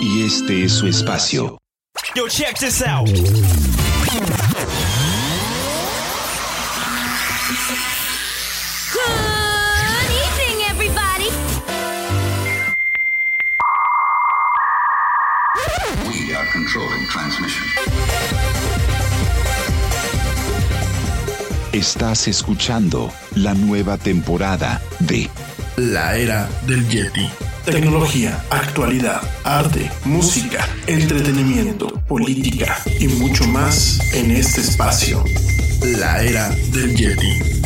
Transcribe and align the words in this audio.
Y 0.00 0.24
este 0.24 0.64
es 0.64 0.72
su 0.72 0.86
espacio. 0.86 1.58
Yo, 2.14 2.26
check 2.28 2.58
this 2.58 2.82
out. 2.82 3.06
Good 8.92 10.10
evening, 10.24 10.64
everybody. 10.70 11.28
We 16.08 16.34
are 16.34 16.46
controlling 16.52 17.06
transmission. 17.08 17.66
Estás 21.72 22.26
escuchando 22.26 23.12
la 23.36 23.54
nueva 23.54 23.96
temporada 23.98 24.80
de 25.00 25.28
La 25.76 26.16
era 26.16 26.48
del 26.66 26.88
Yeti. 26.88 27.28
Tecnología, 27.64 28.42
actualidad, 28.50 29.20
arte, 29.44 29.90
música, 30.04 30.66
entretenimiento, 30.86 31.88
política 32.08 32.78
y 32.98 33.06
mucho 33.06 33.46
más 33.46 34.14
en 34.14 34.30
este 34.30 34.62
espacio. 34.62 35.22
La 35.98 36.22
era 36.22 36.48
del 36.72 36.96
Yeti. 36.96 37.59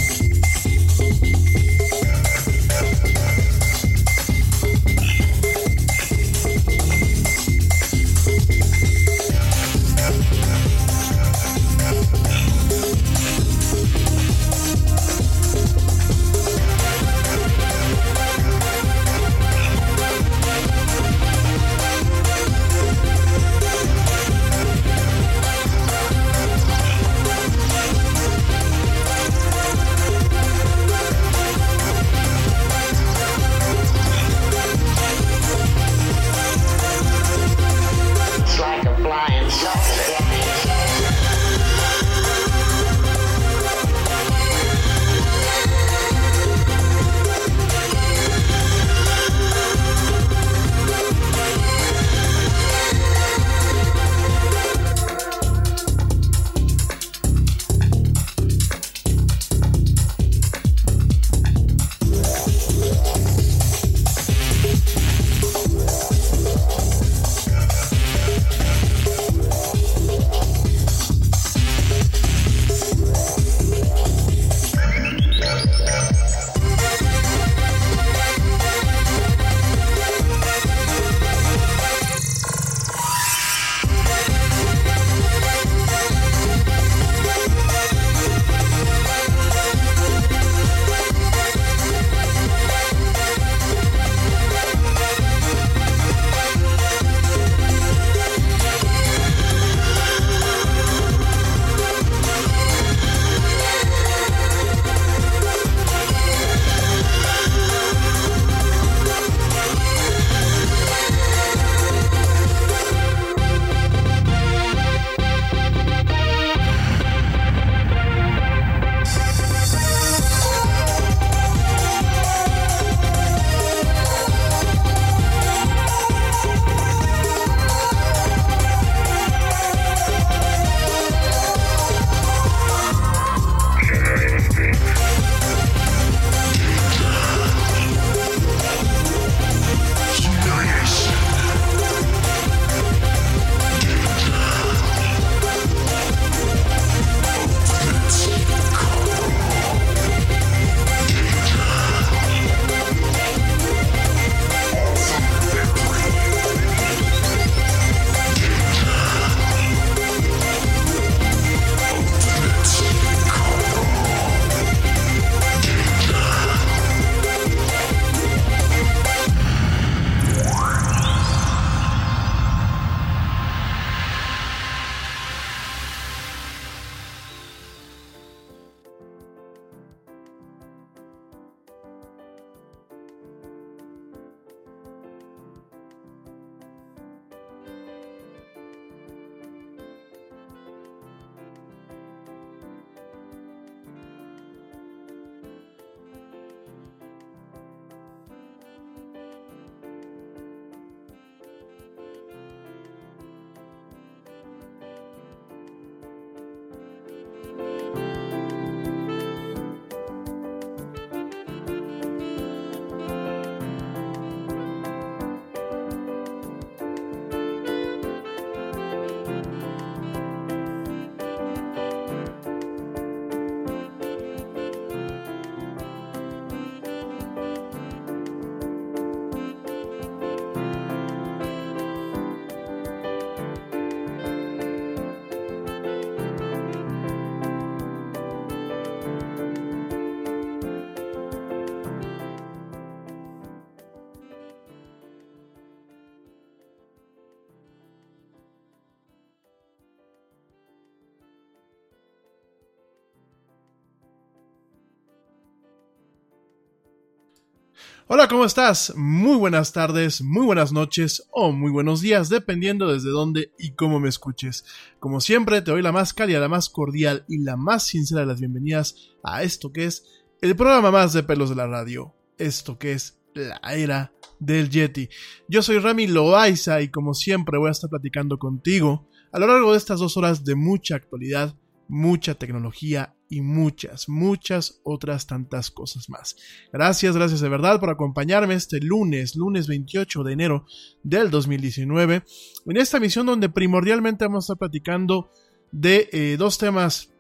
Hola, 258.07 258.29
¿cómo 258.29 258.45
estás? 258.45 258.93
Muy 258.97 259.39
buenas 259.39 259.73
tardes, 259.73 260.21
muy 260.21 260.45
buenas 260.45 260.73
noches 260.73 261.27
o 261.31 261.53
muy 261.53 261.71
buenos 261.71 262.03
días, 262.03 262.29
dependiendo 262.29 262.93
desde 262.93 263.09
dónde 263.09 263.55
y 263.59 263.71
cómo 263.71 263.99
me 263.99 264.11
escuches. 264.11 264.67
Como 265.01 265.23
siempre, 265.23 265.63
te 265.63 265.71
doy 265.71 265.81
la 265.81 265.91
más 265.91 266.13
cálida, 266.13 266.39
la 266.39 266.51
más 266.51 266.69
cordial 266.69 267.25
y 267.29 267.39
la 267.39 267.57
más 267.57 267.87
sincera 267.87 268.21
de 268.21 268.27
las 268.27 268.41
bienvenidas 268.41 269.15
a 269.23 269.43
esto 269.43 269.73
que 269.73 269.87
es 269.87 270.05
el 270.43 270.55
programa 270.55 270.91
más 270.91 271.15
de 271.15 271.23
pelos 271.23 271.49
de 271.49 271.57
la 271.57 271.67
radio. 271.67 272.15
Esto 272.37 272.79
que 272.79 272.93
es 272.93 273.23
la 273.33 273.59
era 273.75 274.13
del 274.39 274.69
Yeti. 274.69 275.09
Yo 275.49 275.63
soy 275.63 275.79
Rami 275.79 276.07
Loaiza 276.07 276.83
y 276.83 276.89
como 276.89 277.15
siempre 277.15 277.57
voy 277.57 277.69
a 277.69 277.73
estar 277.73 277.89
platicando 277.89 278.39
contigo 278.39 279.09
a 279.33 279.39
lo 279.39 279.47
largo 279.47 279.73
de 279.73 279.79
estas 279.79 280.01
dos 280.01 280.19
horas 280.19 280.45
de 280.45 280.57
mucha 280.57 280.97
actualidad, 280.97 281.57
mucha 281.89 282.35
tecnología 282.35 283.14
y 283.29 283.41
muchas, 283.41 284.09
muchas 284.09 284.81
otras 284.85 285.27
tantas 285.27 285.71
cosas 285.71 286.09
más. 286.09 286.37
Gracias, 286.73 287.17
gracias 287.17 287.41
de 287.41 287.49
verdad 287.49 287.81
por 287.81 287.91
acompañarme 287.91 288.55
este 288.55 288.81
lunes, 288.81 289.35
lunes 289.37 289.67
28 289.67 290.23
de 290.23 290.33
enero 290.33 290.67
del 291.03 291.31
2019, 291.31 292.23
en 292.67 292.77
esta 292.77 293.01
misión 293.01 293.27
donde 293.27 293.49
primordialmente 293.49 294.25
vamos 294.25 294.45
a 294.45 294.47
estar 294.47 294.59
platicando 294.59 295.31
de 295.73 296.09
eh, 296.13 296.37
dos 296.39 296.59
temas 296.59 297.11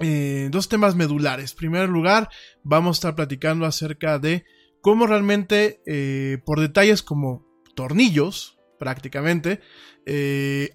eh, 0.00 0.48
dos 0.50 0.68
temas 0.68 0.96
medulares. 0.96 1.52
En 1.52 1.56
primer 1.56 1.88
lugar, 1.88 2.28
vamos 2.64 2.96
a 2.96 2.98
estar 2.98 3.14
platicando 3.14 3.64
acerca 3.64 4.18
de 4.18 4.44
cómo 4.80 5.06
realmente, 5.06 5.80
eh, 5.86 6.38
por 6.44 6.60
detalles 6.60 7.02
como 7.02 7.46
tornillos, 7.74 8.58
prácticamente, 8.78 9.60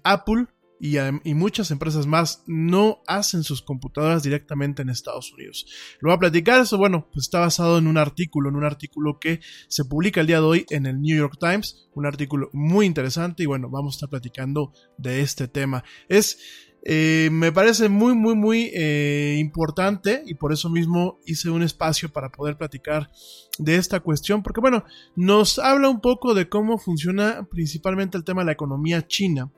Apple 0.02 0.46
y, 0.80 1.34
muchas 1.34 1.70
empresas 1.70 2.06
más 2.06 2.42
no 2.46 3.02
hacen 3.06 3.42
sus 3.42 3.60
computadoras 3.60 4.22
directamente 4.22 4.82
en 4.82 4.88
Estados 4.88 5.32
Unidos. 5.32 5.66
Lo 6.00 6.08
voy 6.08 6.16
a 6.16 6.20
platicar, 6.20 6.62
eso 6.62 6.78
bueno, 6.78 7.06
pues 7.12 7.26
está 7.26 7.40
basado 7.40 7.78
en 7.78 7.86
un 7.86 7.98
artículo, 7.98 8.48
en 8.48 8.56
un 8.56 8.64
artículo 8.64 9.18
que 9.20 9.40
se 9.68 9.84
publica 9.84 10.20
el 10.20 10.26
día 10.26 10.40
de 10.40 10.46
hoy 10.46 10.66
en 10.70 10.86
el 10.86 11.00
New 11.00 11.16
York 11.16 11.36
Times, 11.38 11.88
un 11.94 12.06
artículo 12.06 12.48
muy 12.52 12.86
interesante 12.86 13.42
y 13.42 13.46
bueno, 13.46 13.68
vamos 13.68 13.94
a 13.94 13.96
estar 13.96 14.08
platicando 14.08 14.72
de 14.96 15.20
este 15.20 15.48
tema. 15.48 15.84
Es 16.08 16.38
eh, 16.82 17.28
me 17.30 17.52
parece 17.52 17.90
muy, 17.90 18.14
muy, 18.14 18.34
muy 18.34 18.70
eh, 18.72 19.36
importante 19.38 20.22
y 20.26 20.34
por 20.34 20.50
eso 20.50 20.70
mismo 20.70 21.18
hice 21.26 21.50
un 21.50 21.62
espacio 21.62 22.10
para 22.10 22.30
poder 22.30 22.56
platicar 22.56 23.10
de 23.58 23.76
esta 23.76 24.00
cuestión, 24.00 24.42
porque 24.42 24.62
bueno, 24.62 24.84
nos 25.14 25.58
habla 25.58 25.90
un 25.90 26.00
poco 26.00 26.32
de 26.32 26.48
cómo 26.48 26.78
funciona 26.78 27.46
principalmente 27.50 28.16
el 28.16 28.24
tema 28.24 28.40
de 28.40 28.46
la 28.46 28.52
economía 28.52 29.06
china 29.06 29.52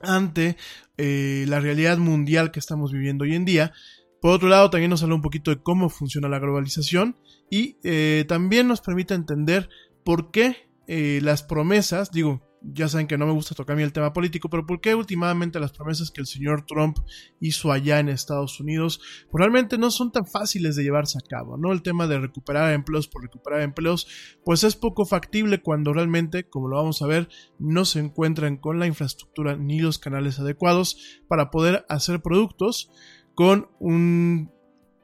ante 0.00 0.56
eh, 0.96 1.44
la 1.48 1.60
realidad 1.60 1.98
mundial 1.98 2.50
que 2.50 2.60
estamos 2.60 2.92
viviendo 2.92 3.24
hoy 3.24 3.34
en 3.34 3.44
día. 3.44 3.72
Por 4.20 4.32
otro 4.32 4.48
lado, 4.48 4.70
también 4.70 4.90
nos 4.90 5.02
habla 5.02 5.16
un 5.16 5.22
poquito 5.22 5.50
de 5.50 5.62
cómo 5.62 5.88
funciona 5.90 6.28
la 6.28 6.38
globalización 6.38 7.16
y 7.50 7.76
eh, 7.84 8.24
también 8.26 8.68
nos 8.68 8.80
permite 8.80 9.14
entender 9.14 9.68
por 10.04 10.30
qué 10.30 10.68
eh, 10.86 11.20
las 11.22 11.42
promesas, 11.42 12.10
digo, 12.10 12.42
ya 12.72 12.88
saben 12.88 13.06
que 13.06 13.18
no 13.18 13.26
me 13.26 13.32
gusta 13.32 13.54
tocar 13.54 13.74
a 13.74 13.76
mí 13.76 13.82
el 13.82 13.92
tema 13.92 14.12
político, 14.12 14.48
pero 14.48 14.66
¿por 14.66 14.80
qué 14.80 14.94
últimamente 14.94 15.60
las 15.60 15.72
promesas 15.72 16.10
que 16.10 16.20
el 16.20 16.26
señor 16.26 16.64
Trump 16.66 16.98
hizo 17.40 17.72
allá 17.72 17.98
en 17.98 18.08
Estados 18.08 18.60
Unidos 18.60 19.00
pues 19.30 19.40
realmente 19.40 19.78
no 19.78 19.90
son 19.90 20.12
tan 20.12 20.26
fáciles 20.26 20.76
de 20.76 20.82
llevarse 20.82 21.18
a 21.18 21.28
cabo? 21.28 21.56
¿no? 21.56 21.72
El 21.72 21.82
tema 21.82 22.06
de 22.06 22.18
recuperar 22.18 22.72
empleos 22.72 23.08
por 23.08 23.22
recuperar 23.22 23.62
empleos, 23.62 24.06
pues 24.44 24.64
es 24.64 24.76
poco 24.76 25.04
factible 25.04 25.60
cuando 25.60 25.92
realmente, 25.92 26.48
como 26.48 26.68
lo 26.68 26.76
vamos 26.76 27.02
a 27.02 27.06
ver, 27.06 27.28
no 27.58 27.84
se 27.84 28.00
encuentran 28.00 28.56
con 28.56 28.78
la 28.78 28.86
infraestructura 28.86 29.56
ni 29.56 29.80
los 29.80 29.98
canales 29.98 30.38
adecuados 30.38 31.20
para 31.28 31.50
poder 31.50 31.84
hacer 31.88 32.22
productos 32.22 32.90
con 33.34 33.68
un, 33.80 34.52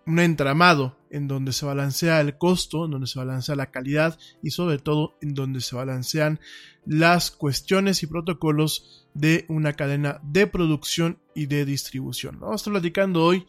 un 0.07 0.19
entramado 0.19 1.00
en 1.11 1.29
donde 1.29 1.53
se 1.53 1.67
balancea 1.67 2.21
el 2.21 2.39
costo, 2.39 2.85
en 2.85 2.93
donde 2.93 3.07
se 3.07 3.19
balancea 3.19 3.57
la 3.57 3.71
calidad 3.71 4.19
y 4.43 4.51
sobre 4.51 4.79
todo 4.79 5.17
en 5.21 5.35
donde 5.35 5.61
se 5.61 5.77
balancean 5.77 6.41
las 6.87 7.31
cuestiones 7.31 8.03
y 8.03 8.07
protocolos 8.07 9.09
de 9.15 9.45
una 9.49 9.75
cadena 9.75 10.21
de 10.23 10.47
producción 10.47 11.19
y 11.35 11.47
de 11.47 11.65
distribución. 11.65 12.39
Vamos 12.41 12.53
a 12.53 12.57
estar 12.57 12.73
platicando 12.73 13.25
hoy 13.25 13.47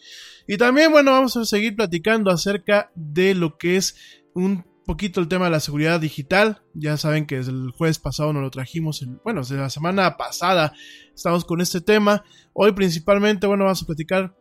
y 0.47 0.57
también, 0.57 0.91
bueno, 0.91 1.12
vamos 1.12 1.38
a 1.38 1.45
seguir 1.45 1.75
platicando 1.75 2.31
acerca 2.31 2.91
de 2.95 3.35
lo 3.35 3.57
que 3.57 3.77
es 3.77 3.95
un 4.33 4.65
poquito 4.85 5.21
el 5.21 5.27
tema 5.27 5.45
de 5.45 5.51
la 5.51 5.59
seguridad 5.59 6.00
digital. 6.00 6.63
Ya 6.74 6.97
saben 6.97 7.25
que 7.25 7.38
desde 7.38 7.51
el 7.51 7.71
jueves 7.71 8.00
pasado 8.00 8.33
nos 8.33 8.41
lo 8.41 8.51
trajimos, 8.51 9.05
bueno, 9.24 9.41
desde 9.41 9.57
la 9.57 9.69
semana 9.69 10.17
pasada 10.17 10.74
estamos 11.13 11.45
con 11.45 11.62
este 11.62 11.81
tema. 11.81 12.24
Hoy 12.53 12.74
principalmente, 12.74 13.47
bueno, 13.47 13.65
vamos 13.65 13.83
a 13.83 13.85
platicar 13.85 14.35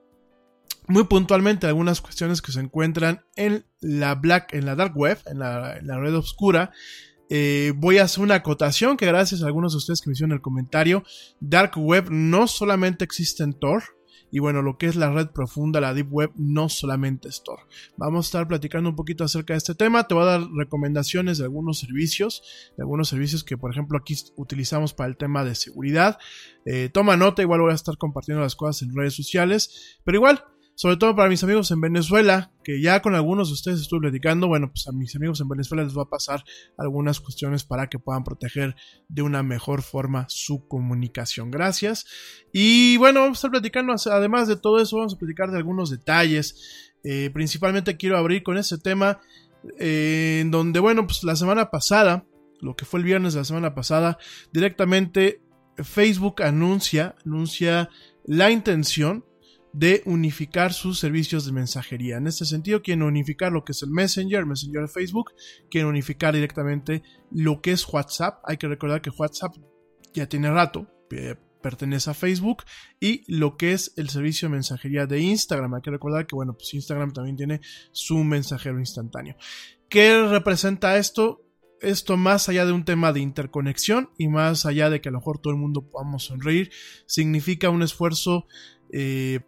muy 0.90 1.04
puntualmente 1.04 1.66
algunas 1.66 2.00
cuestiones 2.00 2.42
que 2.42 2.52
se 2.52 2.60
encuentran 2.60 3.24
en 3.36 3.64
la 3.80 4.14
black, 4.14 4.54
en 4.54 4.66
la 4.66 4.74
dark 4.74 4.96
web, 4.96 5.18
en 5.26 5.38
la, 5.38 5.78
red 5.80 6.14
oscura. 6.14 6.72
Eh, 7.28 7.72
voy 7.76 7.98
a 7.98 8.04
hacer 8.04 8.24
una 8.24 8.34
acotación 8.36 8.96
que 8.96 9.06
gracias 9.06 9.42
a 9.42 9.46
algunos 9.46 9.72
de 9.72 9.78
ustedes 9.78 10.00
que 10.00 10.10
me 10.10 10.14
hicieron 10.14 10.32
el 10.32 10.40
comentario, 10.40 11.04
dark 11.38 11.72
web 11.76 12.10
no 12.10 12.48
solamente 12.48 13.04
existe 13.04 13.44
en 13.44 13.52
Tor, 13.52 13.84
y 14.32 14.38
bueno, 14.38 14.62
lo 14.62 14.78
que 14.78 14.86
es 14.86 14.96
la 14.96 15.10
red 15.10 15.28
profunda, 15.28 15.80
la 15.80 15.92
Deep 15.92 16.12
Web, 16.12 16.32
no 16.36 16.68
solamente 16.68 17.28
es 17.28 17.42
Tor. 17.42 17.60
Vamos 17.96 18.26
a 18.26 18.28
estar 18.28 18.48
platicando 18.48 18.90
un 18.90 18.96
poquito 18.96 19.24
acerca 19.24 19.54
de 19.54 19.58
este 19.58 19.74
tema. 19.74 20.06
Te 20.06 20.14
voy 20.14 20.22
a 20.22 20.26
dar 20.26 20.42
recomendaciones 20.56 21.38
de 21.38 21.44
algunos 21.44 21.80
servicios, 21.80 22.42
de 22.76 22.82
algunos 22.82 23.08
servicios 23.08 23.42
que, 23.42 23.58
por 23.58 23.72
ejemplo, 23.72 23.98
aquí 23.98 24.14
utilizamos 24.36 24.94
para 24.94 25.08
el 25.08 25.16
tema 25.16 25.44
de 25.44 25.54
seguridad. 25.54 26.18
Eh, 26.64 26.90
toma 26.92 27.16
nota, 27.16 27.42
igual 27.42 27.60
voy 27.60 27.72
a 27.72 27.74
estar 27.74 27.96
compartiendo 27.96 28.42
las 28.42 28.54
cosas 28.54 28.82
en 28.82 28.94
redes 28.94 29.14
sociales, 29.14 29.98
pero 30.04 30.18
igual 30.18 30.44
sobre 30.80 30.96
todo 30.96 31.14
para 31.14 31.28
mis 31.28 31.44
amigos 31.44 31.70
en 31.72 31.82
Venezuela, 31.82 32.52
que 32.64 32.80
ya 32.80 33.02
con 33.02 33.14
algunos 33.14 33.48
de 33.48 33.52
ustedes 33.52 33.82
estuve 33.82 34.00
platicando, 34.00 34.48
bueno, 34.48 34.70
pues 34.72 34.88
a 34.88 34.92
mis 34.92 35.14
amigos 35.14 35.38
en 35.42 35.48
Venezuela 35.50 35.84
les 35.84 35.94
va 35.94 36.04
a 36.04 36.08
pasar 36.08 36.42
algunas 36.78 37.20
cuestiones 37.20 37.64
para 37.64 37.90
que 37.90 37.98
puedan 37.98 38.24
proteger 38.24 38.74
de 39.06 39.20
una 39.20 39.42
mejor 39.42 39.82
forma 39.82 40.24
su 40.30 40.66
comunicación. 40.68 41.50
Gracias. 41.50 42.06
Y 42.50 42.96
bueno, 42.96 43.20
vamos 43.20 43.36
a 43.36 43.40
estar 43.40 43.50
platicando, 43.50 43.94
además 44.10 44.48
de 44.48 44.56
todo 44.56 44.80
eso, 44.80 44.96
vamos 44.96 45.12
a 45.12 45.18
platicar 45.18 45.50
de 45.50 45.58
algunos 45.58 45.90
detalles. 45.90 46.94
Eh, 47.04 47.28
principalmente 47.30 47.98
quiero 47.98 48.16
abrir 48.16 48.42
con 48.42 48.56
ese 48.56 48.78
tema, 48.78 49.20
eh, 49.78 50.38
en 50.40 50.50
donde, 50.50 50.80
bueno, 50.80 51.06
pues 51.06 51.24
la 51.24 51.36
semana 51.36 51.70
pasada, 51.70 52.24
lo 52.62 52.74
que 52.74 52.86
fue 52.86 53.00
el 53.00 53.04
viernes 53.04 53.34
de 53.34 53.40
la 53.40 53.44
semana 53.44 53.74
pasada, 53.74 54.16
directamente 54.50 55.42
Facebook 55.76 56.42
anuncia, 56.42 57.16
anuncia 57.26 57.90
la 58.24 58.50
intención 58.50 59.26
de 59.72 60.02
unificar 60.04 60.72
sus 60.72 60.98
servicios 60.98 61.46
de 61.46 61.52
mensajería. 61.52 62.16
En 62.16 62.26
este 62.26 62.44
sentido, 62.44 62.82
quieren 62.82 63.02
unificar 63.02 63.52
lo 63.52 63.64
que 63.64 63.72
es 63.72 63.82
el 63.82 63.90
Messenger, 63.90 64.40
el 64.40 64.46
Messenger 64.46 64.82
de 64.82 64.88
Facebook, 64.88 65.32
quieren 65.70 65.88
unificar 65.88 66.34
directamente 66.34 67.02
lo 67.30 67.60
que 67.60 67.72
es 67.72 67.86
WhatsApp. 67.88 68.42
Hay 68.44 68.56
que 68.56 68.68
recordar 68.68 69.00
que 69.00 69.10
WhatsApp 69.10 69.56
ya 70.12 70.28
tiene 70.28 70.50
rato, 70.50 70.88
pertenece 71.62 72.10
a 72.10 72.14
Facebook, 72.14 72.64
y 72.98 73.22
lo 73.32 73.56
que 73.56 73.72
es 73.72 73.92
el 73.96 74.08
servicio 74.08 74.48
de 74.48 74.54
mensajería 74.54 75.06
de 75.06 75.20
Instagram. 75.20 75.74
Hay 75.74 75.82
que 75.82 75.90
recordar 75.90 76.26
que, 76.26 76.34
bueno, 76.34 76.54
pues 76.54 76.74
Instagram 76.74 77.12
también 77.12 77.36
tiene 77.36 77.60
su 77.92 78.18
mensajero 78.24 78.78
instantáneo. 78.78 79.36
¿Qué 79.88 80.26
representa 80.28 80.96
esto? 80.96 81.44
esto 81.80 82.16
más 82.16 82.48
allá 82.48 82.66
de 82.66 82.72
un 82.72 82.84
tema 82.84 83.12
de 83.12 83.20
interconexión 83.20 84.10
y 84.18 84.28
más 84.28 84.66
allá 84.66 84.90
de 84.90 85.00
que 85.00 85.08
a 85.08 85.12
lo 85.12 85.18
mejor 85.18 85.38
todo 85.38 85.52
el 85.52 85.58
mundo 85.58 85.88
podamos 85.88 86.24
sonreír, 86.24 86.70
significa 87.06 87.70
un 87.70 87.82
esfuerzo 87.82 88.46
eh, 88.92 89.40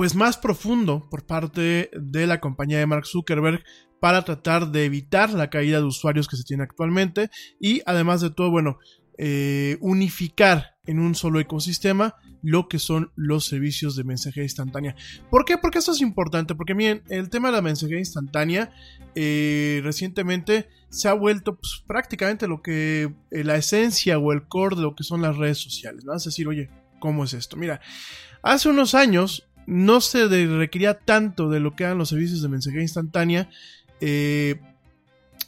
pues 0.00 0.14
más 0.14 0.38
profundo 0.38 1.06
por 1.10 1.26
parte 1.26 1.90
de 1.92 2.26
la 2.26 2.40
compañía 2.40 2.78
de 2.78 2.86
Mark 2.86 3.04
Zuckerberg 3.04 3.62
para 4.00 4.24
tratar 4.24 4.72
de 4.72 4.86
evitar 4.86 5.28
la 5.34 5.50
caída 5.50 5.76
de 5.76 5.84
usuarios 5.84 6.26
que 6.26 6.38
se 6.38 6.44
tiene 6.44 6.62
actualmente 6.62 7.28
y 7.60 7.82
además 7.84 8.22
de 8.22 8.30
todo, 8.30 8.50
bueno, 8.50 8.78
eh, 9.18 9.76
unificar 9.82 10.78
en 10.86 11.00
un 11.00 11.14
solo 11.14 11.38
ecosistema 11.38 12.14
lo 12.40 12.66
que 12.66 12.78
son 12.78 13.12
los 13.14 13.44
servicios 13.44 13.94
de 13.94 14.04
mensajería 14.04 14.44
instantánea. 14.44 14.96
¿Por 15.30 15.44
qué? 15.44 15.58
Porque 15.58 15.80
esto 15.80 15.92
es 15.92 16.00
importante, 16.00 16.54
porque 16.54 16.74
miren, 16.74 17.02
el 17.10 17.28
tema 17.28 17.50
de 17.50 17.56
la 17.56 17.62
mensajería 17.62 17.98
instantánea 17.98 18.72
eh, 19.14 19.82
recientemente 19.84 20.70
se 20.88 21.10
ha 21.10 21.12
vuelto 21.12 21.58
pues, 21.58 21.84
prácticamente 21.86 22.48
lo 22.48 22.62
que 22.62 23.12
eh, 23.30 23.44
la 23.44 23.56
esencia 23.56 24.18
o 24.18 24.32
el 24.32 24.48
core 24.48 24.76
de 24.76 24.82
lo 24.82 24.94
que 24.94 25.04
son 25.04 25.20
las 25.20 25.36
redes 25.36 25.58
sociales. 25.58 26.06
¿no? 26.06 26.12
A 26.12 26.16
decir, 26.16 26.48
oye, 26.48 26.70
¿cómo 27.00 27.24
es 27.24 27.34
esto? 27.34 27.58
Mira, 27.58 27.82
hace 28.42 28.70
unos 28.70 28.94
años 28.94 29.49
no 29.70 30.00
se 30.00 30.26
requería 30.26 30.98
tanto 30.98 31.48
de 31.48 31.60
lo 31.60 31.76
que 31.76 31.84
eran 31.84 31.96
los 31.96 32.08
servicios 32.08 32.42
de 32.42 32.48
mensajería 32.48 32.82
instantánea 32.82 33.48
eh, 34.00 34.60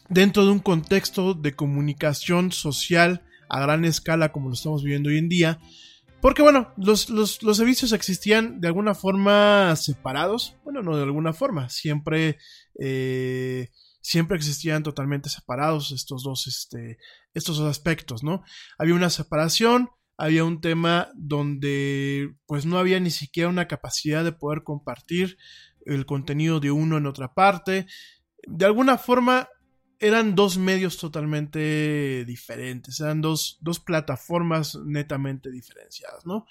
dentro 0.09 0.45
de 0.45 0.53
un 0.53 0.61
contexto 0.61 1.35
de 1.35 1.55
comunicación 1.55 2.53
social 2.53 3.25
a 3.49 3.61
gran 3.61 3.85
escala 3.85 4.31
como 4.31 4.49
lo 4.49 4.55
estamos 4.55 4.85
viviendo 4.85 5.09
hoy 5.09 5.19
en 5.19 5.29
día. 5.29 5.61
Porque 6.21 6.43
bueno, 6.43 6.73
los, 6.77 7.09
servicios 7.57 7.93
existían 7.93 8.61
de 8.61 8.69
alguna 8.69 8.95
forma 8.95 9.75
separados. 9.75 10.55
Bueno, 10.63 10.83
no 10.83 10.97
de 10.97 11.03
alguna 11.03 11.33
forma. 11.33 11.69
Siempre, 11.69 12.39
eh, 12.79 13.71
siempre 14.03 14.37
existían 14.37 14.85
totalmente 14.85 15.31
separados 15.31 15.91
estos 15.91 16.23
dos, 16.23 16.47
este, 16.47 16.99
estos 17.35 17.59
dos 17.59 17.69
aspectos, 17.69 18.23
¿no? 18.23 18.45
Había 18.79 18.95
una 18.95 19.11
separación 19.11 19.91
había 20.17 20.45
un 20.45 20.61
tema 20.61 21.11
donde 21.15 22.35
pues 22.47 22.67
no 22.67 22.79
había 22.79 23.01
ni 23.01 23.11
siquiera 23.11 23.49
una 23.49 23.69
capacidad 23.69 24.25
de 24.25 24.33
poder 24.33 24.63
compartir 24.63 25.37
el 25.85 26.07
contenido 26.07 26.61
de 26.61 26.71
uno 26.71 26.99
en 26.99 27.07
otra 27.07 27.35
parte. 27.35 27.87
De 28.47 28.65
alguna 28.65 28.99
forma 28.99 29.49
eran 29.99 30.35
dos 30.35 30.59
medios 30.59 30.99
totalmente 30.99 32.25
diferentes, 32.25 32.99
eran 33.01 33.21
dos, 33.21 33.59
dos 33.61 33.79
plataformas 33.79 34.77
netamente 34.85 35.51
diferenciadas, 35.51 36.27
¿no? 36.27 36.45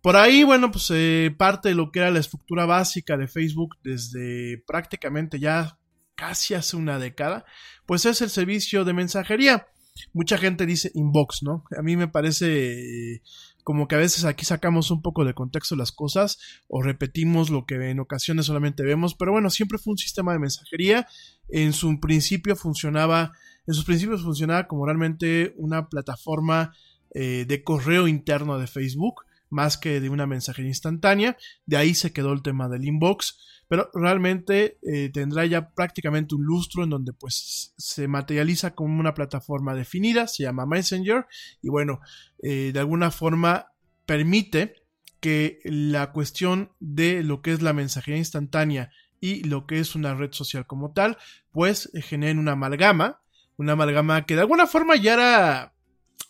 Por 0.00 0.16
ahí, 0.16 0.44
bueno, 0.44 0.70
pues 0.70 0.90
eh, 0.94 1.34
parte 1.36 1.70
de 1.70 1.74
lo 1.74 1.90
que 1.90 1.98
era 1.98 2.10
la 2.10 2.20
estructura 2.20 2.66
básica 2.66 3.16
de 3.16 3.28
Facebook 3.28 3.76
desde 3.82 4.62
prácticamente 4.66 5.38
ya 5.38 5.78
casi 6.14 6.54
hace 6.54 6.76
una 6.76 6.98
década, 6.98 7.44
pues 7.84 8.06
es 8.06 8.22
el 8.22 8.30
servicio 8.30 8.84
de 8.84 8.92
mensajería. 8.92 9.66
Mucha 10.12 10.38
gente 10.38 10.66
dice 10.66 10.90
inbox, 10.94 11.42
¿no? 11.42 11.64
A 11.76 11.82
mí 11.82 11.96
me 11.96 12.08
parece 12.08 13.14
eh, 13.14 13.22
como 13.64 13.88
que 13.88 13.94
a 13.94 13.98
veces 13.98 14.24
aquí 14.24 14.44
sacamos 14.44 14.90
un 14.90 15.02
poco 15.02 15.24
de 15.24 15.34
contexto 15.34 15.76
las 15.76 15.92
cosas 15.92 16.38
o 16.68 16.82
repetimos 16.82 17.50
lo 17.50 17.66
que 17.66 17.90
en 17.90 18.00
ocasiones 18.00 18.46
solamente 18.46 18.82
vemos, 18.82 19.14
pero 19.14 19.32
bueno, 19.32 19.50
siempre 19.50 19.78
fue 19.78 19.92
un 19.92 19.98
sistema 19.98 20.32
de 20.32 20.38
mensajería. 20.38 21.06
En 21.48 21.72
su 21.72 21.98
principio 22.00 22.56
funcionaba, 22.56 23.32
en 23.66 23.74
sus 23.74 23.84
principios 23.84 24.22
funcionaba 24.22 24.66
como 24.66 24.86
realmente 24.86 25.54
una 25.56 25.88
plataforma 25.88 26.72
eh, 27.14 27.44
de 27.46 27.62
correo 27.62 28.08
interno 28.08 28.58
de 28.58 28.66
Facebook 28.66 29.22
más 29.50 29.78
que 29.78 30.00
de 30.00 30.10
una 30.10 30.26
mensajería 30.26 30.70
instantánea. 30.70 31.36
De 31.66 31.76
ahí 31.76 31.94
se 31.94 32.12
quedó 32.12 32.32
el 32.32 32.42
tema 32.42 32.68
del 32.68 32.84
inbox, 32.84 33.64
pero 33.68 33.90
realmente 33.94 34.78
eh, 34.82 35.10
tendrá 35.12 35.44
ya 35.46 35.70
prácticamente 35.70 36.34
un 36.34 36.44
lustro 36.44 36.84
en 36.84 36.90
donde 36.90 37.12
pues 37.12 37.74
se 37.76 38.08
materializa 38.08 38.74
como 38.74 38.98
una 38.98 39.14
plataforma 39.14 39.74
definida, 39.74 40.26
se 40.26 40.44
llama 40.44 40.66
Messenger. 40.66 41.26
Y 41.62 41.68
bueno, 41.68 42.00
eh, 42.42 42.70
de 42.72 42.80
alguna 42.80 43.10
forma 43.10 43.72
permite 44.06 44.74
que 45.20 45.60
la 45.64 46.12
cuestión 46.12 46.72
de 46.80 47.22
lo 47.22 47.42
que 47.42 47.52
es 47.52 47.62
la 47.62 47.72
mensajería 47.72 48.18
instantánea 48.18 48.90
y 49.20 49.42
lo 49.44 49.66
que 49.66 49.80
es 49.80 49.94
una 49.94 50.14
red 50.14 50.32
social 50.32 50.66
como 50.66 50.92
tal, 50.92 51.18
pues 51.50 51.90
generen 51.94 52.38
una 52.38 52.52
amalgama, 52.52 53.20
una 53.56 53.72
amalgama 53.72 54.24
que 54.24 54.34
de 54.34 54.42
alguna 54.42 54.66
forma 54.66 54.96
ya 54.96 55.14
era 55.14 55.74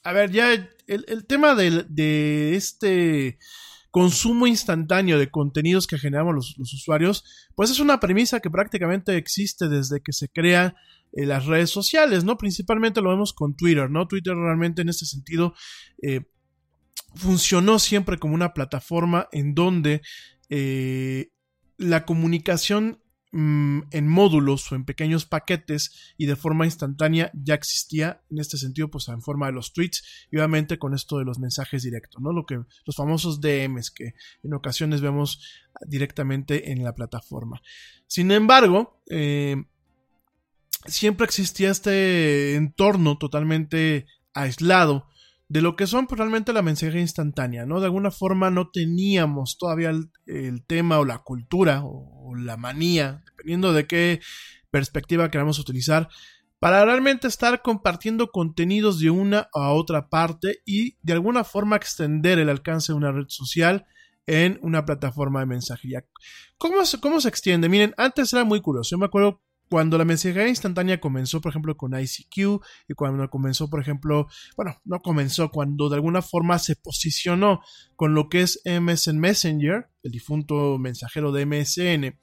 a 0.02 0.12
ver, 0.12 0.30
ya 0.30 0.52
el, 0.87 1.26
tema 1.26 1.54
de, 1.54 2.54
este 2.54 3.38
consumo 3.90 4.47
instantáneo 4.47 5.18
de 5.18 5.30
contenidos 5.30 5.87
que 5.87 5.99
generamos 5.99 6.35
los, 6.35 6.73
usuarios, 6.73 7.25
pues 7.54 7.71
es 7.71 7.80
una 7.80 8.00
premisa 8.00 8.40
que 8.40 8.50
prácticamente 8.50 9.16
existe 9.16 9.68
desde 9.68 10.00
que 10.00 10.12
se 10.12 10.28
crean 10.28 10.75
eh, 11.12 11.26
las 11.26 11.47
redes 11.47 11.71
sociales, 11.71 12.25
¿no? 12.25 12.37
Principalmente 12.38 13.00
lo 13.00 13.11
vemos 13.11 13.33
con 13.33 13.57
Twitter, 13.57 13.90
¿no? 13.90 14.07
Twitter 14.07 14.35
realmente 14.35 14.83
en 14.83 14.88
este 14.88 15.07
sentido 15.07 15.54
eh, 16.02 16.23
funcionó 17.14 17.78
siempre 17.78 18.18
como 18.18 18.35
una 18.35 18.52
plataforma 18.52 19.28
en 19.33 19.54
donde 19.54 20.02
eh, 20.50 21.30
la 21.76 22.04
comunicación 22.04 23.02
Mm, 23.30 23.80
en 23.90 24.08
módulos 24.08 24.73
o 24.73 24.75
en 24.75 24.87
pequeños 24.87 25.26
paquetes 25.26 26.14
y 26.16 26.25
de 26.25 26.35
forma 26.35 26.64
instantánea 26.64 27.30
ya 27.35 27.52
existía 27.52 28.23
en 28.30 28.38
este 28.38 28.56
sentido 28.56 28.90
pues 28.90 29.06
en 29.08 29.20
forma 29.20 29.44
de 29.49 29.52
los 29.52 29.75
tweets 29.75 30.02
y 30.30 30.38
obviamente 30.38 30.78
con 30.78 30.94
esto 30.94 31.18
de 31.18 31.26
los 31.26 31.38
mensajes 31.38 31.82
directos 31.82 32.23
no 32.23 32.32
lo 32.32 32.47
que 32.47 32.58
los 32.87 32.97
famosos 32.97 33.42
DMs 33.42 33.90
que 33.90 34.14
en 34.42 34.54
ocasiones 34.54 35.02
vemos 35.02 35.42
directamente 35.87 36.73
en 36.73 36.82
la 36.82 36.94
plataforma. 36.94 37.61
Sin 38.06 38.30
embargo 38.30 39.02
eh, 39.11 39.62
siempre 40.87 41.26
existía 41.26 41.70
este 41.70 42.54
entorno 42.54 43.18
totalmente 43.18 44.06
aislado 44.32 45.06
de 45.49 45.62
lo 45.62 45.76
que 45.76 45.87
son 45.87 46.07
pues, 46.07 46.19
realmente 46.19 46.52
la 46.52 46.62
mensajería 46.62 47.00
instantánea, 47.00 47.64
¿no? 47.64 47.81
De 47.81 47.87
alguna 47.87 48.11
forma 48.11 48.50
no 48.50 48.71
teníamos 48.71 49.57
todavía 49.59 49.90
el, 49.90 50.64
tema 50.67 50.99
o 50.99 51.05
la 51.05 51.19
cultura 51.19 51.83
o, 51.85 52.35
la 52.37 52.59
manía, 52.59 53.23
dependiendo 53.25 53.73
de 53.73 53.87
qué 53.87 54.21
perspectiva 54.71 55.31
queramos 55.31 55.59
utilizar, 55.59 56.11
para 56.59 56.85
realmente 56.85 57.26
estar 57.26 57.62
compartiendo 57.62 58.31
contenidos 58.31 59.00
de 59.00 59.11
una 59.11 59.49
a 59.55 59.73
otra 59.73 60.09
parte 60.09 60.61
y 60.67 60.97
de 61.02 61.14
alguna 61.14 61.45
forma 61.45 61.76
extender 61.76 62.38
el 62.38 62.50
alcance 62.50 62.93
de 62.93 62.99
una 62.99 63.12
red 63.12 63.26
social 63.28 63.87
en 64.26 64.59
una 64.61 64.85
plataforma 64.85 65.40
de 65.40 65.47
mensajería. 65.47 66.05
¿Cómo 66.59 66.76
cómo 67.00 67.21
se 67.21 67.28
extiende? 67.28 67.71
Miren, 67.71 67.95
antes 67.97 68.33
era 68.35 68.45
muy 68.45 68.61
curioso. 68.61 68.90
Yo 68.90 68.99
me 68.99 69.07
acuerdo 69.07 69.40
cuando 69.69 69.99
la 69.99 70.05
mensajería 70.05 70.49
instantánea 70.49 71.01
comenzó, 71.01 71.41
por 71.41 71.51
ejemplo, 71.51 71.77
con 71.77 71.99
ICQ 71.99 72.63
y 72.89 72.95
cuando 72.95 73.29
comenzó, 73.29 73.69
por 73.69 73.81
ejemplo, 73.81 74.29
bueno, 74.57 74.77
no 74.85 75.01
comenzó, 75.01 75.51
cuando 75.51 75.89
de 75.89 75.97
alguna 75.97 76.23
forma 76.23 76.59
se 76.59 76.77
posicionó 76.77 77.61
con 77.97 78.15
lo 78.15 78.29
que 78.29 78.43
es 78.43 78.61
MSN 78.65 79.19
Messenger, 79.19 79.89
el 80.03 80.11
difunto 80.11 80.79
mensajero 80.79 81.33
de 81.33 81.47
MSN, 81.47 82.19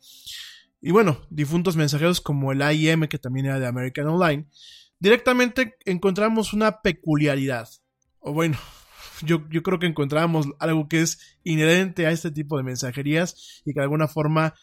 y 0.81 0.91
bueno, 0.91 1.19
difuntos 1.29 1.75
mensajeros 1.75 2.21
como 2.21 2.51
el 2.51 2.61
IM, 2.61 3.07
que 3.07 3.17
también 3.17 3.47
era 3.47 3.59
de 3.59 3.67
American 3.67 4.07
Online, 4.07 4.47
directamente 4.99 5.77
encontramos 5.85 6.53
una 6.53 6.81
peculiaridad, 6.81 7.67
o 8.19 8.33
bueno, 8.33 8.57
yo, 9.23 9.47
yo 9.49 9.63
creo 9.63 9.79
que 9.79 9.87
encontramos 9.87 10.47
algo 10.59 10.87
que 10.87 11.01
es 11.01 11.37
inherente 11.43 12.07
a 12.07 12.11
este 12.11 12.31
tipo 12.31 12.57
de 12.57 12.63
mensajerías 12.63 13.61
y 13.65 13.73
que 13.73 13.79
de 13.79 13.83
alguna 13.83 14.07
forma 14.07 14.55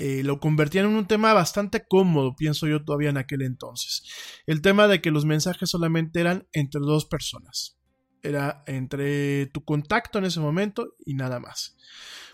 eh, 0.00 0.22
lo 0.22 0.38
convertían 0.38 0.86
en 0.86 0.94
un 0.94 1.08
tema 1.08 1.32
bastante 1.34 1.84
cómodo, 1.84 2.36
pienso 2.36 2.68
yo 2.68 2.84
todavía 2.84 3.10
en 3.10 3.16
aquel 3.16 3.42
entonces. 3.42 4.04
El 4.46 4.62
tema 4.62 4.86
de 4.86 5.00
que 5.00 5.10
los 5.10 5.24
mensajes 5.24 5.68
solamente 5.68 6.20
eran 6.20 6.46
entre 6.52 6.80
dos 6.80 7.04
personas. 7.04 7.76
Era 8.22 8.62
entre 8.68 9.46
tu 9.46 9.64
contacto 9.64 10.20
en 10.20 10.26
ese 10.26 10.38
momento 10.38 10.94
y 11.04 11.14
nada 11.14 11.40
más. 11.40 11.76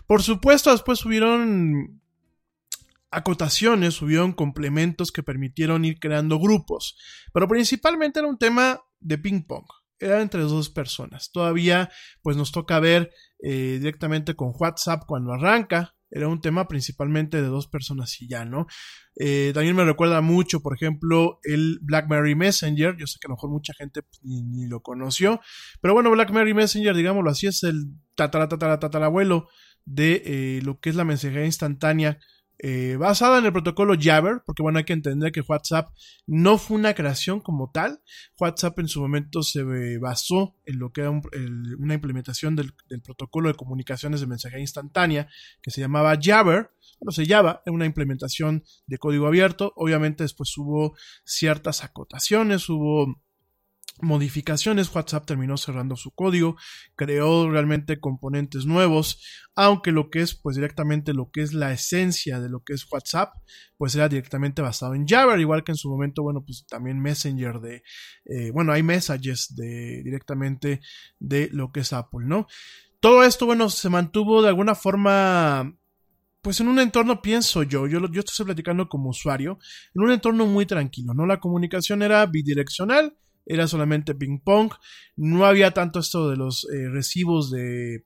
Por 0.05 0.21
supuesto, 0.21 0.71
después 0.71 0.99
subieron 0.99 2.01
acotaciones, 3.09 3.95
subieron 3.95 4.33
complementos 4.33 5.11
que 5.11 5.23
permitieron 5.23 5.85
ir 5.85 5.99
creando 5.99 6.37
grupos, 6.37 6.99
pero 7.33 7.47
principalmente 7.47 8.19
era 8.19 8.27
un 8.27 8.37
tema 8.37 8.79
de 8.99 9.17
ping 9.17 9.41
pong 9.41 9.65
era 9.99 10.21
entre 10.21 10.41
dos 10.41 10.69
personas. 10.69 11.31
Todavía, 11.31 11.89
pues 12.21 12.37
nos 12.37 12.51
toca 12.51 12.79
ver 12.79 13.11
eh, 13.41 13.77
directamente 13.79 14.35
con 14.35 14.53
WhatsApp 14.57 15.03
cuando 15.07 15.33
arranca, 15.33 15.94
era 16.11 16.27
un 16.27 16.41
tema 16.41 16.67
principalmente 16.67 17.41
de 17.41 17.47
dos 17.47 17.67
personas 17.67 18.21
y 18.21 18.27
ya, 18.27 18.45
¿no? 18.45 18.67
Eh, 19.15 19.51
también 19.53 19.75
me 19.75 19.85
recuerda 19.85 20.21
mucho, 20.21 20.61
por 20.61 20.75
ejemplo, 20.75 21.39
el 21.43 21.79
BlackBerry 21.81 22.35
Messenger. 22.35 22.95
Yo 22.97 23.07
sé 23.07 23.17
que 23.19 23.27
a 23.27 23.29
lo 23.29 23.35
mejor 23.35 23.49
mucha 23.49 23.73
gente 23.73 24.01
pues, 24.03 24.21
ni, 24.23 24.67
lo 24.67 24.81
conoció, 24.81 25.41
pero 25.81 25.93
bueno, 25.93 26.11
BlackBerry 26.11 26.53
Messenger, 26.53 26.95
digámoslo 26.95 27.29
así, 27.29 27.47
es 27.47 27.63
el 27.63 27.87
tataratataratatarabuelo 28.15 29.47
de 29.85 30.23
eh, 30.25 30.61
lo 30.63 30.79
que 30.79 30.89
es 30.89 30.95
la 30.95 31.05
mensajería 31.05 31.45
instantánea 31.45 32.19
eh, 32.59 32.95
basada 32.97 33.39
en 33.39 33.45
el 33.45 33.51
protocolo 33.51 33.95
Jabber, 33.99 34.41
porque 34.45 34.63
bueno, 34.63 34.77
hay 34.77 34.85
que 34.85 34.93
entender 34.93 35.31
que 35.31 35.41
WhatsApp 35.41 35.89
no 36.25 36.57
fue 36.57 36.77
una 36.77 36.93
creación 36.93 37.41
como 37.41 37.69
tal. 37.71 38.01
WhatsApp 38.39 38.79
en 38.79 38.87
su 38.87 39.01
momento 39.01 39.43
se 39.43 39.63
basó 39.97 40.55
en 40.65 40.79
lo 40.79 40.91
que 40.91 41.01
era 41.01 41.11
una 41.11 41.93
implementación 41.93 42.55
del, 42.55 42.73
protocolo 43.03 43.49
de 43.49 43.55
comunicaciones 43.55 44.21
de 44.21 44.27
mensajería 44.27 44.63
instantánea 44.63 45.27
que 45.61 45.71
se 45.71 45.81
llamaba 45.81 46.17
Jabber. 46.21 46.71
Bueno, 46.99 47.11
se 47.11 47.25
llama, 47.25 47.61
una 47.65 47.85
implementación 47.85 48.63
de 48.87 48.97
código 48.97 49.27
abierto. 49.27 49.73
Obviamente 49.75 50.23
después 50.23 50.57
hubo 50.57 50.95
ciertas 51.25 51.83
acotaciones, 51.83 52.69
hubo 52.69 53.24
modificaciones, 54.01 54.93
WhatsApp 54.93 55.25
terminó 55.25 55.57
cerrando 55.57 55.95
su 55.95 56.11
código, 56.11 56.57
creó 56.95 57.49
realmente 57.49 57.99
componentes 57.99 58.65
nuevos, 58.65 59.21
aunque 59.55 59.91
lo 59.91 60.09
que 60.09 60.21
es 60.21 60.35
pues 60.35 60.55
directamente 60.55 61.13
lo 61.13 61.31
que 61.31 61.41
es 61.41 61.53
la 61.53 61.71
esencia 61.71 62.39
de 62.39 62.49
lo 62.49 62.61
que 62.63 62.73
es 62.73 62.85
WhatsApp, 62.91 63.33
pues 63.77 63.95
era 63.95 64.09
directamente 64.09 64.61
basado 64.61 64.95
en 64.95 65.07
Java, 65.07 65.39
igual 65.39 65.63
que 65.63 65.71
en 65.71 65.77
su 65.77 65.89
momento, 65.89 66.23
bueno, 66.23 66.43
pues 66.45 66.65
también 66.67 66.99
Messenger 66.99 67.59
de, 67.59 67.83
eh, 68.25 68.51
bueno, 68.51 68.73
hay 68.73 68.83
messages 68.83 69.55
de 69.55 70.01
directamente 70.03 70.81
de 71.19 71.49
lo 71.51 71.71
que 71.71 71.81
es 71.81 71.93
Apple, 71.93 72.25
¿no? 72.25 72.47
Todo 72.99 73.23
esto, 73.23 73.45
bueno, 73.45 73.69
se 73.69 73.89
mantuvo 73.89 74.41
de 74.41 74.49
alguna 74.49 74.75
forma 74.75 75.73
pues 76.41 76.59
en 76.59 76.67
un 76.67 76.77
entorno, 76.77 77.23
pienso 77.23 77.63
yo, 77.63 77.87
yo, 77.87 77.99
yo 78.11 78.19
estoy 78.19 78.45
platicando 78.45 78.87
como 78.87 79.09
usuario, 79.09 79.57
en 79.95 80.03
un 80.03 80.11
entorno 80.11 80.45
muy 80.45 80.67
tranquilo, 80.67 81.15
¿no? 81.15 81.25
La 81.25 81.39
comunicación 81.39 82.03
era 82.03 82.23
bidireccional, 82.27 83.17
era 83.45 83.67
solamente 83.67 84.15
ping 84.15 84.39
pong, 84.39 84.71
no 85.15 85.45
había 85.45 85.71
tanto 85.71 85.99
esto 85.99 86.29
de 86.29 86.37
los 86.37 86.67
eh, 86.73 86.89
recibos 86.89 87.51
de, 87.51 88.05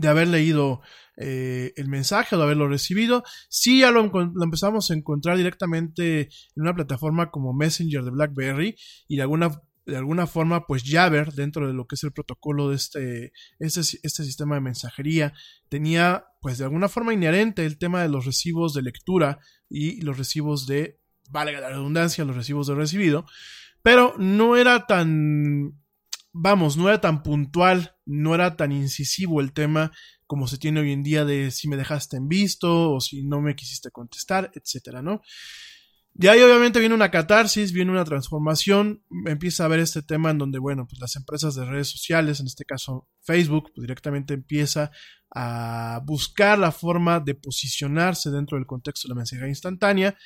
de 0.00 0.08
haber 0.08 0.28
leído 0.28 0.82
eh, 1.16 1.72
el 1.76 1.88
mensaje 1.88 2.34
o 2.34 2.38
de 2.38 2.44
haberlo 2.44 2.68
recibido. 2.68 3.24
Sí, 3.48 3.80
ya 3.80 3.90
lo, 3.90 4.10
empezamos 4.42 4.90
a 4.90 4.94
encontrar 4.94 5.36
directamente 5.36 6.22
en 6.22 6.62
una 6.62 6.74
plataforma 6.74 7.30
como 7.30 7.54
Messenger 7.54 8.02
de 8.02 8.10
BlackBerry 8.10 8.76
y 9.08 9.16
de 9.16 9.22
alguna, 9.22 9.62
de 9.86 9.96
alguna 9.96 10.26
forma, 10.26 10.66
pues 10.66 10.82
Jabber, 10.84 11.32
dentro 11.32 11.66
de 11.66 11.72
lo 11.72 11.86
que 11.86 11.94
es 11.94 12.04
el 12.04 12.12
protocolo 12.12 12.68
de 12.68 12.76
este, 12.76 13.32
este, 13.58 13.80
este 13.80 14.24
sistema 14.24 14.56
de 14.56 14.60
mensajería, 14.60 15.32
tenía, 15.68 16.26
pues 16.42 16.58
de 16.58 16.64
alguna 16.64 16.88
forma 16.88 17.14
inherente 17.14 17.64
el 17.64 17.78
tema 17.78 18.02
de 18.02 18.08
los 18.08 18.26
recibos 18.26 18.74
de 18.74 18.82
lectura 18.82 19.38
y 19.70 20.02
los 20.02 20.18
recibos 20.18 20.66
de, 20.66 21.00
valga 21.30 21.60
la 21.60 21.70
redundancia, 21.70 22.24
los 22.24 22.36
recibos 22.36 22.66
de 22.66 22.74
recibido. 22.74 23.26
Pero 23.86 24.16
no 24.18 24.56
era 24.56 24.84
tan, 24.88 25.80
vamos, 26.32 26.76
no 26.76 26.88
era 26.88 27.00
tan 27.00 27.22
puntual, 27.22 27.94
no 28.04 28.34
era 28.34 28.56
tan 28.56 28.72
incisivo 28.72 29.40
el 29.40 29.52
tema 29.52 29.92
como 30.26 30.48
se 30.48 30.58
tiene 30.58 30.80
hoy 30.80 30.90
en 30.90 31.04
día 31.04 31.24
de 31.24 31.52
si 31.52 31.68
me 31.68 31.76
dejaste 31.76 32.16
en 32.16 32.26
visto 32.26 32.90
o 32.90 33.00
si 33.00 33.22
no 33.22 33.40
me 33.40 33.54
quisiste 33.54 33.92
contestar, 33.92 34.50
etcétera, 34.56 35.02
¿no? 35.02 35.22
De 36.14 36.28
ahí 36.28 36.42
obviamente 36.42 36.80
viene 36.80 36.96
una 36.96 37.12
catarsis, 37.12 37.70
viene 37.70 37.92
una 37.92 38.04
transformación, 38.04 39.04
empieza 39.24 39.64
a 39.64 39.68
ver 39.68 39.78
este 39.78 40.02
tema 40.02 40.32
en 40.32 40.38
donde, 40.38 40.58
bueno, 40.58 40.88
pues 40.88 41.00
las 41.00 41.14
empresas 41.14 41.54
de 41.54 41.64
redes 41.64 41.88
sociales, 41.88 42.40
en 42.40 42.46
este 42.46 42.64
caso 42.64 43.08
Facebook, 43.20 43.70
pues 43.72 43.82
directamente 43.82 44.34
empieza 44.34 44.90
a 45.32 46.00
buscar 46.04 46.58
la 46.58 46.72
forma 46.72 47.20
de 47.20 47.36
posicionarse 47.36 48.32
dentro 48.32 48.58
del 48.58 48.66
contexto 48.66 49.06
de 49.06 49.10
la 49.10 49.18
mensajería 49.18 49.48
instantánea, 49.48 50.18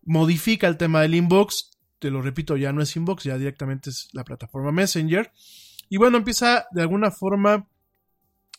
modifica 0.00 0.66
el 0.66 0.78
tema 0.78 1.02
del 1.02 1.14
inbox, 1.14 1.71
te 2.02 2.10
lo 2.10 2.20
repito, 2.20 2.56
ya 2.56 2.72
no 2.72 2.82
es 2.82 2.96
inbox, 2.96 3.22
ya 3.22 3.38
directamente 3.38 3.90
es 3.90 4.08
la 4.12 4.24
plataforma 4.24 4.72
Messenger, 4.72 5.30
y 5.88 5.98
bueno, 5.98 6.18
empieza 6.18 6.66
de 6.72 6.82
alguna 6.82 7.12
forma, 7.12 7.68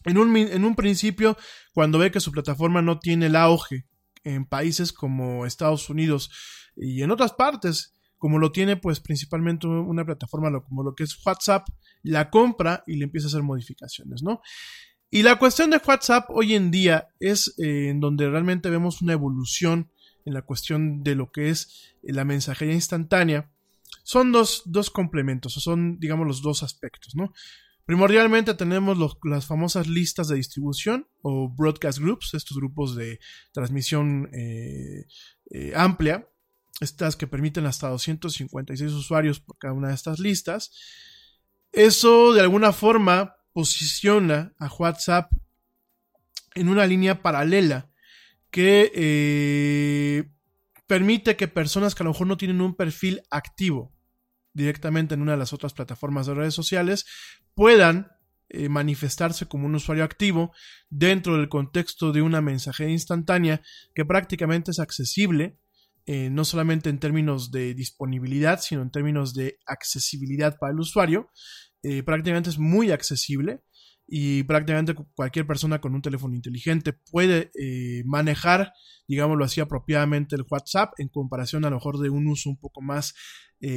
en 0.06 0.18
un, 0.18 0.36
en 0.38 0.64
un 0.64 0.76
principio, 0.76 1.36
cuando 1.74 2.00
ve 2.00 2.10
que 2.10 2.22
su 2.22 2.32
plataforma 2.32 2.82
no 2.82 3.00
tiene 3.00 3.26
el 3.26 3.36
auge 3.36 3.86
en 4.24 4.46
países 4.46 4.94
como 4.94 5.46
Estados 5.46 5.90
Unidos, 5.90 6.32
y 6.78 7.04
en 7.04 7.12
otras 7.12 7.34
partes, 7.34 7.94
como 8.18 8.40
lo 8.40 8.54
tiene 8.54 8.78
pues 8.78 9.02
principalmente 9.02 9.68
una 9.68 10.06
plataforma 10.06 10.50
como 10.62 10.82
lo 10.82 10.96
que 10.96 11.04
es 11.04 11.20
WhatsApp, 11.26 11.68
la 12.02 12.30
compra 12.30 12.82
y 12.88 12.96
le 12.96 13.04
empieza 13.04 13.28
a 13.28 13.30
hacer 13.30 13.44
modificaciones, 13.44 14.24
¿no? 14.24 14.40
Y 15.10 15.24
la 15.24 15.38
cuestión 15.38 15.70
de 15.70 15.82
WhatsApp 15.86 16.30
hoy 16.30 16.56
en 16.56 16.72
día 16.72 17.10
es 17.20 17.54
eh, 17.58 17.90
en 17.90 18.00
donde 18.00 18.30
realmente 18.30 18.70
vemos 18.70 19.02
una 19.02 19.12
evolución 19.12 19.92
en 20.26 20.34
la 20.34 20.42
cuestión 20.42 21.04
de 21.04 21.16
lo 21.16 21.32
que 21.32 21.50
es 21.50 21.96
la 22.02 22.26
mensajería 22.26 22.74
instantánea. 22.74 23.52
Son 24.04 24.32
dos, 24.32 24.64
dos 24.66 24.90
complementos, 24.90 25.56
o 25.58 25.60
son, 25.60 26.00
digamos, 26.00 26.28
los 26.28 26.42
dos 26.42 26.64
aspectos, 26.64 27.16
¿no? 27.16 27.34
Primordialmente 27.86 28.54
tenemos 28.54 28.98
las 29.24 29.46
famosas 29.46 29.88
listas 29.88 30.30
de 30.30 30.38
distribución 30.38 31.08
o 31.22 31.50
broadcast 31.50 32.00
groups, 32.00 32.34
estos 32.34 32.58
grupos 32.58 32.96
de 32.96 33.20
transmisión 33.52 34.30
eh, 34.34 35.06
eh, 35.52 35.74
amplia, 35.76 36.26
estas 36.80 37.18
que 37.18 37.28
permiten 37.28 37.66
hasta 37.66 37.90
256 37.90 38.92
usuarios 38.94 39.42
por 39.42 39.58
cada 39.58 39.74
una 39.74 39.90
de 39.90 39.96
estas 39.96 40.20
listas. 40.20 40.72
Eso 41.74 42.32
de 42.32 42.40
alguna 42.40 42.72
forma 42.72 43.36
posiciona 43.52 44.54
a 44.60 44.68
WhatsApp 44.68 45.30
en 46.56 46.70
una 46.70 46.88
línea 46.88 47.22
paralela 47.22 47.90
que 48.54 48.92
eh, 48.94 50.30
permite 50.86 51.36
que 51.36 51.48
personas 51.48 51.96
que 51.96 52.04
a 52.04 52.06
lo 52.06 52.12
mejor 52.12 52.28
no 52.28 52.38
tienen 52.38 52.62
un 52.62 52.76
perfil 52.76 53.24
activo 53.32 53.92
directamente 54.54 55.16
en 55.16 55.24
una 55.24 55.32
de 55.32 55.40
las 55.40 55.54
otras 55.54 55.74
plataformas 55.74 56.28
de 56.28 56.36
redes 56.36 56.54
sociales 56.54 57.08
puedan 57.56 58.12
eh, 58.50 58.70
manifestarse 58.70 59.48
como 59.48 59.66
un 59.66 59.74
usuario 59.74 60.04
activo 60.04 60.52
dentro 60.92 61.36
del 61.36 61.50
contexto 61.50 62.12
de 62.12 62.22
una 62.22 62.42
mensajería 62.42 62.94
instantánea 62.94 63.64
que 63.96 64.06
prácticamente 64.06 64.70
es 64.70 64.78
accesible 64.78 65.58
eh, 66.06 66.30
no 66.30 66.46
solamente 66.46 66.92
en 66.92 67.00
términos 67.00 67.50
de 67.50 67.74
disponibilidad, 67.74 68.60
sino 68.62 68.84
en 68.84 68.92
términos 68.92 69.34
de 69.34 69.58
accesibilidad 69.66 70.60
para 70.60 70.74
el 70.74 70.80
usuario. 70.80 71.30
Prácticamente 72.06 72.50
es 72.50 72.58
muy 72.58 72.92
accesible 72.92 73.62
y 74.08 74.44
prácticamente 74.44 74.96
cualquier 75.16 75.48
persona 75.48 75.80
con 75.80 75.96
un 75.96 76.02
teléfono 76.02 76.36
inteligente 76.36 76.94
puede 76.94 77.52
eh, 77.60 78.04
manejar, 78.06 78.74
digámoslo 79.08 79.46
así, 79.46 79.62
apropiadamente 79.62 80.36
el 80.36 80.46
WhatsApp 80.50 80.94
en 80.98 81.10
comparación 81.10 81.66
a 81.66 81.70
lo 81.70 81.78
mejor 81.78 82.00
de 82.00 82.10
un 82.10 82.28
uso 82.28 82.50
un 82.50 82.58
poco 82.58 82.82
más 82.82 83.14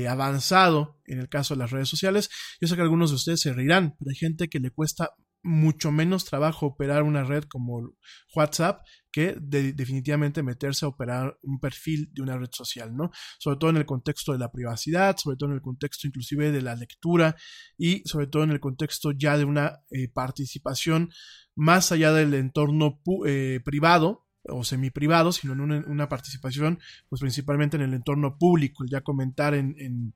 avanzado 0.08 1.00
en 1.04 1.20
el 1.20 1.28
caso 1.28 1.54
de 1.54 1.60
las 1.60 1.70
redes 1.70 1.88
sociales. 1.88 2.28
Yo 2.60 2.66
sé 2.66 2.74
que 2.74 2.82
algunos 2.82 3.10
de 3.10 3.16
ustedes 3.16 3.40
se 3.40 3.52
reirán, 3.52 3.94
pero 3.96 4.10
hay 4.10 4.16
gente 4.16 4.48
que 4.48 4.58
le 4.58 4.72
cuesta 4.72 5.10
mucho 5.42 5.92
menos 5.92 6.24
trabajo 6.24 6.66
operar 6.66 7.02
una 7.02 7.24
red 7.24 7.44
como 7.44 7.94
WhatsApp 8.34 8.80
que 9.12 9.34
definitivamente 9.38 10.42
meterse 10.42 10.84
a 10.84 10.88
operar 10.88 11.38
un 11.42 11.58
perfil 11.58 12.10
de 12.12 12.22
una 12.22 12.36
red 12.36 12.50
social, 12.52 12.94
¿no? 12.94 13.10
Sobre 13.38 13.56
todo 13.56 13.70
en 13.70 13.78
el 13.78 13.86
contexto 13.86 14.32
de 14.32 14.38
la 14.38 14.52
privacidad, 14.52 15.16
sobre 15.16 15.36
todo 15.36 15.50
en 15.50 15.56
el 15.56 15.62
contexto 15.62 16.06
inclusive 16.06 16.52
de 16.52 16.60
la 16.60 16.74
lectura 16.74 17.36
y 17.78 18.02
sobre 18.06 18.26
todo 18.26 18.44
en 18.44 18.50
el 18.50 18.60
contexto 18.60 19.12
ya 19.12 19.38
de 19.38 19.44
una 19.44 19.80
eh, 19.90 20.08
participación 20.08 21.10
más 21.54 21.92
allá 21.92 22.12
del 22.12 22.34
entorno 22.34 23.00
eh, 23.26 23.60
privado 23.64 24.26
o 24.48 24.64
semi-privado, 24.64 25.32
sino 25.32 25.54
en 25.54 25.90
una, 25.90 26.08
participación 26.08 26.78
pues 27.08 27.20
principalmente 27.20 27.76
en 27.76 27.82
el 27.82 27.94
entorno 27.94 28.36
público, 28.38 28.84
ya 28.88 29.00
comentar 29.00 29.54
en 29.54 30.14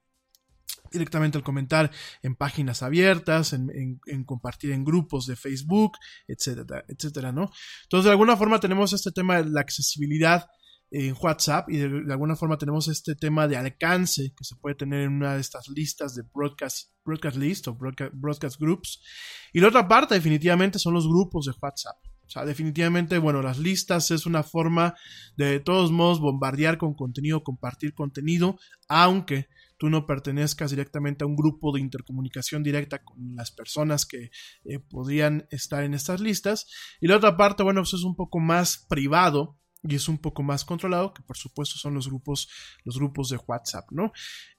directamente 0.91 1.39
al 1.39 1.45
comentar 1.45 1.91
en 2.23 2.35
páginas 2.35 2.83
abiertas, 2.83 3.53
en, 3.53 3.99
compartir 4.25 4.73
en 4.73 4.85
grupos 4.85 5.27
de 5.27 5.37
Facebook, 5.37 5.93
etcétera, 6.27 6.85
etcétera, 6.89 7.33
¿no? 7.33 7.51
Entonces, 7.85 8.05
de 8.05 8.11
alguna 8.11 8.37
forma 8.37 8.61
tenemos 8.61 8.93
este 8.93 9.13
tema 9.13 9.43
de 9.43 9.51
la 9.51 9.61
accesibilidad 9.61 10.47
en 10.91 11.15
WhatsApp 11.21 11.71
y 11.71 11.77
de, 11.77 12.13
alguna 12.13 12.35
forma 12.35 12.59
tenemos 12.59 12.89
este 12.89 13.15
tema 13.15 13.47
de 13.47 13.57
alcance 13.57 14.33
que 14.37 14.45
se 14.45 14.57
puede 14.57 14.75
tener 14.75 15.03
en 15.03 15.13
una 15.13 15.35
de 15.35 15.41
estas 15.41 15.69
listas 15.69 16.15
de 16.15 16.23
broadcast, 16.35 16.91
broadcast 17.05 17.37
list 17.37 17.69
o 17.69 17.75
broadcast, 17.75 18.13
broadcast 18.15 18.61
groups. 18.61 19.01
Y 19.53 19.61
la 19.61 19.69
otra 19.69 19.87
parte 19.87 20.15
definitivamente 20.15 20.79
son 20.79 20.95
los 20.95 21.07
grupos 21.07 21.47
de 21.47 21.53
WhatsApp. 21.61 21.97
O 22.27 22.33
sea, 22.33 22.45
definitivamente, 22.45 23.19
bueno, 23.19 23.43
las 23.43 23.59
listas 23.59 24.11
es 24.11 24.27
una 24.27 24.43
forma 24.43 24.95
de, 25.37 25.47
de 25.47 25.61
todos 25.61 25.91
modos 25.91 26.21
bombardear 26.21 26.79
con 26.79 26.95
contenido, 26.95 27.43
compartir 27.43 27.93
contenido, 27.93 28.59
aunque 28.89 29.49
tú 29.81 29.89
no 29.89 30.05
pertenezcas 30.07 30.71
directamente 30.71 31.25
a 31.25 31.27
un 31.27 31.35
grupo 31.35 31.73
de 31.73 31.81
intercomunicación 31.81 32.63
directa 32.63 33.03
con 33.03 33.35
las 33.35 33.51
personas 33.51 34.05
que 34.05 34.31
eh, 34.65 34.79
podrían 34.79 35.47
estar 35.51 35.83
en 35.85 35.95
estas 35.95 36.21
listas. 36.21 36.67
Y 37.01 37.09
la 37.09 37.17
otra 37.17 37.39
parte, 37.39 37.63
bueno, 37.63 37.81
pues 37.81 37.95
es 37.95 38.05
un 38.05 38.15
poco 38.15 38.41
más 38.41 38.85
privado 38.91 39.59
y 39.83 39.95
es 39.95 40.09
un 40.09 40.19
poco 40.19 40.43
más 40.43 40.65
controlado, 40.65 41.15
que 41.15 41.23
por 41.23 41.37
supuesto 41.37 41.79
son 41.79 41.95
los 41.95 42.09
grupos, 42.09 42.49
los 42.85 42.99
grupos 42.99 43.31
de 43.31 43.39
WhatsApp, 43.47 43.91
¿no? 43.91 44.13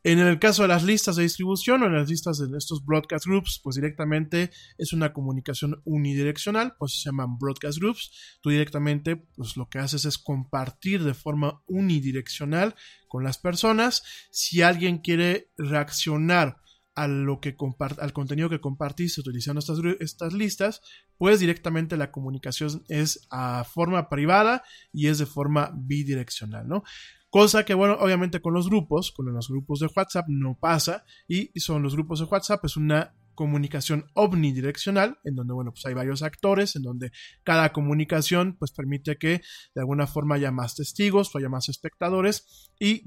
En 0.04 0.18
el 0.20 0.40
caso 0.40 0.64
de 0.64 0.70
las 0.70 0.84
listas 0.84 1.16
de 1.16 1.24
distribución 1.24 1.84
o 1.84 1.86
en 1.86 1.94
las 1.94 2.10
listas 2.10 2.40
de 2.40 2.58
estos 2.58 2.84
broadcast 2.84 3.26
groups, 3.26 3.60
pues 3.64 3.76
directamente 3.76 4.50
es 4.78 4.94
una 4.94 5.14
comunicación 5.14 5.82
unidireccional, 5.86 6.76
pues 6.80 7.02
se 7.02 7.10
llaman 7.10 7.38
broadcast 7.38 7.78
groups. 7.78 8.40
Tú 8.42 8.50
directamente, 8.50 9.16
pues 9.16 9.58
lo 9.58 9.70
que 9.70 9.78
haces 9.78 10.06
es 10.06 10.18
compartir 10.18 11.04
de 11.04 11.14
forma 11.14 11.62
unidireccional 11.68 12.76
con 13.08 13.24
las 13.24 13.38
personas. 13.38 14.02
Si 14.32 14.64
alguien 14.64 15.00
quiere 15.00 15.52
reaccionar 15.56 16.58
a 16.96 17.08
lo 17.08 17.40
que 17.40 17.56
al 18.00 18.14
contenido 18.14 18.50
que 18.50 18.60
compartiste 18.60 19.22
utilizando 19.22 19.60
estas, 19.60 19.80
estas 20.00 20.34
listas, 20.34 20.82
pues 21.22 21.40
directamente 21.40 21.98
la 21.98 22.12
comunicación 22.12 22.84
es 22.88 23.28
a 23.30 23.64
forma 23.64 24.10
privada 24.10 24.64
y 24.92 25.06
es 25.06 25.20
de 25.20 25.28
forma 25.28 25.72
bidireccional, 25.72 26.68
¿no? 26.68 26.82
Cosa 27.30 27.64
que, 27.64 27.76
bueno, 27.76 27.96
obviamente 28.00 28.42
con 28.42 28.56
los 28.56 28.68
grupos, 28.68 29.12
con 29.12 29.32
los 29.32 29.48
grupos 29.48 29.82
de 29.82 29.90
WhatsApp 29.96 30.26
no 30.30 30.58
pasa 30.60 31.06
y 31.28 31.52
son 31.60 31.84
los 31.84 31.94
grupos 31.94 32.22
de 32.22 32.26
WhatsApp, 32.26 32.66
es 32.66 32.76
una 32.76 33.14
comunicación 33.36 34.06
omnidireccional, 34.14 35.20
en 35.24 35.36
donde, 35.36 35.54
bueno, 35.54 35.72
pues 35.72 35.86
hay 35.86 35.94
varios 35.94 36.24
actores, 36.24 36.76
en 36.76 36.84
donde 36.84 37.12
cada 37.44 37.72
comunicación, 37.74 38.56
pues 38.58 38.72
permite 38.72 39.18
que 39.18 39.42
de 39.74 39.82
alguna 39.82 40.08
forma 40.08 40.36
haya 40.36 40.52
más 40.52 40.76
testigos 40.76 41.34
o 41.34 41.38
haya 41.38 41.50
más 41.50 41.70
espectadores 41.70 42.72
y 42.80 43.04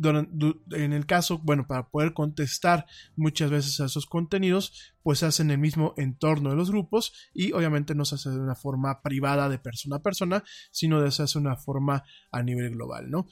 en 0.73 0.93
el 0.93 1.07
caso, 1.07 1.39
bueno, 1.39 1.67
para 1.67 1.89
poder 1.89 2.15
contestar 2.15 2.87
muchas 3.17 3.51
veces 3.51 3.81
a 3.81 3.87
esos 3.87 4.07
contenidos, 4.07 4.95
pues 5.03 5.19
se 5.19 5.27
hace 5.27 5.43
en 5.43 5.51
el 5.51 5.59
mismo 5.59 5.95
entorno 5.97 6.51
de 6.51 6.57
los 6.57 6.71
grupos 6.71 7.13
y 7.33 7.53
obviamente 7.53 7.95
no 7.95 8.05
se 8.05 8.15
hace 8.15 8.31
de 8.31 8.39
una 8.39 8.55
forma 8.55 9.03
privada 9.03 9.49
de 9.49 9.59
persona 9.59 9.97
a 9.97 10.03
persona, 10.03 10.45
sino 10.71 11.11
se 11.11 11.23
hace 11.23 11.39
una 11.39 11.57
forma 11.57 12.05
a 12.31 12.43
nivel 12.43 12.71
global, 12.71 13.11
¿no? 13.11 13.27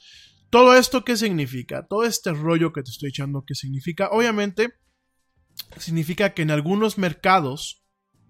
Todo 0.49 0.75
esto, 0.75 1.03
¿qué 1.03 1.17
significa? 1.17 1.87
Todo 1.87 2.03
este 2.03 2.31
rollo 2.31 2.73
que 2.73 2.83
te 2.83 2.91
estoy 2.91 3.09
echando, 3.09 3.43
¿qué 3.43 3.55
significa? 3.55 4.09
Obviamente, 4.11 4.73
significa 5.77 6.33
que 6.33 6.41
en 6.41 6.51
algunos 6.51 6.97
mercados, 6.97 7.83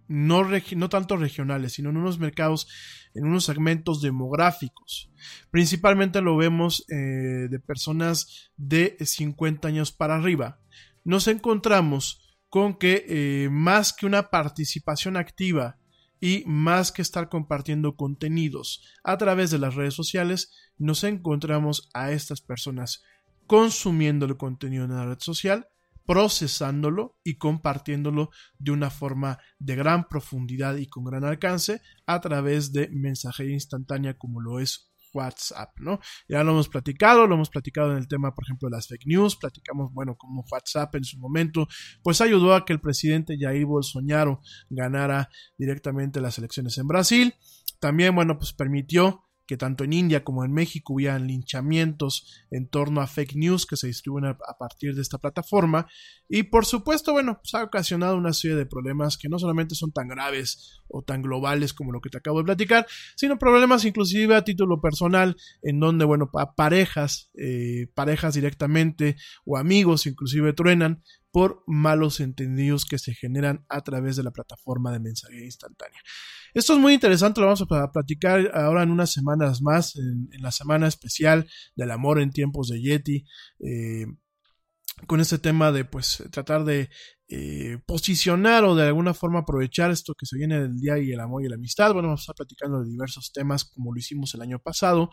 no, 0.08 0.44
no 0.76 0.90
tanto 0.90 1.18
regionales, 1.18 1.74
sino 1.74 1.90
en 1.90 1.98
unos 1.98 2.20
mercados, 2.20 2.68
en 3.14 3.26
unos 3.26 3.46
segmentos 3.46 4.02
demográficos, 4.02 5.12
principalmente 5.52 6.22
lo 6.22 6.36
vemos 6.36 6.86
eh, 6.90 7.48
de 7.50 7.60
personas 7.60 8.52
de 8.58 8.98
50 9.00 9.68
años 9.68 9.92
para 9.92 10.16
arriba, 10.16 10.60
nos 11.04 11.28
encontramos 11.28 12.38
con 12.50 12.76
que 12.76 13.06
eh, 13.08 13.50
más 13.50 13.94
que 13.94 14.06
una 14.06 14.30
participación 14.30 15.18
activa 15.18 15.80
y 16.22 16.44
más 16.46 16.92
que 16.92 17.02
estar 17.02 17.28
compartiendo 17.28 17.96
contenidos 17.96 18.84
a 19.04 19.18
través 19.18 19.52
de 19.52 19.60
las 19.60 19.76
redes 19.76 19.94
sociales, 19.94 20.52
nos 20.78 21.04
encontramos 21.04 21.90
a 21.94 22.12
estas 22.12 22.42
personas 22.42 23.04
consumiendo 23.48 24.26
el 24.26 24.38
contenido 24.38 24.86
en 24.86 24.92
la 24.92 25.06
red 25.06 25.20
social 25.20 25.68
procesándolo 26.06 27.18
y 27.24 27.38
compartiéndolo 27.38 28.30
de 28.60 28.72
una 28.72 28.90
forma 28.90 29.40
de 29.60 29.76
gran 29.76 30.08
profundidad 30.08 30.76
y 30.76 30.88
con 30.88 31.06
gran 31.06 31.24
alcance 31.24 31.82
a 32.06 32.20
través 32.22 32.74
de 32.74 32.90
mensajería 32.90 33.54
instantánea 33.54 34.18
como 34.18 34.42
lo 34.42 34.60
es 34.60 34.94
WhatsApp, 35.14 35.80
¿no? 35.80 36.00
Ya 36.28 36.44
lo 36.44 36.52
hemos 36.52 36.70
platicado, 36.70 37.28
lo 37.28 37.36
hemos 37.36 37.50
platicado 37.50 37.92
en 37.92 37.98
el 37.98 38.08
tema, 38.08 38.34
por 38.34 38.46
ejemplo, 38.46 38.68
de 38.68 38.76
las 38.76 38.88
fake 38.88 39.06
news, 39.06 39.36
platicamos, 39.36 39.94
bueno, 39.94 40.16
como 40.16 40.44
WhatsApp 40.52 40.96
en 40.96 41.04
su 41.04 41.20
momento, 41.20 41.68
pues 42.02 42.20
ayudó 42.20 42.56
a 42.56 42.66
que 42.66 42.74
el 42.74 42.82
presidente 42.82 43.38
Jair 43.40 43.66
Bolsonaro 43.66 44.42
ganara 44.70 45.30
directamente 45.58 46.20
las 46.20 46.38
elecciones 46.38 46.78
en 46.78 46.88
Brasil. 46.88 47.36
También, 47.80 48.16
bueno, 48.16 48.38
pues 48.38 48.54
permitió 48.54 49.24
que 49.46 49.58
tanto 49.58 49.84
en 49.84 49.94
India 49.94 50.24
como 50.24 50.46
en 50.46 50.54
México 50.54 50.94
hubieran 50.94 51.28
linchamientos 51.28 52.46
en 52.52 52.68
torno 52.68 53.02
a 53.02 53.08
fake 53.08 53.36
news 53.36 53.66
que 53.66 53.76
se 53.76 53.88
distribuyen 53.88 54.30
a, 54.30 54.58
partir 54.58 54.96
de 54.96 55.02
esta 55.02 55.18
plataforma. 55.18 55.88
Y 56.30 56.44
por 56.44 56.66
supuesto, 56.66 57.12
bueno, 57.12 57.40
pues 57.42 57.54
ha 57.56 57.64
ocasionado 57.64 58.18
una 58.18 58.34
serie 58.34 58.56
de 58.56 58.66
problemas 58.66 59.18
que 59.18 59.30
no 59.30 59.40
solamente 59.40 59.76
son 59.76 59.92
tan 59.92 60.08
graves 60.08 60.80
o 60.88 61.02
tan 61.02 61.22
globales 61.22 61.74
como 61.74 61.92
lo 61.92 62.02
que 62.02 62.10
te 62.10 62.18
acabo 62.18 62.40
de 62.40 62.46
platicar, 62.46 62.88
sino 63.16 63.38
problemas 63.38 63.86
inclusive 63.86 64.36
a 64.36 64.44
título 64.44 64.80
personal, 64.82 65.36
en 65.62 65.80
donde, 65.80 66.06
bueno, 66.06 66.30
pa- 66.32 66.54
parejas, 66.56 67.32
eh, 67.38 67.88
parejas 67.94 68.36
directamente 68.36 69.16
o 69.46 69.58
amigos 69.58 70.06
inclusive 70.06 70.54
truenan 70.54 71.04
por 71.34 71.64
malos 71.66 72.20
entendidos 72.20 72.86
que 72.86 73.00
se 73.00 73.16
generan 73.16 73.66
a 73.68 73.82
través 73.82 74.16
de 74.16 74.24
la 74.24 74.32
plataforma 74.32 74.92
de 74.92 75.00
mensajería 75.00 75.46
instantánea. 75.46 76.00
Esto 76.54 76.74
es 76.74 76.80
muy 76.80 76.94
interesante, 76.94 77.42
lo 77.42 77.48
vamos 77.48 77.64
a 77.64 77.66
pla- 77.66 77.92
platicar 77.92 78.52
ahora 78.54 78.84
en 78.84 78.92
unas 78.92 79.12
semanas 79.12 79.64
más, 79.64 79.96
en, 79.96 80.30
en 80.32 80.42
la 80.44 80.52
semana 80.52 80.88
especial 80.88 81.50
del 81.76 81.90
amor 81.90 82.22
en 82.22 82.30
tiempos 82.30 82.68
de 82.68 82.80
Yeti, 82.80 83.26
eh, 83.60 84.06
con 85.08 85.20
este 85.22 85.40
tema 85.40 85.72
de 85.72 85.86
pues 85.86 86.24
tratar 86.30 86.66
de 86.66 86.92
eh, 87.36 87.80
posicionar 87.88 88.64
o 88.64 88.76
de 88.76 88.86
alguna 88.86 89.16
forma 89.16 89.40
aprovechar 89.40 89.90
esto 89.90 90.14
que 90.14 90.28
se 90.28 90.38
viene 90.38 90.62
del 90.62 90.80
día 90.80 91.00
y 91.00 91.12
el 91.12 91.20
amor 91.20 91.44
y 91.44 91.50
la 91.50 91.56
amistad. 91.56 91.92
Bueno, 91.92 92.10
vamos 92.10 92.22
a 92.22 92.24
estar 92.24 92.36
platicando 92.36 92.84
de 92.84 92.90
diversos 92.90 93.32
temas 93.34 93.66
como 93.66 93.92
lo 93.92 93.98
hicimos 93.98 94.36
el 94.36 94.42
año 94.42 94.60
pasado. 94.60 95.10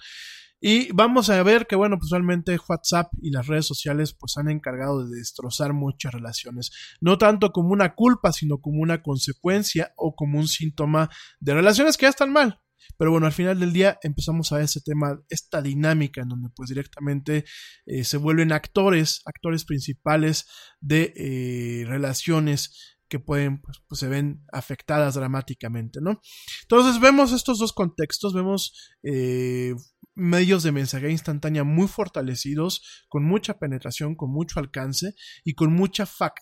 Y 0.61 0.93
vamos 0.93 1.31
a 1.31 1.43
ver 1.43 1.67
que, 1.67 1.75
bueno, 1.75 1.97
pues 1.99 2.11
realmente 2.11 2.59
WhatsApp 2.69 3.11
y 3.23 3.31
las 3.31 3.47
redes 3.47 3.67
sociales 3.67 4.13
pues 4.13 4.37
han 4.37 4.51
encargado 4.51 5.07
de 5.07 5.17
destrozar 5.17 5.73
muchas 5.73 6.13
relaciones. 6.13 6.71
No 7.01 7.17
tanto 7.17 7.53
como 7.53 7.71
una 7.71 7.95
culpa, 7.95 8.33
sino 8.33 8.61
como 8.61 8.83
una 8.83 9.03
consecuencia 9.03 9.95
o 9.97 10.15
como 10.15 10.39
un 10.39 10.49
síntoma 10.49 11.09
de 11.41 11.55
relaciones 11.55 11.97
que 11.97 12.05
ya 12.05 12.11
están 12.11 12.33
mal. 12.33 12.61
Pero 12.97 13.11
bueno, 13.11 13.27
al 13.27 13.33
final 13.33 13.59
del 13.59 13.73
día 13.73 13.99
empezamos 14.03 14.53
a 14.53 14.57
ver 14.57 14.65
ese 14.65 14.81
tema, 14.81 15.21
esta 15.29 15.63
dinámica 15.63 16.23
en 16.23 16.29
donde 16.29 16.49
pues 16.55 16.69
directamente 16.69 17.45
eh, 17.87 18.05
se 18.05 18.17
vuelven 18.17 18.53
actores, 18.53 19.23
actores 19.25 19.65
principales 19.65 20.47
de 20.81 21.13
eh, 21.17 21.85
relaciones 21.87 22.97
que 23.09 23.19
pueden, 23.19 23.61
pues, 23.61 23.79
pues, 23.89 23.99
se 23.99 24.09
ven 24.09 24.45
afectadas 24.53 25.15
dramáticamente, 25.15 26.01
¿no? 26.01 26.21
Entonces 26.63 27.01
vemos 27.01 27.33
estos 27.33 27.59
dos 27.59 27.73
contextos, 27.73 28.33
vemos 28.33 28.73
eh, 29.03 29.75
medios 30.15 30.63
de 30.63 30.71
mensajería 30.71 31.11
instantánea 31.11 31.65
muy 31.65 31.89
fortalecidos, 31.89 33.05
con 33.09 33.25
mucha 33.25 33.59
penetración, 33.59 34.15
con 34.15 34.31
mucho 34.31 34.61
alcance 34.61 35.15
y 35.45 35.55
con 35.55 35.73
mucha 35.73 36.07
fac 36.07 36.35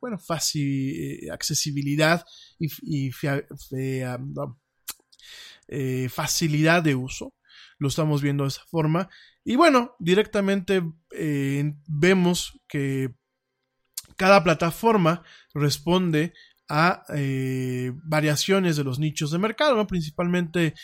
bueno, 0.00 0.18
faci 0.18 1.28
accesibilidad 1.30 2.24
y, 2.58 2.66
y 2.82 3.10
eh, 5.68 6.08
facilidad 6.08 6.82
de 6.82 6.94
uso. 6.94 7.34
Lo 7.78 7.88
estamos 7.88 8.22
viendo 8.22 8.44
de 8.44 8.48
esa 8.48 8.64
forma. 8.66 9.08
Y 9.44 9.56
bueno, 9.56 9.94
directamente 9.98 10.82
eh, 11.10 11.74
vemos 11.86 12.60
que 12.68 13.14
cada 14.16 14.42
plataforma 14.44 15.22
responde 15.54 16.32
a 16.68 17.04
eh, 17.14 17.92
variaciones 18.04 18.76
de 18.76 18.84
los 18.84 18.98
nichos 18.98 19.30
de 19.30 19.38
mercado, 19.38 19.76
¿no? 19.76 19.86
principalmente 19.86 20.74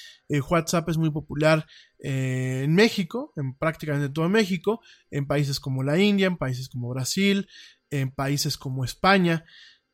WhatsApp 0.51 0.88
es 0.90 0.99
muy 0.99 1.11
popular 1.11 1.66
en 1.99 2.75
México, 2.75 3.33
en 3.37 3.55
prácticamente 3.57 4.12
todo 4.12 4.29
México, 4.29 4.81
en 5.11 5.27
países 5.27 5.59
como 5.59 5.83
la 5.83 5.99
India, 5.99 6.27
en 6.27 6.37
países 6.37 6.69
como 6.69 6.90
Brasil, 6.90 7.49
en 7.90 8.11
países 8.11 8.57
como 8.57 8.85
España. 8.85 9.45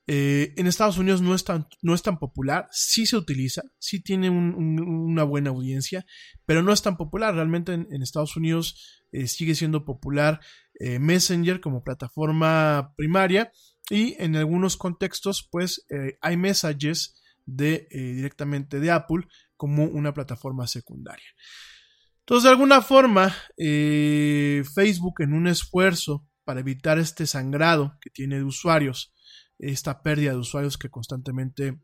Eh, 0.09 0.55
en 0.57 0.69
Estados 0.69 0.99
Unidos 0.99 1.21
no 1.21 1.35
es, 1.35 1.43
tan, 1.43 1.67
no 1.83 1.93
es 1.93 2.03
tan 2.03 2.19
popular, 2.19 2.69
sí 2.71 3.07
se 3.07 3.17
utiliza, 3.17 3.63
sí 3.79 4.01
tiene 4.01 4.31
un, 4.31 4.55
un, 4.55 4.81
una 4.81 5.25
buena 5.25 5.51
audiencia, 5.51 6.07
pero 6.45 6.63
no 6.63 6.73
es 6.73 6.83
tan 6.83 6.97
popular. 6.97 7.35
Realmente 7.35 7.73
en, 7.73 8.03
Estados 8.03 8.37
Unidos 8.37 9.03
eh, 9.11 9.27
sigue 9.27 9.57
siendo 9.57 9.85
popular 9.85 10.41
eh, 10.79 11.01
Messenger 11.01 11.61
como 11.61 11.83
plataforma 11.83 12.95
primaria 12.97 13.51
y 13.91 14.15
en 14.23 14.37
algunos 14.37 14.77
contextos 14.77 15.49
pues 15.51 15.87
hay 16.21 16.37
messages 16.37 17.23
de, 17.45 17.87
directamente 17.91 18.81
de 18.81 18.91
Apple 18.91 19.29
como 19.57 19.85
una 19.85 20.13
plataforma 20.13 20.67
secundaria. 20.67 21.27
Entonces 22.21 22.45
de 22.45 22.51
alguna 22.51 22.83
forma 22.83 23.33
Facebook 23.57 25.21
en 25.21 25.35
un 25.35 25.47
esfuerzo 25.47 26.29
para 26.45 26.61
evitar 26.61 26.99
este 26.99 27.29
sangrado 27.29 27.97
que 28.01 28.11
tiene 28.11 28.37
de 28.37 28.45
usuarios, 28.45 29.15
esta 29.59 30.03
pérdida 30.03 30.33
de 30.33 30.39
usuarios 30.39 30.79
que 30.79 30.91
constantemente 30.91 31.79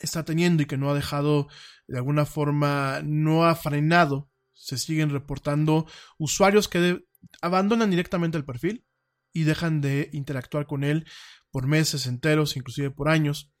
está 0.00 0.24
teniendo 0.24 0.62
y 0.62 0.66
que 0.66 0.76
no 0.76 0.90
ha 0.90 0.94
dejado 0.94 1.48
de 1.86 1.98
alguna 1.98 2.26
forma, 2.26 3.00
no 3.04 3.44
ha 3.44 3.54
frenado, 3.54 4.30
se 4.52 4.78
siguen 4.78 5.10
reportando 5.10 5.86
usuarios 6.18 6.68
que 6.68 7.04
abandonan 7.40 7.90
directamente 7.90 8.36
el 8.36 8.44
perfil 8.44 8.84
y 9.32 9.44
dejan 9.44 9.80
de 9.80 10.10
interactuar 10.12 10.66
con 10.66 10.84
él 10.84 11.06
por 11.50 11.66
meses 11.66 12.06
enteros, 12.06 12.56
inclusive 12.56 12.90
por 12.90 13.08
años. 13.08 13.52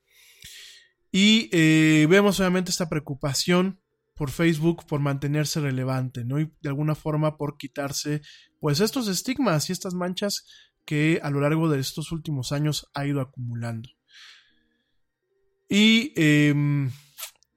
Y 1.10 1.50
eh, 1.52 2.06
vemos 2.08 2.40
obviamente 2.40 2.70
esta 2.70 2.88
preocupación 2.88 3.80
por 4.14 4.30
Facebook 4.30 4.86
por 4.86 5.00
mantenerse 5.00 5.60
relevante, 5.60 6.24
¿no? 6.24 6.40
Y 6.40 6.52
de 6.60 6.68
alguna 6.68 6.94
forma 6.94 7.36
por 7.36 7.56
quitarse, 7.56 8.22
pues, 8.60 8.80
estos 8.80 9.08
estigmas 9.08 9.68
y 9.68 9.72
estas 9.72 9.94
manchas 9.94 10.46
que 10.84 11.20
a 11.22 11.30
lo 11.30 11.40
largo 11.40 11.68
de 11.68 11.80
estos 11.80 12.12
últimos 12.12 12.52
años 12.52 12.90
ha 12.94 13.06
ido 13.06 13.20
acumulando. 13.20 13.88
Y, 15.68 16.12
eh, 16.16 16.54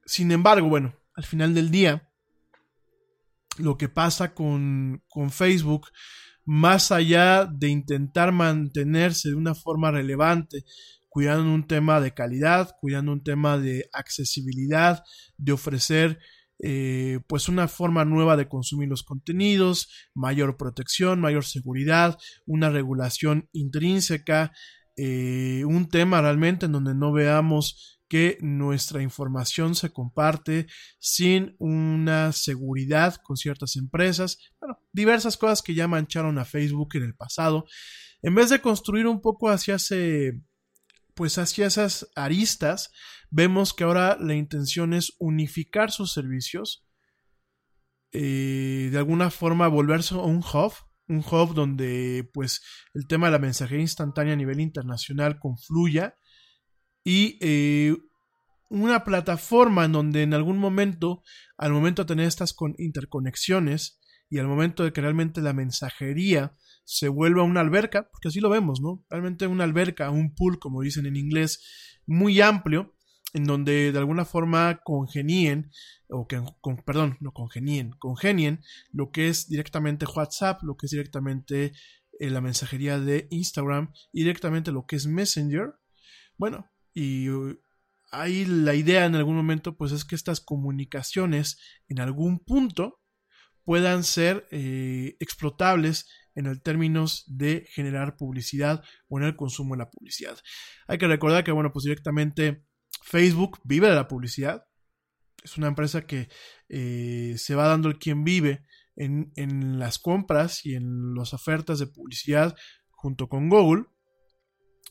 sin 0.04 0.32
embargo, 0.32 0.68
bueno, 0.68 0.94
al 1.14 1.24
final 1.24 1.54
del 1.54 1.70
día, 1.70 2.10
lo 3.58 3.76
que 3.76 3.88
pasa 3.88 4.34
con, 4.34 5.02
con 5.08 5.30
Facebook, 5.30 5.88
más 6.44 6.92
allá 6.92 7.44
de 7.44 7.68
intentar 7.68 8.32
mantenerse 8.32 9.30
de 9.30 9.34
una 9.34 9.54
forma 9.54 9.90
relevante, 9.90 10.64
cuidando 11.08 11.52
un 11.52 11.66
tema 11.66 12.00
de 12.00 12.14
calidad, 12.14 12.76
cuidando 12.80 13.12
un 13.12 13.22
tema 13.22 13.58
de 13.58 13.88
accesibilidad, 13.92 15.02
de 15.36 15.52
ofrecer 15.52 16.20
eh, 16.58 17.20
pues 17.26 17.48
una 17.48 17.68
forma 17.68 18.04
nueva 18.04 18.36
de 18.36 18.48
consumir 18.48 18.88
los 18.88 19.02
contenidos, 19.02 19.88
mayor 20.14 20.56
protección, 20.56 21.20
mayor 21.20 21.44
seguridad, 21.44 22.18
una 22.46 22.70
regulación 22.70 23.48
intrínseca, 23.52 24.52
eh, 24.96 25.64
un 25.66 25.88
tema 25.88 26.22
realmente 26.22 26.66
en 26.66 26.72
donde 26.72 26.94
no 26.94 27.12
veamos 27.12 28.00
que 28.08 28.38
nuestra 28.40 29.02
información 29.02 29.74
se 29.74 29.92
comparte 29.92 30.66
sin 30.98 31.56
una 31.58 32.32
seguridad 32.32 33.16
con 33.16 33.36
ciertas 33.36 33.76
empresas, 33.76 34.38
bueno, 34.60 34.78
diversas 34.92 35.36
cosas 35.36 35.62
que 35.62 35.74
ya 35.74 35.88
mancharon 35.88 36.38
a 36.38 36.44
Facebook 36.44 36.94
en 36.94 37.02
el 37.02 37.14
pasado, 37.14 37.66
en 38.22 38.34
vez 38.34 38.48
de 38.48 38.60
construir 38.60 39.06
un 39.06 39.20
poco 39.20 39.50
hacia 39.50 39.74
ese 39.74 40.40
pues 41.16 41.38
hacia 41.38 41.66
esas 41.66 42.08
aristas, 42.14 42.92
vemos 43.30 43.74
que 43.74 43.84
ahora 43.84 44.16
la 44.20 44.34
intención 44.34 44.92
es 44.92 45.14
unificar 45.18 45.90
sus 45.90 46.12
servicios, 46.12 46.86
eh, 48.12 48.90
de 48.92 48.98
alguna 48.98 49.30
forma 49.30 49.66
volverse 49.66 50.14
un 50.14 50.38
hub, 50.38 50.72
un 51.08 51.18
hub 51.18 51.54
donde 51.54 52.28
pues 52.32 52.62
el 52.94 53.06
tema 53.06 53.26
de 53.28 53.32
la 53.32 53.38
mensajería 53.38 53.82
instantánea 53.82 54.34
a 54.34 54.36
nivel 54.36 54.60
internacional 54.60 55.38
confluya 55.38 56.16
y 57.02 57.38
eh, 57.40 57.96
una 58.68 59.02
plataforma 59.04 59.86
en 59.86 59.92
donde 59.92 60.22
en 60.22 60.34
algún 60.34 60.58
momento, 60.58 61.22
al 61.56 61.72
momento 61.72 62.02
de 62.02 62.08
tener 62.08 62.26
estas 62.26 62.52
con 62.52 62.74
interconexiones 62.78 64.00
y 64.28 64.38
al 64.38 64.48
momento 64.48 64.84
de 64.84 64.92
que 64.92 65.00
realmente 65.00 65.40
la 65.40 65.54
mensajería 65.54 66.56
se 66.86 67.08
vuelva 67.08 67.42
una 67.42 67.60
alberca, 67.60 68.08
porque 68.10 68.28
así 68.28 68.40
lo 68.40 68.48
vemos, 68.48 68.80
¿no? 68.80 69.04
Realmente 69.10 69.46
una 69.48 69.64
alberca, 69.64 70.10
un 70.10 70.34
pool, 70.34 70.58
como 70.58 70.82
dicen 70.82 71.04
en 71.04 71.16
inglés, 71.16 72.00
muy 72.06 72.40
amplio, 72.40 72.94
en 73.34 73.44
donde 73.44 73.90
de 73.90 73.98
alguna 73.98 74.24
forma 74.24 74.80
congenien, 74.84 75.70
o 76.08 76.28
que, 76.28 76.40
con, 76.60 76.76
perdón, 76.76 77.18
no 77.20 77.32
congenien, 77.32 77.90
congenien 77.98 78.62
lo 78.92 79.10
que 79.10 79.28
es 79.28 79.48
directamente 79.48 80.06
WhatsApp, 80.06 80.62
lo 80.62 80.76
que 80.76 80.86
es 80.86 80.92
directamente 80.92 81.72
eh, 82.18 82.30
la 82.30 82.40
mensajería 82.40 83.00
de 83.00 83.26
Instagram 83.30 83.92
y 84.12 84.20
directamente 84.20 84.70
lo 84.70 84.86
que 84.86 84.96
es 84.96 85.06
Messenger. 85.06 85.74
Bueno, 86.38 86.70
y 86.94 87.28
uh, 87.28 87.60
ahí 88.12 88.44
la 88.44 88.74
idea 88.74 89.04
en 89.06 89.16
algún 89.16 89.34
momento 89.34 89.76
pues 89.76 89.90
es 89.90 90.04
que 90.04 90.14
estas 90.14 90.40
comunicaciones 90.40 91.58
en 91.88 91.98
algún 91.98 92.38
punto 92.38 93.00
puedan 93.64 94.04
ser 94.04 94.46
eh, 94.52 95.16
explotables 95.18 96.08
en 96.36 96.46
el 96.46 96.62
términos 96.62 97.24
de 97.26 97.66
generar 97.72 98.16
publicidad 98.16 98.84
o 99.08 99.18
en 99.18 99.24
el 99.24 99.36
consumo 99.36 99.74
de 99.74 99.78
la 99.78 99.90
publicidad. 99.90 100.38
Hay 100.86 100.98
que 100.98 101.08
recordar 101.08 101.42
que, 101.42 101.50
bueno, 101.50 101.72
pues 101.72 101.84
directamente 101.84 102.64
Facebook 103.02 103.58
vive 103.64 103.88
de 103.88 103.94
la 103.94 104.06
publicidad. 104.06 104.64
Es 105.42 105.56
una 105.56 105.68
empresa 105.68 106.06
que 106.06 106.28
eh, 106.68 107.34
se 107.38 107.54
va 107.54 107.66
dando 107.66 107.88
el 107.88 107.98
quien 107.98 108.22
vive 108.22 108.64
en, 108.94 109.32
en, 109.36 109.78
las 109.78 109.98
compras 109.98 110.64
y 110.64 110.74
en 110.74 111.14
las 111.14 111.34
ofertas 111.34 111.78
de 111.78 111.86
publicidad 111.86 112.54
junto 112.90 113.28
con 113.28 113.48
Google. 113.48 113.84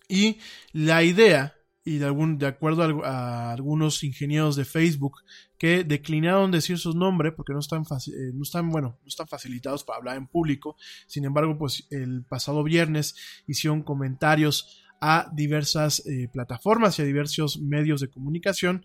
Y 0.08 0.40
la 0.72 1.04
idea 1.04 1.55
y 1.88 2.00
de, 2.00 2.06
algún, 2.06 2.39
de 2.39 2.48
acuerdo 2.48 3.06
a, 3.06 3.52
algunos 3.52 4.04
ingenieros 4.04 4.56
de 4.56 4.65
Facebook 4.65 5.19
que 5.60 5.84
declinaron 5.84 6.50
decir 6.50 6.80
sus 6.80 6.95
nombres 6.95 7.34
porque 7.38 7.54
no 7.54 7.60
están, 7.60 7.84
eh, 7.84 8.32
no 8.34 8.41
están, 8.41 8.69
bueno, 8.71 8.98
no 9.02 9.08
están 9.08 9.28
facilitados 9.28 9.84
para 9.84 10.00
hablar 10.00 10.17
en 10.17 10.28
público. 10.28 10.76
Sin 11.06 11.26
embargo, 11.26 11.58
pues 11.60 11.88
el 11.91 12.26
pasado 12.26 12.63
viernes 12.63 13.15
hicieron 13.45 13.84
comentarios 13.84 14.82
a 15.00 15.30
diversas 15.32 16.04
eh, 16.08 16.28
plataformas 16.34 16.98
y 16.98 17.04
a 17.04 17.06
diversos 17.06 17.60
medios 17.60 18.02
de 18.02 18.10
comunicación. 18.10 18.84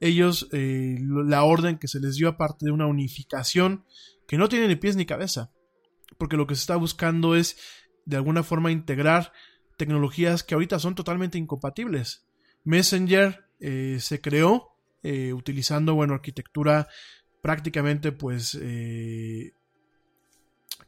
Ellos, 0.00 0.48
eh, 0.50 0.98
la 1.00 1.44
orden 1.44 1.78
que 1.78 1.86
se 1.86 2.00
les 2.00 2.16
dio 2.16 2.28
aparte 2.28 2.66
de 2.66 2.72
una 2.72 2.86
unificación 2.86 3.84
que 4.26 4.38
no 4.38 4.48
tiene 4.48 4.66
ni 4.66 4.74
pies 4.74 4.96
ni 4.96 5.06
cabeza, 5.06 5.52
porque 6.18 6.36
lo 6.36 6.48
que 6.48 6.56
se 6.56 6.62
está 6.62 6.74
buscando 6.74 7.36
es 7.36 7.58
de 8.06 8.16
alguna 8.16 8.42
forma 8.42 8.72
integrar 8.72 9.32
tecnologías 9.76 10.42
que 10.42 10.54
ahorita 10.54 10.80
son 10.80 10.96
totalmente 10.96 11.38
incompatibles. 11.38 12.26
Messenger 12.64 13.44
eh, 13.60 13.98
se 14.00 14.20
creó 14.20 14.76
eh, 15.02 15.32
utilizando, 15.32 15.94
bueno, 15.94 16.14
arquitectura 16.14 16.88
prácticamente 17.42 18.12
pues 18.12 18.58
eh, 18.60 19.52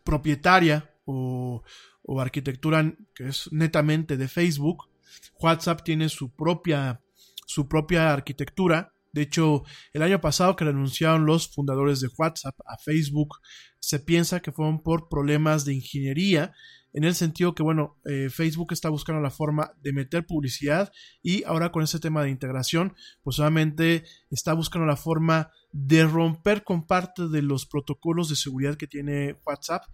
propietaria 0.04 0.90
o, 1.06 1.62
o, 2.02 2.20
arquitectura 2.20 2.94
que 3.14 3.28
es 3.28 3.50
netamente 3.52 4.16
de 4.16 4.28
Facebook. 4.28 4.88
WhatsApp 5.40 5.82
tiene 5.82 6.08
su 6.08 6.30
propia, 6.30 7.00
su 7.46 7.68
propia 7.68 8.12
arquitectura. 8.12 8.94
De 9.12 9.22
hecho, 9.22 9.64
el 9.92 10.02
año 10.02 10.20
pasado 10.20 10.56
que 10.56 10.64
renunciaron 10.64 11.26
los 11.26 11.48
fundadores 11.48 12.00
de 12.00 12.08
WhatsApp 12.16 12.58
a 12.66 12.78
Facebook, 12.78 13.38
se 13.78 13.98
piensa 13.98 14.40
que 14.40 14.52
fueron 14.52 14.82
por 14.82 15.08
problemas 15.08 15.64
de 15.64 15.74
ingeniería 15.74 16.54
en 16.92 17.04
el 17.04 17.14
sentido 17.14 17.54
que, 17.54 17.62
bueno, 17.62 18.00
eh, 18.04 18.28
Facebook 18.30 18.72
está 18.72 18.88
buscando 18.88 19.20
la 19.20 19.30
forma 19.30 19.72
de 19.82 19.92
meter 19.92 20.26
publicidad 20.26 20.92
y 21.22 21.44
ahora 21.44 21.72
con 21.72 21.82
ese 21.82 21.98
tema 21.98 22.22
de 22.22 22.30
integración, 22.30 22.94
pues 23.22 23.36
solamente 23.36 24.04
está 24.30 24.52
buscando 24.52 24.86
la 24.86 24.96
forma 24.96 25.50
de 25.72 26.04
romper 26.04 26.64
con 26.64 26.86
parte 26.86 27.28
de 27.28 27.42
los 27.42 27.66
protocolos 27.66 28.28
de 28.28 28.36
seguridad 28.36 28.76
que 28.76 28.86
tiene 28.86 29.36
WhatsApp 29.46 29.84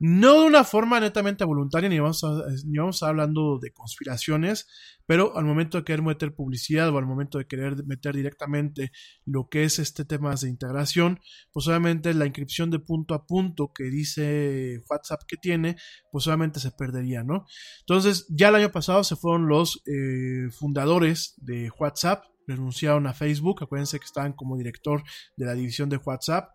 no 0.00 0.40
de 0.40 0.46
una 0.46 0.64
forma 0.64 1.00
netamente 1.00 1.44
voluntaria, 1.44 1.88
ni 1.88 1.98
vamos, 1.98 2.22
a, 2.22 2.44
ni 2.64 2.78
vamos 2.78 3.02
hablando 3.02 3.58
de 3.58 3.72
conspiraciones, 3.72 4.68
pero 5.06 5.36
al 5.36 5.44
momento 5.44 5.78
de 5.78 5.84
querer 5.84 6.02
meter 6.02 6.34
publicidad 6.34 6.90
o 6.90 6.98
al 6.98 7.06
momento 7.06 7.38
de 7.38 7.46
querer 7.46 7.84
meter 7.84 8.14
directamente 8.14 8.92
lo 9.24 9.48
que 9.48 9.64
es 9.64 9.78
este 9.78 10.04
tema 10.04 10.34
de 10.34 10.48
integración, 10.48 11.18
pues 11.52 11.66
obviamente 11.66 12.14
la 12.14 12.26
inscripción 12.26 12.70
de 12.70 12.78
punto 12.78 13.14
a 13.14 13.26
punto 13.26 13.72
que 13.72 13.84
dice 13.84 14.80
WhatsApp 14.88 15.22
que 15.26 15.36
tiene, 15.36 15.76
pues 16.12 16.26
obviamente 16.26 16.60
se 16.60 16.70
perdería, 16.70 17.24
¿no? 17.24 17.46
Entonces, 17.80 18.26
ya 18.28 18.50
el 18.50 18.56
año 18.56 18.70
pasado 18.70 19.02
se 19.02 19.16
fueron 19.16 19.48
los 19.48 19.82
eh, 19.86 20.50
fundadores 20.52 21.34
de 21.38 21.70
WhatsApp, 21.78 22.24
renunciaron 22.46 23.06
a 23.06 23.14
Facebook, 23.14 23.62
acuérdense 23.62 23.98
que 23.98 24.06
estaban 24.06 24.32
como 24.32 24.56
director 24.56 25.02
de 25.36 25.46
la 25.46 25.54
división 25.54 25.88
de 25.88 25.96
WhatsApp. 25.96 26.50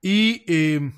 Y 0.00 0.44
eh, 0.46 0.92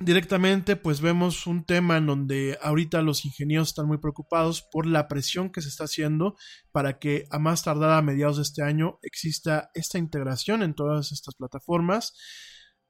directamente 0.00 0.76
pues 0.76 1.00
vemos 1.00 1.46
un 1.46 1.64
tema 1.64 1.98
en 1.98 2.06
donde 2.06 2.58
ahorita 2.62 3.02
los 3.02 3.24
ingenieros 3.26 3.68
están 3.68 3.86
muy 3.86 3.98
preocupados 3.98 4.62
por 4.62 4.86
la 4.86 5.08
presión 5.08 5.50
que 5.50 5.60
se 5.60 5.68
está 5.68 5.84
haciendo 5.84 6.36
para 6.72 6.98
que 6.98 7.26
a 7.30 7.38
más 7.38 7.62
tardar 7.62 7.90
a 7.90 8.02
mediados 8.02 8.36
de 8.36 8.42
este 8.42 8.62
año 8.62 8.98
exista 9.02 9.70
esta 9.74 9.98
integración 9.98 10.62
en 10.62 10.74
todas 10.74 11.12
estas 11.12 11.34
plataformas 11.34 12.14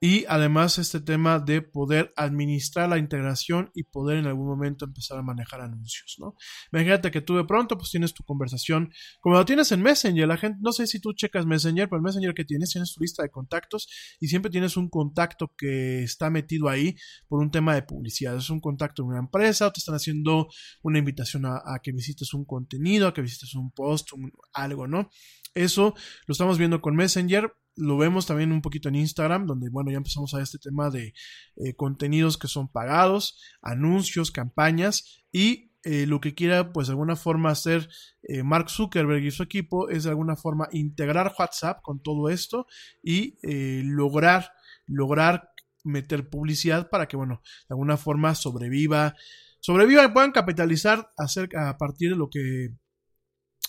y 0.00 0.24
además 0.28 0.78
este 0.78 1.00
tema 1.00 1.38
de 1.38 1.60
poder 1.60 2.12
administrar 2.16 2.88
la 2.88 2.96
integración 2.96 3.70
y 3.74 3.84
poder 3.84 4.16
en 4.16 4.26
algún 4.26 4.48
momento 4.48 4.86
empezar 4.86 5.18
a 5.18 5.22
manejar 5.22 5.60
anuncios, 5.60 6.16
¿no? 6.18 6.34
Imagínate 6.72 7.10
que 7.10 7.20
tú 7.20 7.36
de 7.36 7.44
pronto 7.44 7.76
pues 7.76 7.90
tienes 7.90 8.14
tu 8.14 8.24
conversación, 8.24 8.90
como 9.20 9.34
lo 9.36 9.44
tienes 9.44 9.70
en 9.72 9.82
Messenger, 9.82 10.26
la 10.26 10.38
gente, 10.38 10.58
no 10.62 10.72
sé 10.72 10.86
si 10.86 11.00
tú 11.00 11.12
checas 11.12 11.44
Messenger, 11.44 11.86
pero 11.86 11.98
el 11.98 12.02
Messenger 12.02 12.32
que 12.32 12.46
tienes, 12.46 12.70
tienes 12.70 12.94
tu 12.94 13.00
lista 13.00 13.22
de 13.22 13.28
contactos 13.28 13.88
y 14.18 14.28
siempre 14.28 14.50
tienes 14.50 14.78
un 14.78 14.88
contacto 14.88 15.52
que 15.56 16.02
está 16.02 16.30
metido 16.30 16.70
ahí 16.70 16.96
por 17.28 17.40
un 17.40 17.50
tema 17.50 17.74
de 17.74 17.82
publicidad, 17.82 18.36
es 18.36 18.48
un 18.48 18.60
contacto 18.60 19.02
de 19.02 19.08
una 19.08 19.18
empresa 19.18 19.66
o 19.66 19.72
te 19.72 19.80
están 19.80 19.96
haciendo 19.96 20.48
una 20.82 20.98
invitación 20.98 21.44
a, 21.44 21.56
a 21.56 21.80
que 21.82 21.92
visites 21.92 22.32
un 22.32 22.46
contenido, 22.46 23.06
a 23.06 23.12
que 23.12 23.20
visites 23.20 23.54
un 23.54 23.70
post, 23.70 24.14
un, 24.14 24.32
algo, 24.54 24.86
¿no? 24.86 25.10
Eso 25.54 25.94
lo 26.26 26.32
estamos 26.32 26.58
viendo 26.58 26.80
con 26.80 26.96
Messenger, 26.96 27.52
lo 27.80 27.98
vemos 27.98 28.26
también 28.26 28.52
un 28.52 28.62
poquito 28.62 28.88
en 28.88 28.96
Instagram, 28.96 29.46
donde, 29.46 29.70
bueno, 29.70 29.90
ya 29.90 29.96
empezamos 29.96 30.34
a 30.34 30.42
este 30.42 30.58
tema 30.58 30.90
de 30.90 31.14
eh, 31.56 31.74
contenidos 31.74 32.38
que 32.38 32.48
son 32.48 32.68
pagados, 32.68 33.40
anuncios, 33.62 34.30
campañas 34.30 35.24
y 35.32 35.70
eh, 35.82 36.06
lo 36.06 36.20
que 36.20 36.34
quiera, 36.34 36.74
pues 36.74 36.88
de 36.88 36.92
alguna 36.92 37.16
forma 37.16 37.50
hacer 37.50 37.88
eh, 38.22 38.42
Mark 38.42 38.68
Zuckerberg 38.68 39.24
y 39.24 39.30
su 39.30 39.42
equipo 39.42 39.88
es 39.88 40.04
de 40.04 40.10
alguna 40.10 40.36
forma 40.36 40.68
integrar 40.72 41.34
WhatsApp 41.38 41.80
con 41.80 42.02
todo 42.02 42.28
esto 42.28 42.66
y 43.02 43.38
eh, 43.42 43.80
lograr, 43.84 44.52
lograr 44.86 45.50
meter 45.82 46.28
publicidad 46.28 46.90
para 46.90 47.08
que, 47.08 47.16
bueno, 47.16 47.40
de 47.66 47.72
alguna 47.72 47.96
forma 47.96 48.34
sobreviva, 48.34 49.16
sobreviva 49.60 50.04
y 50.04 50.08
puedan 50.08 50.32
capitalizar 50.32 51.12
a 51.16 51.78
partir 51.78 52.10
de 52.10 52.16
lo 52.16 52.28
que 52.28 52.74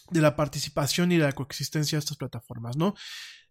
de 0.10 0.22
la 0.22 0.36
participación 0.36 1.14
y 1.14 1.18
de 1.18 1.24
la 1.24 1.32
coexistencia 1.32 1.96
de 1.96 2.02
estas 2.02 2.18
plataformas, 2.18 2.76
¿no? 2.76 2.94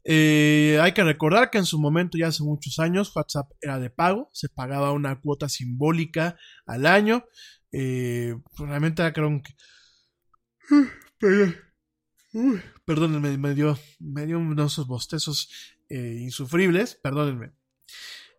Eh, 0.05 0.79
hay 0.81 0.93
que 0.93 1.05
recordar 1.05 1.51
que 1.51 1.59
en 1.59 1.67
su 1.67 1.79
momento, 1.79 2.19
ya 2.19 2.29
hace 2.29 2.43
muchos 2.43 2.79
años, 2.79 3.15
WhatsApp 3.15 3.51
era 3.61 3.79
de 3.79 3.91
pago, 3.91 4.31
se 4.33 4.49
pagaba 4.49 4.93
una 4.93 5.21
cuota 5.21 5.49
simbólica 5.49 6.37
al 6.67 6.87
año. 6.87 7.25
Eh, 7.73 8.35
pues, 8.57 8.69
realmente 8.69 9.13
creo 9.13 9.43
que... 9.43 9.55
perdónenme, 12.85 13.37
me 13.39 13.55
dio, 13.55 13.79
me 13.99 14.27
dio 14.27 14.39
unos 14.39 14.87
bostezos 14.87 15.51
eh, 15.89 16.19
insufribles, 16.21 16.99
perdónenme. 17.03 17.53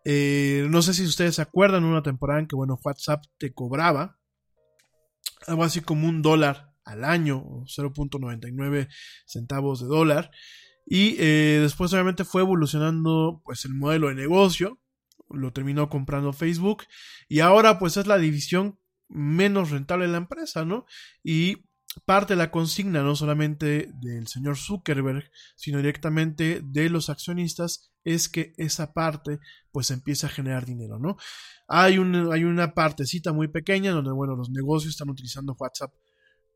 Eh, 0.04 0.66
no 0.68 0.82
sé 0.82 0.94
si 0.94 1.04
ustedes 1.04 1.36
se 1.36 1.42
acuerdan 1.42 1.84
una 1.84 2.02
temporada 2.02 2.40
en 2.40 2.48
que, 2.48 2.56
bueno, 2.56 2.78
WhatsApp 2.82 3.24
te 3.38 3.52
cobraba 3.52 4.18
algo 5.46 5.64
así 5.64 5.80
como 5.80 6.08
un 6.08 6.22
dólar 6.22 6.72
al 6.84 7.04
año, 7.04 7.44
0.99 7.66 8.88
centavos 9.26 9.80
de 9.80 9.86
dólar. 9.86 10.30
Y 10.84 11.16
eh, 11.18 11.58
después 11.62 11.92
obviamente 11.92 12.24
fue 12.24 12.42
evolucionando 12.42 13.40
pues 13.44 13.64
el 13.64 13.74
modelo 13.74 14.08
de 14.08 14.14
negocio, 14.14 14.80
lo 15.30 15.52
terminó 15.52 15.88
comprando 15.88 16.32
Facebook 16.32 16.84
y 17.28 17.40
ahora 17.40 17.78
pues 17.78 17.96
es 17.96 18.06
la 18.06 18.18
división 18.18 18.78
menos 19.08 19.70
rentable 19.70 20.06
de 20.06 20.12
la 20.12 20.18
empresa, 20.18 20.64
¿no? 20.64 20.86
Y 21.22 21.64
parte 22.04 22.34
de 22.34 22.38
la 22.38 22.50
consigna 22.50 23.02
no 23.02 23.14
solamente 23.16 23.90
del 24.00 24.26
señor 24.26 24.56
Zuckerberg, 24.56 25.30
sino 25.56 25.78
directamente 25.78 26.60
de 26.64 26.88
los 26.88 27.10
accionistas 27.10 27.92
es 28.04 28.28
que 28.28 28.54
esa 28.56 28.92
parte 28.92 29.38
pues 29.70 29.90
empieza 29.90 30.26
a 30.26 30.30
generar 30.30 30.64
dinero, 30.64 30.98
¿no? 30.98 31.16
Hay, 31.68 31.98
un, 31.98 32.32
hay 32.32 32.44
una 32.44 32.74
partecita 32.74 33.32
muy 33.32 33.48
pequeña 33.48 33.92
donde, 33.92 34.12
bueno, 34.12 34.36
los 34.36 34.50
negocios 34.50 34.92
están 34.92 35.10
utilizando 35.10 35.56
WhatsApp 35.58 35.92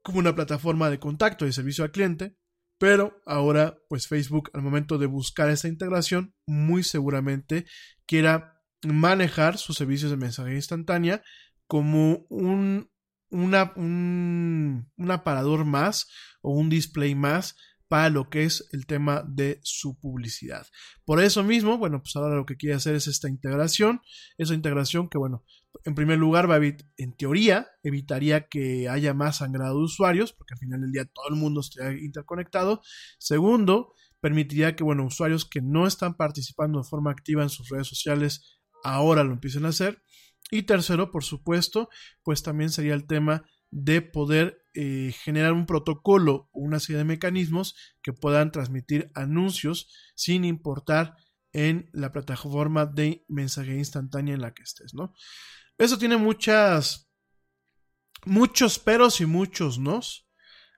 como 0.02 0.18
una 0.18 0.34
plataforma 0.34 0.90
de 0.90 0.98
contacto 0.98 1.46
y 1.46 1.52
servicio 1.52 1.84
al 1.84 1.90
cliente, 1.90 2.36
pero 2.78 3.22
ahora, 3.24 3.78
pues 3.88 4.06
Facebook, 4.06 4.50
al 4.52 4.62
momento 4.62 4.98
de 4.98 5.06
buscar 5.06 5.50
esta 5.50 5.68
integración, 5.68 6.34
muy 6.46 6.82
seguramente 6.82 7.66
quiera 8.06 8.60
manejar 8.84 9.58
sus 9.58 9.76
servicios 9.76 10.10
de 10.10 10.16
mensajería 10.16 10.58
instantánea 10.58 11.22
como 11.66 12.26
un, 12.28 12.90
un, 13.30 14.86
un 14.96 15.10
aparador 15.10 15.64
más 15.64 16.08
o 16.42 16.52
un 16.52 16.68
display 16.68 17.14
más 17.14 17.56
para 17.88 18.10
lo 18.10 18.28
que 18.28 18.44
es 18.44 18.68
el 18.72 18.86
tema 18.86 19.24
de 19.26 19.60
su 19.62 19.98
publicidad. 19.98 20.66
Por 21.04 21.22
eso 21.22 21.42
mismo, 21.44 21.78
bueno, 21.78 22.02
pues 22.02 22.16
ahora 22.16 22.34
lo 22.34 22.46
que 22.46 22.56
quiere 22.56 22.74
hacer 22.74 22.94
es 22.96 23.06
esta 23.06 23.28
integración, 23.28 24.00
esa 24.38 24.54
integración 24.54 25.08
que, 25.08 25.18
bueno, 25.18 25.44
en 25.84 25.94
primer 25.94 26.18
lugar, 26.18 26.50
va 26.50 26.56
en 26.56 27.16
teoría, 27.16 27.68
evitaría 27.82 28.48
que 28.48 28.88
haya 28.88 29.14
más 29.14 29.38
sangrado 29.38 29.78
de 29.78 29.84
usuarios, 29.84 30.32
porque 30.32 30.54
al 30.54 30.58
final 30.58 30.80
del 30.80 30.92
día 30.92 31.04
todo 31.04 31.28
el 31.28 31.36
mundo 31.36 31.60
esté 31.60 31.98
interconectado. 32.00 32.80
Segundo, 33.18 33.94
permitiría 34.20 34.76
que, 34.76 34.84
bueno, 34.84 35.04
usuarios 35.04 35.44
que 35.44 35.60
no 35.60 35.86
están 35.86 36.14
participando 36.14 36.78
de 36.78 36.88
forma 36.88 37.10
activa 37.10 37.42
en 37.42 37.50
sus 37.50 37.68
redes 37.68 37.86
sociales 37.86 38.60
ahora 38.82 39.24
lo 39.24 39.32
empiecen 39.32 39.64
a 39.64 39.68
hacer. 39.68 40.02
Y 40.50 40.62
tercero, 40.62 41.10
por 41.10 41.24
supuesto, 41.24 41.88
pues 42.22 42.42
también 42.42 42.70
sería 42.70 42.94
el 42.94 43.06
tema 43.06 43.44
de 43.70 44.00
poder 44.00 44.62
eh, 44.74 45.12
generar 45.24 45.52
un 45.52 45.66
protocolo 45.66 46.48
o 46.52 46.60
una 46.60 46.78
serie 46.78 46.98
de 46.98 47.04
mecanismos 47.04 47.74
que 48.02 48.12
puedan 48.12 48.52
transmitir 48.52 49.10
anuncios 49.14 49.90
sin 50.14 50.44
importar 50.44 51.16
en 51.52 51.90
la 51.92 52.12
plataforma 52.12 52.86
de 52.86 53.24
mensajería 53.28 53.78
instantánea 53.78 54.34
en 54.34 54.42
la 54.42 54.54
que 54.54 54.62
estés, 54.62 54.94
¿no? 54.94 55.14
Eso 55.78 55.98
tiene 55.98 56.16
muchas, 56.16 57.10
muchos 58.24 58.78
peros 58.78 59.20
y 59.20 59.26
muchos 59.26 59.78
nos. 59.78 60.26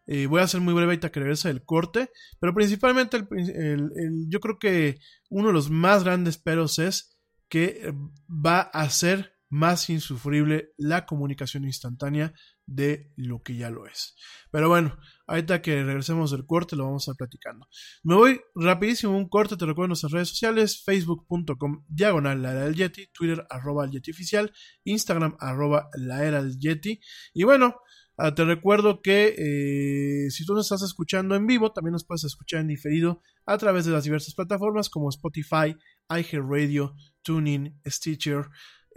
Eh, 0.06 0.26
voy 0.26 0.40
a 0.40 0.48
ser 0.48 0.60
muy 0.62 0.72
breve 0.72 0.94
y 0.94 0.98
te 0.98 1.08
regresa 1.08 1.50
el 1.50 1.64
corte, 1.64 2.10
pero 2.40 2.54
principalmente 2.54 3.18
el, 3.30 4.26
yo 4.28 4.40
creo 4.40 4.58
que 4.58 4.98
uno 5.28 5.48
de 5.48 5.52
los 5.52 5.68
más 5.68 6.02
grandes 6.02 6.38
peros 6.38 6.78
es 6.78 7.18
que 7.50 7.92
va 8.28 8.60
a 8.60 8.88
ser 8.88 9.34
más 9.50 9.90
insufrible 9.90 10.72
la 10.78 11.04
comunicación 11.04 11.64
instantánea 11.64 12.32
de 12.68 13.10
lo 13.16 13.42
que 13.42 13.56
ya 13.56 13.70
lo 13.70 13.86
es. 13.86 14.14
Pero 14.50 14.68
bueno, 14.68 14.98
ahorita 15.26 15.62
que 15.62 15.82
regresemos 15.82 16.30
del 16.30 16.44
corte 16.44 16.76
lo 16.76 16.84
vamos 16.84 17.08
a 17.08 17.12
estar 17.12 17.16
platicando. 17.16 17.66
Me 18.02 18.14
voy 18.14 18.40
rapidísimo 18.54 19.16
un 19.16 19.28
corte, 19.28 19.56
te 19.56 19.64
recuerdo 19.64 19.88
nuestras 19.88 20.12
redes 20.12 20.28
sociales, 20.28 20.82
facebook.com 20.84 21.84
diagonal 21.88 22.42
la 22.42 22.52
era 22.52 22.64
del 22.64 22.74
Yeti, 22.74 23.06
Twitter 23.08 23.46
arroba 23.48 23.86
el 23.86 23.90
Yeti 23.90 24.10
oficial, 24.10 24.52
Instagram 24.84 25.36
arroba 25.40 25.88
la 25.94 26.24
era 26.24 26.42
del 26.42 26.58
Yeti. 26.58 27.00
Y 27.32 27.44
bueno, 27.44 27.76
ah, 28.18 28.34
te 28.34 28.44
recuerdo 28.44 29.00
que 29.00 29.34
eh, 29.38 30.30
si 30.30 30.44
tú 30.44 30.52
nos 30.52 30.66
estás 30.66 30.82
escuchando 30.82 31.36
en 31.36 31.46
vivo, 31.46 31.72
también 31.72 31.92
nos 31.92 32.04
puedes 32.04 32.24
escuchar 32.24 32.60
en 32.60 32.68
diferido 32.68 33.22
a 33.46 33.56
través 33.56 33.86
de 33.86 33.92
las 33.92 34.04
diversas 34.04 34.34
plataformas 34.34 34.90
como 34.90 35.08
Spotify, 35.08 35.74
iHeartRadio, 36.10 36.94
TuneIn, 37.22 37.80
Stitcher, 37.86 38.44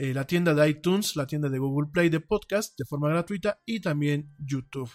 eh, 0.02 0.16
la 0.16 0.26
tienda 0.26 0.56
de 0.56 0.68
iTunes, 0.68 1.16
la 1.16 1.28
tienda 1.28 1.48
de 1.48 1.60
Google 1.60 1.92
Play 1.94 2.10
de 2.10 2.20
podcast 2.20 2.76
de 2.76 2.86
forma 2.86 3.08
gratuita 3.08 3.62
y 3.68 3.82
también 3.82 4.34
YouTube. 4.40 4.90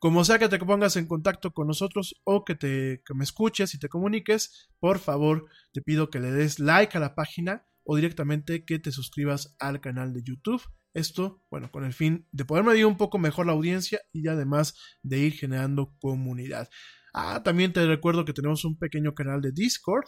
Como 0.00 0.24
sea 0.24 0.40
que 0.40 0.48
te 0.48 0.58
pongas 0.58 0.96
en 0.96 1.06
contacto 1.06 1.52
con 1.52 1.68
nosotros 1.68 2.20
o 2.24 2.44
que, 2.44 2.56
te, 2.56 3.00
que 3.06 3.14
me 3.14 3.22
escuches 3.22 3.74
y 3.74 3.78
te 3.78 3.88
comuniques, 3.88 4.68
por 4.80 4.98
favor 4.98 5.46
te 5.72 5.82
pido 5.82 6.10
que 6.10 6.18
le 6.18 6.32
des 6.32 6.58
like 6.58 6.96
a 6.96 7.00
la 7.00 7.14
página 7.14 7.64
o 7.84 7.94
directamente 7.94 8.64
que 8.64 8.80
te 8.80 8.90
suscribas 8.90 9.54
al 9.60 9.80
canal 9.80 10.12
de 10.12 10.24
YouTube. 10.24 10.64
Esto, 10.94 11.44
bueno, 11.48 11.70
con 11.70 11.84
el 11.84 11.92
fin 11.92 12.26
de 12.32 12.44
poder 12.44 12.64
medir 12.64 12.86
un 12.86 12.96
poco 12.96 13.18
mejor 13.18 13.46
la 13.46 13.52
audiencia 13.52 14.00
y 14.12 14.26
además 14.26 14.74
de 15.04 15.18
ir 15.20 15.34
generando 15.34 15.94
comunidad. 16.00 16.68
Ah, 17.12 17.42
también 17.42 17.72
te 17.72 17.84
recuerdo 17.86 18.24
que 18.24 18.32
tenemos 18.32 18.64
un 18.64 18.78
pequeño 18.78 19.14
canal 19.14 19.40
de 19.40 19.52
Discord, 19.52 20.04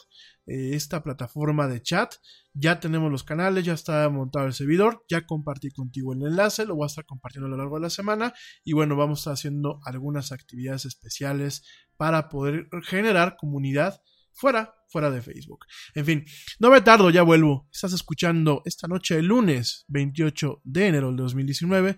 eh, 0.47 0.71
esta 0.75 1.03
plataforma 1.03 1.67
de 1.69 1.83
chat. 1.83 2.15
Ya 2.55 2.81
tenemos 2.81 3.11
los 3.11 3.25
canales, 3.25 3.65
ya 3.65 3.73
está 3.73 4.09
montado 4.09 4.47
el 4.47 4.53
servidor, 4.53 5.05
ya 5.09 5.27
compartí 5.27 5.71
contigo 5.71 6.13
el 6.13 6.23
enlace, 6.23 6.67
lo 6.67 6.77
voy 6.77 6.85
a 6.85 6.87
estar 6.87 7.05
compartiendo 7.05 7.47
a 7.47 7.51
lo 7.51 7.57
largo 7.57 7.77
de 7.77 7.83
la 7.83 7.91
semana. 7.91 8.33
Y 8.65 8.73
bueno, 8.73 8.97
vamos 8.97 9.19
a 9.19 9.21
estar 9.21 9.33
haciendo 9.35 9.81
algunas 9.85 10.33
actividades 10.33 10.85
especiales 10.85 11.65
para 11.97 12.29
poder 12.29 12.69
generar 12.85 13.37
comunidad 13.37 14.01
fuera, 14.33 14.75
fuera 14.89 15.11
de 15.11 15.23
Facebook. 15.23 15.67
En 15.95 16.05
fin, 16.05 16.25
no 16.59 16.71
me 16.71 16.81
tardo, 16.81 17.11
ya 17.11 17.23
vuelvo. 17.23 17.69
Estás 17.73 17.93
escuchando 17.93 18.63
esta 18.65 18.89
noche, 18.89 19.19
el 19.19 19.27
lunes 19.27 19.85
28 19.89 20.63
de 20.65 20.87
enero 20.87 21.09
del 21.09 21.17
2019, 21.17 21.97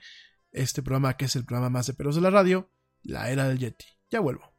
este 0.52 0.82
programa 0.82 1.16
que 1.16 1.26
es 1.26 1.36
el 1.36 1.44
programa 1.44 1.70
más 1.70 1.86
de 1.86 1.94
pelos 1.94 2.14
de 2.14 2.22
la 2.22 2.30
radio, 2.30 2.70
La 3.02 3.30
Era 3.30 3.48
del 3.48 3.58
Yeti. 3.58 3.86
Ya 4.10 4.20
vuelvo. 4.20 4.53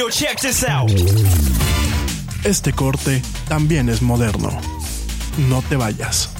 Yo, 0.00 0.08
check 0.08 0.40
this 0.40 0.64
out. 0.64 0.90
Este 2.42 2.72
corte 2.72 3.20
también 3.48 3.90
es 3.90 4.00
moderno. 4.00 4.48
No 5.50 5.60
te 5.68 5.76
vayas. 5.76 6.39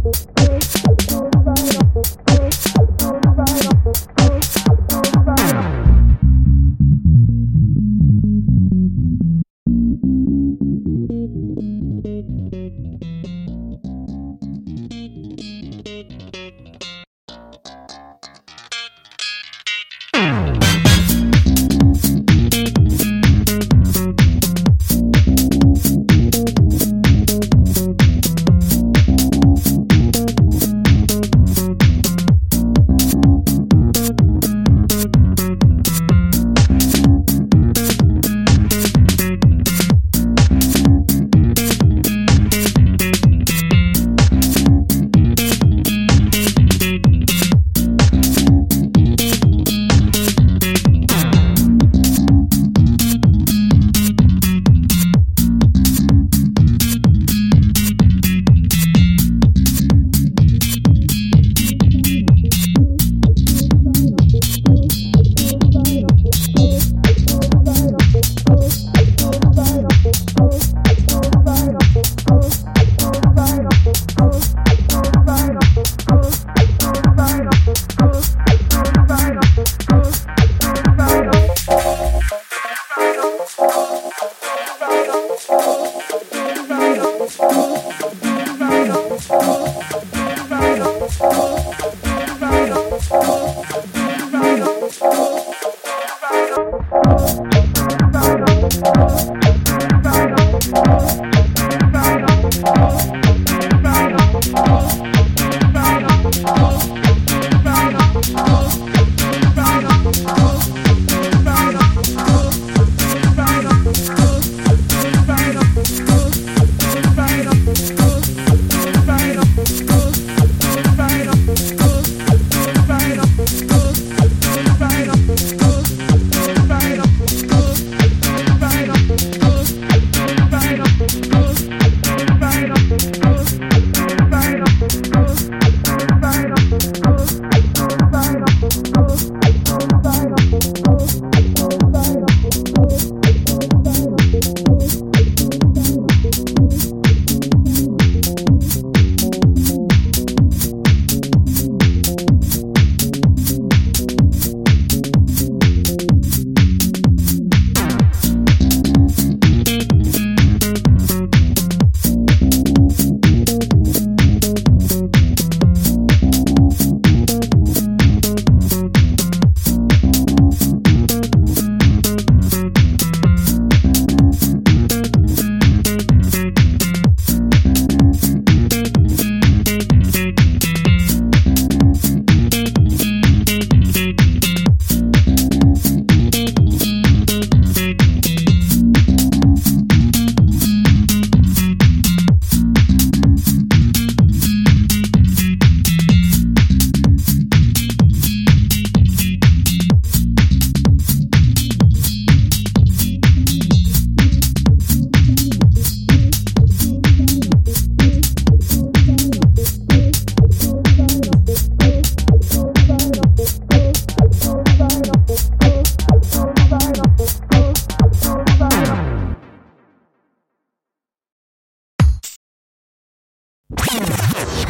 Thank 0.03 0.51
you. 0.51 0.60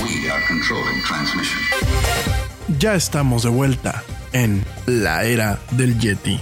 We 0.04 0.30
are 0.30 0.42
controlling 0.48 1.02
transmission. 1.08 1.62
Ya 2.78 2.96
estamos 2.96 3.44
de 3.44 3.50
vuelta 3.50 4.04
en 4.34 4.66
la 4.86 5.24
era 5.24 5.60
del 5.72 5.98
Yeti. 5.98 6.40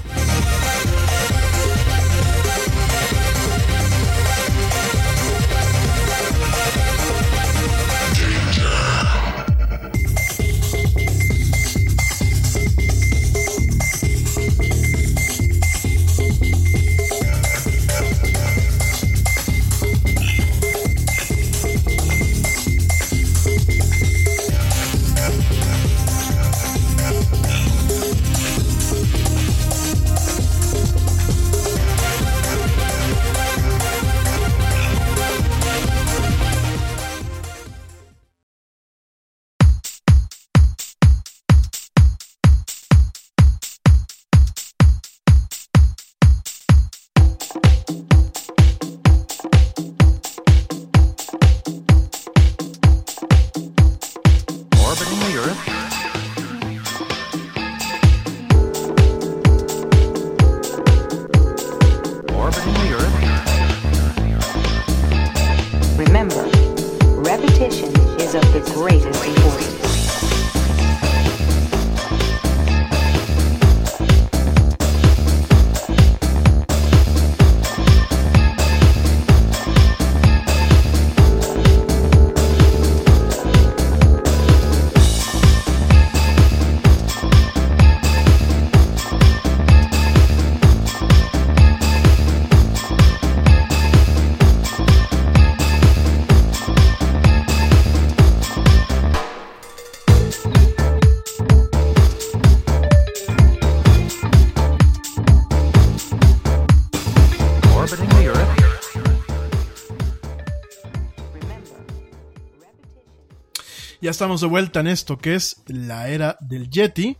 Estamos 114.20 114.42
de 114.42 114.48
vuelta 114.48 114.82
en 114.82 114.88
esto 114.88 115.18
que 115.18 115.34
es 115.36 115.64
la 115.68 116.10
era 116.10 116.38
del 116.42 116.70
Yeti. 116.70 117.16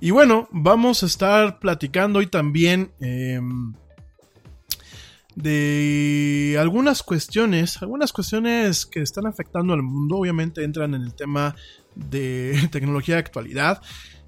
Y 0.00 0.10
bueno, 0.10 0.50
vamos 0.52 1.02
a 1.02 1.06
estar 1.06 1.58
platicando 1.60 2.18
hoy 2.18 2.26
también 2.26 2.92
em, 3.00 3.72
de 5.34 6.58
algunas 6.60 7.02
cuestiones, 7.02 7.80
algunas 7.80 8.12
cuestiones 8.12 8.84
que 8.84 9.00
están 9.00 9.26
afectando 9.26 9.72
al 9.72 9.82
mundo. 9.82 10.18
Obviamente 10.18 10.62
entran 10.62 10.92
en 10.92 11.04
el 11.04 11.14
tema 11.14 11.56
de 11.94 12.68
tecnología 12.70 13.14
de 13.14 13.20
actualidad. 13.20 13.80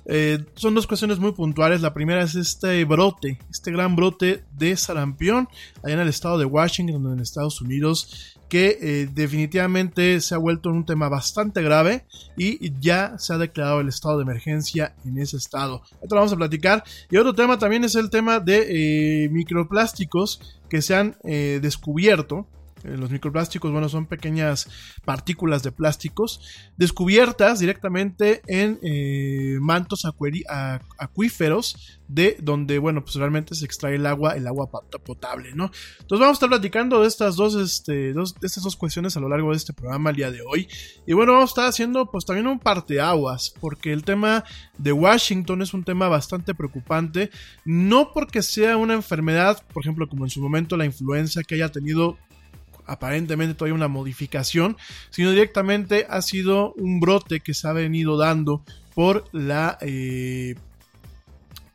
Eh, 0.06 0.42
son 0.54 0.74
dos 0.74 0.86
cuestiones 0.86 1.18
muy 1.18 1.32
puntuales. 1.32 1.82
La 1.82 1.92
primera 1.92 2.22
es 2.22 2.34
este 2.36 2.86
brote, 2.86 3.38
este 3.50 3.70
gran 3.70 3.96
brote 3.96 4.44
de 4.52 4.74
sarampión 4.78 5.46
allá 5.84 5.92
en 5.92 6.00
el 6.00 6.09
estado 6.09 6.38
de 6.38 6.46
Washington, 6.46 7.12
en 7.12 7.20
Estados 7.20 7.61
Unidos, 7.61 8.38
que 8.49 8.78
eh, 8.80 9.09
definitivamente 9.12 10.20
se 10.20 10.34
ha 10.34 10.38
vuelto 10.38 10.70
un 10.70 10.86
tema 10.86 11.09
bastante 11.09 11.62
grave 11.62 12.05
y 12.36 12.72
ya 12.80 13.18
se 13.18 13.34
ha 13.34 13.38
declarado 13.38 13.80
el 13.80 13.88
estado 13.88 14.16
de 14.16 14.22
emergencia 14.22 14.94
en 15.05 15.18
ese 15.18 15.36
estado. 15.36 15.82
Esto 16.03 16.14
lo 16.14 16.20
vamos 16.20 16.32
a 16.32 16.36
platicar. 16.36 16.84
Y 17.11 17.16
otro 17.16 17.34
tema 17.34 17.59
también 17.59 17.84
es 17.84 17.94
el 17.94 18.11
tema 18.11 18.40
de 18.40 19.24
eh, 19.24 19.28
microplásticos 19.28 20.40
que 20.68 20.82
se 20.82 20.94
han 20.94 21.16
eh, 21.24 21.59
descubierto. 21.61 22.46
Eh, 22.85 22.97
Los 22.97 23.11
microplásticos, 23.11 23.72
bueno, 23.72 23.89
son 23.89 24.07
pequeñas 24.07 24.68
partículas 25.05 25.62
de 25.62 25.72
plásticos 25.72 26.41
descubiertas 26.76 27.59
directamente 27.59 28.43
en 28.47 28.79
eh, 28.83 29.59
mantos 29.61 30.05
acuíferos 30.99 32.01
de 32.09 32.37
donde, 32.41 32.79
bueno, 32.79 33.05
pues 33.05 33.16
realmente 33.16 33.55
se 33.55 33.66
extrae 33.66 33.97
el 33.97 34.07
agua, 34.07 34.35
el 34.35 34.47
agua 34.47 34.70
pot- 34.70 34.99
potable, 35.03 35.53
¿no? 35.55 35.70
Entonces 36.01 36.20
vamos 36.20 36.29
a 36.29 36.33
estar 36.33 36.49
platicando 36.49 37.03
de 37.03 37.09
estas 37.09 37.37
dos, 37.37 37.55
este, 37.55 38.14
dos, 38.14 38.35
de 38.35 38.47
estas 38.47 38.64
dos 38.64 38.76
cuestiones 38.76 39.16
a 39.16 39.20
lo 39.20 39.29
largo 39.29 39.51
de 39.51 39.57
este 39.59 39.74
programa 39.74 40.11
el 40.11 40.16
día 40.16 40.31
de 40.31 40.41
hoy. 40.41 40.68
Y 41.07 41.12
bueno, 41.12 41.33
vamos 41.33 41.51
a 41.51 41.53
estar 41.53 41.66
haciendo 41.68 42.11
pues 42.11 42.24
también 42.24 42.47
un 42.47 42.59
parteaguas, 42.59 43.53
porque 43.61 43.93
el 43.93 44.05
tema 44.05 44.45
de 44.79 44.93
Washington 44.93 45.61
es 45.61 45.74
un 45.74 45.85
tema 45.85 46.09
bastante 46.09 46.55
preocupante, 46.55 47.31
no 47.64 48.12
porque 48.14 48.43
sea 48.43 48.79
una 48.79 48.95
enfermedad, 48.95 49.62
por 49.74 49.83
ejemplo, 49.83 50.09
como 50.09 50.24
en 50.24 50.31
su 50.31 50.41
momento 50.41 50.76
la 50.76 50.87
influenza 50.87 51.43
que 51.43 51.57
haya 51.57 51.70
tenido 51.70 52.16
aparentemente 52.89 53.55
todavía 53.55 53.74
una 53.74 53.89
modificación, 53.89 54.76
sino 55.11 55.30
directamente 55.30 56.07
ha 56.09 56.22
sido 56.22 56.72
un 56.74 57.01
brote 57.01 57.41
que 57.41 57.55
se 57.55 57.68
ha 57.68 57.72
venido 57.72 58.16
dando 58.16 58.64
por 58.95 59.24
la 59.32 59.78
eh, 59.80 60.57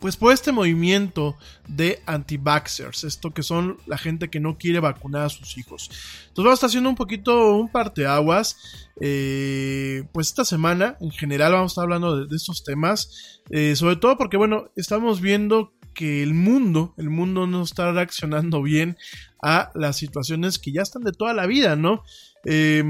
pues 0.04 0.18
por 0.18 0.34
este 0.34 0.52
movimiento 0.52 1.38
de 1.66 2.02
anti-vaxxers, 2.06 3.06
esto 3.06 3.34
que 3.34 3.42
son 3.42 3.78
la 3.86 3.98
gente 3.98 4.30
que 4.30 4.42
no 4.42 4.58
quiere 4.58 4.82
vacunar 4.82 5.22
a 5.22 5.30
sus 5.30 5.58
hijos. 5.58 5.90
Entonces 6.28 6.44
vamos 6.44 6.52
a 6.52 6.54
estar 6.56 6.68
haciendo 6.68 6.90
un 6.90 6.98
poquito 6.98 7.56
un 7.56 7.70
parteaguas. 7.70 8.58
Eh, 9.00 10.04
pues 10.12 10.28
esta 10.28 10.44
semana, 10.44 10.98
en 11.00 11.12
general, 11.12 11.54
vamos 11.54 11.72
a 11.72 11.74
estar 11.74 11.84
hablando 11.84 12.26
de, 12.26 12.36
estos 12.36 12.66
temas. 12.66 13.40
eh, 13.50 13.78
sobre 13.78 13.96
todo 13.96 14.18
porque, 14.18 14.36
bueno, 14.36 14.72
estamos 14.76 15.22
viendo 15.22 15.72
que 15.94 16.22
el 16.22 16.34
mundo, 16.34 16.94
el 16.98 17.10
mundo 17.10 17.48
no 17.48 17.64
está 17.64 17.94
reaccionando 17.94 18.62
bien 18.62 18.98
a 19.44 19.72
las 19.76 19.98
situaciones 19.98 20.58
que 20.58 20.72
ya 20.72 20.82
están 20.82 21.04
de 21.04 21.12
toda 21.12 21.34
la 21.34 21.46
vida, 21.46 21.76
¿no? 21.76 22.04
Eh, 22.46 22.84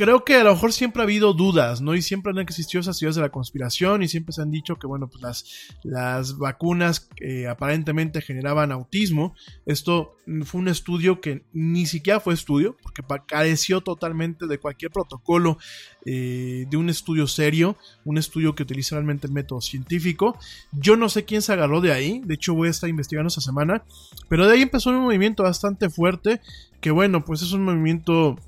creo 0.00 0.24
que 0.24 0.36
a 0.36 0.44
lo 0.44 0.54
mejor 0.54 0.72
siempre 0.72 1.02
ha 1.02 1.04
habido 1.04 1.34
dudas, 1.34 1.82
¿no? 1.82 1.94
Y 1.94 2.00
siempre 2.00 2.32
han 2.32 2.38
existido 2.38 2.80
esas 2.80 2.98
teorías 2.98 3.16
de 3.16 3.20
la 3.20 3.28
conspiración 3.28 4.02
y 4.02 4.08
siempre 4.08 4.32
se 4.32 4.40
han 4.40 4.50
dicho 4.50 4.76
que, 4.76 4.86
bueno, 4.86 5.08
pues 5.08 5.22
las, 5.22 5.44
las 5.82 6.38
vacunas 6.38 7.10
eh, 7.20 7.46
aparentemente 7.48 8.22
generaban 8.22 8.72
autismo. 8.72 9.34
Esto 9.66 10.16
fue 10.46 10.62
un 10.62 10.68
estudio 10.68 11.20
que 11.20 11.44
ni 11.52 11.84
siquiera 11.84 12.18
fue 12.18 12.32
estudio, 12.32 12.78
porque 12.82 13.02
careció 13.26 13.82
totalmente 13.82 14.46
de 14.46 14.56
cualquier 14.56 14.90
protocolo 14.90 15.58
eh, 16.06 16.64
de 16.70 16.76
un 16.78 16.88
estudio 16.88 17.26
serio, 17.26 17.76
un 18.06 18.16
estudio 18.16 18.54
que 18.54 18.62
utiliza 18.62 18.96
realmente 18.96 19.26
el 19.26 19.34
método 19.34 19.60
científico. 19.60 20.38
Yo 20.72 20.96
no 20.96 21.10
sé 21.10 21.26
quién 21.26 21.42
se 21.42 21.52
agarró 21.52 21.82
de 21.82 21.92
ahí, 21.92 22.22
de 22.24 22.36
hecho 22.36 22.54
voy 22.54 22.68
a 22.68 22.70
estar 22.70 22.88
investigando 22.88 23.28
esta 23.28 23.42
semana, 23.42 23.84
pero 24.30 24.46
de 24.46 24.54
ahí 24.54 24.62
empezó 24.62 24.88
un 24.88 25.02
movimiento 25.02 25.42
bastante 25.42 25.90
fuerte, 25.90 26.40
que 26.80 26.90
bueno, 26.90 27.22
pues 27.22 27.42
es 27.42 27.52
un 27.52 27.64
movimiento 27.64 28.38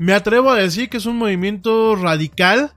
me 0.00 0.14
atrevo 0.14 0.48
a 0.48 0.56
decir 0.56 0.88
que 0.88 0.96
es 0.96 1.04
un 1.04 1.18
movimiento 1.18 1.94
radical, 1.94 2.72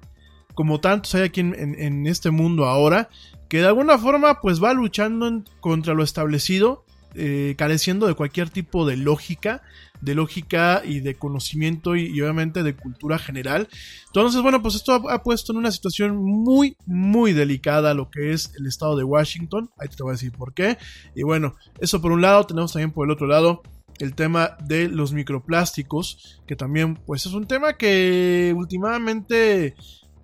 como 0.55 0.81
tantos 0.81 1.15
hay 1.15 1.21
aquí 1.21 1.39
en, 1.39 2.05
este 2.05 2.31
mundo 2.31 2.65
ahora, 2.65 3.07
que 3.47 3.59
de 3.59 3.67
alguna 3.67 3.97
forma 3.97 4.41
pues 4.41 4.61
va 4.61 4.73
luchando 4.73 5.29
en- 5.29 5.45
contra 5.61 5.93
lo 5.93 6.03
establecido, 6.03 6.83
eh, 7.15 7.55
careciendo 7.57 8.07
de 8.07 8.15
cualquier 8.15 8.49
tipo 8.49 8.85
de 8.85 8.97
lógica, 8.97 9.61
de 10.01 10.15
lógica 10.15 10.81
y 10.83 10.99
de 10.99 11.15
conocimiento 11.15 11.95
y, 11.95 12.07
y 12.07 12.19
obviamente 12.19 12.61
de 12.61 12.75
cultura 12.75 13.17
general. 13.17 13.69
Entonces, 14.07 14.41
bueno, 14.41 14.61
pues 14.61 14.75
esto 14.75 14.91
ha, 14.91 15.13
ha 15.13 15.23
puesto 15.23 15.53
en 15.53 15.59
una 15.59 15.71
situación 15.71 16.17
muy, 16.17 16.75
muy 16.85 17.31
delicada 17.31 17.93
lo 17.93 18.09
que 18.09 18.33
es 18.33 18.51
el 18.59 18.67
estado 18.67 18.97
de 18.97 19.05
Washington. 19.05 19.69
Ahí 19.79 19.87
te 19.87 20.03
voy 20.03 20.09
a 20.09 20.19
decir 20.19 20.33
por 20.33 20.53
qué. 20.53 20.77
Y 21.15 21.23
bueno, 21.23 21.55
eso 21.79 22.01
por 22.01 22.11
un 22.11 22.21
lado, 22.21 22.45
tenemos 22.45 22.73
también 22.73 22.91
por 22.91 23.07
el 23.07 23.11
otro 23.13 23.27
lado 23.27 23.63
el 23.99 24.15
tema 24.15 24.57
de 24.63 24.87
los 24.87 25.13
microplásticos, 25.13 26.41
que 26.47 26.55
también 26.55 26.95
pues 26.95 27.25
es 27.25 27.33
un 27.33 27.47
tema 27.47 27.77
que 27.77 28.53
últimamente 28.55 29.75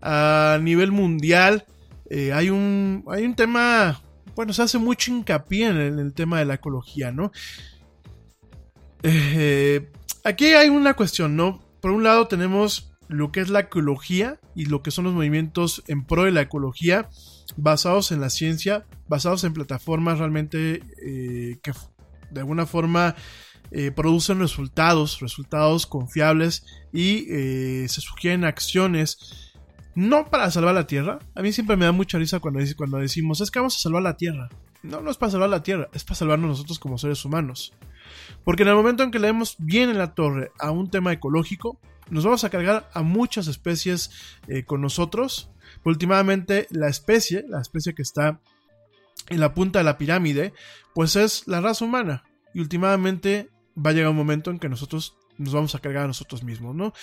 a 0.01 0.59
nivel 0.61 0.91
mundial 0.91 1.65
eh, 2.09 2.33
hay, 2.33 2.49
un, 2.49 3.03
hay 3.07 3.23
un 3.23 3.35
tema, 3.35 4.01
bueno, 4.35 4.53
se 4.53 4.63
hace 4.63 4.77
mucho 4.77 5.11
hincapié 5.11 5.67
en 5.67 5.99
el, 5.99 6.13
tema 6.13 6.39
de 6.39 6.45
la 6.45 6.55
ecología, 6.55 7.11
¿no? 7.11 7.31
Eh, 9.03 9.89
aquí 10.23 10.47
hay 10.47 10.69
una 10.69 10.93
cuestión, 10.93 11.35
¿no? 11.35 11.69
por 11.81 11.91
un 11.91 12.03
lado 12.03 12.27
tenemos 12.27 12.91
lo 13.07 13.31
que 13.31 13.39
es 13.39 13.49
la 13.49 13.61
ecología 13.61 14.39
y 14.55 14.65
lo 14.65 14.83
que 14.83 14.91
son 14.91 15.05
los 15.05 15.13
movimientos 15.13 15.83
en 15.87 16.05
pro 16.05 16.23
de 16.23 16.31
la 16.31 16.41
ecología 16.41 17.09
basados 17.57 18.11
en 18.11 18.21
la 18.21 18.29
ciencia, 18.29 18.85
basados 19.07 19.43
en 19.43 19.53
plataformas 19.53 20.19
realmente 20.19 20.83
eh, 21.03 21.59
que 21.63 21.71
de 22.29 22.39
alguna 22.41 22.65
forma 22.65 23.15
eh, 23.71 23.91
producen 23.91 24.39
resultados, 24.39 25.19
resultados 25.19 25.85
confiables 25.85 26.65
y 26.91 27.27
eh, 27.29 27.87
se 27.87 28.01
sugieren 28.01 28.43
acciones 28.45 29.49
no 29.95 30.25
para 30.27 30.49
salvar 30.49 30.75
la 30.75 30.87
Tierra. 30.87 31.19
A 31.35 31.41
mí 31.41 31.51
siempre 31.51 31.75
me 31.75 31.85
da 31.85 31.91
mucha 31.91 32.17
risa 32.17 32.39
cuando, 32.39 32.59
cuando 32.77 32.97
decimos 32.97 33.41
es 33.41 33.51
que 33.51 33.59
vamos 33.59 33.75
a 33.75 33.79
salvar 33.79 34.03
la 34.03 34.17
Tierra. 34.17 34.49
No, 34.81 35.01
no 35.01 35.11
es 35.11 35.17
para 35.17 35.31
salvar 35.31 35.49
la 35.49 35.61
Tierra, 35.61 35.89
es 35.93 36.03
para 36.03 36.15
salvarnos 36.15 36.49
nosotros 36.49 36.79
como 36.79 36.97
seres 36.97 37.23
humanos. 37.25 37.73
Porque 38.43 38.63
en 38.63 38.69
el 38.69 38.75
momento 38.75 39.03
en 39.03 39.11
que 39.11 39.19
le 39.19 39.27
demos 39.27 39.55
bien 39.59 39.89
en 39.89 39.97
la 39.97 40.13
torre 40.13 40.51
a 40.57 40.71
un 40.71 40.89
tema 40.89 41.11
ecológico, 41.11 41.79
nos 42.09 42.23
vamos 42.23 42.43
a 42.43 42.49
cargar 42.49 42.89
a 42.93 43.03
muchas 43.03 43.47
especies 43.47 44.11
eh, 44.47 44.63
con 44.63 44.81
nosotros. 44.81 45.51
Últimamente 45.83 46.67
la 46.71 46.87
especie, 46.87 47.45
la 47.47 47.61
especie 47.61 47.93
que 47.93 48.01
está 48.01 48.39
en 49.27 49.39
la 49.39 49.53
punta 49.53 49.79
de 49.79 49.85
la 49.85 49.97
pirámide, 49.97 50.53
pues 50.95 51.15
es 51.15 51.47
la 51.47 51.61
raza 51.61 51.85
humana. 51.85 52.23
Y 52.53 52.61
últimamente 52.61 53.49
va 53.77 53.91
a 53.91 53.93
llegar 53.93 54.11
un 54.11 54.17
momento 54.17 54.51
en 54.51 54.59
que 54.59 54.69
nosotros 54.69 55.15
nos 55.39 55.53
vamos 55.53 55.73
a 55.73 55.79
cargar 55.79 56.03
a 56.03 56.07
nosotros 56.07 56.43
mismos, 56.43 56.75
¿no? 56.75 56.93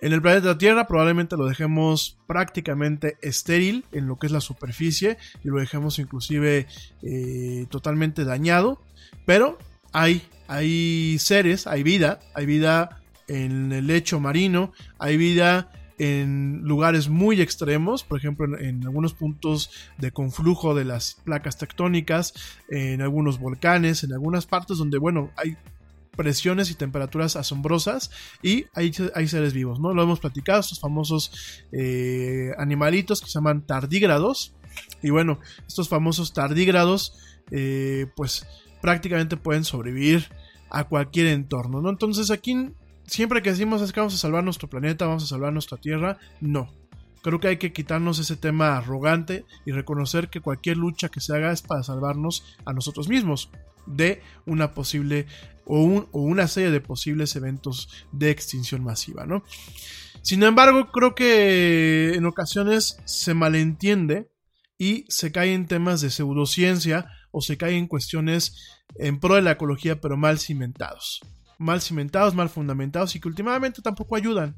En 0.00 0.12
el 0.12 0.22
planeta 0.22 0.58
Tierra 0.58 0.86
probablemente 0.86 1.36
lo 1.36 1.46
dejemos 1.46 2.18
prácticamente 2.26 3.16
estéril 3.22 3.84
en 3.92 4.06
lo 4.06 4.18
que 4.18 4.26
es 4.26 4.32
la 4.32 4.40
superficie 4.40 5.16
y 5.42 5.48
lo 5.48 5.58
dejemos 5.58 5.98
inclusive 5.98 6.66
eh, 7.02 7.66
totalmente 7.70 8.24
dañado, 8.24 8.80
pero 9.24 9.58
hay, 9.92 10.22
hay 10.46 11.18
seres, 11.18 11.66
hay 11.66 11.82
vida, 11.82 12.20
hay 12.34 12.46
vida 12.46 13.00
en 13.26 13.72
el 13.72 13.86
lecho 13.86 14.20
marino, 14.20 14.72
hay 14.98 15.16
vida 15.16 15.72
en 15.98 16.60
lugares 16.62 17.08
muy 17.08 17.40
extremos, 17.40 18.04
por 18.04 18.18
ejemplo 18.18 18.46
en, 18.46 18.64
en, 18.64 18.84
algunos 18.84 19.14
puntos 19.14 19.70
de 19.96 20.12
conflujo 20.12 20.74
de 20.74 20.84
las 20.84 21.14
placas 21.24 21.58
tectónicas, 21.58 22.34
en 22.68 23.02
algunos 23.02 23.40
volcanes, 23.40 24.04
en 24.04 24.12
algunas 24.12 24.46
partes 24.46 24.78
donde, 24.78 24.98
bueno, 24.98 25.32
hay 25.36 25.56
presiones 26.18 26.68
y 26.72 26.74
temperaturas 26.74 27.36
asombrosas 27.36 28.10
y 28.42 28.66
hay, 28.74 28.92
hay 29.14 29.28
seres 29.28 29.52
vivos, 29.52 29.78
¿no? 29.78 29.94
Lo 29.94 30.02
hemos 30.02 30.18
platicado, 30.18 30.58
estos 30.58 30.80
famosos 30.80 31.62
eh, 31.70 32.50
animalitos 32.58 33.20
que 33.20 33.28
se 33.28 33.34
llaman 33.34 33.64
tardígrados. 33.64 34.52
Y 35.00 35.10
bueno, 35.10 35.38
estos 35.68 35.88
famosos 35.88 36.32
tardígrados, 36.32 37.14
eh, 37.52 38.06
pues 38.16 38.48
prácticamente 38.82 39.36
pueden 39.36 39.62
sobrevivir 39.62 40.28
a 40.70 40.88
cualquier 40.88 41.28
entorno, 41.28 41.80
¿no? 41.80 41.88
Entonces 41.88 42.32
aquí, 42.32 42.72
siempre 43.06 43.40
que 43.40 43.50
decimos 43.50 43.80
es 43.80 43.92
que 43.92 44.00
vamos 44.00 44.14
a 44.14 44.18
salvar 44.18 44.42
nuestro 44.42 44.68
planeta, 44.68 45.06
vamos 45.06 45.22
a 45.22 45.28
salvar 45.28 45.52
nuestra 45.52 45.78
Tierra, 45.78 46.18
no. 46.40 46.68
Creo 47.28 47.40
que 47.40 47.48
hay 47.48 47.56
que 47.58 47.74
quitarnos 47.74 48.18
ese 48.20 48.38
tema 48.38 48.78
arrogante 48.78 49.44
y 49.66 49.72
reconocer 49.72 50.30
que 50.30 50.40
cualquier 50.40 50.78
lucha 50.78 51.10
que 51.10 51.20
se 51.20 51.36
haga 51.36 51.52
es 51.52 51.60
para 51.60 51.82
salvarnos 51.82 52.56
a 52.64 52.72
nosotros 52.72 53.10
mismos 53.10 53.50
de 53.84 54.22
una 54.46 54.72
posible 54.72 55.26
o, 55.66 56.08
o, 56.10 56.22
una 56.22 56.48
serie 56.48 56.70
de 56.70 56.80
posibles 56.80 57.36
eventos 57.36 57.90
de 58.12 58.30
extinción 58.30 58.82
masiva, 58.82 59.26
¿no? 59.26 59.44
Sin 60.22 60.42
embargo, 60.42 60.90
creo 60.90 61.14
que 61.14 62.14
en 62.14 62.24
ocasiones 62.24 62.96
se 63.04 63.34
malentiende 63.34 64.30
y 64.78 65.04
se 65.10 65.30
cae 65.30 65.52
en 65.52 65.66
temas 65.66 66.00
de 66.00 66.08
pseudociencia 66.08 67.10
o 67.30 67.42
se 67.42 67.58
cae 67.58 67.76
en 67.76 67.88
cuestiones 67.88 68.56
en 68.94 69.20
pro 69.20 69.34
de 69.34 69.42
la 69.42 69.50
ecología, 69.50 70.00
pero 70.00 70.16
mal 70.16 70.38
cimentados. 70.38 71.20
Mal 71.58 71.82
cimentados, 71.82 72.34
mal 72.34 72.48
fundamentados 72.48 73.14
y 73.16 73.20
que 73.20 73.28
últimamente 73.28 73.82
tampoco 73.82 74.16
ayudan. 74.16 74.56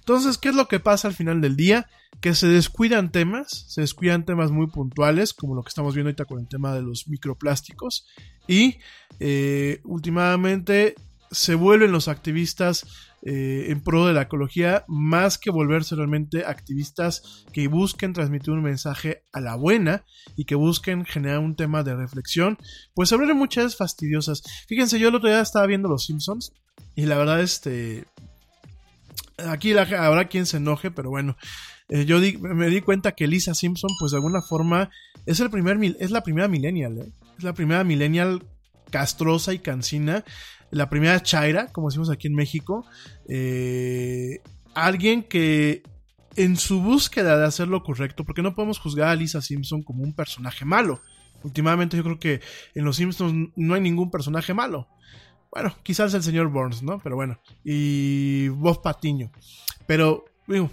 Entonces, 0.00 0.38
¿qué 0.38 0.50
es 0.50 0.54
lo 0.54 0.68
que 0.68 0.80
pasa 0.80 1.08
al 1.08 1.14
final 1.14 1.40
del 1.40 1.56
día? 1.56 1.88
Que 2.20 2.34
se 2.34 2.46
descuidan 2.46 3.10
temas, 3.10 3.66
se 3.68 3.80
descuidan 3.80 4.24
temas 4.24 4.50
muy 4.50 4.66
puntuales, 4.66 5.32
como 5.32 5.54
lo 5.54 5.62
que 5.62 5.68
estamos 5.68 5.94
viendo 5.94 6.08
ahorita 6.08 6.24
con 6.24 6.40
el 6.40 6.48
tema 6.48 6.74
de 6.74 6.82
los 6.82 7.08
microplásticos, 7.08 8.06
y 8.46 8.78
eh, 9.20 9.80
últimamente 9.84 10.94
se 11.30 11.54
vuelven 11.54 11.92
los 11.92 12.08
activistas 12.08 12.86
eh, 13.26 13.68
en 13.70 13.80
pro 13.80 14.06
de 14.06 14.12
la 14.12 14.22
ecología 14.22 14.84
más 14.86 15.38
que 15.38 15.50
volverse 15.50 15.96
realmente 15.96 16.44
activistas 16.44 17.46
que 17.52 17.68
busquen 17.68 18.12
transmitir 18.12 18.50
un 18.50 18.62
mensaje 18.62 19.22
a 19.32 19.40
la 19.40 19.56
buena 19.56 20.04
y 20.36 20.44
que 20.44 20.54
busquen 20.54 21.06
generar 21.06 21.38
un 21.38 21.56
tema 21.56 21.82
de 21.82 21.96
reflexión, 21.96 22.58
pues 22.92 23.08
se 23.08 23.16
vuelven 23.16 23.38
muchas 23.38 23.76
fastidiosas. 23.76 24.42
Fíjense, 24.68 24.98
yo 24.98 25.08
el 25.08 25.14
otro 25.14 25.30
día 25.30 25.40
estaba 25.40 25.66
viendo 25.66 25.88
Los 25.88 26.04
Simpsons 26.04 26.52
y 26.94 27.06
la 27.06 27.16
verdad, 27.16 27.40
este, 27.40 28.04
aquí 29.38 29.72
habrá 29.72 30.26
quien 30.28 30.46
se 30.46 30.58
enoje, 30.58 30.90
pero 30.90 31.10
bueno, 31.10 31.36
eh, 31.88 32.04
yo 32.04 32.18
me 32.40 32.68
di 32.68 32.80
cuenta 32.80 33.12
que 33.12 33.26
Lisa 33.26 33.54
Simpson, 33.54 33.90
pues 33.98 34.12
de 34.12 34.18
alguna 34.18 34.42
forma, 34.42 34.90
es, 35.26 35.40
el 35.40 35.50
primer, 35.50 35.78
es 35.98 36.10
la 36.10 36.22
primera 36.22 36.48
millennial, 36.48 36.98
¿eh? 36.98 37.12
es 37.38 37.44
la 37.44 37.52
primera 37.52 37.84
millennial 37.84 38.44
castrosa 38.90 39.52
y 39.52 39.58
cansina, 39.58 40.24
la 40.70 40.88
primera 40.88 41.22
chaira, 41.22 41.72
como 41.72 41.88
decimos 41.88 42.10
aquí 42.10 42.28
en 42.28 42.34
México, 42.34 42.86
eh, 43.28 44.40
alguien 44.74 45.22
que 45.22 45.82
en 46.36 46.56
su 46.56 46.80
búsqueda 46.80 47.38
de 47.38 47.46
hacer 47.46 47.68
lo 47.68 47.82
correcto, 47.82 48.24
porque 48.24 48.42
no 48.42 48.54
podemos 48.54 48.78
juzgar 48.78 49.08
a 49.08 49.14
Lisa 49.14 49.40
Simpson 49.40 49.82
como 49.82 50.02
un 50.02 50.14
personaje 50.14 50.64
malo. 50.64 51.00
Últimamente 51.42 51.96
yo 51.96 52.02
creo 52.02 52.18
que 52.18 52.40
en 52.74 52.84
los 52.84 52.96
Simpsons 52.96 53.50
no 53.54 53.74
hay 53.74 53.80
ningún 53.80 54.10
personaje 54.10 54.54
malo. 54.54 54.88
Bueno, 55.54 55.74
quizás 55.84 56.12
el 56.14 56.22
señor 56.24 56.48
Burns, 56.48 56.82
¿no? 56.82 56.98
Pero 56.98 57.14
bueno. 57.14 57.38
Y 57.62 58.48
Bob 58.48 58.82
Patiño. 58.82 59.30
Pero, 59.86 60.24
digo, 60.48 60.68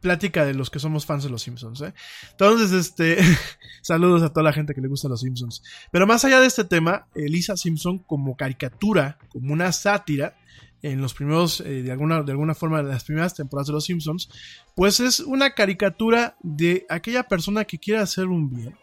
plática 0.00 0.46
de 0.46 0.54
los 0.54 0.70
que 0.70 0.78
somos 0.78 1.04
fans 1.04 1.24
de 1.24 1.30
los 1.30 1.42
Simpsons, 1.42 1.82
¿eh? 1.82 1.92
Entonces, 2.30 2.72
este, 2.72 3.18
saludos 3.82 4.22
a 4.22 4.30
toda 4.30 4.44
la 4.44 4.52
gente 4.54 4.74
que 4.74 4.80
le 4.80 4.88
gusta 4.88 5.08
los 5.08 5.20
Simpsons. 5.20 5.62
Pero 5.90 6.06
más 6.06 6.24
allá 6.24 6.40
de 6.40 6.46
este 6.46 6.64
tema, 6.64 7.06
Lisa 7.14 7.56
Simpson 7.56 7.98
como 7.98 8.34
caricatura, 8.34 9.18
como 9.28 9.52
una 9.52 9.72
sátira, 9.72 10.36
en 10.80 11.00
los 11.00 11.14
primeros, 11.14 11.60
eh, 11.60 11.82
de, 11.82 11.92
alguna, 11.92 12.22
de 12.22 12.32
alguna 12.32 12.54
forma, 12.54 12.80
en 12.80 12.88
las 12.88 13.04
primeras 13.04 13.34
temporadas 13.34 13.68
de 13.68 13.72
los 13.72 13.84
Simpsons, 13.84 14.28
pues 14.74 15.00
es 15.00 15.20
una 15.20 15.54
caricatura 15.54 16.36
de 16.42 16.86
aquella 16.90 17.22
persona 17.22 17.64
que 17.64 17.78
quiere 17.78 18.00
hacer 18.00 18.26
un 18.26 18.50
bien, 18.50 18.76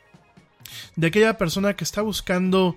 de 0.95 1.07
aquella 1.07 1.37
persona 1.37 1.75
que 1.75 1.83
está 1.83 2.01
buscando 2.01 2.75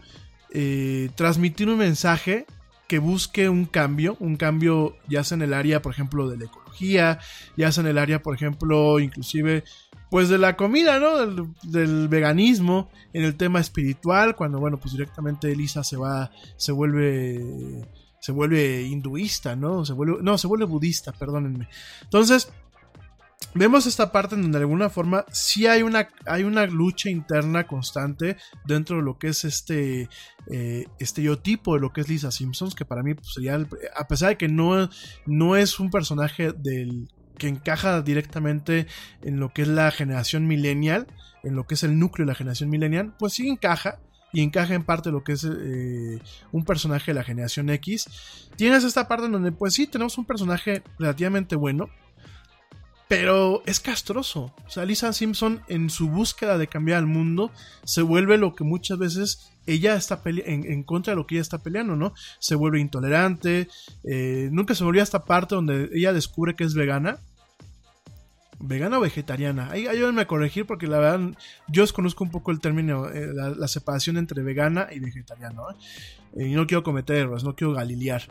eh, 0.54 1.10
transmitir 1.16 1.68
un 1.68 1.78
mensaje 1.78 2.46
que 2.86 3.00
busque 3.00 3.48
un 3.48 3.64
cambio, 3.64 4.16
un 4.20 4.36
cambio 4.36 4.96
ya 5.08 5.24
sea 5.24 5.34
en 5.34 5.42
el 5.42 5.52
área, 5.52 5.82
por 5.82 5.92
ejemplo, 5.92 6.28
de 6.28 6.36
la 6.36 6.44
ecología, 6.44 7.18
ya 7.56 7.72
sea 7.72 7.82
en 7.82 7.88
el 7.88 7.98
área, 7.98 8.22
por 8.22 8.36
ejemplo, 8.36 9.00
inclusive, 9.00 9.64
pues 10.10 10.28
de 10.28 10.38
la 10.38 10.56
comida, 10.56 11.00
¿no? 11.00 11.48
Del, 11.64 12.08
veganismo, 12.08 12.88
en 13.12 13.24
el 13.24 13.36
tema 13.36 13.58
espiritual, 13.58 14.36
cuando, 14.36 14.60
bueno, 14.60 14.78
pues 14.78 14.92
directamente 14.92 15.50
Elisa 15.50 15.82
se 15.82 15.96
va, 15.96 16.30
se 16.56 16.70
vuelve, 16.70 17.84
se 18.20 18.30
vuelve 18.30 18.82
hinduista, 18.82 19.56
¿no? 19.56 19.84
Se 19.84 19.92
vuelve, 19.92 20.18
no, 20.22 20.38
se 20.38 20.46
vuelve 20.46 20.66
budista, 20.66 21.10
perdónenme. 21.10 21.68
Entonces, 22.02 22.52
vemos 23.54 23.86
esta 23.86 24.12
parte 24.12 24.34
en 24.34 24.42
donde 24.42 24.58
de 24.58 24.64
alguna 24.64 24.88
forma 24.88 25.24
sí 25.30 25.66
hay 25.66 25.82
una, 25.82 26.08
hay 26.26 26.44
una 26.44 26.66
lucha 26.66 27.10
interna 27.10 27.66
constante 27.66 28.36
dentro 28.64 28.96
de 28.96 29.02
lo 29.02 29.18
que 29.18 29.28
es 29.28 29.44
este 29.44 30.08
eh, 30.50 30.86
estereotipo 30.98 31.74
de 31.74 31.80
lo 31.80 31.92
que 31.92 32.00
es 32.00 32.08
Lisa 32.08 32.30
Simpsons, 32.30 32.74
que 32.74 32.84
para 32.84 33.02
mí 33.02 33.14
pues, 33.14 33.34
sería, 33.34 33.58
a 33.96 34.08
pesar 34.08 34.30
de 34.30 34.36
que 34.36 34.48
no, 34.48 34.88
no 35.26 35.56
es 35.56 35.78
un 35.80 35.90
personaje 35.90 36.52
del 36.52 37.08
que 37.38 37.48
encaja 37.48 38.02
directamente 38.02 38.86
en 39.22 39.40
lo 39.40 39.52
que 39.52 39.62
es 39.62 39.68
la 39.68 39.90
generación 39.90 40.46
millennial, 40.46 41.06
en 41.42 41.56
lo 41.56 41.66
que 41.66 41.74
es 41.74 41.82
el 41.82 41.98
núcleo 41.98 42.24
de 42.26 42.32
la 42.32 42.36
generación 42.36 42.70
millennial, 42.70 43.14
pues 43.18 43.34
sí 43.34 43.48
encaja, 43.48 43.98
y 44.34 44.42
encaja 44.42 44.74
en 44.74 44.82
parte 44.82 45.12
lo 45.12 45.22
que 45.22 45.32
es 45.32 45.44
eh, 45.44 46.20
un 46.50 46.64
personaje 46.64 47.12
de 47.12 47.14
la 47.14 47.22
generación 47.22 47.70
X. 47.70 48.06
Tienes 48.56 48.82
esta 48.82 49.06
parte 49.06 49.26
en 49.26 49.32
donde, 49.32 49.52
pues 49.52 49.74
sí, 49.74 49.86
tenemos 49.86 50.18
un 50.18 50.24
personaje 50.24 50.82
relativamente 50.98 51.54
bueno, 51.54 51.88
pero 53.08 53.62
es 53.66 53.80
castroso. 53.80 54.52
O 54.66 54.70
sea, 54.70 54.84
Lisa 54.84 55.12
Simpson 55.12 55.60
en 55.68 55.90
su 55.90 56.08
búsqueda 56.08 56.58
de 56.58 56.68
cambiar 56.68 57.00
el 57.00 57.06
mundo 57.06 57.50
se 57.84 58.02
vuelve 58.02 58.38
lo 58.38 58.54
que 58.54 58.64
muchas 58.64 58.98
veces 58.98 59.50
ella 59.66 59.94
está 59.94 60.20
en, 60.24 60.70
en, 60.70 60.82
contra 60.82 61.12
de 61.12 61.16
lo 61.16 61.26
que 61.26 61.36
ella 61.36 61.42
está 61.42 61.58
peleando, 61.58 61.96
¿no? 61.96 62.14
Se 62.38 62.54
vuelve 62.54 62.80
intolerante. 62.80 63.68
Eh, 64.04 64.48
nunca 64.52 64.74
se 64.74 64.84
volvió 64.84 65.02
a 65.02 65.04
esta 65.04 65.24
parte 65.24 65.54
donde 65.54 65.90
ella 65.92 66.12
descubre 66.12 66.54
que 66.54 66.64
es 66.64 66.74
vegana. 66.74 67.18
¿Vegana 68.60 68.98
o 68.98 69.00
vegetariana? 69.00 69.70
Ayúdenme 69.70 70.22
a 70.22 70.26
corregir 70.26 70.64
porque 70.64 70.86
la 70.86 70.98
verdad 70.98 71.36
yo 71.68 71.82
desconozco 71.82 72.24
un 72.24 72.30
poco 72.30 72.50
el 72.50 72.60
término, 72.60 73.10
eh, 73.10 73.28
la, 73.34 73.68
separación 73.68 74.16
entre 74.16 74.42
vegana 74.42 74.88
y 74.92 75.00
vegetariano. 75.00 75.66
¿eh? 75.70 76.48
Y 76.48 76.54
no 76.54 76.66
quiero 76.66 76.82
cometer 76.82 77.16
errores, 77.16 77.44
no 77.44 77.54
quiero 77.54 77.74
galilear. 77.74 78.22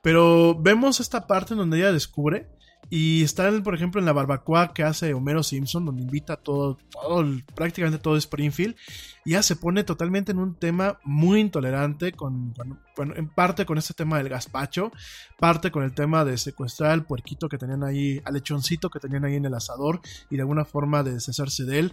Pero 0.00 0.56
vemos 0.58 1.00
esta 1.00 1.26
parte 1.26 1.54
en 1.54 1.58
donde 1.58 1.78
ella 1.78 1.92
descubre 1.92 2.46
Y 2.90 3.22
está, 3.22 3.48
en, 3.48 3.62
por 3.62 3.74
ejemplo, 3.74 4.00
en 4.00 4.04
la 4.04 4.12
barbacoa 4.12 4.74
que 4.74 4.82
hace 4.82 5.14
Homero 5.14 5.42
Simpson, 5.42 5.86
donde 5.86 6.02
invita 6.02 6.34
a 6.34 6.36
todo, 6.36 6.76
todo 6.90 7.24
prácticamente 7.54 7.98
todo 7.98 8.16
Springfield. 8.16 8.76
Y 9.24 9.30
ya 9.30 9.42
se 9.42 9.56
pone 9.56 9.82
totalmente 9.82 10.32
en 10.32 10.38
un 10.38 10.54
tema 10.54 10.98
muy 11.02 11.40
intolerante, 11.40 12.12
con, 12.12 12.52
bueno, 12.52 13.14
en 13.16 13.28
parte 13.28 13.64
con 13.64 13.78
este 13.78 13.94
tema 13.94 14.18
del 14.18 14.28
gazpacho, 14.28 14.92
parte 15.38 15.70
con 15.70 15.84
el 15.84 15.94
tema 15.94 16.24
de 16.24 16.36
secuestrar 16.36 16.90
al 16.90 17.06
puerquito 17.06 17.48
que 17.48 17.56
tenían 17.56 17.82
ahí, 17.82 18.20
al 18.24 18.34
lechoncito 18.34 18.90
que 18.90 19.00
tenían 19.00 19.24
ahí 19.24 19.36
en 19.36 19.46
el 19.46 19.54
asador 19.54 20.00
y 20.28 20.36
de 20.36 20.42
alguna 20.42 20.64
forma 20.66 21.02
de 21.02 21.14
deshacerse 21.14 21.64
de 21.64 21.78
él. 21.78 21.92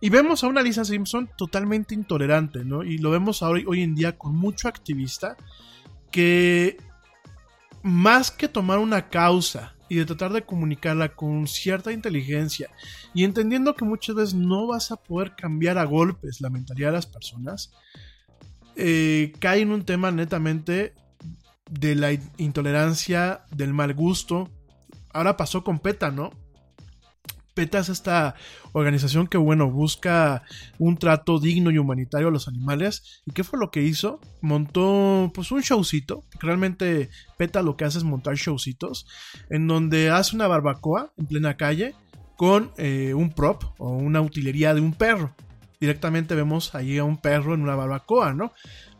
Y 0.00 0.10
vemos 0.10 0.44
a 0.44 0.48
una 0.48 0.62
Lisa 0.62 0.84
Simpson 0.84 1.30
totalmente 1.38 1.94
intolerante, 1.94 2.64
¿no? 2.64 2.82
Y 2.82 2.98
lo 2.98 3.10
vemos 3.10 3.40
hoy 3.42 3.82
en 3.82 3.94
día 3.94 4.18
con 4.18 4.36
mucho 4.36 4.68
activista 4.68 5.36
que 6.10 6.76
más 7.86 8.32
que 8.32 8.48
tomar 8.48 8.78
una 8.78 9.08
causa 9.08 9.74
y 9.88 9.94
de 9.94 10.04
tratar 10.06 10.32
de 10.32 10.42
comunicarla 10.44 11.10
con 11.14 11.46
cierta 11.46 11.92
inteligencia 11.92 12.68
y 13.14 13.22
entendiendo 13.22 13.76
que 13.76 13.84
muchas 13.84 14.16
veces 14.16 14.34
no 14.34 14.66
vas 14.66 14.90
a 14.90 14.96
poder 14.96 15.36
cambiar 15.36 15.78
a 15.78 15.84
golpes 15.84 16.40
la 16.40 16.50
mentalidad 16.50 16.88
de 16.88 16.94
las 16.94 17.06
personas, 17.06 17.70
eh, 18.74 19.32
cae 19.38 19.60
en 19.60 19.70
un 19.70 19.84
tema 19.84 20.10
netamente 20.10 20.94
de 21.70 21.94
la 21.94 22.12
in- 22.12 22.28
intolerancia, 22.38 23.44
del 23.52 23.72
mal 23.72 23.94
gusto. 23.94 24.50
Ahora 25.12 25.36
pasó 25.36 25.62
con 25.62 25.78
PETA, 25.78 26.10
¿no? 26.10 26.30
PETA 27.56 27.78
es 27.78 27.88
esta 27.88 28.34
organización 28.72 29.26
que, 29.26 29.38
bueno, 29.38 29.70
busca 29.70 30.42
un 30.78 30.98
trato 30.98 31.40
digno 31.40 31.70
y 31.70 31.78
humanitario 31.78 32.28
a 32.28 32.30
los 32.30 32.48
animales. 32.48 33.22
¿Y 33.24 33.32
qué 33.32 33.44
fue 33.44 33.58
lo 33.58 33.70
que 33.70 33.82
hizo? 33.82 34.20
Montó, 34.42 35.32
pues, 35.34 35.50
un 35.50 35.62
showcito. 35.62 36.22
Realmente 36.38 37.08
PETA 37.38 37.62
lo 37.62 37.78
que 37.78 37.86
hace 37.86 37.96
es 37.96 38.04
montar 38.04 38.34
showcitos. 38.34 39.06
En 39.48 39.66
donde 39.66 40.10
hace 40.10 40.36
una 40.36 40.48
barbacoa 40.48 41.14
en 41.16 41.26
plena 41.26 41.56
calle 41.56 41.94
con 42.36 42.72
eh, 42.76 43.14
un 43.14 43.32
prop 43.32 43.64
o 43.78 43.88
una 43.88 44.20
utilería 44.20 44.74
de 44.74 44.82
un 44.82 44.92
perro. 44.92 45.34
Directamente 45.80 46.34
vemos 46.34 46.74
ahí 46.74 46.98
a 46.98 47.04
un 47.04 47.16
perro 47.16 47.54
en 47.54 47.62
una 47.62 47.74
barbacoa, 47.74 48.34
¿no? 48.34 48.52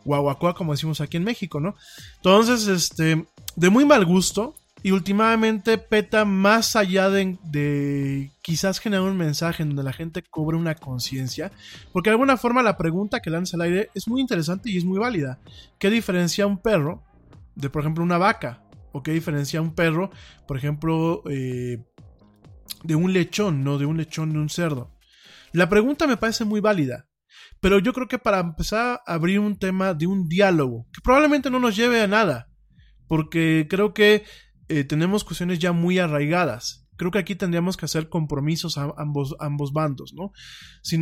Guaguacoa, 0.03 0.55
como 0.55 0.71
decimos 0.71 0.99
aquí 0.99 1.17
en 1.17 1.23
México, 1.23 1.59
¿no? 1.59 1.75
Entonces, 2.15 2.67
este, 2.67 3.23
de 3.55 3.69
muy 3.69 3.85
mal 3.85 4.03
gusto. 4.03 4.55
Y 4.83 4.91
últimamente 4.91 5.77
PETA, 5.77 6.23
más 6.23 6.75
allá 6.75 7.09
de, 7.09 8.31
quizás 8.41 8.79
generar 8.79 9.05
un 9.05 9.17
mensaje 9.17 9.63
en 9.63 9.69
donde 9.69 9.83
la 9.83 9.93
gente 9.93 10.23
cobre 10.29 10.55
una 10.55 10.75
conciencia, 10.75 11.51
porque 11.91 12.09
de 12.09 12.13
alguna 12.13 12.37
forma 12.37 12.61
la 12.61 12.77
pregunta 12.77 13.19
que 13.19 13.29
lanza 13.29 13.57
al 13.57 13.61
aire 13.61 13.89
es 13.95 14.07
muy 14.07 14.21
interesante 14.21 14.69
y 14.69 14.77
es 14.77 14.85
muy 14.85 14.99
válida. 14.99 15.39
¿Qué 15.79 15.89
diferencia 15.89 16.45
un 16.45 16.59
perro 16.59 17.03
de, 17.55 17.69
por 17.69 17.81
ejemplo, 17.81 18.03
una 18.03 18.17
vaca? 18.17 18.63
¿O 18.91 19.03
qué 19.03 19.11
diferencia 19.11 19.61
un 19.61 19.73
perro, 19.73 20.11
por 20.47 20.57
ejemplo, 20.57 21.23
eh, 21.29 21.83
de 22.83 22.95
un 22.95 23.13
lechón, 23.13 23.63
no 23.63 23.77
de 23.77 23.85
un 23.85 23.97
lechón 23.97 24.31
de 24.31 24.39
un 24.39 24.49
cerdo? 24.49 24.93
La 25.53 25.69
pregunta 25.69 26.07
me 26.07 26.17
parece 26.17 26.45
muy 26.45 26.61
válida. 26.61 27.07
Pero 27.59 27.79
yo 27.79 27.93
creo 27.93 28.07
que 28.07 28.19
para 28.19 28.39
empezar 28.39 29.01
a 29.05 29.13
abrir 29.13 29.39
un 29.39 29.57
tema 29.57 29.93
de 29.93 30.05
un 30.05 30.27
diálogo, 30.27 30.85
que 30.93 31.01
probablemente 31.01 31.49
no 31.49 31.59
nos 31.59 31.75
lleve 31.75 32.01
a 32.01 32.07
nada, 32.07 32.49
porque 33.07 33.67
creo 33.69 33.93
que 33.93 34.23
eh, 34.69 34.83
tenemos 34.83 35.23
cuestiones 35.23 35.59
ya 35.59 35.71
muy 35.71 35.99
arraigadas. 35.99 36.87
Creo 36.97 37.11
que 37.11 37.19
aquí 37.19 37.35
tendríamos 37.35 37.77
que 37.77 37.85
hacer 37.85 38.09
compromisos 38.09 38.77
a 38.79 38.91
ambos, 38.97 39.35
ambos 39.39 39.71
bandos, 39.71 40.13
¿no? 40.15 40.31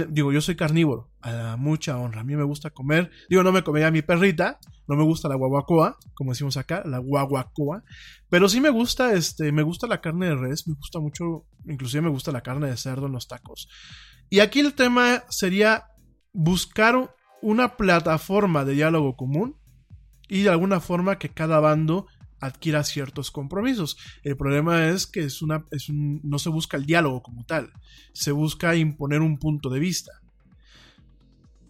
Digo, 0.10 0.34
yo 0.34 0.42
soy 0.42 0.56
carnívoro, 0.56 1.10
a 1.22 1.56
mucha 1.58 1.98
honra. 1.98 2.22
A 2.22 2.24
mí 2.26 2.36
me 2.36 2.44
gusta 2.44 2.70
comer, 2.72 3.12
digo, 3.30 3.44
no 3.44 3.54
me 3.54 3.64
comería 3.64 3.92
mi 3.92 4.02
perrita, 4.02 4.60
no 4.88 4.98
me 4.98 5.04
gusta 5.04 5.30
la 5.30 5.36
guaguacoa, 5.36 5.98
como 6.14 6.32
decimos 6.32 6.58
acá, 6.58 6.84
la 6.86 6.98
guaguacoa, 6.98 7.84
pero 8.30 8.50
sí 8.50 8.60
me 8.60 8.70
gusta, 8.70 9.14
este, 9.14 9.54
me 9.54 9.64
gusta 9.64 9.88
la 9.88 10.02
carne 10.02 10.28
de 10.28 10.36
res, 10.36 10.68
me 10.68 10.74
gusta 10.74 11.00
mucho, 11.00 11.46
inclusive 11.66 12.02
me 12.02 12.10
gusta 12.10 12.34
la 12.34 12.42
carne 12.42 12.68
de 12.68 12.76
cerdo 12.76 13.06
en 13.06 13.14
los 13.14 13.30
tacos. 13.30 13.70
Y 14.30 14.40
aquí 14.40 14.60
el 14.60 14.74
tema 14.74 15.24
sería 15.30 15.86
buscar 16.34 17.16
una 17.42 17.78
plataforma 17.78 18.66
de 18.66 18.74
diálogo 18.74 19.16
común 19.16 19.56
y 20.28 20.42
de 20.42 20.50
alguna 20.50 20.80
forma 20.80 21.18
que 21.20 21.30
cada 21.30 21.60
bando 21.60 22.08
adquiera 22.46 22.84
ciertos 22.84 23.32
compromisos. 23.32 23.98
El 24.24 24.38
problema 24.38 24.88
es 24.90 25.08
que 25.08 25.22
es 25.22 25.42
una, 25.42 25.66
es 25.72 25.90
un- 25.90 26.22
no 26.24 26.40
se 26.40 26.50
busca 26.50 26.78
el 26.78 26.86
diálogo 26.86 27.22
como 27.22 27.44
tal, 27.46 27.72
se 28.14 28.32
busca 28.32 28.76
imponer 28.76 29.22
un 29.22 29.38
punto 29.38 29.70
de 29.70 29.80
vista. 29.80 30.12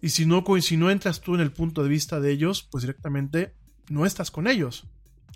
Y 0.02 0.10
si 0.10 0.26
no, 0.26 0.44
si 0.60 0.76
no 0.76 0.90
entras 0.90 1.20
tú 1.20 1.34
en 1.34 1.40
el 1.40 1.52
punto 1.52 1.82
de 1.82 1.88
vista 1.88 2.20
de 2.20 2.30
ellos, 2.30 2.68
pues 2.70 2.82
directamente 2.82 3.54
no 3.88 4.06
estás 4.06 4.30
con 4.30 4.46
ellos. 4.46 4.86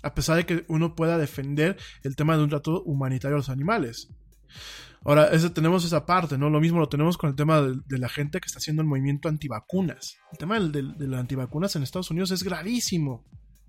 A 0.03 0.13
pesar 0.15 0.37
de 0.37 0.45
que 0.45 0.65
uno 0.67 0.95
pueda 0.95 1.17
defender 1.17 1.77
el 2.03 2.15
tema 2.15 2.37
de 2.37 2.43
un 2.43 2.49
trato 2.49 2.81
humanitario 2.83 3.35
a 3.35 3.39
los 3.39 3.49
animales. 3.49 4.09
Ahora, 5.03 5.27
ese, 5.29 5.49
tenemos 5.49 5.83
esa 5.83 6.05
parte, 6.05 6.37
¿no? 6.37 6.49
Lo 6.49 6.61
mismo 6.61 6.79
lo 6.79 6.87
tenemos 6.89 7.17
con 7.17 7.29
el 7.31 7.35
tema 7.35 7.61
de, 7.61 7.79
de 7.87 7.97
la 7.97 8.07
gente 8.07 8.39
que 8.39 8.45
está 8.45 8.59
haciendo 8.59 8.81
el 8.83 8.87
movimiento 8.87 9.29
antivacunas. 9.29 10.15
El 10.31 10.37
tema 10.37 10.55
del- 10.59 10.71
del- 10.71 10.97
de 10.97 11.07
las 11.07 11.19
antivacunas 11.21 11.75
en 11.75 11.83
Estados 11.83 12.11
Unidos 12.11 12.29
es 12.31 12.43
gravísimo. 12.43 13.25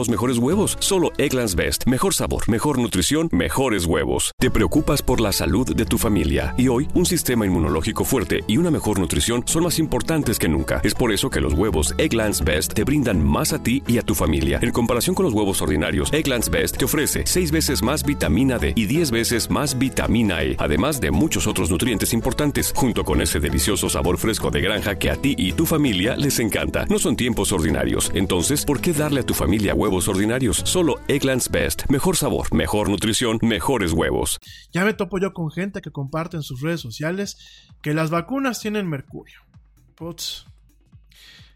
los 0.00 0.08
mejores 0.08 0.38
huevos? 0.38 0.78
Solo 0.80 1.12
Egglands 1.18 1.54
Best. 1.54 1.84
Mejor 1.86 2.14
sabor, 2.14 2.48
mejor 2.48 2.78
nutrición, 2.78 3.28
mejores 3.32 3.84
huevos. 3.84 4.32
Te 4.38 4.50
preocupas 4.50 5.02
por 5.02 5.20
la 5.20 5.30
salud 5.30 5.76
de 5.76 5.84
tu 5.84 5.98
familia 5.98 6.54
y 6.56 6.68
hoy 6.68 6.88
un 6.94 7.04
sistema 7.04 7.44
inmunológico 7.44 8.06
fuerte 8.06 8.42
y 8.46 8.56
una 8.56 8.70
mejor 8.70 8.98
nutrición 8.98 9.42
son 9.44 9.64
más 9.64 9.78
importantes 9.78 10.38
que 10.38 10.48
nunca. 10.48 10.80
Es 10.84 10.94
por 10.94 11.12
eso 11.12 11.28
que 11.28 11.42
los 11.42 11.52
huevos 11.52 11.94
Egglands 11.98 12.42
Best 12.42 12.72
te 12.72 12.84
brindan 12.84 13.22
más 13.22 13.52
a 13.52 13.62
ti 13.62 13.82
y 13.86 13.98
a 13.98 14.02
tu 14.02 14.14
familia. 14.14 14.58
En 14.62 14.70
comparación 14.70 15.14
con 15.14 15.26
los 15.26 15.34
huevos 15.34 15.60
ordinarios, 15.60 16.10
Egglands 16.14 16.48
Best 16.48 16.78
te 16.78 16.86
ofrece 16.86 17.24
6 17.26 17.50
veces 17.50 17.82
más 17.82 18.02
vitamina 18.02 18.58
D 18.58 18.72
y 18.74 18.86
10 18.86 19.10
veces 19.10 19.50
más 19.50 19.76
vitamina 19.76 20.42
E, 20.42 20.56
además 20.58 20.98
de 21.02 21.10
muchos 21.10 21.46
otros 21.46 21.70
nutrientes 21.70 22.14
importantes, 22.14 22.72
junto 22.74 23.04
con 23.04 23.20
ese 23.20 23.38
delicioso 23.38 23.90
sabor 23.90 24.16
fresco 24.16 24.50
de 24.50 24.62
granja 24.62 24.98
que 24.98 25.10
a 25.10 25.16
ti 25.16 25.34
y 25.36 25.52
tu 25.52 25.66
familia 25.66 26.16
les 26.16 26.38
encanta. 26.38 26.86
No 26.86 26.98
son 26.98 27.16
tiempos 27.16 27.52
ordinarios, 27.52 28.10
entonces, 28.14 28.64
¿por 28.64 28.80
qué 28.80 28.94
darle 28.94 29.20
a 29.20 29.26
tu 29.26 29.34
familia 29.34 29.74
huevos 29.74 29.89
ordinarios? 30.08 30.62
Solo 30.64 30.96
Egglands 31.08 31.50
Best. 31.50 31.90
Mejor 31.90 32.16
sabor, 32.16 32.52
mejor 32.54 32.88
nutrición, 32.88 33.38
mejores 33.42 33.92
huevos. 33.92 34.38
Ya 34.72 34.84
me 34.84 34.94
topo 34.94 35.18
yo 35.18 35.32
con 35.32 35.50
gente 35.50 35.80
que 35.80 35.90
comparte 35.90 36.36
en 36.36 36.42
sus 36.42 36.60
redes 36.60 36.80
sociales 36.80 37.68
que 37.82 37.94
las 37.94 38.10
vacunas 38.10 38.60
tienen 38.60 38.88
mercurio. 38.88 39.40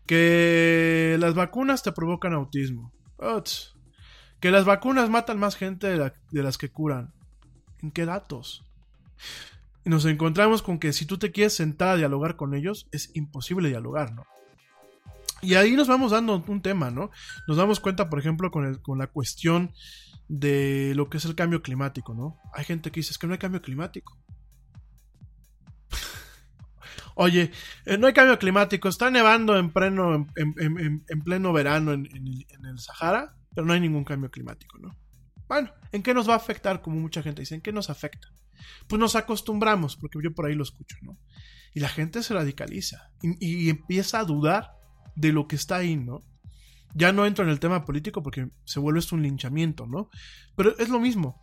Que 0.07 1.17
las 1.19 1.35
vacunas 1.35 1.83
te 1.83 1.93
provocan 1.93 2.35
autismo. 2.35 2.93
Que 4.41 4.51
las 4.51 4.65
vacunas 4.65 5.09
matan 5.09 5.39
más 5.39 5.57
gente 5.57 5.87
de 5.89 6.43
las 6.43 6.59
que 6.59 6.71
curan. 6.71 7.15
¿En 7.83 7.91
qué 7.91 8.05
datos? 8.05 8.65
Y 9.85 9.91
nos 9.91 10.05
encontramos 10.05 10.63
con 10.63 10.79
que 10.79 10.93
si 10.93 11.07
tú 11.07 11.19
te 11.19 11.31
quieres 11.33 11.55
sentar 11.55 11.89
a 11.89 11.97
dialogar 11.97 12.37
con 12.37 12.55
ellos, 12.55 12.87
es 12.91 13.11
imposible 13.15 13.69
dialogar, 13.69 14.13
¿no? 14.13 14.25
Y 15.45 15.55
ahí 15.55 15.73
nos 15.73 15.89
vamos 15.89 16.11
dando 16.13 16.43
un 16.47 16.63
tema, 16.63 16.91
¿no? 16.91 17.11
Nos 17.47 17.57
damos 17.57 17.81
cuenta, 17.81 18.09
por 18.11 18.19
ejemplo, 18.19 18.51
con, 18.51 18.65
el- 18.67 18.81
con 18.83 18.99
la 18.99 19.07
cuestión 19.07 19.73
de 20.29 20.93
lo 20.97 21.09
que 21.11 21.19
es 21.19 21.25
el 21.27 21.35
cambio 21.35 21.63
climático, 21.63 22.15
¿no? 22.15 22.39
Hay 22.55 22.65
gente 22.65 22.91
que 22.91 23.01
dice 23.01 23.13
es 23.13 23.19
que 23.19 23.27
no 23.27 23.33
hay 23.35 23.39
cambio 23.39 23.61
climático. 23.63 24.19
Oye, 27.17 27.53
eh, 27.87 27.97
no 27.97 28.07
hay 28.09 28.13
cambio 28.13 28.39
climático, 28.39 28.89
está 28.89 29.11
nevando 29.11 29.57
en 29.57 29.71
pleno, 29.73 30.15
en, 30.15 30.55
en- 30.59 30.81
en- 30.81 31.05
en 31.09 31.21
pleno 31.23 31.53
verano 31.53 31.93
en 31.93 32.07
el 32.65 32.79
Sahara, 32.79 33.37
pero 33.55 33.67
no 33.67 33.73
hay 33.73 33.81
ningún 33.81 34.05
cambio 34.05 34.31
climático, 34.31 34.79
¿no? 34.79 34.97
Bueno, 35.47 35.71
¿en 35.93 36.03
qué 36.03 36.13
nos 36.15 36.29
va 36.29 36.33
a 36.35 36.39
afectar? 36.39 36.81
Como 36.83 36.99
mucha 36.99 37.23
gente 37.23 37.43
dice, 37.43 37.55
¿en 37.55 37.61
qué 37.61 37.73
nos 37.73 37.89
afecta? 37.91 38.29
Pues 38.89 38.99
nos 38.99 39.15
acostumbramos, 39.15 39.97
porque 39.97 40.19
yo 40.23 40.35
por 40.35 40.47
ahí 40.47 40.55
lo 40.55 40.65
escucho, 40.65 40.97
¿no? 41.03 41.19
Y 41.75 41.81
la 41.81 41.89
gente 41.89 42.23
se 42.23 42.35
radicaliza 42.35 43.11
y, 43.23 43.67
y 43.67 43.71
empieza 43.71 44.21
a 44.21 44.25
dudar 44.25 44.73
de 45.17 45.33
lo 45.33 45.47
que 45.49 45.57
está 45.57 45.77
ahí, 45.77 45.97
¿no? 45.97 46.23
Ya 46.95 47.13
no 47.13 47.27
entro 47.27 47.45
en 47.45 47.51
el 47.51 47.61
tema 47.61 47.85
político 47.85 48.23
porque 48.23 48.49
se 48.65 48.79
vuelve 48.81 49.01
esto 49.01 49.17
un 49.17 49.23
linchamiento, 49.23 49.87
¿no? 49.87 50.11
Pero 50.57 50.77
es 50.79 50.89
lo 50.89 51.01
mismo. 51.01 51.43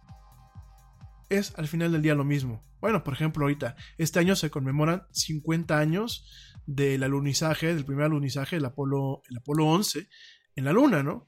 Es 1.30 1.54
al 1.58 1.68
final 1.68 1.92
del 1.92 2.02
día 2.02 2.16
lo 2.16 2.24
mismo. 2.26 2.62
Bueno, 2.80 3.04
por 3.04 3.14
ejemplo, 3.14 3.44
ahorita, 3.44 3.76
este 3.98 4.20
año 4.20 4.36
se 4.36 4.50
conmemoran 4.50 5.04
50 5.12 5.78
años 5.78 6.26
del 6.66 7.04
alunizaje, 7.04 7.74
del 7.74 7.86
primer 7.86 8.06
alunizaje 8.06 8.56
del 8.58 8.66
Apolo, 8.66 9.22
el 9.30 9.38
Apolo 9.38 9.66
11 9.68 10.08
en 10.56 10.66
la 10.66 10.74
Luna, 10.74 11.04
¿no? 11.04 11.28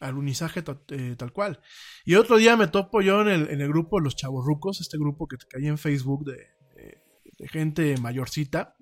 alunizaje 0.00 0.62
eh, 0.90 1.16
tal 1.18 1.32
cual. 1.32 1.60
Y 2.04 2.14
otro 2.14 2.36
día 2.36 2.56
me 2.56 2.68
topo 2.68 3.00
yo 3.00 3.20
en 3.22 3.28
el, 3.28 3.48
en 3.50 3.60
el 3.60 3.68
grupo 3.68 3.98
Los 4.00 4.14
Chavorrucos, 4.14 4.80
este 4.80 4.96
grupo 4.96 5.26
que, 5.26 5.36
que 5.36 5.58
hay 5.58 5.66
en 5.66 5.76
Facebook 5.78 6.24
de, 6.24 6.36
de- 6.76 7.02
de 7.38 7.48
gente 7.48 7.96
mayorcita, 7.98 8.76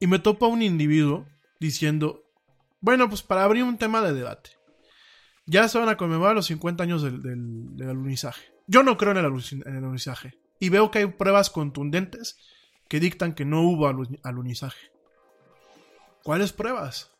y 0.00 0.06
me 0.06 0.18
topo 0.18 0.46
a 0.46 0.48
un 0.48 0.62
individuo 0.62 1.26
diciendo, 1.62 2.24
bueno, 2.80 3.08
pues 3.08 3.22
para 3.22 3.44
abrir 3.44 3.64
un 3.64 3.78
tema 3.78 4.02
de 4.02 4.12
debate, 4.12 4.50
ya 5.46 5.68
se 5.68 5.78
van 5.78 5.88
a 5.88 5.96
conmemorar 5.96 6.34
los 6.34 6.46
50 6.46 6.82
años 6.82 7.02
del, 7.02 7.22
del- 7.22 7.88
alunizaje. 7.88 8.52
Yo 8.66 8.82
no 8.82 8.96
creo 8.96 9.12
en 9.12 9.18
el, 9.18 9.24
alunizaje, 9.24 10.38
y 10.60 10.68
veo 10.68 10.90
que 10.90 11.00
hay 11.00 11.06
pruebas 11.06 11.50
contundentes 11.50 12.36
que 12.88 13.00
dictan 13.00 13.34
que 13.34 13.44
no 13.44 13.62
hubo 13.62 13.88
alu- 13.88 14.20
alunizaje. 14.22 14.90
¿Cuáles 16.22 16.52
pruebas? 16.52 17.10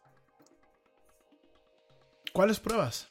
¿Cuáles 2.33 2.61
pruebas? 2.61 3.09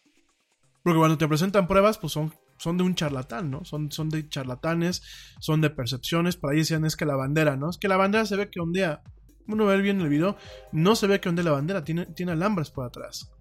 Porque 0.84 0.97
cuando 0.97 1.17
te 1.17 1.27
presentan 1.27 1.67
pruebas, 1.67 1.97
pues 1.97 2.13
son, 2.13 2.34
son 2.57 2.77
de 2.77 2.84
un 2.84 2.95
charlatán, 2.95 3.51
¿no? 3.51 3.65
Son, 3.65 3.91
son 3.91 4.09
de 4.09 4.27
charlatanes, 4.27 5.03
son 5.39 5.61
de 5.61 5.69
percepciones. 5.69 6.38
Por 6.38 6.51
ahí 6.51 6.59
decían, 6.59 6.86
es 6.86 6.95
que 6.95 7.05
la 7.05 7.15
bandera, 7.15 7.55
¿no? 7.55 7.69
Es 7.69 7.77
que 7.77 7.88
la 7.88 7.97
bandera 7.97 8.25
se 8.25 8.36
ve 8.36 8.49
que 8.49 8.59
ondea. 8.59 9.03
Uno 9.47 9.65
ve 9.65 9.81
bien 9.81 10.01
el 10.01 10.09
video, 10.09 10.37
no 10.71 10.95
se 10.95 11.07
ve 11.07 11.19
que 11.19 11.29
ondea 11.29 11.45
la 11.45 11.51
bandera, 11.51 11.83
tiene, 11.83 12.05
tiene 12.07 12.31
alambres 12.33 12.69
por 12.69 12.85
atrás. 12.85 13.31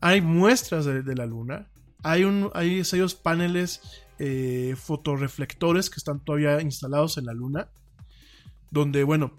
Hay 0.00 0.20
muestras 0.20 0.84
de, 0.84 1.14
la 1.14 1.26
luna, 1.26 1.68
hay, 2.02 2.24
hay 2.54 2.80
esos 2.80 3.14
paneles 3.14 3.80
eh, 4.18 4.74
fotorreflectores 4.76 5.90
que 5.90 5.96
están 5.96 6.20
todavía 6.24 6.60
instalados 6.60 7.18
en 7.18 7.26
la 7.26 7.32
luna, 7.32 7.68
donde, 8.70 9.04
bueno, 9.04 9.36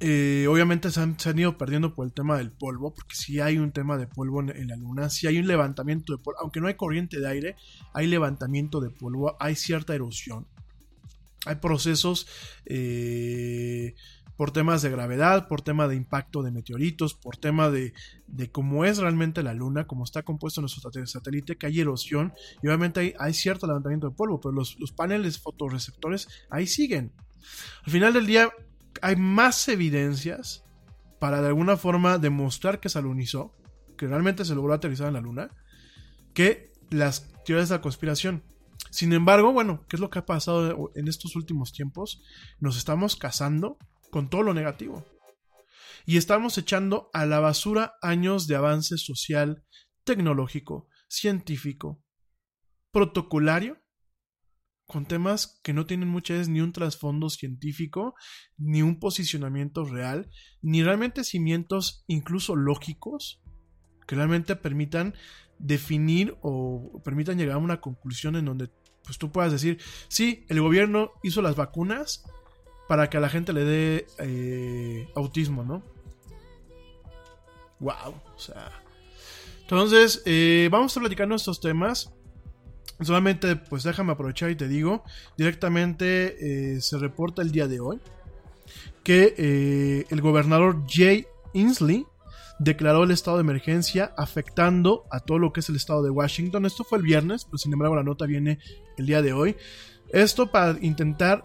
eh, 0.00 0.46
obviamente 0.48 0.90
se 0.90 1.00
han, 1.00 1.18
se 1.18 1.30
han 1.30 1.38
ido 1.38 1.58
perdiendo 1.58 1.94
por 1.94 2.06
el 2.06 2.12
tema 2.12 2.38
del 2.38 2.52
polvo, 2.52 2.94
porque 2.94 3.16
si 3.16 3.40
hay 3.40 3.58
un 3.58 3.72
tema 3.72 3.98
de 3.98 4.06
polvo 4.06 4.40
en, 4.40 4.50
en 4.50 4.68
la 4.68 4.76
luna, 4.76 5.10
si 5.10 5.26
hay 5.26 5.38
un 5.38 5.48
levantamiento 5.48 6.16
de 6.16 6.22
polvo, 6.22 6.40
aunque 6.40 6.60
no 6.60 6.68
hay 6.68 6.74
corriente 6.74 7.18
de 7.18 7.28
aire, 7.28 7.56
hay 7.92 8.06
levantamiento 8.06 8.80
de 8.80 8.90
polvo, 8.90 9.36
hay 9.40 9.56
cierta 9.56 9.94
erosión, 9.94 10.46
hay 11.46 11.56
procesos 11.56 12.26
eh, 12.66 13.94
por 14.38 14.52
temas 14.52 14.82
de 14.82 14.90
gravedad, 14.90 15.48
por 15.48 15.62
tema 15.62 15.88
de 15.88 15.96
impacto 15.96 16.44
de 16.44 16.52
meteoritos, 16.52 17.12
por 17.12 17.36
tema 17.36 17.70
de, 17.70 17.92
de 18.28 18.52
cómo 18.52 18.84
es 18.84 18.98
realmente 18.98 19.42
la 19.42 19.52
luna, 19.52 19.88
cómo 19.88 20.04
está 20.04 20.22
compuesto 20.22 20.60
nuestro 20.60 20.80
sat- 20.80 21.06
satélite, 21.06 21.58
que 21.58 21.66
hay 21.66 21.80
erosión 21.80 22.32
y 22.62 22.68
obviamente 22.68 23.00
hay, 23.00 23.14
hay 23.18 23.34
cierto 23.34 23.66
levantamiento 23.66 24.08
de 24.08 24.14
polvo, 24.14 24.40
pero 24.40 24.52
los, 24.52 24.78
los 24.78 24.92
paneles 24.92 25.40
fotorreceptores 25.40 26.28
ahí 26.50 26.68
siguen. 26.68 27.12
Al 27.84 27.90
final 27.90 28.12
del 28.12 28.26
día 28.26 28.52
hay 29.02 29.16
más 29.16 29.66
evidencias 29.66 30.62
para 31.18 31.42
de 31.42 31.48
alguna 31.48 31.76
forma 31.76 32.18
demostrar 32.18 32.78
que 32.78 32.88
se 32.88 32.98
alunizó, 33.00 33.52
que 33.96 34.06
realmente 34.06 34.44
se 34.44 34.54
logró 34.54 34.72
aterrizar 34.72 35.08
en 35.08 35.14
la 35.14 35.20
luna, 35.20 35.50
que 36.32 36.70
las 36.90 37.32
teorías 37.44 37.70
de 37.70 37.74
la 37.74 37.80
conspiración. 37.80 38.44
Sin 38.90 39.12
embargo, 39.12 39.52
bueno, 39.52 39.84
¿qué 39.88 39.96
es 39.96 40.00
lo 40.00 40.10
que 40.10 40.20
ha 40.20 40.26
pasado 40.26 40.92
en 40.94 41.08
estos 41.08 41.34
últimos 41.34 41.72
tiempos? 41.72 42.22
Nos 42.60 42.76
estamos 42.76 43.16
casando 43.16 43.78
con 44.10 44.30
todo 44.30 44.42
lo 44.42 44.54
negativo. 44.54 45.04
Y 46.06 46.16
estamos 46.16 46.56
echando 46.56 47.10
a 47.12 47.26
la 47.26 47.40
basura 47.40 47.94
años 48.00 48.46
de 48.46 48.56
avance 48.56 48.96
social, 48.96 49.64
tecnológico, 50.04 50.88
científico, 51.08 52.02
protocolario, 52.92 53.82
con 54.86 55.04
temas 55.04 55.60
que 55.62 55.74
no 55.74 55.84
tienen 55.84 56.08
muchas 56.08 56.48
ni 56.48 56.62
un 56.62 56.72
trasfondo 56.72 57.28
científico, 57.28 58.14
ni 58.56 58.80
un 58.80 58.98
posicionamiento 58.98 59.84
real, 59.84 60.30
ni 60.62 60.82
realmente 60.82 61.24
cimientos 61.24 62.04
incluso 62.06 62.56
lógicos 62.56 63.42
que 64.06 64.16
realmente 64.16 64.56
permitan 64.56 65.14
definir 65.58 66.38
o 66.40 67.02
permitan 67.04 67.36
llegar 67.36 67.56
a 67.56 67.58
una 67.58 67.82
conclusión 67.82 68.36
en 68.36 68.46
donde 68.46 68.70
pues 69.04 69.18
tú 69.18 69.30
puedas 69.30 69.52
decir, 69.52 69.78
sí, 70.08 70.46
el 70.48 70.60
gobierno 70.60 71.12
hizo 71.22 71.42
las 71.42 71.56
vacunas 71.56 72.24
para 72.88 73.10
que 73.10 73.18
a 73.18 73.20
la 73.20 73.28
gente 73.28 73.52
le 73.52 73.64
dé 73.64 74.06
eh, 74.18 75.08
autismo, 75.14 75.62
¿no? 75.62 75.82
Wow, 77.78 78.14
o 78.34 78.38
sea. 78.38 78.72
Entonces, 79.60 80.22
eh, 80.24 80.68
vamos 80.72 80.96
a 80.96 81.00
platicar 81.00 81.30
estos 81.30 81.60
temas. 81.60 82.12
Solamente, 83.00 83.54
pues 83.54 83.84
déjame 83.84 84.12
aprovechar 84.12 84.50
y 84.50 84.56
te 84.56 84.66
digo, 84.66 85.04
directamente 85.36 86.74
eh, 86.74 86.80
se 86.80 86.98
reporta 86.98 87.42
el 87.42 87.52
día 87.52 87.68
de 87.68 87.78
hoy 87.78 88.00
que 89.04 90.04
el 90.10 90.20
gobernador 90.20 90.84
Jay 90.86 91.26
Inslee 91.54 92.04
declaró 92.58 93.04
el 93.04 93.10
estado 93.10 93.36
de 93.36 93.42
emergencia 93.42 94.12
afectando 94.16 95.04
a 95.10 95.20
todo 95.20 95.38
lo 95.38 95.52
que 95.52 95.60
es 95.60 95.68
el 95.68 95.76
estado 95.76 96.02
de 96.02 96.10
Washington. 96.10 96.66
Esto 96.66 96.84
fue 96.84 96.98
el 96.98 97.04
viernes, 97.04 97.44
pero 97.44 97.58
sin 97.58 97.72
embargo 97.72 97.96
la 97.96 98.02
nota 98.02 98.26
viene 98.26 98.58
el 98.96 99.06
día 99.06 99.22
de 99.22 99.32
hoy. 99.32 99.56
Esto 100.10 100.50
para 100.50 100.76
intentar 100.80 101.44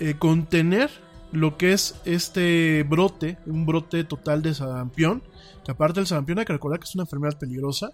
eh, 0.00 0.14
contener 0.18 0.90
lo 1.32 1.56
que 1.56 1.72
es 1.72 2.00
este 2.04 2.82
brote, 2.84 3.38
un 3.46 3.66
brote 3.66 4.04
total 4.04 4.42
de 4.42 4.54
sarampión, 4.54 5.22
que 5.64 5.72
aparte 5.72 6.00
del 6.00 6.06
sarampión 6.06 6.38
hay 6.38 6.44
que 6.44 6.52
recordar 6.52 6.78
que 6.78 6.84
es 6.84 6.94
una 6.94 7.04
enfermedad 7.04 7.38
peligrosa, 7.38 7.92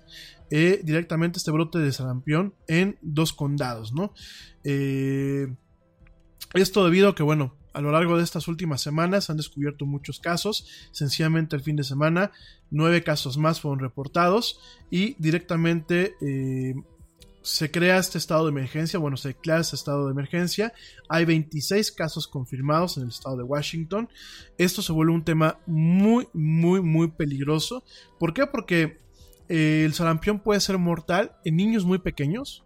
eh, 0.50 0.80
directamente 0.84 1.38
este 1.38 1.50
brote 1.50 1.78
de 1.78 1.92
sarampión 1.92 2.54
en 2.68 2.98
dos 3.02 3.32
condados, 3.32 3.92
¿no? 3.92 4.12
Eh, 4.64 5.54
esto 6.54 6.84
debido 6.84 7.08
a 7.08 7.14
que, 7.14 7.22
bueno, 7.22 7.56
a 7.72 7.80
lo 7.80 7.90
largo 7.90 8.18
de 8.18 8.24
estas 8.24 8.48
últimas 8.48 8.82
semanas 8.82 9.30
han 9.30 9.38
descubierto 9.38 9.86
muchos 9.86 10.20
casos. 10.20 10.66
Sencillamente 10.90 11.56
el 11.56 11.62
fin 11.62 11.76
de 11.76 11.84
semana, 11.84 12.30
nueve 12.70 13.02
casos 13.02 13.38
más 13.38 13.60
fueron 13.60 13.78
reportados 13.80 14.60
y 14.90 15.16
directamente 15.18 16.14
se 17.42 17.70
crea 17.70 17.98
este 17.98 18.18
estado 18.18 18.44
de 18.44 18.50
emergencia. 18.50 18.98
Bueno, 18.98 19.16
se 19.16 19.28
declara 19.28 19.60
este 19.60 19.76
estado 19.76 20.06
de 20.06 20.12
emergencia. 20.12 20.72
Hay 21.08 21.24
26 21.24 21.92
casos 21.92 22.28
confirmados 22.28 22.96
en 22.96 23.04
el 23.04 23.08
estado 23.10 23.36
de 23.36 23.42
Washington. 23.42 24.08
Esto 24.58 24.80
se 24.82 24.92
vuelve 24.92 25.12
un 25.12 25.24
tema 25.24 25.58
muy, 25.66 26.28
muy, 26.32 26.80
muy 26.80 27.08
peligroso. 27.08 27.84
¿Por 28.18 28.32
qué? 28.32 28.46
Porque 28.46 28.98
eh, 29.48 29.82
el 29.84 29.92
sarampión 29.92 30.40
puede 30.40 30.60
ser 30.60 30.78
mortal 30.78 31.36
en 31.44 31.56
niños 31.56 31.84
muy 31.84 31.98
pequeños 31.98 32.64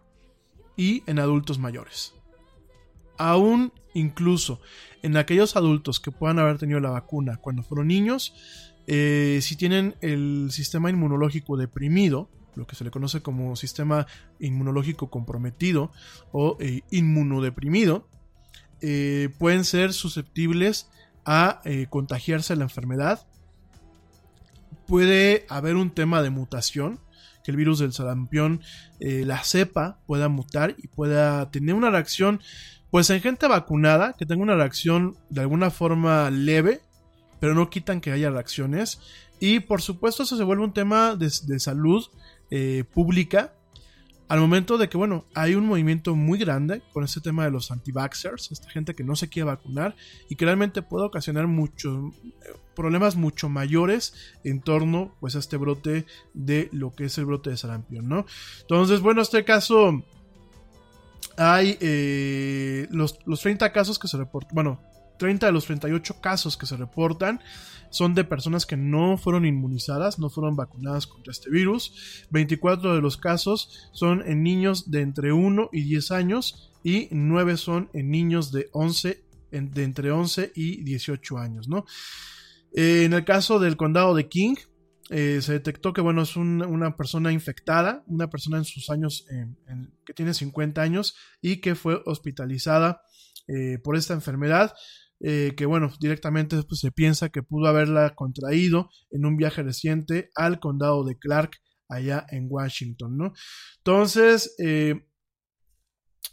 y 0.75 1.03
en 1.07 1.19
adultos 1.19 1.57
mayores. 1.57 2.13
Aún 3.17 3.73
incluso 3.95 4.61
en 5.01 5.17
aquellos 5.17 5.55
adultos 5.55 5.99
que 5.99 6.11
puedan 6.11 6.37
haber 6.37 6.59
tenido 6.59 6.79
la 6.79 6.91
vacuna 6.91 7.37
cuando 7.37 7.63
fueron 7.63 7.87
niños, 7.87 8.33
eh, 8.85 9.39
si 9.41 9.55
tienen 9.55 9.95
el 10.01 10.49
sistema 10.51 10.89
inmunológico 10.89 11.57
deprimido, 11.57 12.29
lo 12.57 12.67
que 12.67 12.75
se 12.75 12.83
le 12.83 12.91
conoce 12.91 13.21
como 13.21 13.55
sistema 13.55 14.07
inmunológico 14.39 15.09
comprometido 15.09 15.91
o 16.31 16.57
eh, 16.59 16.81
inmunodeprimido, 16.91 18.07
eh, 18.81 19.29
pueden 19.39 19.63
ser 19.63 19.93
susceptibles 19.93 20.89
a 21.25 21.61
eh, 21.65 21.87
contagiarse 21.89 22.55
la 22.55 22.63
enfermedad. 22.63 23.27
Puede 24.85 25.45
haber 25.49 25.75
un 25.75 25.91
tema 25.91 26.21
de 26.21 26.29
mutación, 26.29 26.99
que 27.43 27.51
el 27.51 27.57
virus 27.57 27.79
del 27.79 27.93
sarampión, 27.93 28.61
eh, 28.99 29.23
la 29.25 29.43
cepa, 29.43 29.99
pueda 30.05 30.29
mutar 30.29 30.75
y 30.77 30.87
pueda 30.87 31.49
tener 31.51 31.75
una 31.75 31.89
reacción 31.89 32.41
pues 32.91 33.09
en 33.09 33.19
gente 33.19 33.47
vacunada, 33.47 34.13
que 34.13 34.25
tenga 34.25 34.43
una 34.43 34.55
reacción 34.55 35.17
de 35.29 35.41
alguna 35.41 35.69
forma 35.69 36.29
leve, 36.29 36.81
pero 37.41 37.53
no 37.53 37.69
quitan 37.69 37.99
que 37.99 38.13
haya 38.13 38.29
reacciones. 38.29 39.01
Y 39.39 39.59
por 39.59 39.81
supuesto 39.81 40.23
eso 40.23 40.37
se 40.37 40.43
vuelve 40.43 40.63
un 40.63 40.73
tema 40.73 41.15
de, 41.15 41.29
de 41.43 41.59
salud 41.59 42.05
eh, 42.51 42.83
pública. 42.93 43.53
Al 44.27 44.41
momento 44.41 44.77
de 44.77 44.89
que, 44.89 44.97
bueno, 44.97 45.25
hay 45.33 45.55
un 45.55 45.65
movimiento 45.65 46.13
muy 46.15 46.37
grande 46.37 46.81
con 46.91 47.05
este 47.05 47.21
tema 47.21 47.45
de 47.45 47.51
los 47.51 47.71
anti-vaxxers, 47.71 48.51
esta 48.51 48.69
gente 48.69 48.93
que 48.93 49.05
no 49.05 49.15
se 49.15 49.29
quiere 49.29 49.45
vacunar 49.45 49.95
y 50.27 50.35
que 50.35 50.43
realmente 50.43 50.81
puede 50.81 51.05
ocasionar 51.05 51.47
muchos 51.47 52.13
problemas 52.77 53.15
mucho 53.15 53.49
mayores 53.49 54.13
en 54.43 54.61
torno 54.61 55.15
pues 55.19 55.35
a 55.35 55.39
este 55.39 55.57
brote 55.57 56.05
de 56.35 56.69
lo 56.71 56.93
que 56.93 57.05
es 57.05 57.17
el 57.17 57.25
brote 57.25 57.49
de 57.49 57.57
sarampión, 57.57 58.07
¿no? 58.07 58.25
Entonces, 58.61 59.01
bueno, 59.01 59.21
este 59.21 59.43
caso 59.43 60.03
hay 61.37 61.77
eh, 61.81 62.87
los, 62.91 63.17
los 63.25 63.41
30 63.41 63.71
casos 63.73 63.97
que 63.97 64.07
se 64.07 64.17
reportan, 64.17 64.53
bueno, 64.53 64.79
30 65.17 65.45
de 65.45 65.51
los 65.51 65.65
38 65.65 66.21
casos 66.21 66.57
que 66.57 66.65
se 66.65 66.77
reportan 66.77 67.41
son 67.89 68.15
de 68.15 68.23
personas 68.23 68.65
que 68.65 68.77
no 68.77 69.17
fueron 69.17 69.45
inmunizadas, 69.45 70.19
no 70.19 70.29
fueron 70.29 70.55
vacunadas 70.55 71.07
contra 71.07 71.31
este 71.31 71.49
virus. 71.49 72.25
24 72.31 72.95
de 72.95 73.01
los 73.01 73.17
casos 73.17 73.89
son 73.93 74.23
en 74.27 74.43
niños 74.43 74.91
de 74.91 75.01
entre 75.01 75.31
1 75.31 75.69
y 75.71 75.83
10 75.83 76.11
años 76.11 76.71
y 76.83 77.07
9 77.11 77.57
son 77.57 77.89
en 77.93 78.11
niños 78.11 78.51
de 78.51 78.69
11 78.73 79.23
en, 79.51 79.71
de 79.71 79.83
entre 79.83 80.11
11 80.11 80.51
y 80.55 80.83
18 80.83 81.37
años, 81.37 81.69
¿no? 81.69 81.85
Eh, 82.75 83.03
en 83.05 83.13
el 83.13 83.23
caso 83.23 83.59
del 83.59 83.77
condado 83.77 84.13
de 84.13 84.27
King, 84.27 84.55
eh, 85.09 85.39
se 85.41 85.53
detectó 85.53 85.93
que 85.93 86.01
bueno, 86.01 86.21
es 86.23 86.35
un, 86.35 86.61
una 86.61 86.97
persona 86.97 87.31
infectada, 87.31 88.03
una 88.07 88.29
persona 88.29 88.57
en 88.57 88.65
sus 88.65 88.89
años, 88.89 89.25
eh, 89.31 89.47
en, 89.67 89.93
que 90.05 90.13
tiene 90.13 90.33
50 90.33 90.81
años 90.81 91.15
y 91.41 91.57
que 91.57 91.75
fue 91.75 92.01
hospitalizada 92.05 93.01
eh, 93.47 93.79
por 93.81 93.95
esta 93.95 94.13
enfermedad, 94.13 94.75
eh, 95.19 95.53
que 95.57 95.65
bueno, 95.65 95.91
directamente 95.99 96.61
pues, 96.63 96.79
se 96.79 96.91
piensa 96.91 97.29
que 97.29 97.43
pudo 97.43 97.67
haberla 97.67 98.13
contraído 98.15 98.89
en 99.11 99.25
un 99.25 99.37
viaje 99.37 99.63
reciente 99.63 100.29
al 100.35 100.59
condado 100.59 101.03
de 101.03 101.17
Clark, 101.17 101.57
allá 101.89 102.25
en 102.29 102.47
Washington, 102.49 103.17
¿no? 103.17 103.33
Entonces, 103.77 104.55
eh, 104.59 105.07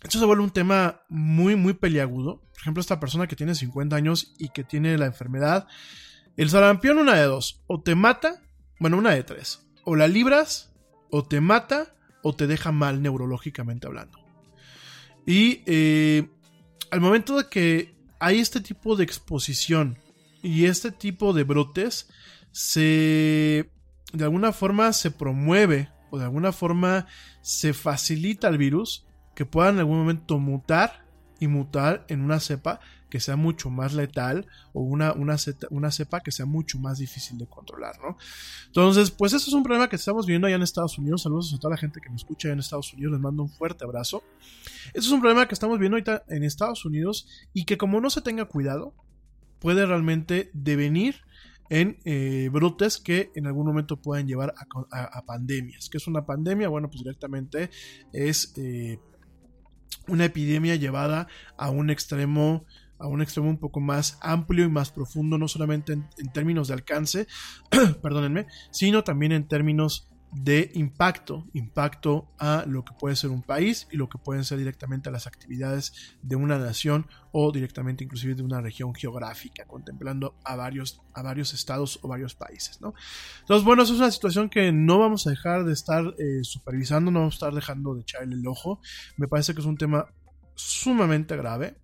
esto 0.03 0.19
se 0.19 0.27
vuelve 0.27 0.43
un 0.43 0.51
tema 0.51 1.03
muy, 1.09 1.57
muy 1.57 1.75
peliagudo. 1.75 2.41
Por 2.41 2.61
ejemplo, 2.61 2.81
esta 2.81 3.01
persona 3.01 3.27
que 3.27 3.37
tiene 3.37 3.55
50 3.55 3.97
años 3.97 4.35
y 4.39 4.51
que 4.51 4.65
tiene 4.65 4.99
la 4.99 5.07
enfermedad, 5.07 5.67
el 6.37 6.51
sarampión 6.51 6.99
una 6.99 7.15
de 7.15 7.25
dos, 7.25 7.63
o 7.67 7.83
te 7.83 7.95
mata, 7.95 8.43
bueno, 8.81 8.99
una 8.99 9.13
de 9.13 9.23
tres, 9.23 9.67
o 9.85 9.97
la 9.97 10.09
libras, 10.09 10.73
o 11.11 11.25
te 11.25 11.41
mata, 11.41 11.95
o 12.23 12.35
te 12.35 12.47
deja 12.47 12.73
mal 12.73 13.01
neurológicamente 13.01 13.87
hablando. 13.87 14.19
Y 15.27 15.63
eh, 15.67 16.29
al 16.91 17.01
momento 17.01 17.39
de 17.39 17.49
que 17.49 17.94
hay 18.25 18.39
este 18.39 18.63
tipo 18.63 18.97
de 18.97 19.05
exposición 19.05 19.99
y 20.43 20.65
este 20.65 20.91
tipo 20.91 21.35
de 21.35 21.45
brotes, 21.45 22.09
se 22.53 23.71
de 24.15 24.25
alguna 24.25 24.53
forma 24.53 24.95
se 24.95 25.11
promueve 25.11 25.91
o 26.11 26.17
de 26.17 26.25
alguna 26.25 26.51
forma 26.53 27.07
se 27.43 27.75
facilita 27.75 28.49
al 28.49 28.57
virus 28.57 29.05
que 29.35 29.45
pueda 29.45 29.69
en 29.69 29.79
algún 29.79 29.99
momento 29.99 30.39
mutar 30.39 31.05
y 31.39 31.49
mutar 31.49 32.07
en 32.09 32.23
una 32.23 32.41
cepa 32.41 32.81
que 33.15 33.21
sea 33.21 33.37
mucho 33.37 33.71
más 33.71 33.95
letal 33.95 34.45
o 34.73 34.83
una, 34.83 35.13
una, 35.13 35.37
una, 35.71 35.93
cepa 35.93 36.19
que 36.19 36.33
sea 36.33 36.47
mucho 36.47 36.81
más 36.81 36.99
difícil 36.99 37.39
de 37.39 37.47
controlar, 37.47 37.95
¿no? 38.03 38.19
Entonces, 38.67 39.13
pues 39.13 39.33
eso 39.33 39.47
es 39.47 39.55
un 39.55 39.63
problema 39.63 39.89
que 39.89 39.95
estamos 39.95 40.27
viendo 40.27 40.49
allá 40.49 40.57
en 40.57 40.63
Estados 40.63 40.99
Unidos. 40.99 41.23
Saludos 41.23 41.55
a 41.55 41.59
toda 41.61 41.71
la 41.71 41.77
gente 41.77 42.01
que 42.01 42.11
me 42.11 42.17
escucha 42.17 42.49
en 42.49 42.59
Estados 42.59 42.93
Unidos, 42.93 43.13
les 43.13 43.21
mando 43.21 43.45
un 43.45 43.51
fuerte 43.51 43.85
abrazo. 43.85 44.25
Eso 44.95 45.07
es 45.07 45.13
un 45.13 45.21
problema 45.21 45.47
que 45.47 45.55
estamos 45.55 45.79
viendo 45.79 45.95
ahorita 45.95 46.25
en 46.27 46.43
Estados 46.43 46.85
Unidos 46.85 47.29
y 47.53 47.67
que 47.67 47.79
como 47.79 48.01
no 48.01 48.11
se 48.11 48.21
tenga 48.21 48.47
cuidado, 48.47 48.97
puede 49.61 49.87
realmente 49.87 50.51
devenir 50.53 51.21
en 51.71 51.99
eh, 52.05 52.51
brotes 52.53 52.99
que 52.99 53.31
en 53.37 53.47
algún 53.47 53.65
momento 53.65 54.03
pueden 54.03 54.27
llevar 54.27 54.55
a, 54.91 55.23
pandemias. 55.23 55.89
¿Qué 55.89 55.99
es 55.99 56.09
una 56.09 56.27
pandemia? 56.27 56.69
Bueno, 56.69 56.91
pues 56.91 57.05
directamente 57.05 57.71
es 58.13 58.55
eh, 58.57 58.99
una 60.09 60.25
epidemia 60.25 60.75
llevada 60.75 61.29
a 61.57 61.71
un 61.71 61.91
extremo 61.91 62.65
a 62.99 63.07
un 63.07 63.23
extremo 63.23 63.49
un 63.49 63.59
poco 63.59 63.81
más 63.81 64.19
amplio 64.21 64.65
y 64.65 64.71
más 64.71 64.91
profundo, 64.91 65.39
no 65.39 65.49
solamente 65.49 65.93
en, 65.93 66.09
términos 66.33 66.69
de 66.69 66.75
alcance, 66.75 67.27
perdónenme, 68.03 68.47
sino 68.71 69.05
también 69.05 69.33
en 69.33 69.47
términos 69.47 70.09
de 70.35 70.73
impacto, 70.75 71.47
impacto 71.53 72.29
a 72.39 72.65
lo 72.67 72.85
que 72.85 72.93
puede 72.99 73.15
ser 73.15 73.31
un 73.31 73.43
país 73.43 73.87
y 73.93 73.97
lo 73.97 74.09
que 74.09 74.19
pueden 74.19 74.45
ser 74.45 74.59
directamente 74.59 75.09
a 75.09 75.13
las 75.13 75.29
actividades 75.29 76.17
de 76.23 76.35
una 76.35 76.59
nación 76.59 77.07
o 77.31 77.53
directamente 77.53 78.03
inclusive 78.03 78.35
de 78.35 78.43
una 78.43 78.61
región 78.61 78.95
geográfica, 78.95 79.65
contemplando 79.67 80.35
a 80.45 80.57
varios, 80.57 81.01
a 81.15 81.23
varios 81.23 81.55
estados 81.55 82.01
o 82.03 82.09
varios 82.09 82.35
países, 82.35 82.81
¿no? 82.81 82.95
Entonces, 83.41 83.65
bueno, 83.65 83.85
eso 83.85 83.95
es 83.95 84.01
una 84.01 84.11
situación 84.11 84.49
que 84.49 84.73
no 84.73 84.99
vamos 84.99 85.27
a 85.27 85.31
dejar 85.31 85.65
de 85.65 85.73
estar 85.73 86.05
eh, 86.19 86.43
supervisando, 86.43 87.13
no 87.13 87.21
vamos 87.21 87.35
a 87.35 87.37
estar 87.37 87.55
dejando 87.55 87.95
de 87.95 88.01
echarle 88.01 88.35
el 88.35 88.47
ojo. 88.49 88.81
Me 89.17 89.29
parece 89.29 89.55
que 89.55 89.61
es 89.61 89.67
un 89.67 89.77
tema 89.77 90.07
sumamente 90.57 91.37
grave. 91.37 91.77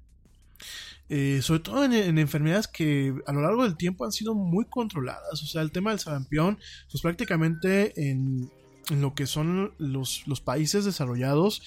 Eh, 1.13 1.43
sobre 1.43 1.59
todo 1.59 1.85
en, 1.85 2.19
enfermedades 2.19 2.69
que 2.69 3.13
a 3.27 3.33
lo 3.33 3.43
largo 3.43 3.65
del 3.65 3.77
tiempo 3.77 4.05
han 4.05 4.13
sido 4.13 4.33
muy 4.37 4.67
controladas. 4.67 5.43
O 5.43 5.47
sea, 5.47 5.61
el 5.61 5.73
tema 5.73 5.91
del 5.91 5.99
sarampión, 5.99 6.57
pues 6.89 7.03
prácticamente 7.03 8.11
en, 8.11 8.49
lo 8.91 9.13
que 9.15 9.27
son 9.27 9.75
los, 9.79 10.27
los, 10.29 10.41
países 10.41 10.85
desarrollados 10.85 11.63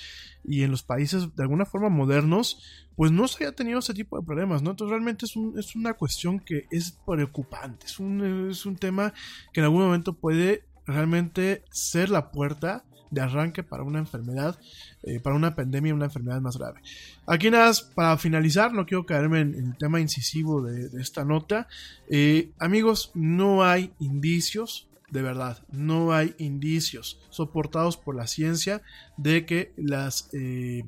y 0.45 0.63
en 0.63 0.71
los 0.71 0.83
países 0.83 1.35
de 1.35 1.43
alguna 1.43 1.65
forma 1.65 1.89
modernos, 1.89 2.87
pues 2.95 3.11
no 3.11 3.27
se 3.27 3.43
haya 3.43 3.55
tenido 3.55 3.79
ese 3.79 3.93
tipo 3.93 4.17
de 4.17 4.25
problemas, 4.25 4.61
¿no? 4.61 4.71
Entonces 4.71 4.91
realmente 4.91 5.25
es, 5.25 5.35
un, 5.35 5.59
es 5.59 5.75
una 5.75 5.93
cuestión 5.93 6.39
que 6.39 6.65
es 6.71 6.97
preocupante, 7.05 7.85
es 7.85 7.99
un, 7.99 8.49
es 8.49 8.65
un 8.65 8.77
tema 8.77 9.13
que 9.51 9.59
en 9.59 9.65
algún 9.65 9.83
momento 9.83 10.13
puede 10.13 10.63
realmente 10.85 11.65
ser 11.69 12.09
la 12.09 12.31
puerta 12.31 12.85
de 13.13 13.21
arranque 13.21 13.63
para 13.63 13.83
una 13.83 13.99
enfermedad, 13.99 14.59
eh, 15.03 15.19
para 15.19 15.35
una 15.35 15.55
pandemia, 15.55 15.93
una 15.93 16.05
enfermedad 16.05 16.41
más 16.41 16.57
grave. 16.57 16.81
Aquí 17.25 17.49
nada, 17.51 17.67
más, 17.67 17.81
para 17.81 18.17
finalizar, 18.17 18.73
no 18.73 18.85
quiero 18.85 19.05
caerme 19.05 19.41
en, 19.41 19.53
el 19.55 19.77
tema 19.77 19.99
incisivo 19.99 20.63
de, 20.63 20.89
esta 20.99 21.23
nota. 21.23 21.67
Eh, 22.09 22.51
amigos, 22.59 23.11
no 23.13 23.63
hay 23.63 23.93
indicios, 23.99 24.87
de 25.09 25.21
verdad, 25.21 25.63
no 25.71 26.13
hay 26.13 26.33
indicios 26.39 27.19
soportados 27.29 27.97
por 27.97 28.15
la 28.15 28.27
ciencia 28.27 28.81
de 29.17 29.45
que 29.45 29.73
las, 29.77 30.29
eh, 30.33 30.83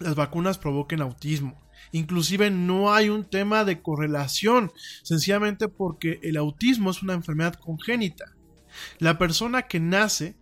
las 0.00 0.16
vacunas 0.16 0.58
provoquen 0.58 1.00
autismo. 1.00 1.62
Inclusive 1.92 2.50
no 2.50 2.92
hay 2.92 3.08
un 3.08 3.24
tema 3.24 3.64
de 3.64 3.80
correlación, 3.80 4.72
sencillamente 5.04 5.68
porque 5.68 6.18
el 6.24 6.36
autismo 6.36 6.90
es 6.90 7.02
una 7.02 7.14
enfermedad 7.14 7.54
congénita. 7.54 8.34
La 8.98 9.16
persona 9.16 9.62
que 9.62 9.78
nace 9.78 10.34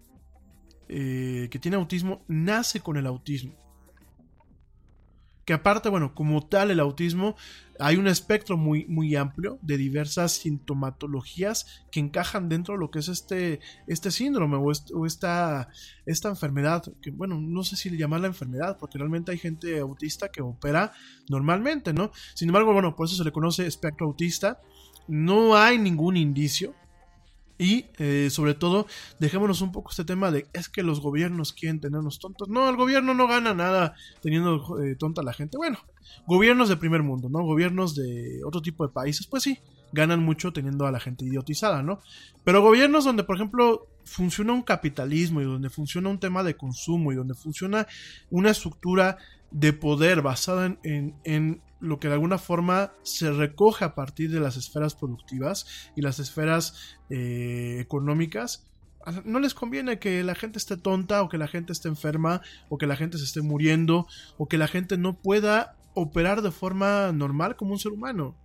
eh, 0.88 1.48
que 1.50 1.58
tiene 1.58 1.76
autismo 1.76 2.22
nace 2.28 2.80
con 2.80 2.96
el 2.96 3.06
autismo. 3.06 3.54
Que 5.44 5.54
aparte, 5.54 5.88
bueno, 5.88 6.14
como 6.14 6.46
tal 6.46 6.70
el 6.70 6.78
autismo, 6.78 7.34
hay 7.80 7.96
un 7.96 8.06
espectro 8.06 8.56
muy, 8.56 8.86
muy 8.86 9.16
amplio 9.16 9.58
de 9.60 9.76
diversas 9.76 10.32
sintomatologías 10.32 11.84
que 11.90 11.98
encajan 11.98 12.48
dentro 12.48 12.74
de 12.74 12.80
lo 12.80 12.92
que 12.92 13.00
es 13.00 13.08
este, 13.08 13.58
este 13.88 14.12
síndrome 14.12 14.56
o, 14.56 15.04
esta, 15.04 15.68
esta 16.06 16.28
enfermedad. 16.28 16.84
Que 17.02 17.10
bueno, 17.10 17.40
no 17.40 17.64
sé 17.64 17.74
si 17.74 17.90
llamarla 17.96 18.28
enfermedad, 18.28 18.76
porque 18.78 18.98
realmente 18.98 19.32
hay 19.32 19.38
gente 19.38 19.80
autista 19.80 20.30
que 20.30 20.42
opera 20.42 20.92
normalmente, 21.28 21.92
¿no? 21.92 22.12
Sin 22.34 22.48
embargo, 22.48 22.72
bueno, 22.72 22.94
por 22.94 23.06
eso 23.06 23.16
se 23.16 23.24
le 23.24 23.32
conoce 23.32 23.66
espectro 23.66 24.06
autista. 24.06 24.60
No 25.08 25.56
hay 25.56 25.76
ningún 25.76 26.16
indicio 26.16 26.74
y 27.62 27.86
eh, 27.98 28.28
sobre 28.28 28.54
todo, 28.54 28.88
dejémonos 29.20 29.60
un 29.60 29.70
poco 29.70 29.90
este 29.90 30.04
tema 30.04 30.32
de 30.32 30.48
es 30.52 30.68
que 30.68 30.82
los 30.82 31.00
gobiernos 31.00 31.52
quieren 31.52 31.80
tenernos 31.80 32.18
tontos. 32.18 32.48
No, 32.48 32.68
el 32.68 32.74
gobierno 32.74 33.14
no 33.14 33.28
gana 33.28 33.54
nada 33.54 33.94
teniendo 34.20 34.82
eh, 34.82 34.96
tonta 34.96 35.20
a 35.20 35.24
la 35.24 35.32
gente. 35.32 35.56
Bueno, 35.56 35.78
gobiernos 36.26 36.68
de 36.68 36.76
primer 36.76 37.04
mundo, 37.04 37.28
¿no? 37.28 37.44
Gobiernos 37.44 37.94
de 37.94 38.40
otro 38.44 38.62
tipo 38.62 38.84
de 38.84 38.92
países, 38.92 39.28
pues 39.28 39.44
sí, 39.44 39.60
ganan 39.92 40.24
mucho 40.24 40.52
teniendo 40.52 40.86
a 40.86 40.90
la 40.90 40.98
gente 40.98 41.24
idiotizada, 41.24 41.84
¿no? 41.84 42.00
Pero 42.42 42.62
gobiernos 42.62 43.04
donde, 43.04 43.22
por 43.22 43.36
ejemplo, 43.36 43.86
funciona 44.04 44.52
un 44.52 44.62
capitalismo 44.62 45.40
y 45.40 45.44
donde 45.44 45.70
funciona 45.70 46.08
un 46.08 46.18
tema 46.18 46.42
de 46.42 46.56
consumo 46.56 47.12
y 47.12 47.14
donde 47.14 47.34
funciona 47.34 47.86
una 48.30 48.50
estructura 48.50 49.18
de 49.52 49.72
poder 49.72 50.20
basada 50.20 50.76
en, 50.82 51.14
en 51.22 51.62
lo 51.82 51.98
que 51.98 52.08
de 52.08 52.14
alguna 52.14 52.38
forma 52.38 52.92
se 53.02 53.30
recoge 53.32 53.84
a 53.84 53.94
partir 53.94 54.30
de 54.30 54.40
las 54.40 54.56
esferas 54.56 54.94
productivas 54.94 55.90
y 55.96 56.00
las 56.00 56.20
esferas 56.20 56.96
eh, 57.10 57.78
económicas, 57.80 58.70
no 59.24 59.40
les 59.40 59.52
conviene 59.52 59.98
que 59.98 60.22
la 60.22 60.36
gente 60.36 60.58
esté 60.58 60.76
tonta 60.76 61.22
o 61.22 61.28
que 61.28 61.38
la 61.38 61.48
gente 61.48 61.72
esté 61.72 61.88
enferma 61.88 62.40
o 62.68 62.78
que 62.78 62.86
la 62.86 62.94
gente 62.94 63.18
se 63.18 63.24
esté 63.24 63.42
muriendo 63.42 64.06
o 64.38 64.46
que 64.46 64.58
la 64.58 64.68
gente 64.68 64.96
no 64.96 65.20
pueda 65.20 65.76
operar 65.94 66.40
de 66.40 66.52
forma 66.52 67.10
normal 67.12 67.56
como 67.56 67.72
un 67.72 67.80
ser 67.80 67.92
humano. 67.92 68.36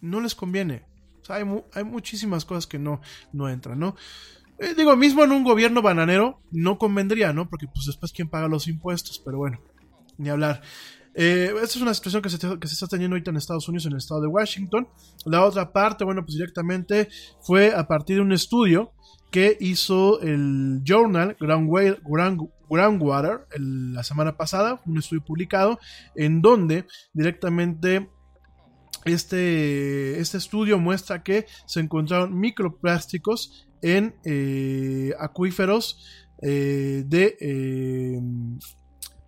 No 0.00 0.20
les 0.22 0.34
conviene. 0.34 0.86
hay, 1.28 1.44
hay, 1.74 1.84
muchísimas 1.84 2.46
cosas 2.46 2.66
que 2.66 2.78
no, 2.78 3.02
no 3.32 3.50
entran, 3.50 3.78
¿no? 3.78 3.94
Eh, 4.58 4.74
digo, 4.74 4.96
mismo 4.96 5.22
en 5.22 5.32
un 5.32 5.44
gobierno 5.44 5.82
bananero 5.82 6.40
no 6.50 6.78
convendría, 6.78 7.34
¿no? 7.34 7.50
Porque 7.50 7.66
pues 7.66 7.84
después 7.84 8.12
quién 8.12 8.30
paga 8.30 8.48
los 8.48 8.68
impuestos, 8.68 9.20
pero 9.22 9.36
bueno, 9.36 9.60
ni 10.16 10.30
hablar. 10.30 10.62
Eh, 11.18 11.50
esta 11.62 11.78
es 11.78 11.80
una 11.80 11.94
situación 11.94 12.20
que 12.20 12.28
se, 12.28 12.36
está 12.36 12.86
teniendo 12.86 13.14
ahorita 13.14 13.30
en 13.30 13.38
Estados 13.38 13.66
Unidos, 13.68 13.86
en 13.86 13.92
el 13.92 13.98
estado 13.98 14.20
de 14.20 14.26
Washington. 14.26 14.86
La 15.24 15.44
otra 15.44 15.72
parte, 15.72 16.04
bueno, 16.04 16.22
pues 16.22 16.34
directamente 16.34 17.08
fue 17.40 17.74
a 17.74 17.88
partir 17.88 18.16
de 18.16 18.22
un 18.22 18.32
estudio 18.32 18.92
que 19.30 19.56
hizo 19.58 20.20
el 20.20 20.82
Journal 20.84 21.36
Groundwater 21.40 23.46
la 23.58 24.04
semana 24.04 24.36
pasada, 24.36 24.82
un 24.84 24.98
estudio 24.98 25.24
publicado, 25.24 25.78
en 26.14 26.42
donde 26.42 26.86
directamente 27.14 28.10
este, 29.06 30.20
este 30.20 30.36
estudio 30.36 30.78
muestra 30.78 31.22
que 31.22 31.46
se 31.64 31.80
encontraron 31.80 32.38
microplásticos 32.38 33.66
en 33.80 34.14
eh, 34.24 35.14
acuíferos 35.18 36.04
eh, 36.42 37.04
de 37.06 37.38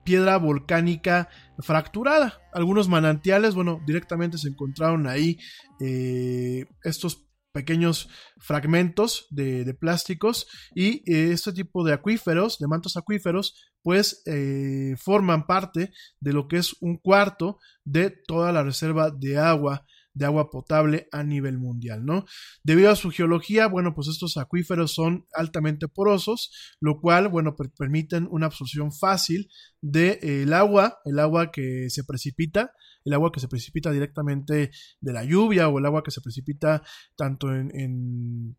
piedra 0.09 0.38
volcánica 0.38 1.28
fracturada. 1.59 2.40
Algunos 2.54 2.88
manantiales, 2.88 3.54
bueno, 3.54 3.82
directamente 3.86 4.38
se 4.38 4.48
encontraron 4.48 5.06
ahí 5.06 5.36
eh, 5.80 6.64
estos 6.82 7.28
pequeños 7.52 8.09
fragmentos 8.38 9.26
de, 9.28 9.74
plásticos 9.74 10.46
y 10.74 11.02
eh, 11.12 11.32
este 11.32 11.52
tipo 11.52 11.84
de 11.84 11.92
acuíferos, 11.92 12.59
de 12.59 12.68
mantos 12.68 12.96
acuíferos, 12.96 13.70
pues 13.82 14.22
eh, 14.24 14.94
forman 14.96 15.46
parte 15.46 15.92
de 16.20 16.32
lo 16.32 16.48
que 16.48 16.56
es 16.56 16.74
un 16.80 16.96
cuarto 16.96 17.59
de 17.84 18.09
toda 18.09 18.50
la 18.50 18.62
reserva 18.62 19.11
de 19.11 19.36
agua 19.36 19.84
de 20.18 20.26
agua 20.26 20.50
potable 20.50 21.08
a 21.12 21.22
nivel 21.22 21.58
mundial, 21.58 22.04
¿no? 22.04 22.24
Debido 22.64 22.90
a 22.90 22.96
su 22.96 23.10
geología, 23.10 23.68
bueno, 23.68 23.94
pues 23.94 24.08
estos 24.08 24.36
acuíferos 24.36 24.92
son 24.92 25.26
altamente 25.32 25.86
porosos, 25.88 26.50
lo 26.80 27.00
cual, 27.00 27.28
bueno, 27.28 27.54
permiten 27.78 28.26
una 28.30 28.46
absorción 28.46 28.92
fácil 28.92 29.48
del 29.80 30.18
de, 30.20 30.54
agua, 30.54 30.98
el 31.04 31.18
agua 31.20 31.52
que 31.52 31.88
se 31.88 32.02
precipita, 32.04 32.72
el 33.04 33.14
agua 33.14 33.30
que 33.32 33.40
se 33.40 33.48
precipita 33.48 33.92
directamente 33.92 34.72
de 35.00 35.12
la 35.12 35.24
lluvia 35.24 35.68
o 35.68 35.78
el 35.78 35.86
agua 35.86 36.02
que 36.02 36.10
se 36.10 36.20
precipita 36.20 36.82
tanto 37.16 37.54
en 37.54 38.56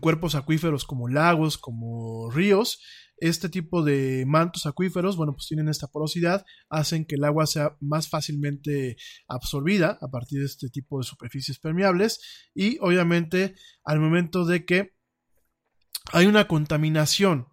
cuerpos 0.00 0.34
acuíferos 0.34 0.84
como 0.84 1.08
lagos, 1.08 1.58
como 1.58 2.30
ríos, 2.30 2.80
este 3.16 3.48
tipo 3.48 3.84
de 3.84 4.24
mantos 4.26 4.66
acuíferos, 4.66 5.16
bueno, 5.16 5.34
pues 5.34 5.46
tienen 5.46 5.68
esta 5.68 5.86
porosidad, 5.86 6.44
hacen 6.68 7.04
que 7.04 7.14
el 7.14 7.24
agua 7.24 7.46
sea 7.46 7.76
más 7.80 8.08
fácilmente 8.08 8.96
absorbida 9.28 9.98
a 10.00 10.08
partir 10.08 10.40
de 10.40 10.46
este 10.46 10.68
tipo 10.68 10.98
de 10.98 11.04
superficies 11.04 11.58
permeables 11.60 12.20
y 12.54 12.78
obviamente 12.80 13.54
al 13.84 14.00
momento 14.00 14.44
de 14.44 14.64
que 14.64 14.94
hay 16.12 16.26
una 16.26 16.48
contaminación 16.48 17.46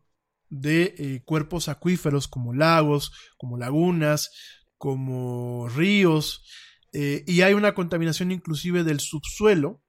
de 0.49 0.95
eh, 0.97 1.21
cuerpos 1.23 1.69
acuíferos 1.69 2.27
como 2.27 2.53
lagos, 2.53 3.11
como 3.37 3.57
lagunas, 3.57 4.31
como 4.77 5.69
ríos, 5.69 6.45
eh, 6.93 7.23
y 7.27 7.41
hay 7.41 7.53
una 7.53 7.75
contaminación 7.75 8.31
inclusive 8.31 8.83
del 8.83 8.99
subsuelo, 8.99 9.83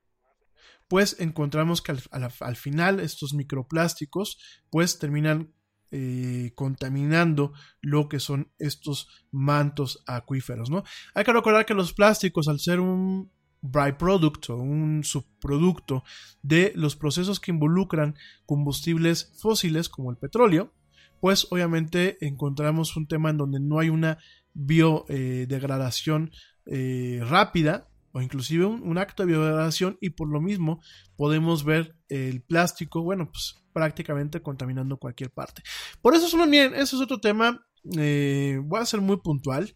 pues 0.90 1.14
encontramos 1.20 1.82
que 1.82 1.92
al, 1.92 2.02
al 2.40 2.56
final 2.56 2.98
estos 2.98 3.32
microplásticos 3.32 4.38
pues 4.70 4.98
terminan 4.98 5.54
eh, 5.92 6.50
contaminando 6.56 7.52
lo 7.80 8.08
que 8.08 8.18
son 8.18 8.52
estos 8.58 9.08
mantos 9.30 10.02
acuíferos, 10.06 10.68
¿no? 10.68 10.82
Hay 11.14 11.22
que 11.22 11.32
recordar 11.32 11.64
que 11.64 11.74
los 11.74 11.92
plásticos, 11.92 12.48
al 12.48 12.58
ser 12.58 12.80
un 12.80 13.30
byproduct 13.60 14.50
o 14.50 14.56
un 14.56 15.04
subproducto 15.04 16.02
de 16.42 16.72
los 16.74 16.96
procesos 16.96 17.38
que 17.38 17.52
involucran 17.52 18.16
combustibles 18.44 19.32
fósiles 19.40 19.88
como 19.88 20.10
el 20.10 20.16
petróleo, 20.16 20.74
pues 21.20 21.46
obviamente 21.50 22.18
encontramos 22.20 22.96
un 22.96 23.06
tema 23.06 23.30
en 23.30 23.36
donde 23.36 23.60
no 23.60 23.78
hay 23.78 23.90
una 23.90 24.18
biodegradación 24.54 26.32
eh, 26.66 27.20
rápida 27.22 27.89
o 28.12 28.20
inclusive 28.20 28.64
un, 28.64 28.98
acto 28.98 29.22
de 29.22 29.28
biodegradación 29.28 29.96
y 30.00 30.10
por 30.10 30.28
lo 30.28 30.40
mismo 30.40 30.82
podemos 31.16 31.64
ver 31.64 31.96
el 32.08 32.42
plástico, 32.42 33.02
bueno, 33.02 33.30
pues 33.30 33.56
prácticamente 33.72 34.42
contaminando 34.42 34.96
cualquier 34.96 35.30
parte. 35.30 35.62
Por 36.02 36.14
eso, 36.14 36.28
solo 36.28 36.46
bien, 36.46 36.74
eso 36.74 36.96
es 36.96 37.02
otro 37.02 37.20
tema. 37.20 37.64
Eh, 37.96 38.60
voy 38.62 38.80
a 38.80 38.86
ser 38.86 39.00
muy 39.00 39.18
puntual. 39.18 39.74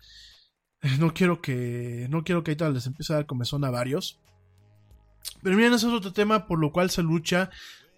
No 0.98 1.14
quiero 1.14 1.40
que. 1.40 2.08
No 2.10 2.24
quiero 2.24 2.44
que 2.44 2.50
ahorita 2.50 2.68
les 2.68 2.86
empiece 2.86 3.14
a 3.14 3.16
dar 3.16 3.24
comezón 3.24 3.64
a 3.64 3.70
varios. 3.70 4.20
Pero 5.42 5.56
miren, 5.56 5.72
eso 5.72 5.88
es 5.88 5.94
otro 5.94 6.12
tema 6.12 6.46
por 6.46 6.58
lo 6.58 6.72
cual 6.72 6.90
se 6.90 7.02
lucha. 7.02 7.48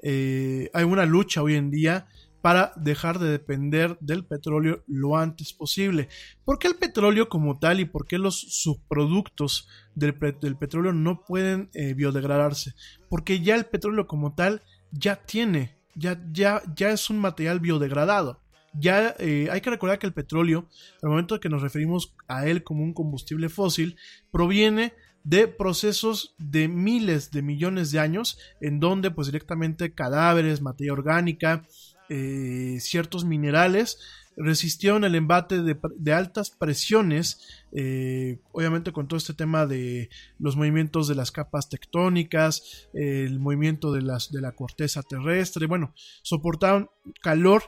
Eh, 0.05 0.71
hay 0.73 0.85
una 0.85 1.05
lucha 1.05 1.43
hoy 1.43 1.57
en 1.57 1.73
día 1.73 2.07
para 2.43 2.73
dejar 2.77 3.19
de 3.19 3.31
depender 3.31 3.99
del 4.01 4.25
petróleo 4.25 4.85
lo 4.87 5.17
antes 5.17 5.53
posible. 5.53 6.09
¿Por 6.45 6.59
qué 6.59 6.69
el 6.69 6.77
petróleo 6.77 7.29
como 7.29 7.59
tal 7.59 7.81
y 7.81 7.85
por 7.85 8.07
qué 8.07 8.19
los 8.19 8.39
subproductos 8.41 9.69
del, 9.95 10.15
petróleo 10.15 10.93
no 10.93 11.25
pueden 11.25 11.71
eh, 11.75 11.95
biodegradarse? 11.95 12.75
Porque 13.09 13.41
ya 13.41 13.57
el 13.57 13.67
petróleo 13.67 14.07
como 14.07 14.35
tal 14.35 14.63
ya 14.93 15.17
tiene 15.17 15.77
ya, 15.97 16.23
ya, 16.31 16.63
ya 16.77 16.91
es 16.91 17.11
un 17.11 17.19
material 17.19 17.59
biodegradado. 17.59 18.43
Ya 18.79 19.15
eh, 19.19 19.49
hay 19.51 19.61
que 19.63 19.71
recordar 19.71 19.99
que 19.99 20.07
el 20.07 20.13
petróleo, 20.13 20.69
al 21.03 21.09
momento 21.09 21.41
que 21.41 21.49
nos 21.49 21.63
referimos 21.63 22.15
a 22.29 22.47
él 22.47 22.63
como 22.63 22.85
un 22.85 22.93
combustible 22.93 23.49
fósil, 23.49 23.97
proviene 24.31 24.93
de 25.25 25.49
procesos 25.49 26.37
de 26.39 26.69
miles 26.69 27.31
de 27.31 27.43
millones 27.43 27.91
de 27.91 27.99
años, 27.99 28.39
en 28.61 28.79
donde 28.79 29.11
pues 29.11 29.27
directamente 29.29 29.95
cadáveres, 29.95 30.61
materia 30.61 30.93
orgánica, 30.93 31.67
eh, 32.09 32.79
ciertos 32.81 33.25
minerales 33.25 33.99
resistieron 34.37 35.05
el 35.05 35.15
embate 35.15 35.63
de, 35.63 36.13
altas 36.13 36.51
presiones, 36.51 37.65
eh, 37.73 38.39
obviamente 38.53 38.93
con 38.93 39.09
todo 39.09 39.17
este 39.17 39.33
tema 39.33 39.67
de 39.67 40.11
los 40.39 40.57
movimientos 40.57 41.09
de 41.09 41.15
las 41.15 41.33
capas 41.33 41.71
tectónicas, 41.71 42.89
el 42.93 43.41
movimiento 43.41 43.93
de, 43.93 44.03
las, 44.03 44.31
de 44.31 44.43
la 44.43 44.53
corteza 44.53 45.03
terrestre, 45.03 45.67
bueno, 45.67 45.95
soportaron 46.23 46.91
calor 47.23 47.63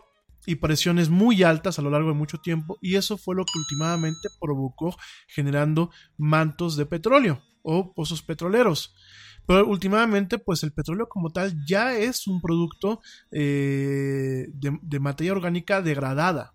y 0.47 0.57
presiones 0.57 1.09
muy 1.09 1.43
altas 1.43 1.79
a 1.79 1.83
lo 1.83 1.91
largo 1.91 2.09
de 2.09 2.15
mucho 2.15 2.39
tiempo 2.39 2.79
y 2.81 2.97
eso 2.97 3.19
fue 3.19 3.35
lo 3.35 3.45
que 3.45 3.59
últimamente 3.59 4.29
provocó 4.41 4.97
generando 5.27 5.91
mantos 6.17 6.77
de 6.77 6.87
petróleo 6.87 7.43
o 7.63 7.93
pozos 7.93 8.23
petroleros. 8.23 8.95
Pero 9.49 9.67
últimamente, 9.67 10.39
pues 10.39 10.63
el 10.63 10.73
petróleo 10.73 11.09
como 11.09 11.31
tal 11.31 11.65
ya 11.65 11.95
es 11.95 12.27
un 12.27 12.43
producto 12.43 13.01
eh, 13.31 14.47
de 14.53 15.01
materia 15.01 15.33
orgánica 15.33 15.81
degradada. 15.81 16.53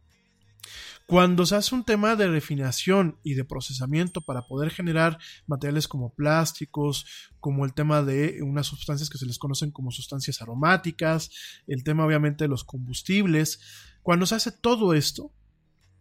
Cuando 1.07 1.47
se 1.47 1.55
hace 1.55 1.73
un 1.73 1.85
tema 1.85 2.15
de 2.15 2.27
refinación 2.27 3.17
y 3.23 3.33
de 3.33 3.45
procesamiento 3.45 4.21
para 4.21 4.43
poder 4.43 4.69
generar 4.69 5.17
materiales 5.47 5.87
como 5.87 6.13
plásticos, 6.13 7.31
como 7.39 7.65
el 7.65 7.73
tema 7.73 8.03
de 8.03 8.43
unas 8.43 8.67
sustancias 8.67 9.09
que 9.09 9.17
se 9.17 9.25
les 9.25 9.39
conocen 9.39 9.71
como 9.71 9.89
sustancias 9.89 10.43
aromáticas, 10.43 11.31
el 11.65 11.83
tema 11.83 12.05
obviamente 12.05 12.43
de 12.43 12.49
los 12.49 12.63
combustibles, 12.63 13.59
cuando 14.03 14.27
se 14.27 14.35
hace 14.35 14.51
todo 14.51 14.93
esto, 14.93 15.33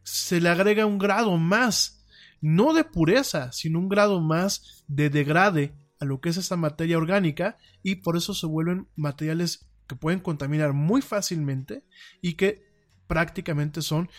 se 0.02 0.42
le 0.42 0.50
agrega 0.50 0.84
un 0.84 0.98
grado 0.98 1.38
más, 1.38 2.04
no 2.42 2.74
de 2.74 2.84
pureza, 2.84 3.50
sino 3.50 3.78
un 3.78 3.88
grado 3.88 4.20
más 4.20 4.84
de 4.88 5.08
degrade 5.08 5.74
a 6.02 6.04
lo 6.04 6.20
que 6.20 6.30
es 6.30 6.36
esta 6.36 6.56
materia 6.56 6.98
orgánica 6.98 7.58
y 7.84 7.96
por 7.96 8.16
eso 8.16 8.34
se 8.34 8.46
vuelven 8.46 8.88
materiales 8.96 9.70
que 9.86 9.94
pueden 9.94 10.18
contaminar 10.18 10.72
muy 10.72 11.00
fácilmente 11.00 11.84
y 12.20 12.34
que 12.34 12.66
prácticamente 13.06 13.82
son 13.82 14.10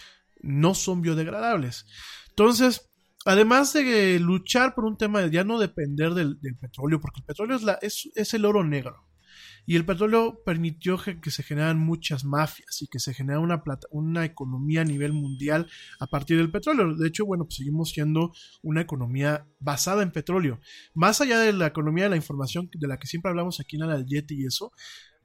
no 0.42 0.76
son 0.76 1.02
biodegradables. 1.02 1.86
Entonces, 2.30 2.90
además 3.26 3.74
de 3.74 4.18
luchar 4.22 4.76
por 4.76 4.86
un 4.86 4.98
tema 4.98 5.22
de 5.22 5.30
ya 5.30 5.44
no 5.44 5.60
depender 5.60 6.14
del, 6.14 6.38
petróleo, 6.58 7.02
porque 7.02 7.20
el 7.20 7.26
petróleo 7.26 7.58
es, 7.58 7.64
la, 7.64 7.74
es, 7.82 8.34
el 8.34 8.46
oro 8.46 8.64
negro. 8.64 9.06
Y 9.66 9.76
el 9.76 9.86
petróleo 9.86 10.42
permitió 10.46 10.98
que, 10.98 11.32
se 11.32 11.44
generan 11.44 11.80
muchas 11.80 12.26
mafias 12.26 12.82
y 12.82 12.88
que 12.88 13.00
se 13.00 13.14
genera 13.14 13.40
una, 13.40 13.64
plata, 13.64 13.88
una 13.92 14.26
economía 14.26 14.82
a 14.82 14.86
nivel 14.86 15.14
mundial 15.14 15.70
a 16.00 16.08
partir 16.08 16.38
del 16.38 16.52
petróleo. 16.52 16.96
De 16.96 17.08
hecho, 17.08 17.26
bueno, 17.26 17.46
pues 17.46 17.58
seguimos 17.58 17.92
siendo 17.92 18.34
una 18.62 18.82
economía 18.82 19.48
basada 19.60 20.04
en 20.04 20.12
petróleo. 20.12 20.60
Más 20.94 21.22
allá 21.22 21.40
de 21.40 21.54
la 21.54 21.68
economía 21.68 22.06
de 22.06 22.10
la 22.12 22.16
información 22.18 22.70
de 22.74 22.88
la 22.88 22.98
que 22.98 23.08
siempre 23.08 23.30
hablamos 23.30 23.60
aquí 23.60 23.78
en 23.78 24.06
Yeti 24.06 24.42
y 24.42 24.46
eso, 24.46 24.72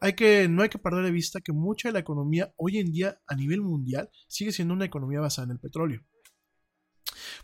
hay 0.00 0.12
que, 0.12 0.48
no 0.48 0.62
hay 0.62 0.68
que 0.68 0.78
perder 0.78 1.04
de 1.04 1.10
vista 1.10 1.40
que 1.40 1.52
mucha 1.52 1.88
de 1.88 1.94
la 1.94 1.98
economía 1.98 2.52
hoy 2.56 2.78
en 2.78 2.92
día 2.92 3.20
a 3.26 3.34
nivel 3.34 3.62
mundial 3.62 4.10
sigue 4.28 4.52
siendo 4.52 4.74
una 4.74 4.84
economía 4.84 5.20
basada 5.20 5.46
en 5.46 5.52
el 5.52 5.58
petróleo. 5.58 6.04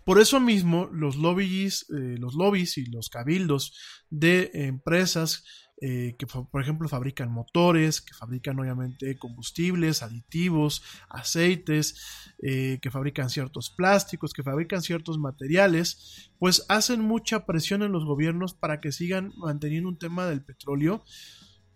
Por 0.04 0.20
eso 0.20 0.38
mismo, 0.38 0.88
los 0.92 1.16
lobbies, 1.16 1.86
eh, 1.90 2.16
los 2.18 2.34
lobbies 2.34 2.78
y 2.78 2.86
los 2.86 3.08
cabildos 3.08 3.76
de 4.10 4.50
empresas 4.52 5.44
eh, 5.80 6.14
que, 6.18 6.26
por 6.26 6.62
ejemplo, 6.62 6.88
fabrican 6.88 7.32
motores, 7.32 8.00
que 8.00 8.14
fabrican 8.14 8.58
obviamente 8.58 9.18
combustibles, 9.18 10.02
aditivos, 10.02 10.82
aceites, 11.08 12.32
eh, 12.42 12.78
que 12.80 12.90
fabrican 12.90 13.28
ciertos 13.28 13.70
plásticos, 13.70 14.32
que 14.32 14.42
fabrican 14.42 14.82
ciertos 14.82 15.18
materiales, 15.18 16.30
pues 16.38 16.64
hacen 16.68 17.00
mucha 17.00 17.44
presión 17.44 17.82
en 17.82 17.92
los 17.92 18.04
gobiernos 18.04 18.54
para 18.54 18.80
que 18.80 18.92
sigan 18.92 19.32
manteniendo 19.36 19.88
un 19.88 19.98
tema 19.98 20.26
del 20.26 20.44
petróleo 20.44 21.04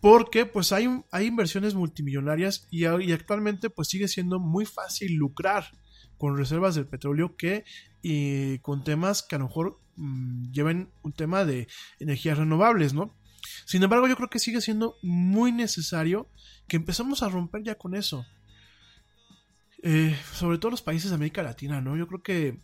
porque 0.01 0.45
pues 0.45 0.71
hay, 0.71 0.87
hay 1.11 1.25
inversiones 1.25 1.75
multimillonarias 1.75 2.67
y, 2.71 2.85
actualmente 2.85 3.69
pues 3.69 3.89
sigue 3.89 4.07
siendo 4.07 4.39
muy 4.39 4.65
fácil 4.65 5.15
lucrar 5.15 5.65
con 6.17 6.37
reservas 6.37 6.75
del 6.75 6.87
petróleo 6.87 7.35
que 7.35 7.65
y 8.01 8.59
con 8.59 8.83
temas 8.83 9.23
que 9.23 9.35
a 9.35 9.39
lo 9.39 9.47
mejor 9.47 9.79
mm, 9.97 10.51
lleven 10.51 10.89
un 11.01 11.11
tema 11.13 11.43
de 11.43 11.67
energías 11.99 12.37
renovables, 12.37 12.93
¿no? 12.93 13.18
Sin 13.69 13.83
embargo, 13.83 14.07
yo 14.07 14.15
creo 14.15 14.31
que 14.31 14.39
sigue 14.39 14.61
siendo 14.61 14.97
muy 15.03 15.51
necesario 15.51 16.27
que 16.67 16.77
empezamos 16.77 17.21
a 17.21 17.29
romper 17.29 17.61
ya 17.61 17.75
con 17.75 17.93
eso. 17.93 18.25
Eh, 19.83 20.17
sobre 20.33 20.57
todo 20.57 20.71
los 20.71 20.81
países 20.81 21.11
de 21.11 21.15
América 21.15 21.43
Latina, 21.43 21.79
¿no? 21.79 21.95
Yo 21.95 22.07
creo 22.07 22.23
que 22.23 22.57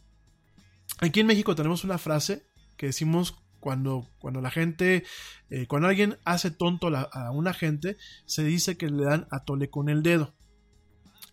aquí 1.01 1.19
en 1.19 1.27
México 1.27 1.53
tenemos 1.53 1.83
una 1.83 1.99
frase 1.99 2.47
que 2.75 2.87
decimos 2.87 3.35
cuando, 3.59 4.09
cuando 4.17 4.41
la 4.41 4.49
gente, 4.49 5.03
eh, 5.51 5.67
cuando 5.67 5.89
alguien 5.89 6.17
hace 6.25 6.49
tonto 6.49 6.87
a 6.87 7.29
una 7.29 7.53
gente, 7.53 7.97
se 8.25 8.43
dice 8.43 8.75
que 8.75 8.89
le 8.89 9.03
dan 9.03 9.27
a 9.29 9.43
tole 9.43 9.69
con 9.69 9.89
el 9.89 10.01
dedo. 10.01 10.33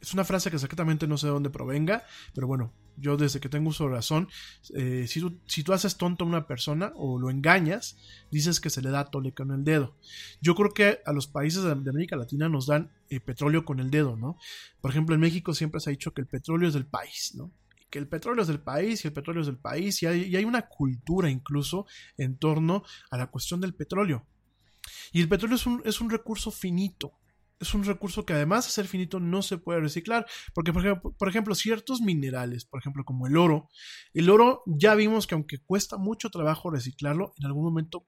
Es 0.02 0.12
una 0.12 0.24
frase 0.24 0.50
que 0.50 0.56
exactamente 0.56 1.06
no 1.06 1.16
sé 1.16 1.28
de 1.28 1.32
dónde 1.32 1.48
provenga, 1.48 2.04
pero 2.34 2.46
bueno, 2.46 2.74
yo 2.97 3.16
desde 3.16 3.40
que 3.40 3.49
tengo 3.49 3.70
uso 3.70 3.84
de 3.84 3.90
razón, 3.90 4.28
eh, 4.74 5.07
si, 5.09 5.20
tú, 5.20 5.40
si, 5.47 5.62
tú, 5.62 5.72
haces 5.72 5.97
tonto 5.97 6.24
a 6.24 6.26
una 6.26 6.47
persona 6.47 6.93
o 6.97 7.18
lo 7.18 7.30
engañas, 7.30 7.97
dices 8.30 8.61
que 8.61 8.70
se 8.70 8.82
le 8.82 8.90
da 8.90 9.11
tole 9.11 9.32
con 9.32 9.51
el 9.51 9.64
dedo. 9.64 9.97
Yo 10.40 10.55
creo 10.55 10.72
que 10.72 11.01
a 11.05 11.12
los 11.12 11.26
países 11.26 11.62
de, 11.62 11.72
América 11.72 12.16
Latina 12.16 12.49
nos 12.49 12.66
dan 12.66 12.90
eh, 13.11 13.20
petróleo 13.20 13.64
con 13.64 13.80
el 13.80 13.90
dedo, 13.90 14.16
¿no? 14.16 14.36
Por 14.80 14.90
ejemplo, 14.90 15.14
en 15.14 15.20
México 15.20 15.55
siempre 15.55 15.80
se 15.80 15.90
ha 15.90 15.93
dicho 15.93 16.12
que 16.12 16.20
el 16.20 16.26
petróleo 16.26 16.68
es 16.68 16.74
del 16.74 16.86
país, 16.86 17.34
¿no? 17.36 17.53
que 17.93 17.99
el 17.99 18.09
petróleo 18.09 18.40
es 18.40 18.49
del 18.49 18.61
país 18.61 19.05
y 19.05 19.09
el 19.09 19.12
petróleo 19.12 19.43
es 19.43 19.47
del 19.47 19.59
país 19.59 20.03
y 20.03 20.07
hay, 20.07 20.45
una 20.47 20.62
cultura 20.62 21.28
incluso 21.28 21.84
en 22.16 22.38
torno 22.38 22.84
a 23.11 23.18
la 23.18 23.26
cuestión 23.26 23.61
del 23.61 23.74
petróleo. 23.74 24.26
Y 25.12 25.20
el 25.20 25.28
petróleo 25.28 25.57
es 25.57 25.66
un, 25.66 25.82
es 25.84 26.01
un 26.01 26.09
recurso 26.09 26.51
finito, 26.51 27.12
es 27.62 27.74
un 27.74 27.84
recurso 27.84 28.26
que 28.26 28.32
además 28.32 28.66
de 28.66 28.72
ser 28.72 28.86
finito 28.86 29.20
no 29.20 29.40
se 29.40 29.56
puede 29.56 29.80
reciclar, 29.80 30.26
porque 30.52 30.72
por 30.72 31.28
ejemplo, 31.28 31.54
ciertos 31.54 32.00
minerales, 32.00 32.64
por 32.64 32.80
ejemplo 32.80 33.04
como 33.04 33.26
el 33.26 33.36
oro, 33.36 33.68
el 34.12 34.28
oro 34.28 34.62
ya 34.66 34.94
vimos 34.94 35.26
que 35.26 35.34
aunque 35.34 35.58
cuesta 35.58 35.96
mucho 35.96 36.30
trabajo 36.30 36.70
reciclarlo, 36.70 37.32
en 37.38 37.46
algún 37.46 37.64
momento 37.64 38.06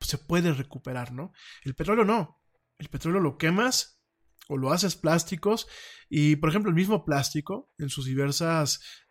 se 0.00 0.18
puede 0.18 0.52
recuperar, 0.52 1.12
¿no? 1.12 1.32
El 1.64 1.74
petróleo 1.74 2.04
no. 2.04 2.40
El 2.78 2.88
petróleo 2.88 3.20
lo 3.20 3.38
quemas 3.38 4.02
o 4.48 4.58
lo 4.58 4.70
haces 4.70 4.94
plásticos 4.94 5.66
y, 6.08 6.36
por 6.36 6.50
ejemplo, 6.50 6.68
el 6.68 6.76
mismo 6.76 7.04
plástico 7.04 7.72
en 7.78 7.88
sus 7.88 8.04
diversas 8.04 8.80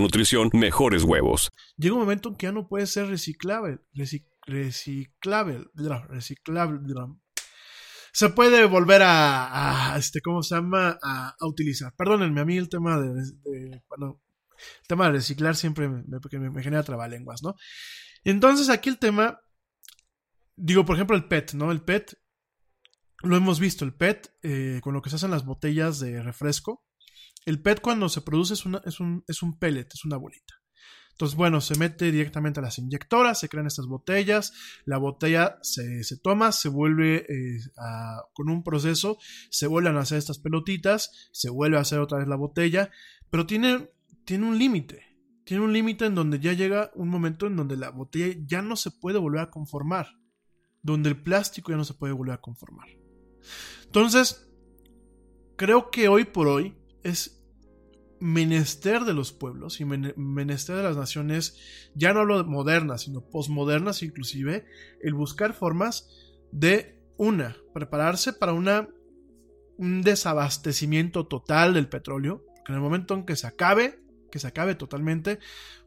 nutrición, 0.00 0.50
mejores 0.52 1.02
huevos. 1.04 1.50
Llega 1.76 1.94
un 1.94 2.00
momento 2.00 2.28
en 2.28 2.36
que 2.36 2.46
ya 2.46 2.52
no 2.52 2.68
puede 2.68 2.86
ser 2.86 3.06
reciclable. 3.08 3.78
reci- 3.94 4.26
reciclable. 4.46 5.64
Reciclable. 6.08 6.80
Se 8.12 8.30
puede 8.30 8.64
volver 8.64 9.02
a, 9.02 9.94
a, 9.94 9.98
este, 9.98 10.20
¿cómo 10.20 10.42
se 10.42 10.54
llama? 10.54 10.98
A, 11.02 11.28
a 11.38 11.46
utilizar. 11.46 11.94
Perdónenme, 11.96 12.40
a 12.40 12.44
mí 12.44 12.56
el 12.56 12.68
tema 12.68 12.98
de, 12.98 13.12
bueno, 13.88 14.20
el 14.58 14.86
tema 14.88 15.06
de 15.06 15.12
reciclar 15.12 15.54
siempre 15.56 15.88
me- 15.88 16.02
me- 16.04 16.50
me 16.50 16.62
genera 16.62 16.82
trabalenguas, 16.82 17.42
¿no? 17.42 17.54
Entonces 18.24 18.68
aquí 18.70 18.88
el 18.88 18.98
tema, 18.98 19.38
digo, 20.56 20.84
por 20.84 20.96
ejemplo, 20.96 21.16
el 21.16 21.28
PET, 21.28 21.52
¿no? 21.54 21.70
El 21.70 21.82
PET, 21.82 22.14
lo 23.22 23.36
hemos 23.36 23.60
visto, 23.60 23.84
el 23.84 23.94
PET, 23.94 24.30
eh, 24.42 24.80
con 24.82 24.94
lo 24.94 25.02
que 25.02 25.10
se 25.10 25.16
hacen 25.16 25.30
las 25.30 25.44
botellas 25.44 26.00
de 26.00 26.22
refresco, 26.22 26.84
el 27.46 27.62
PET 27.62 27.80
cuando 27.80 28.08
se 28.08 28.22
produce 28.22 28.54
es, 28.54 28.64
es, 28.84 29.00
un, 29.00 29.24
es 29.26 29.42
un 29.42 29.58
pellet, 29.58 29.88
es 29.92 30.04
una 30.04 30.16
bolita. 30.16 30.54
Entonces, 31.18 31.36
bueno, 31.36 31.60
se 31.60 31.76
mete 31.76 32.12
directamente 32.12 32.60
a 32.60 32.62
las 32.62 32.78
inyectoras, 32.78 33.40
se 33.40 33.48
crean 33.48 33.66
estas 33.66 33.86
botellas, 33.86 34.52
la 34.84 34.98
botella 34.98 35.58
se, 35.62 36.04
se 36.04 36.16
toma, 36.16 36.52
se 36.52 36.68
vuelve 36.68 37.26
eh, 37.28 37.58
con 38.34 38.48
un 38.48 38.62
proceso, 38.62 39.18
se 39.50 39.66
vuelven 39.66 39.96
a 39.96 40.02
hacer 40.02 40.18
estas 40.18 40.38
pelotitas, 40.38 41.28
se 41.32 41.50
vuelve 41.50 41.76
a 41.76 41.80
hacer 41.80 41.98
otra 41.98 42.18
vez 42.18 42.28
la 42.28 42.36
botella, 42.36 42.92
pero 43.30 43.46
tiene, 43.46 43.90
tiene 44.24 44.46
un 44.46 44.58
límite. 44.58 45.06
Tiene 45.44 45.64
un 45.64 45.72
límite 45.72 46.04
en 46.04 46.14
donde 46.14 46.38
ya 46.38 46.52
llega 46.52 46.92
un 46.94 47.08
momento 47.08 47.48
en 47.48 47.56
donde 47.56 47.76
la 47.76 47.90
botella 47.90 48.40
ya 48.46 48.62
no 48.62 48.76
se 48.76 48.92
puede 48.92 49.18
volver 49.18 49.40
a 49.40 49.50
conformar, 49.50 50.06
donde 50.82 51.08
el 51.08 51.20
plástico 51.20 51.72
ya 51.72 51.78
no 51.78 51.84
se 51.84 51.94
puede 51.94 52.12
volver 52.12 52.34
a 52.34 52.40
conformar. 52.40 52.86
Entonces, 53.86 54.48
creo 55.56 55.90
que 55.90 56.06
hoy 56.06 56.26
por 56.26 56.46
hoy 56.46 56.76
es 57.08 57.42
menester 58.20 59.04
de 59.04 59.14
los 59.14 59.32
pueblos 59.32 59.80
y 59.80 59.84
men- 59.84 60.14
menester 60.16 60.76
de 60.76 60.82
las 60.82 60.96
naciones, 60.96 61.56
ya 61.94 62.12
no 62.12 62.20
hablo 62.20 62.38
de 62.38 62.48
modernas, 62.48 63.02
sino 63.02 63.20
posmodernas 63.20 64.02
inclusive, 64.02 64.64
el 65.02 65.14
buscar 65.14 65.52
formas 65.54 66.08
de, 66.50 67.00
una, 67.16 67.56
prepararse 67.74 68.32
para 68.32 68.52
una, 68.52 68.88
un 69.76 70.02
desabastecimiento 70.02 71.26
total 71.26 71.74
del 71.74 71.88
petróleo, 71.88 72.44
porque 72.56 72.72
en 72.72 72.74
el 72.76 72.80
momento 72.80 73.14
en 73.14 73.24
que 73.24 73.36
se 73.36 73.46
acabe, 73.46 74.00
que 74.30 74.38
se 74.38 74.48
acabe 74.48 74.74
totalmente, 74.74 75.38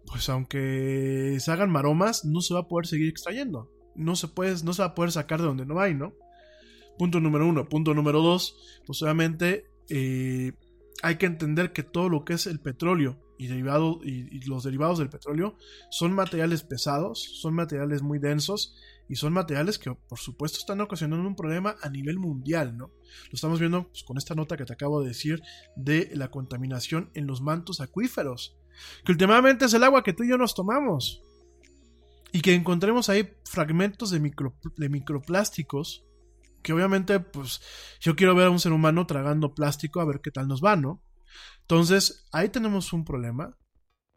pues 0.06 0.30
aunque 0.30 1.38
se 1.40 1.52
hagan 1.52 1.70
maromas, 1.70 2.26
no 2.26 2.42
se 2.42 2.54
va 2.54 2.62
a 2.62 2.68
poder 2.68 2.88
seguir 2.88 3.08
extrayendo. 3.08 3.72
No 3.94 4.16
se, 4.16 4.30
puede, 4.30 4.56
no 4.64 4.74
se 4.74 4.82
va 4.82 4.90
a 4.90 4.96
poder 4.96 5.12
sacar 5.12 5.42
de 5.42 5.48
donde 5.48 5.66
no 5.66 5.80
hay, 5.80 5.94
¿no? 5.94 6.14
Punto 6.98 7.20
número 7.20 7.46
uno. 7.46 7.68
Punto 7.68 7.94
número 7.94 8.22
dos, 8.22 8.56
pues 8.86 9.02
obviamente 9.04 9.66
eh, 9.90 10.54
hay 11.02 11.18
que 11.18 11.26
entender 11.26 11.74
que 11.74 11.84
todo 11.84 12.10
lo 12.10 12.24
que 12.26 12.34
es 12.34 12.48
el 12.48 12.60
petróleo 12.60 13.20
y, 13.38 13.48
derivado, 13.48 14.00
y, 14.04 14.46
los 14.46 14.64
derivados 14.64 15.00
del 15.00 15.10
petróleo 15.10 15.58
son 15.90 16.14
materiales 16.14 16.64
pesados, 16.64 17.40
son 17.42 17.56
materiales 17.56 18.02
muy 18.02 18.20
densos 18.20 18.76
y 19.10 19.16
son 19.16 19.34
materiales 19.34 19.80
que 19.80 19.94
por 19.94 20.20
supuesto 20.20 20.60
están 20.60 20.80
ocasionando 20.80 21.28
un 21.28 21.36
problema 21.36 21.76
a 21.82 21.90
nivel 21.90 22.20
mundial, 22.20 22.78
¿no? 22.78 22.88
Lo 22.88 23.34
estamos 23.34 23.60
viendo 23.60 23.88
pues, 23.88 24.04
con 24.04 24.18
esta 24.18 24.36
nota 24.36 24.58
que 24.58 24.66
te 24.66 24.74
acabo 24.74 25.02
de 25.02 25.10
decir 25.10 25.42
de 25.76 26.12
la 26.14 26.30
contaminación 26.30 27.10
en 27.14 27.28
los 27.28 27.42
mantos 27.42 27.82
acuíferos, 27.82 28.58
que 29.04 29.12
últimamente 29.12 29.66
es 29.66 29.74
el 29.74 29.84
agua 29.84 30.04
que 30.04 30.14
tú 30.14 30.24
y 30.24 30.30
yo 30.30 30.38
nos 30.38 30.56
tomamos. 30.56 31.24
Y 32.34 32.40
que 32.40 32.54
encontremos 32.54 33.10
ahí 33.10 33.30
fragmentos 33.44 34.12
de, 34.12 34.22
micro, 34.22 34.56
de 34.78 34.88
microplásticos 34.88 36.06
que 36.62 36.74
obviamente, 36.74 37.20
pues, 37.20 37.62
yo 38.00 38.16
quiero 38.16 38.36
ver 38.36 38.48
a 38.48 38.52
un 38.52 38.60
ser 38.60 38.72
humano 38.72 39.06
tragando 39.08 39.54
plástico 39.54 40.02
a 40.02 40.06
ver 40.06 40.22
qué 40.22 40.32
tal 40.32 40.48
nos 40.48 40.62
va, 40.64 40.76
¿no? 40.76 41.04
Entonces, 41.62 42.28
ahí 42.32 42.50
tenemos 42.50 42.94
un 42.94 43.06
problema. 43.06 43.58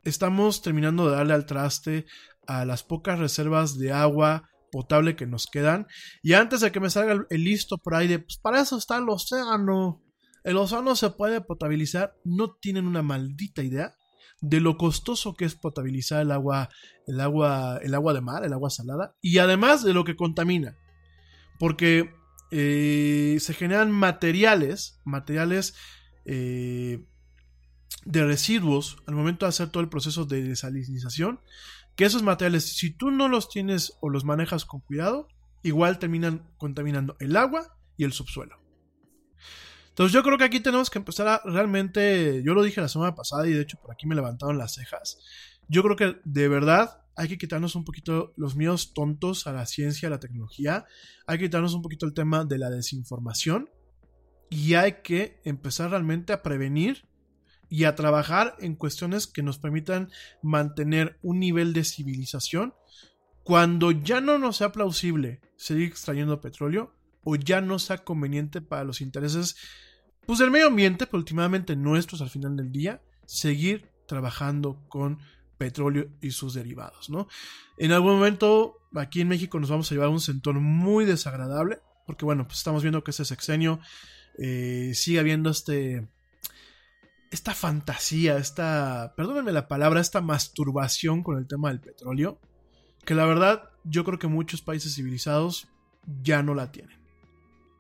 Estamos 0.02 0.62
terminando 0.62 1.08
de 1.08 1.16
darle 1.16 1.34
al 1.34 1.46
traste 1.46 2.06
a 2.46 2.64
las 2.64 2.82
pocas 2.82 3.18
reservas 3.18 3.78
de 3.78 3.92
agua 3.92 4.48
potable 4.70 5.14
que 5.14 5.26
nos 5.26 5.46
quedan. 5.46 5.86
Y 6.22 6.32
antes 6.32 6.60
de 6.60 6.72
que 6.72 6.80
me 6.80 6.90
salga 6.90 7.24
el, 7.30 7.44
listo 7.44 7.78
por 7.78 7.94
ahí 7.94 8.08
de, 8.08 8.18
pues, 8.18 8.38
para 8.38 8.60
eso 8.60 8.76
está 8.76 8.98
el 8.98 9.08
océano. 9.08 10.02
El 10.42 10.56
océano 10.56 10.96
se 10.96 11.10
puede 11.10 11.40
potabilizar. 11.40 12.14
No 12.24 12.56
tienen 12.56 12.86
una 12.86 13.02
maldita 13.02 13.62
idea 13.62 13.94
de 14.40 14.60
lo 14.60 14.76
costoso 14.76 15.34
que 15.34 15.44
es 15.44 15.54
potabilizar 15.54 16.22
el 16.22 16.32
agua, 16.32 16.68
el 17.06 17.20
agua, 17.20 17.78
el 17.82 17.94
agua 17.94 18.12
de 18.12 18.20
mar, 18.20 18.44
el 18.44 18.52
agua 18.52 18.68
salada. 18.68 19.14
Y 19.22 19.38
además 19.38 19.84
de 19.84 19.94
lo 19.94 20.04
que 20.04 20.16
contamina. 20.16 20.76
Porque 21.58 22.12
eh, 22.56 23.36
se 23.40 23.52
generan 23.52 23.90
materiales, 23.90 25.00
materiales 25.02 25.74
eh, 26.24 27.04
de 28.04 28.24
residuos 28.24 28.98
al 29.08 29.16
momento 29.16 29.44
de 29.44 29.48
hacer 29.48 29.70
todo 29.70 29.82
el 29.82 29.88
proceso 29.88 30.24
de 30.24 30.44
desalinización, 30.44 31.40
que 31.96 32.04
esos 32.04 32.22
materiales, 32.22 32.76
si 32.76 32.92
tú 32.92 33.10
no 33.10 33.26
los 33.26 33.48
tienes 33.48 33.94
o 34.00 34.08
los 34.08 34.24
manejas 34.24 34.64
con 34.64 34.78
cuidado, 34.78 35.26
igual 35.64 35.98
terminan 35.98 36.48
contaminando 36.56 37.16
el 37.18 37.36
agua 37.36 37.76
y 37.96 38.04
el 38.04 38.12
subsuelo. 38.12 38.56
Entonces 39.88 40.12
yo 40.12 40.22
creo 40.22 40.38
que 40.38 40.44
aquí 40.44 40.60
tenemos 40.60 40.90
que 40.90 41.00
empezar 41.00 41.26
a 41.26 41.40
realmente, 41.44 42.40
yo 42.44 42.54
lo 42.54 42.62
dije 42.62 42.80
la 42.80 42.88
semana 42.88 43.16
pasada 43.16 43.48
y 43.48 43.52
de 43.52 43.62
hecho 43.62 43.80
por 43.82 43.90
aquí 43.90 44.06
me 44.06 44.14
levantaron 44.14 44.58
las 44.58 44.74
cejas, 44.74 45.18
yo 45.66 45.82
creo 45.82 45.96
que 45.96 46.20
de 46.24 46.46
verdad 46.46 47.03
hay 47.16 47.28
que 47.28 47.38
quitarnos 47.38 47.74
un 47.76 47.84
poquito 47.84 48.32
los 48.36 48.56
miedos 48.56 48.92
tontos 48.92 49.46
a 49.46 49.52
la 49.52 49.66
ciencia, 49.66 50.08
a 50.08 50.10
la 50.10 50.20
tecnología, 50.20 50.86
hay 51.26 51.38
que 51.38 51.44
quitarnos 51.44 51.74
un 51.74 51.82
poquito 51.82 52.06
el 52.06 52.14
tema 52.14 52.44
de 52.44 52.58
la 52.58 52.70
desinformación. 52.70 53.70
Y 54.50 54.74
hay 54.74 55.00
que 55.02 55.40
empezar 55.44 55.90
realmente 55.90 56.32
a 56.32 56.42
prevenir 56.42 57.08
y 57.68 57.84
a 57.84 57.94
trabajar 57.94 58.54
en 58.60 58.76
cuestiones 58.76 59.26
que 59.26 59.42
nos 59.42 59.58
permitan 59.58 60.10
mantener 60.42 61.18
un 61.22 61.40
nivel 61.40 61.72
de 61.72 61.84
civilización. 61.84 62.74
Cuando 63.42 63.90
ya 63.90 64.20
no 64.20 64.38
nos 64.38 64.58
sea 64.58 64.70
plausible 64.70 65.40
seguir 65.56 65.88
extrayendo 65.88 66.40
petróleo 66.40 66.94
o 67.24 67.36
ya 67.36 67.60
no 67.60 67.78
sea 67.78 68.04
conveniente 68.04 68.60
para 68.60 68.84
los 68.84 69.00
intereses 69.00 69.56
pues 70.26 70.38
del 70.38 70.50
medio 70.50 70.68
ambiente, 70.68 71.06
pero 71.06 71.18
últimamente 71.18 71.76
nuestros 71.76 72.22
al 72.22 72.30
final 72.30 72.56
del 72.56 72.72
día, 72.72 73.02
seguir 73.26 73.90
trabajando 74.06 74.82
con 74.88 75.18
petróleo 75.56 76.08
y 76.20 76.30
sus 76.30 76.54
derivados, 76.54 77.10
¿no? 77.10 77.28
En 77.76 77.92
algún 77.92 78.14
momento 78.14 78.78
aquí 78.94 79.20
en 79.20 79.28
México 79.28 79.58
nos 79.58 79.70
vamos 79.70 79.90
a 79.90 79.94
llevar 79.94 80.08
un 80.08 80.20
sentón 80.20 80.62
muy 80.62 81.04
desagradable, 81.04 81.80
porque 82.06 82.24
bueno, 82.24 82.46
pues 82.46 82.58
estamos 82.58 82.82
viendo 82.82 83.02
que 83.02 83.10
este 83.10 83.24
sexenio 83.24 83.80
eh, 84.38 84.92
sigue 84.94 85.20
habiendo 85.20 85.50
este 85.50 86.08
esta 87.34 87.52
fantasía, 87.52 88.36
esta, 88.38 89.12
perdónenme 89.16 89.50
la 89.50 89.66
palabra, 89.66 90.00
esta 90.00 90.20
masturbación 90.20 91.24
con 91.24 91.36
el 91.36 91.48
tema 91.48 91.70
del 91.70 91.80
petróleo, 91.80 92.38
que 93.04 93.16
la 93.16 93.26
verdad 93.26 93.70
yo 93.82 94.04
creo 94.04 94.20
que 94.20 94.28
muchos 94.28 94.62
países 94.62 94.94
civilizados 94.94 95.66
ya 96.22 96.44
no 96.44 96.54
la 96.54 96.70
tienen. 96.70 96.96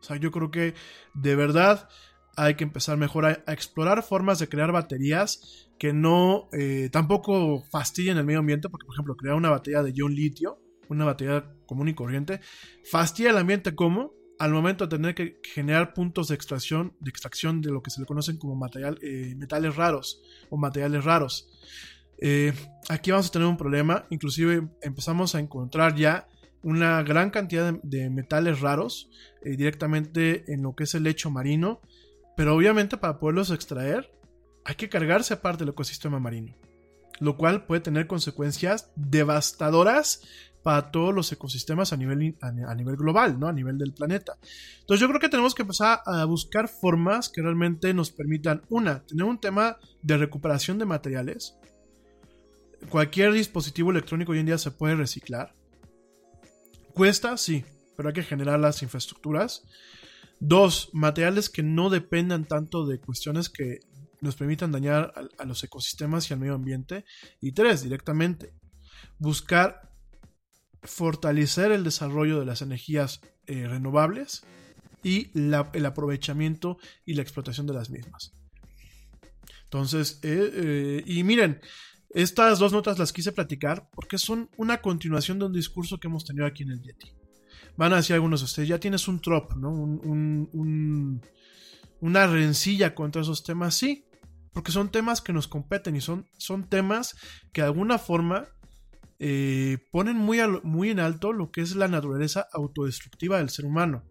O 0.00 0.02
sea, 0.02 0.16
yo 0.16 0.32
creo 0.32 0.50
que 0.50 0.74
de 1.14 1.36
verdad 1.36 1.88
hay 2.36 2.54
que 2.54 2.64
empezar 2.64 2.96
mejor 2.96 3.26
a, 3.26 3.32
explorar 3.52 4.02
formas 4.02 4.38
de 4.38 4.48
crear 4.48 4.72
baterías 4.72 5.68
que 5.78 5.92
no 5.92 6.48
eh, 6.52 6.88
tampoco 6.92 7.64
fastidien 7.70 8.16
el 8.16 8.24
medio 8.24 8.40
ambiente, 8.40 8.68
porque 8.68 8.86
por 8.86 8.94
ejemplo 8.94 9.16
crear 9.16 9.36
una 9.36 9.50
batería 9.50 9.82
de 9.82 9.92
ion 9.92 10.14
litio, 10.14 10.58
una 10.88 11.04
batería 11.04 11.44
común 11.66 11.88
y 11.88 11.94
corriente, 11.94 12.40
fastidia 12.90 13.30
el 13.30 13.38
ambiente 13.38 13.74
como 13.74 14.12
al 14.38 14.52
momento 14.52 14.86
de 14.86 14.96
tener 14.96 15.14
que 15.14 15.40
generar 15.42 15.94
puntos 15.94 16.28
de 16.28 16.34
extracción, 16.34 16.94
de 17.00 17.10
extracción 17.10 17.60
de 17.60 17.70
lo 17.70 17.82
que 17.82 17.90
se 17.90 18.00
le 18.00 18.06
conocen 18.06 18.36
como 18.36 18.56
material, 18.56 18.98
eh, 19.00 19.34
metales 19.36 19.76
raros 19.76 20.22
o 20.50 20.56
materiales 20.56 21.04
raros. 21.04 21.48
Eh, 22.18 22.52
aquí 22.88 23.10
vamos 23.10 23.28
a 23.28 23.32
tener 23.32 23.46
un 23.46 23.56
problema, 23.56 24.06
inclusive 24.10 24.68
empezamos 24.82 25.34
a 25.34 25.40
encontrar 25.40 25.94
ya 25.94 26.28
una 26.62 27.02
gran 27.02 27.30
cantidad 27.30 27.74
de, 27.82 28.10
metales 28.10 28.60
raros 28.60 29.10
directamente 29.42 30.50
en 30.50 30.62
lo 30.62 30.74
que 30.74 30.84
es 30.84 30.94
el 30.94 31.02
lecho 31.02 31.30
marino, 31.30 31.82
pero 32.36 32.54
obviamente 32.54 32.96
para 32.96 33.18
poderlos 33.18 33.50
extraer 33.50 34.10
hay 34.64 34.74
que 34.76 34.88
cargarse 34.88 35.34
aparte 35.34 35.64
del 35.64 35.72
ecosistema 35.72 36.18
marino, 36.18 36.54
lo 37.20 37.36
cual 37.36 37.66
puede 37.66 37.80
tener 37.80 38.06
consecuencias 38.06 38.90
devastadoras 38.96 40.22
para 40.64 40.90
todos 40.90 41.14
los 41.14 41.30
ecosistemas 41.30 41.92
a 41.92 41.96
nivel, 41.98 42.36
a 42.40 42.74
nivel 42.74 42.96
global, 42.96 43.38
¿no? 43.38 43.48
A 43.48 43.52
nivel 43.52 43.76
del 43.76 43.92
planeta. 43.92 44.38
Entonces 44.80 45.00
yo 45.00 45.08
creo 45.08 45.20
que 45.20 45.28
tenemos 45.28 45.54
que 45.54 45.60
empezar 45.60 46.00
a 46.06 46.24
buscar 46.24 46.68
formas 46.68 47.28
que 47.28 47.42
realmente 47.42 47.92
nos 47.92 48.10
permitan, 48.10 48.62
una, 48.70 49.04
tener 49.04 49.24
un 49.24 49.38
tema 49.38 49.76
de 50.00 50.16
recuperación 50.16 50.78
de 50.78 50.86
materiales. 50.86 51.54
Cualquier 52.88 53.32
dispositivo 53.34 53.90
electrónico 53.90 54.32
hoy 54.32 54.38
en 54.38 54.46
día 54.46 54.56
se 54.56 54.70
puede 54.70 54.96
reciclar. 54.96 55.54
Cuesta, 56.94 57.36
sí, 57.36 57.62
pero 57.94 58.08
hay 58.08 58.14
que 58.14 58.22
generar 58.22 58.58
las 58.58 58.82
infraestructuras. 58.82 59.64
Dos, 60.46 60.90
materiales 60.92 61.48
que 61.48 61.62
no 61.62 61.88
dependan 61.88 62.44
tanto 62.44 62.84
de 62.84 62.98
cuestiones 62.98 63.48
que 63.48 63.80
nos 64.20 64.36
permitan 64.36 64.72
dañar 64.72 65.30
a, 65.38 65.44
los 65.46 65.64
ecosistemas 65.64 66.28
y 66.28 66.34
al 66.34 66.40
medio 66.40 66.52
ambiente. 66.52 67.06
Y 67.40 67.52
tres, 67.52 67.82
directamente, 67.82 68.52
buscar 69.18 69.90
fortalecer 70.82 71.72
el 71.72 71.82
desarrollo 71.82 72.40
de 72.40 72.44
las 72.44 72.60
energías 72.60 73.22
eh, 73.46 73.66
renovables 73.66 74.44
y 75.02 75.30
el 75.34 75.86
aprovechamiento 75.86 76.76
y 77.06 77.14
la 77.14 77.22
explotación 77.22 77.66
de 77.66 77.72
las 77.72 77.88
mismas. 77.88 78.34
Entonces, 79.62 80.20
eh, 80.22 80.50
eh, 80.52 81.04
y 81.06 81.24
miren, 81.24 81.58
estas 82.10 82.58
dos 82.58 82.70
notas 82.70 82.98
las 82.98 83.14
quise 83.14 83.32
platicar 83.32 83.88
porque 83.94 84.18
son 84.18 84.50
una 84.58 84.82
continuación 84.82 85.38
de 85.38 85.46
un 85.46 85.54
discurso 85.54 85.98
que 85.98 86.08
hemos 86.08 86.26
tenido 86.26 86.44
aquí 86.44 86.64
en 86.64 86.72
el 86.72 86.82
Yeti. 86.82 87.23
Van 87.76 87.92
a 87.92 87.96
decir 87.96 88.14
algunos 88.14 88.40
de 88.40 88.44
ustedes, 88.44 88.68
ya 88.68 88.78
tienes 88.78 89.08
un 89.08 89.20
trop, 89.20 89.54
¿no? 89.54 89.70
Un, 89.70 90.00
un, 90.04 90.48
un, 90.52 91.22
una 92.00 92.26
rencilla 92.26 92.94
contra 92.94 93.22
esos 93.22 93.42
temas, 93.42 93.74
sí, 93.74 94.06
porque 94.52 94.72
son 94.72 94.90
temas 94.90 95.20
que 95.20 95.32
nos 95.32 95.48
competen 95.48 95.96
y 95.96 96.00
son, 96.00 96.26
son 96.38 96.68
temas 96.68 97.16
que 97.52 97.62
de 97.62 97.66
alguna 97.66 97.98
forma 97.98 98.48
eh, 99.18 99.78
ponen 99.90 100.16
muy, 100.16 100.40
al, 100.40 100.62
muy 100.62 100.90
en 100.90 101.00
alto 101.00 101.32
lo 101.32 101.50
que 101.50 101.60
es 101.60 101.74
la 101.76 101.88
naturaleza 101.88 102.46
autodestructiva 102.52 103.38
del 103.38 103.50
ser 103.50 103.64
humano. 103.64 104.04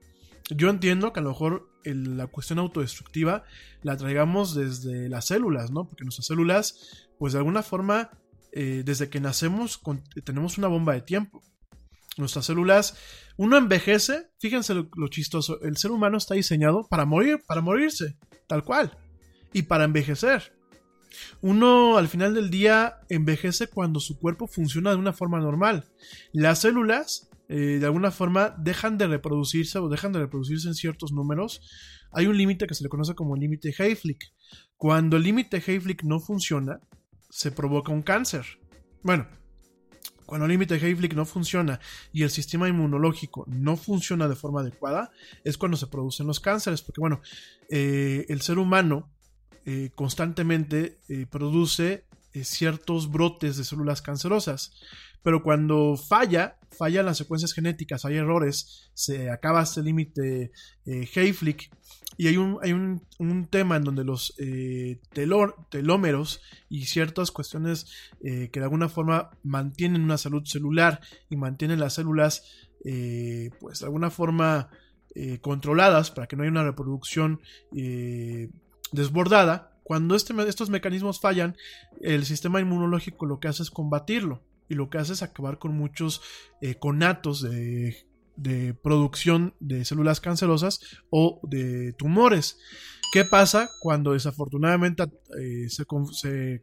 Yo 0.50 0.70
entiendo 0.70 1.14
que 1.14 1.20
a 1.20 1.24
lo 1.24 1.30
mejor 1.30 1.70
la 1.86 2.28
cuestión 2.28 2.60
autodestructiva 2.60 3.44
la 3.82 3.98
traigamos 3.98 4.56
desde 4.56 5.10
las 5.10 5.26
células, 5.26 5.72
¿no? 5.72 5.88
Porque 5.88 6.04
nuestras 6.04 6.28
células, 6.28 7.08
pues 7.18 7.34
de 7.34 7.40
alguna 7.40 7.64
forma, 7.64 8.12
eh, 8.52 8.84
desde 8.86 9.10
que 9.10 9.20
nacemos 9.20 9.82
tenemos 10.24 10.58
una 10.58 10.68
bomba 10.68 10.94
de 10.94 11.02
tiempo. 11.02 11.42
Nuestras 12.18 12.46
células, 12.46 12.96
uno 13.38 13.58
envejece, 13.58 14.30
fíjense 14.40 14.74
lo, 14.74 15.08
chistoso, 15.08 15.62
el 15.62 15.78
ser 15.78 15.92
humano 15.92 16.18
está 16.18 16.36
diseñado 16.36 16.88
para 16.88 17.06
morir, 17.06 17.40
para 17.48 17.62
morirse, 17.62 18.18
tal 18.48 18.64
cual, 18.64 18.98
y 19.52 19.64
para 19.64 19.86
envejecer. 19.86 20.54
Uno 21.42 21.98
al 21.98 22.08
final 22.08 22.34
del 22.34 22.50
día 22.50 23.02
envejece 23.10 23.68
cuando 23.68 24.00
su 24.00 24.20
cuerpo 24.20 24.48
funciona 24.48 24.92
de 24.92 24.98
una 24.98 25.14
forma 25.14 25.40
normal. 25.40 25.86
Las 26.34 26.60
células 26.62 27.30
eh, 27.50 27.78
de 27.80 27.86
alguna 27.86 28.12
forma 28.12 28.56
dejan 28.58 28.98
de 28.98 29.08
reproducirse 29.08 29.78
o 29.80 29.90
dejan 29.90 30.14
de 30.14 30.20
reproducirse 30.20 30.68
en 30.68 30.76
ciertos 30.76 31.12
números. 31.12 31.62
Hay 32.12 32.28
un 32.28 32.38
límite 32.38 32.68
que 32.68 32.74
se 32.74 32.84
le 32.84 32.90
conoce 32.90 33.16
como 33.16 33.36
límite 33.36 33.74
Hayflick. 33.78 34.24
Cuando 34.78 35.18
el 35.18 35.24
límite 35.24 35.58
Hayflick 35.66 36.04
no 36.04 36.20
funciona, 36.20 36.80
se 37.30 37.52
provoca 37.52 37.92
un 37.92 38.02
cáncer. 38.02 38.46
Bueno, 39.04 39.28
cuando 40.26 40.46
el 40.46 40.52
límite 40.52 40.76
Hayflick 40.76 41.14
no 41.14 41.26
funciona 41.26 41.80
y 42.12 42.24
el 42.24 42.30
sistema 42.30 42.68
inmunológico 42.68 43.46
no 43.48 43.78
funciona 43.78 44.28
de 44.28 44.36
forma 44.36 44.62
adecuada, 44.62 45.12
es 45.44 45.58
cuando 45.58 45.78
se 45.78 45.88
producen 45.88 46.28
los 46.28 46.40
cánceres. 46.40 46.82
Porque 46.82 47.02
bueno, 47.02 47.22
eh, 47.70 48.26
el 48.30 48.42
ser 48.42 48.58
humano 48.58 49.10
eh, 49.66 49.92
constantemente 49.96 51.00
eh, 51.08 51.26
produce 51.30 52.06
eh, 52.34 52.44
ciertos 52.44 53.12
brotes 53.12 53.58
de 53.58 53.64
células 53.64 54.02
cancerosas. 54.02 54.74
Pero 55.24 55.42
cuando 55.42 55.96
falla, 55.96 56.58
fallan 56.70 57.06
las 57.06 57.18
secuencias 57.18 57.54
genéticas, 57.54 58.04
hay 58.06 58.18
errores, 58.18 58.92
se 58.94 59.30
acaba 59.30 59.64
este 59.64 59.82
límite 59.82 60.52
eh, 60.86 61.10
Hayflick 61.16 61.72
y 62.18 62.28
hay 62.28 62.38
un, 62.38 62.60
hay 62.62 62.74
un, 62.74 63.02
un 63.20 63.48
tema 63.48 63.78
en 63.78 63.86
donde 63.86 64.04
los 64.04 64.36
eh, 64.38 65.00
telor, 65.14 65.56
telómeros 65.72 66.42
y 66.70 66.86
ciertas 66.86 67.32
cuestiones 67.32 67.88
eh, 68.22 68.50
que 68.52 68.60
de 68.60 68.66
alguna 68.66 68.90
forma 68.90 69.32
mantienen 69.44 70.04
una 70.04 70.18
salud 70.18 70.44
celular 70.46 71.00
y 71.30 71.38
mantienen 71.38 71.80
las 71.80 71.94
células 71.94 72.44
pues 73.62 73.80
de 73.80 73.86
alguna 73.86 74.10
forma 74.10 74.70
controladas 75.40 76.12
para 76.12 76.28
que 76.28 76.36
no 76.36 76.44
haya 76.44 76.52
una 76.52 76.66
reproducción 76.66 77.40
desbordada, 78.92 79.73
cuando 79.84 80.16
este, 80.16 80.34
estos 80.48 80.70
mecanismos 80.70 81.20
fallan, 81.20 81.58
el 82.02 82.26
sistema 82.26 82.62
inmunológico 82.62 83.26
lo 83.26 83.40
que 83.40 83.48
hace 83.48 83.64
es 83.64 83.72
combatirlo 83.72 84.42
y 84.70 84.76
lo 84.76 84.90
que 84.90 84.98
hace 84.98 85.14
es 85.14 85.22
acabar 85.22 85.60
con 85.60 85.76
muchos 85.76 86.22
eh, 86.62 86.76
conatos 86.76 87.42
de, 87.42 88.06
de, 88.36 88.74
producción 88.74 89.54
de 89.60 89.86
células 89.86 90.22
cancerosas 90.22 90.80
o 91.10 91.40
de 91.44 91.94
tumores. 91.94 92.58
¿Qué 93.14 93.26
pasa 93.26 93.70
cuando 93.80 94.14
desafortunadamente 94.14 95.04
eh, 95.40 95.68
se, 95.70 95.86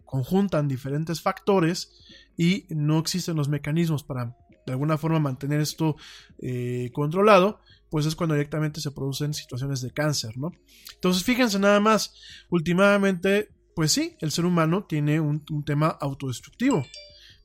conjuntan 0.04 0.66
diferentes 0.66 1.20
factores 1.20 2.02
y 2.36 2.66
no 2.70 2.98
existen 2.98 3.36
los 3.36 3.48
mecanismos 3.48 4.02
para 4.02 4.36
de 4.66 4.72
alguna 4.72 4.98
forma 4.98 5.20
mantener 5.20 5.60
esto 5.60 5.94
eh, 6.40 6.90
controlado? 6.92 7.60
Pues 7.90 8.06
es 8.06 8.16
cuando 8.16 8.34
directamente 8.34 8.80
se 8.80 8.92
producen 8.92 9.34
situaciones 9.34 9.80
de 9.80 9.90
cáncer, 9.90 10.38
¿no? 10.38 10.52
Entonces, 10.94 11.24
fíjense 11.24 11.58
nada 11.58 11.80
más, 11.80 12.14
últimamente, 12.48 13.50
pues 13.74 13.92
sí, 13.92 14.16
el 14.20 14.30
ser 14.30 14.44
humano 14.44 14.86
tiene 14.88 15.20
un, 15.20 15.44
tema 15.64 15.88
autodestructivo. 15.88 16.84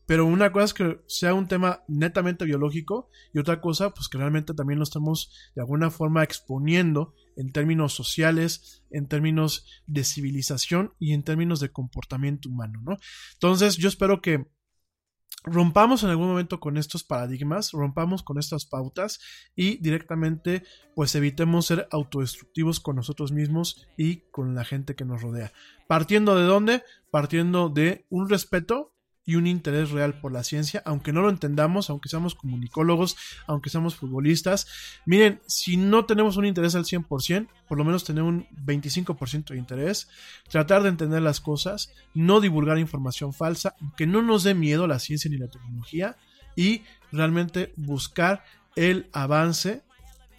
Pero 0.08 0.28
una 0.28 0.52
cosa 0.52 0.66
es 0.66 0.74
que 0.76 1.00
sea 1.08 1.34
un 1.34 1.48
tema 1.48 1.84
netamente 1.88 2.46
biológico 2.46 3.10
y 3.34 3.40
otra 3.40 3.60
cosa, 3.60 3.90
pues 3.90 4.08
que 4.08 4.20
realmente 4.20 4.54
también 4.54 4.78
lo 4.78 4.84
estamos 4.84 5.32
de 5.56 5.64
alguna 5.64 5.90
forma 5.90 6.24
exponiendo 6.24 7.16
en 7.36 7.52
términos 7.52 7.94
sociales, 7.94 8.84
en 8.92 9.08
términos 9.08 9.66
de 9.88 10.04
civilización 10.04 10.94
y 11.00 11.14
en 11.14 11.24
términos 11.24 11.60
de 11.60 11.72
comportamiento 11.72 12.50
humano, 12.50 12.82
¿no? 12.84 12.98
Entonces, 13.34 13.78
yo 13.78 13.90
espero 13.90 14.22
que 14.22 14.46
rompamos 15.46 16.04
en 16.04 16.10
algún 16.10 16.28
momento 16.28 16.60
con 16.60 16.78
estos 16.78 17.04
paradigmas, 17.04 17.72
rompamos 17.72 18.24
con 18.24 18.38
estas 18.38 18.66
pautas 18.66 19.20
y 19.56 19.78
directamente 19.78 20.64
pues 20.96 21.16
evitemos 21.16 21.68
ser 21.68 21.88
autodestructivos 21.92 22.80
con 22.80 22.96
nosotros 22.96 23.32
mismos 23.32 23.88
y 23.98 24.18
con 24.32 24.56
la 24.56 24.66
gente 24.66 24.96
que 24.96 25.06
nos 25.06 25.22
rodea. 25.22 25.52
Partiendo 25.88 26.36
de 26.36 26.46
dónde? 26.46 26.84
Partiendo 27.12 27.70
de 27.70 28.06
un 28.10 28.30
respeto 28.30 28.95
y 29.26 29.36
un 29.36 29.48
interés 29.48 29.90
real 29.90 30.20
por 30.20 30.32
la 30.32 30.44
ciencia, 30.44 30.84
aunque 30.86 31.12
no 31.12 31.22
lo 31.22 31.30
entendamos, 31.30 31.90
aunque 31.90 32.10
seamos 32.10 32.36
comunicólogos, 32.36 33.18
aunque 33.48 33.72
seamos 33.72 33.96
futbolistas. 33.96 34.68
Miren, 35.06 35.42
si 35.48 35.78
no 35.78 36.06
tenemos 36.06 36.38
un 36.38 36.46
interés 36.46 36.76
al 36.76 36.86
100%, 36.86 37.48
por 37.68 37.78
lo 37.78 37.84
menos 37.84 38.04
tener 38.04 38.24
un 38.24 38.48
25% 38.64 39.48
de 39.48 39.58
interés, 39.58 40.08
tratar 40.50 40.84
de 40.84 40.90
entender 40.90 41.24
las 41.24 41.42
cosas, 41.42 41.92
no 42.14 42.40
divulgar 42.40 42.78
información 42.78 43.34
falsa, 43.34 43.76
que 43.98 44.06
no 44.06 44.22
nos 44.22 44.44
dé 44.44 44.54
miedo 44.54 44.86
la 44.86 45.00
ciencia 45.00 45.30
ni 45.32 45.38
la 45.38 45.48
tecnología 45.48 46.18
y 46.56 46.84
realmente 47.12 47.74
buscar 47.76 48.44
el 48.76 49.10
avance 49.12 49.82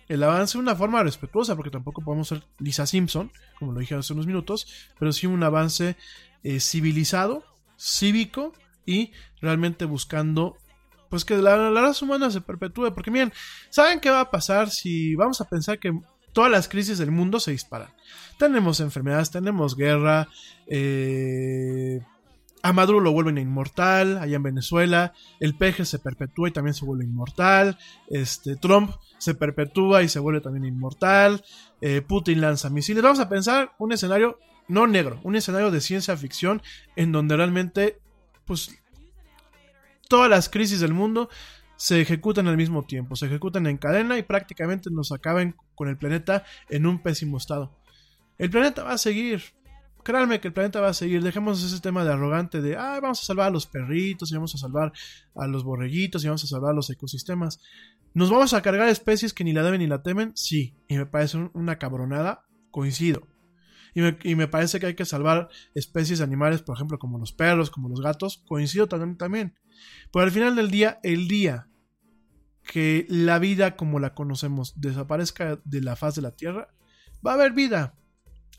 el 0.09 0.23
avance 0.23 0.57
de 0.57 0.63
una 0.63 0.77
forma 0.77 1.03
respetuosa, 1.03 1.57
porque 1.57 1.71
tampoco 1.73 2.01
podemos 2.01 2.29
ser 2.29 2.45
Lisa 2.61 2.87
Simpson, 2.87 3.33
como 3.59 3.73
lo 3.73 3.81
dije 3.81 3.97
hace 3.97 4.13
unos 4.13 4.29
minutos, 4.29 4.69
pero 5.01 5.13
sí 5.13 5.27
un 5.27 5.43
avance 5.43 5.97
eh, 6.45 6.61
civilizado, 6.61 7.45
cívico 7.77 8.53
y 8.87 9.13
realmente 9.41 9.85
buscando 9.85 10.57
pues 11.11 11.25
que 11.25 11.37
la, 11.37 11.71
la, 11.71 11.81
raza 11.81 12.05
humana 12.05 12.31
se 12.31 12.41
perpetúe. 12.41 12.93
Porque 12.95 13.11
miren, 13.11 13.33
¿saben 13.71 14.01
qué 14.01 14.11
va 14.11 14.21
a 14.21 14.31
pasar 14.31 14.71
si 14.71 15.15
vamos 15.15 15.41
a 15.41 15.49
pensar 15.49 15.79
que 15.79 15.93
todas 16.33 16.51
las 16.51 16.69
crisis 16.69 16.99
del 16.99 17.11
mundo 17.11 17.41
se 17.41 17.51
disparan? 17.53 17.91
Tenemos 18.39 18.81
enfermedades, 18.81 19.31
tenemos 19.31 19.77
guerra, 19.77 20.29
eh, 20.67 22.01
a 22.63 22.73
Maduro 22.73 23.01
lo 23.01 23.13
vuelven 23.13 23.39
inmortal, 23.39 24.19
allá 24.19 24.37
en 24.37 24.43
Venezuela, 24.43 25.13
el 25.39 25.57
peje 25.57 25.85
se 25.85 26.01
perpetúa 26.01 26.49
y 26.49 26.53
también 26.53 26.75
se 26.75 26.85
vuelve 26.85 27.05
inmortal, 27.05 27.79
este, 28.09 28.57
Trump 28.57 28.91
se 29.19 29.35
perpetúa 29.35 30.03
y 30.03 30.09
se 30.09 30.19
vuelve 30.19 30.41
también 30.41 30.65
inmortal, 30.65 31.45
eh, 31.81 32.03
Putin 32.03 32.41
lanza 32.41 32.69
misiles. 32.69 33.05
Vamos 33.05 33.21
a 33.21 33.29
pensar 33.29 33.73
un 33.79 33.93
escenario 33.93 34.41
no 34.69 34.89
negro, 34.89 35.21
un 35.23 35.37
escenario 35.37 35.71
de 35.71 35.81
ciencia 35.81 36.17
ficción 36.17 36.61
en 36.97 37.13
donde 37.13 37.37
realmente 37.37 38.01
pues 38.47 38.70
todas 40.09 40.31
las 40.31 40.48
crisis 40.48 40.81
del 40.81 40.94
mundo 40.94 41.28
se 41.77 42.01
ejecutan 42.01 42.47
al 42.48 42.56
mismo 42.56 42.85
tiempo, 42.85 43.16
se 43.16 43.27
ejecutan 43.27 43.66
en 43.66 43.77
cadena 43.77 44.16
y 44.18 44.23
prácticamente 44.23 44.90
nos 44.90 45.12
acaben 45.12 45.56
con 45.74 45.89
el 45.89 45.98
planeta 45.98 46.44
en 46.70 46.86
un 46.86 47.02
pésimo 47.02 47.36
estado. 47.36 47.77
El 48.39 48.51
planeta 48.51 48.82
va 48.82 48.93
a 48.93 48.98
seguir. 48.98 49.43
Créanme 50.02 50.40
que 50.40 50.48
el 50.48 50.55
planeta 50.55 50.81
va 50.81 50.89
a 50.89 50.94
seguir. 50.94 51.23
Dejemos 51.23 51.62
ese 51.62 51.81
tema 51.81 52.05
de 52.05 52.12
arrogante 52.12 52.62
de, 52.62 52.77
ah, 52.77 53.01
vamos 53.02 53.20
a 53.20 53.24
salvar 53.27 53.48
a 53.48 53.51
los 53.51 53.66
perritos 53.66 54.31
y 54.31 54.35
vamos 54.35 54.55
a 54.55 54.59
salvar 54.59 54.93
a 55.35 55.47
los 55.48 55.64
borreguitos 55.64 56.23
y 56.23 56.28
vamos 56.28 56.44
a 56.44 56.47
salvar 56.47 56.70
a 56.70 56.74
los 56.74 56.89
ecosistemas. 56.90 57.60
¿Nos 58.14 58.31
vamos 58.31 58.55
a 58.55 58.62
cargar 58.62 58.89
especies 58.89 59.35
que 59.35 59.43
ni 59.44 59.52
la 59.52 59.62
deben 59.64 59.81
ni 59.81 59.86
la 59.89 60.02
temen? 60.02 60.32
Sí. 60.36 60.74
Y 60.89 60.97
me 60.97 61.06
parece 61.06 61.36
un- 61.39 61.51
una 61.55 61.78
cabronada. 61.78 62.44
Coincido. 62.70 63.27
Y 64.23 64.35
me, 64.35 64.47
parece 64.47 64.78
que 64.78 64.85
hay 64.85 64.94
que 64.94 65.06
salvar 65.06 65.48
especies 65.74 66.18
de 66.18 66.24
animales, 66.24 66.60
por 66.60 66.77
ejemplo, 66.77 66.98
como 66.98 67.18
los 67.18 67.32
perros, 67.32 67.70
como 67.70 67.89
los 67.89 68.02
gatos. 68.02 68.44
Coincido 68.47 68.89
también. 68.89 69.16
también. 69.16 69.55
Pero 70.12 70.23
al 70.23 70.31
final 70.31 70.55
del 70.55 70.70
día, 70.70 71.01
el 71.02 71.28
día 71.28 71.70
que 72.62 73.06
la 73.09 73.39
vida 73.39 73.74
como 73.74 73.98
la 73.98 74.12
conocemos 74.12 74.78
desaparezca 74.78 75.62
de 75.64 75.81
la 75.81 75.97
faz 75.97 76.14
de 76.14 76.20
la 76.20 76.36
Tierra, 76.36 76.68
va 77.27 77.31
a 77.31 77.35
haber 77.36 77.52
vida. 77.52 77.94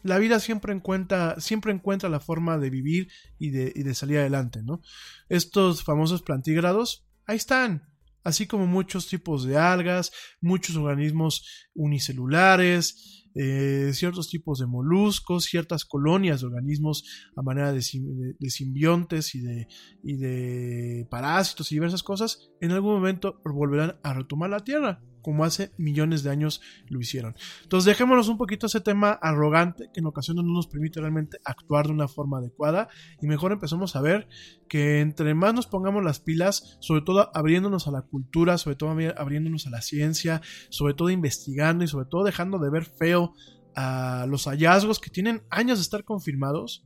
La 0.01 0.17
vida 0.17 0.39
siempre 0.39 0.73
encuentra, 0.73 1.39
siempre 1.39 1.71
encuentra 1.71 2.09
la 2.09 2.19
forma 2.19 2.57
de 2.57 2.71
vivir 2.71 3.11
y 3.37 3.51
de, 3.51 3.71
y 3.75 3.83
de 3.83 3.93
salir 3.93 4.17
adelante, 4.17 4.63
¿no? 4.63 4.81
Estos 5.29 5.83
famosos 5.83 6.23
plantígrados, 6.23 7.05
ahí 7.27 7.37
están. 7.37 7.87
Así 8.23 8.47
como 8.47 8.65
muchos 8.65 9.07
tipos 9.07 9.45
de 9.45 9.57
algas, 9.57 10.11
muchos 10.41 10.77
organismos 10.77 11.69
unicelulares, 11.75 13.26
eh, 13.37 13.91
ciertos 13.93 14.29
tipos 14.29 14.59
de 14.59 14.67
moluscos, 14.67 15.45
ciertas 15.45 15.85
colonias 15.85 16.41
de 16.41 16.47
organismos 16.47 17.03
a 17.35 17.41
manera 17.41 17.71
de, 17.71 17.81
sim- 17.81 18.05
de- 18.17 18.35
de 18.39 18.49
simbiontes 18.49 19.35
y 19.35 19.41
de, 19.41 19.67
y 20.03 20.17
de 20.17 21.07
parásitos 21.09 21.71
y 21.71 21.75
diversas 21.75 22.03
cosas, 22.03 22.49
en 22.61 22.71
algún 22.71 22.93
momento 22.93 23.39
volverán 23.45 23.97
a 24.03 24.13
retomar 24.13 24.49
la 24.49 24.59
Tierra, 24.63 25.01
como 25.27 25.43
hace 25.43 25.73
millones 25.77 26.23
de 26.23 26.29
años 26.29 26.61
lo 26.87 27.01
hicieron. 27.01 27.35
Entonces 27.63 27.83
dejémonos 27.83 28.29
un 28.29 28.37
poquito 28.37 28.67
ese 28.67 28.79
tema 28.79 29.11
arrogante 29.11 29.89
que 29.93 29.99
en 29.99 30.05
ocasiones 30.05 30.45
no 30.45 30.53
nos 30.53 30.67
permite 30.67 31.01
realmente 31.01 31.37
actuar 31.43 31.87
de 31.87 31.91
una 31.91 32.07
forma 32.07 32.37
adecuada 32.37 32.87
y 33.21 33.27
mejor 33.27 33.51
empezamos 33.51 33.97
a 33.97 34.01
ver 34.01 34.29
que 34.69 35.01
entre 35.01 35.33
más 35.33 35.53
nos 35.53 35.67
pongamos 35.67 36.01
las 36.01 36.21
pilas, 36.21 36.77
sobre 36.79 37.01
todo 37.01 37.29
abriéndonos 37.35 37.89
a 37.89 37.91
la 37.91 38.03
cultura, 38.03 38.57
sobre 38.57 38.77
todo 38.77 38.89
abri- 38.93 39.13
abriéndonos 39.17 39.67
a 39.67 39.69
la 39.69 39.81
ciencia, 39.81 40.41
sobre 40.69 40.93
todo 40.93 41.09
investigando 41.09 41.83
y 41.83 41.89
sobre 41.89 42.05
todo 42.05 42.23
dejando 42.23 42.57
de 42.57 42.69
ver 42.69 42.85
feo 42.85 43.33
a 43.75 44.27
los 44.29 44.45
hallazgos 44.45 45.01
que 45.01 45.09
tienen 45.09 45.43
años 45.49 45.79
de 45.79 45.81
estar 45.81 46.05
confirmados, 46.05 46.85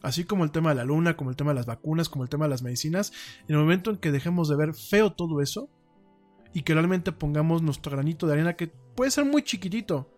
así 0.00 0.22
como 0.22 0.44
el 0.44 0.52
tema 0.52 0.70
de 0.70 0.76
la 0.76 0.84
luna, 0.84 1.16
como 1.16 1.30
el 1.30 1.36
tema 1.36 1.50
de 1.50 1.56
las 1.56 1.66
vacunas, 1.66 2.08
como 2.08 2.22
el 2.22 2.30
tema 2.30 2.44
de 2.44 2.50
las 2.50 2.62
medicinas, 2.62 3.10
en 3.48 3.56
el 3.56 3.60
momento 3.60 3.90
en 3.90 3.96
que 3.96 4.12
dejemos 4.12 4.48
de 4.48 4.54
ver 4.54 4.74
feo 4.74 5.12
todo 5.12 5.40
eso 5.40 5.68
y 6.52 6.62
que 6.62 6.74
realmente 6.74 7.12
pongamos 7.12 7.62
nuestro 7.62 7.92
granito 7.92 8.26
de 8.26 8.34
arena, 8.34 8.56
que 8.56 8.68
puede 8.68 9.10
ser 9.10 9.24
muy 9.24 9.42
chiquitito, 9.42 10.14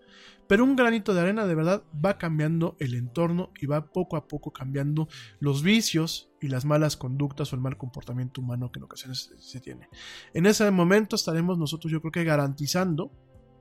pero 0.48 0.64
un 0.64 0.76
granito 0.76 1.14
de 1.14 1.20
arena 1.20 1.46
de 1.46 1.54
verdad 1.54 1.82
va 2.04 2.18
cambiando 2.18 2.76
el 2.78 2.94
entorno 2.94 3.50
y 3.60 3.66
va 3.66 3.86
poco 3.92 4.16
a 4.16 4.26
poco 4.26 4.52
cambiando 4.52 5.08
los 5.40 5.62
vicios 5.62 6.30
y 6.40 6.48
las 6.48 6.64
malas 6.64 6.96
conductas 6.96 7.52
o 7.52 7.56
el 7.56 7.62
mal 7.62 7.76
comportamiento 7.76 8.40
humano 8.40 8.70
que 8.70 8.78
en 8.78 8.84
ocasiones 8.84 9.32
se, 9.38 9.60
tiene. 9.60 9.88
En 10.34 10.46
ese 10.46 10.70
momento 10.70 11.16
estaremos 11.16 11.58
nosotros 11.58 11.92
yo 11.92 12.00
creo 12.00 12.12
que 12.12 12.24
garantizando 12.24 13.12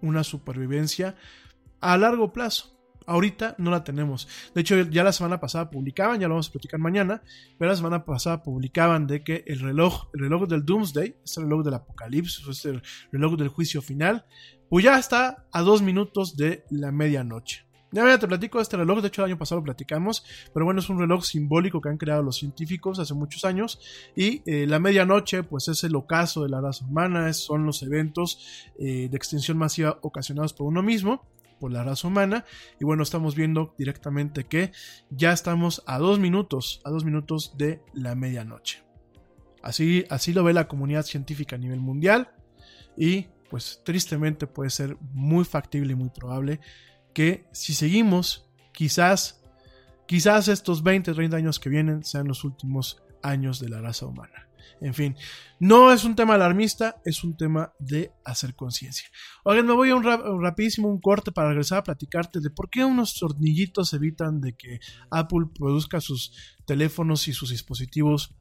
una 0.02 0.23
supervivencia 0.23 1.15
a 1.80 1.98
largo 1.98 2.34
plazo. 2.34 2.81
Ahorita 3.12 3.56
no 3.58 3.72
la 3.72 3.84
tenemos. 3.84 4.26
De 4.56 4.62
hecho, 4.62 4.80
ya 4.84 5.04
la 5.04 5.12
semana 5.12 5.38
pasada 5.38 5.70
publicaban, 5.70 6.22
ya 6.22 6.30
lo 6.30 6.36
vamos 6.36 6.48
a 6.48 6.52
platicar 6.54 6.80
mañana, 6.80 7.22
pero 7.58 7.70
la 7.70 7.76
semana 7.76 8.06
pasada 8.06 8.42
publicaban 8.42 9.06
de 9.06 9.22
que 9.22 9.44
el 9.48 9.60
reloj, 9.60 10.08
el 10.14 10.22
reloj 10.22 10.48
del 10.48 10.64
Doomsday, 10.64 11.18
este 11.22 11.42
reloj 11.42 11.66
del 11.66 11.74
apocalipsis, 11.74 12.48
este 12.48 12.82
reloj 13.12 13.36
del 13.36 13.50
juicio 13.50 13.82
final, 13.82 14.24
pues 14.70 14.86
ya 14.86 14.98
está 14.98 15.46
a 15.52 15.62
dos 15.62 15.82
minutos 15.82 16.38
de 16.38 16.64
la 16.70 16.94
medianoche. 16.94 17.66
Ya 17.92 18.18
te 18.18 18.30
platico 18.30 18.60
de 18.60 18.62
este 18.62 18.78
reloj, 18.78 19.02
de 19.02 19.10
hecho 19.10 19.26
el 19.26 19.32
año 19.32 19.38
pasado 19.38 19.60
lo 19.60 19.66
platicamos, 19.66 20.24
pero 20.54 20.64
bueno, 20.64 20.80
es 20.80 20.88
un 20.88 20.98
reloj 20.98 21.26
simbólico 21.26 21.82
que 21.82 21.90
han 21.90 21.98
creado 21.98 22.24
los 22.24 22.38
científicos 22.38 22.98
hace 22.98 23.14
muchos 23.14 23.44
años 23.44 23.82
y 24.16 24.42
eh, 24.46 24.66
la 24.68 24.80
medianoche 24.80 25.44
pues 25.44 25.68
es 25.68 25.84
el 25.84 25.98
ocaso 25.98 26.44
de 26.44 26.50
la 26.50 26.62
raza 26.62 26.86
humana, 26.86 27.34
son 27.34 27.66
los 27.66 27.84
eventos 27.84 28.70
eh, 28.80 29.10
de 29.12 29.18
extinción 29.18 29.58
masiva 29.58 30.00
ocasionados 30.02 30.54
por 30.54 30.68
uno 30.68 30.82
mismo, 30.82 31.28
por 31.62 31.72
la 31.72 31.84
raza 31.84 32.08
humana 32.08 32.44
y 32.80 32.86
bueno, 32.86 33.04
estamos 33.04 33.36
viendo 33.36 33.76
directamente 33.78 34.46
que 34.46 34.72
ya 35.12 35.32
estamos 35.32 35.84
a 35.86 36.00
dos 36.00 36.20
minutos, 36.20 36.82
a 36.84 36.90
dos 36.90 37.06
minutos 37.06 37.56
de 37.56 37.84
la 37.94 38.16
medianoche. 38.16 38.84
Así, 39.62 40.06
así 40.10 40.34
lo 40.34 40.44
ve 40.44 40.54
la 40.54 40.68
comunidad 40.68 41.06
científica 41.06 41.56
a 41.56 41.60
nivel 41.60 41.80
mundial 41.80 42.32
y 42.98 43.28
pues 43.52 43.82
tristemente 43.86 44.48
puede 44.48 44.72
ser 44.72 44.98
muy 45.14 45.46
factible 45.46 45.94
y 45.94 45.96
muy 45.96 46.10
probable 46.10 46.60
que 47.14 47.46
si 47.52 47.76
seguimos, 47.76 48.50
quizás, 48.74 49.44
quizás 50.08 50.48
estos 50.48 50.82
20, 50.82 51.14
30 51.14 51.38
años 51.38 51.60
que 51.60 51.70
vienen 51.70 52.04
sean 52.04 52.28
los 52.28 52.44
últimos 52.44 53.04
años 53.22 53.60
de 53.60 53.70
la 53.70 53.82
raza 53.82 54.08
humana. 54.08 54.48
En 54.82 54.94
fin, 54.94 55.16
no 55.60 55.92
es 55.92 56.04
un 56.04 56.16
tema 56.16 56.36
alarmista, 56.36 57.02
es 57.06 57.24
un 57.24 57.38
tema 57.38 57.74
de 57.80 58.12
hacer 58.26 58.56
conciencia. 58.56 59.08
Oigan, 59.44 59.66
me 59.66 59.74
voy 59.74 59.90
a 59.90 59.96
un, 59.96 60.04
rap- 60.04 60.26
un 60.26 60.42
rapidísimo 60.42 60.88
un 60.90 61.00
corte 61.02 61.32
para 61.32 61.50
regresar 61.50 61.80
a 61.80 61.84
platicarte 61.84 62.40
de 62.40 62.50
por 62.50 62.70
qué 62.70 62.84
unos 62.86 63.16
tornillitos 63.16 63.94
evitan 63.94 64.42
de 64.42 64.54
que 64.54 64.80
Apple 65.10 65.48
produzca 65.54 66.02
sus 66.02 66.34
teléfonos 66.66 67.28
y 67.28 67.34
sus 67.34 67.50
dispositivos 67.50 68.36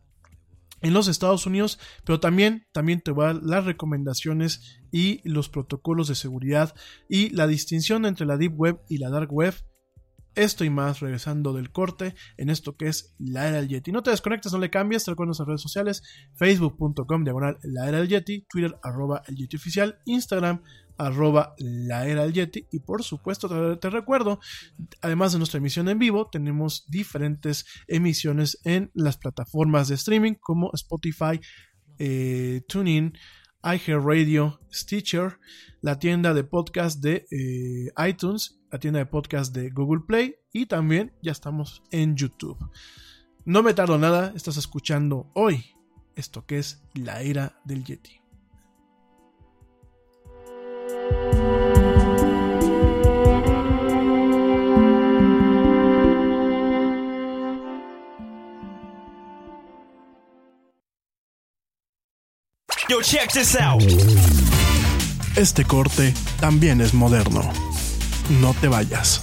en 0.82 0.94
los 0.94 1.08
Estados 1.08 1.44
Unidos, 1.44 1.78
pero 2.06 2.20
también, 2.20 2.66
también 2.72 3.02
te 3.02 3.10
voy 3.10 3.24
a 3.24 3.34
dar 3.34 3.42
las 3.42 3.64
recomendaciones 3.66 4.80
y 4.90 5.20
los 5.28 5.50
protocolos 5.50 6.08
de 6.08 6.14
seguridad 6.14 6.74
y 7.06 7.28
la 7.30 7.46
distinción 7.46 8.06
entre 8.06 8.24
la 8.24 8.38
Deep 8.38 8.58
Web 8.58 8.80
y 8.88 8.96
la 8.96 9.10
Dark 9.10 9.30
Web. 9.30 9.54
Esto 10.34 10.64
y 10.64 10.70
más 10.70 11.00
regresando 11.00 11.52
del 11.52 11.72
corte 11.72 12.14
en 12.36 12.50
esto 12.50 12.76
que 12.76 12.86
es 12.88 13.14
la 13.18 13.48
era 13.48 13.56
del 13.58 13.68
Yeti. 13.68 13.92
No 13.92 14.02
te 14.02 14.10
desconectes, 14.10 14.52
no 14.52 14.58
le 14.58 14.70
cambies, 14.70 15.04
te 15.04 15.10
recuerdo 15.10 15.28
nuestras 15.28 15.48
redes 15.48 15.62
sociales, 15.62 16.02
facebook.com 16.34 17.24
diagonal 17.24 17.58
la 17.62 17.88
era 17.88 17.98
del 17.98 18.08
Yeti, 18.08 18.46
Twitter 18.48 18.76
arroba 18.82 19.22
el 19.26 19.36
Yeti 19.36 19.56
oficial, 19.56 19.98
Instagram 20.04 20.62
arroba 21.00 21.54
la 21.58 22.26
Yeti 22.28 22.66
y 22.70 22.80
por 22.80 23.02
supuesto 23.02 23.48
te, 23.48 23.76
te 23.78 23.90
recuerdo, 23.90 24.38
además 25.00 25.32
de 25.32 25.38
nuestra 25.38 25.58
emisión 25.58 25.88
en 25.88 25.98
vivo, 25.98 26.28
tenemos 26.30 26.84
diferentes 26.88 27.64
emisiones 27.88 28.60
en 28.64 28.90
las 28.94 29.16
plataformas 29.16 29.88
de 29.88 29.94
streaming 29.94 30.34
como 30.34 30.70
Spotify, 30.74 31.40
eh, 31.98 32.62
TuneIn, 32.68 33.14
iHeartRadio, 33.62 34.60
Stitcher, 34.72 35.38
la 35.82 35.98
tienda 35.98 36.34
de 36.34 36.44
podcast 36.44 37.00
de 37.00 37.26
eh, 37.30 38.08
iTunes, 38.08 38.60
la 38.70 38.78
tienda 38.78 38.98
de 38.98 39.06
podcast 39.06 39.54
de 39.54 39.70
Google 39.70 40.02
Play 40.06 40.36
y 40.52 40.66
también 40.66 41.12
ya 41.22 41.32
estamos 41.32 41.82
en 41.90 42.16
YouTube. 42.16 42.58
No 43.44 43.62
me 43.62 43.74
tardo 43.74 43.98
nada, 43.98 44.32
estás 44.34 44.56
escuchando 44.56 45.30
hoy 45.34 45.64
esto 46.16 46.46
que 46.46 46.58
es 46.58 46.82
la 46.94 47.22
era 47.22 47.60
del 47.64 47.84
Yeti. 47.84 48.19
Yo, 62.90 63.00
check 63.02 63.30
this 63.30 63.54
out. 63.54 63.80
Este 65.36 65.64
corte 65.64 66.12
también 66.40 66.80
es 66.80 66.92
moderno. 66.92 67.48
No 68.40 68.52
te 68.54 68.66
vayas. 68.66 69.22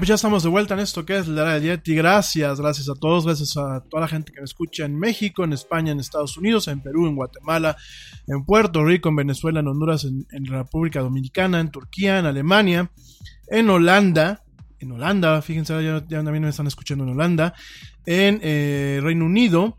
Pues 0.00 0.08
ya 0.08 0.14
estamos 0.14 0.42
de 0.42 0.48
vuelta 0.48 0.72
en 0.72 0.80
esto 0.80 1.04
que 1.04 1.18
es 1.18 1.28
la 1.28 1.42
era 1.42 1.54
del 1.54 1.62
Yeti. 1.64 1.94
Gracias, 1.94 2.58
gracias 2.58 2.88
a 2.88 2.94
todos, 2.94 3.26
gracias 3.26 3.54
a 3.58 3.82
toda 3.82 4.00
la 4.00 4.08
gente 4.08 4.32
que 4.32 4.40
me 4.40 4.46
escucha 4.46 4.86
en 4.86 4.98
México, 4.98 5.44
en 5.44 5.52
España, 5.52 5.92
en 5.92 6.00
Estados 6.00 6.38
Unidos, 6.38 6.68
en 6.68 6.80
Perú, 6.80 7.06
en 7.06 7.16
Guatemala, 7.16 7.76
en 8.26 8.42
Puerto 8.46 8.82
Rico, 8.82 9.10
en 9.10 9.16
Venezuela, 9.16 9.60
en 9.60 9.68
Honduras, 9.68 10.04
en, 10.04 10.26
en 10.30 10.46
República 10.46 11.00
Dominicana, 11.00 11.60
en 11.60 11.70
Turquía, 11.70 12.18
en 12.18 12.24
Alemania, 12.24 12.90
en 13.48 13.68
Holanda, 13.68 14.42
en 14.78 14.90
Holanda, 14.90 15.42
fíjense, 15.42 15.74
ya, 15.84 16.02
ya 16.08 16.24
también 16.24 16.44
me 16.44 16.48
están 16.48 16.66
escuchando 16.66 17.04
en 17.04 17.10
Holanda, 17.10 17.52
en 18.06 18.40
eh, 18.42 19.00
Reino 19.02 19.26
Unido, 19.26 19.76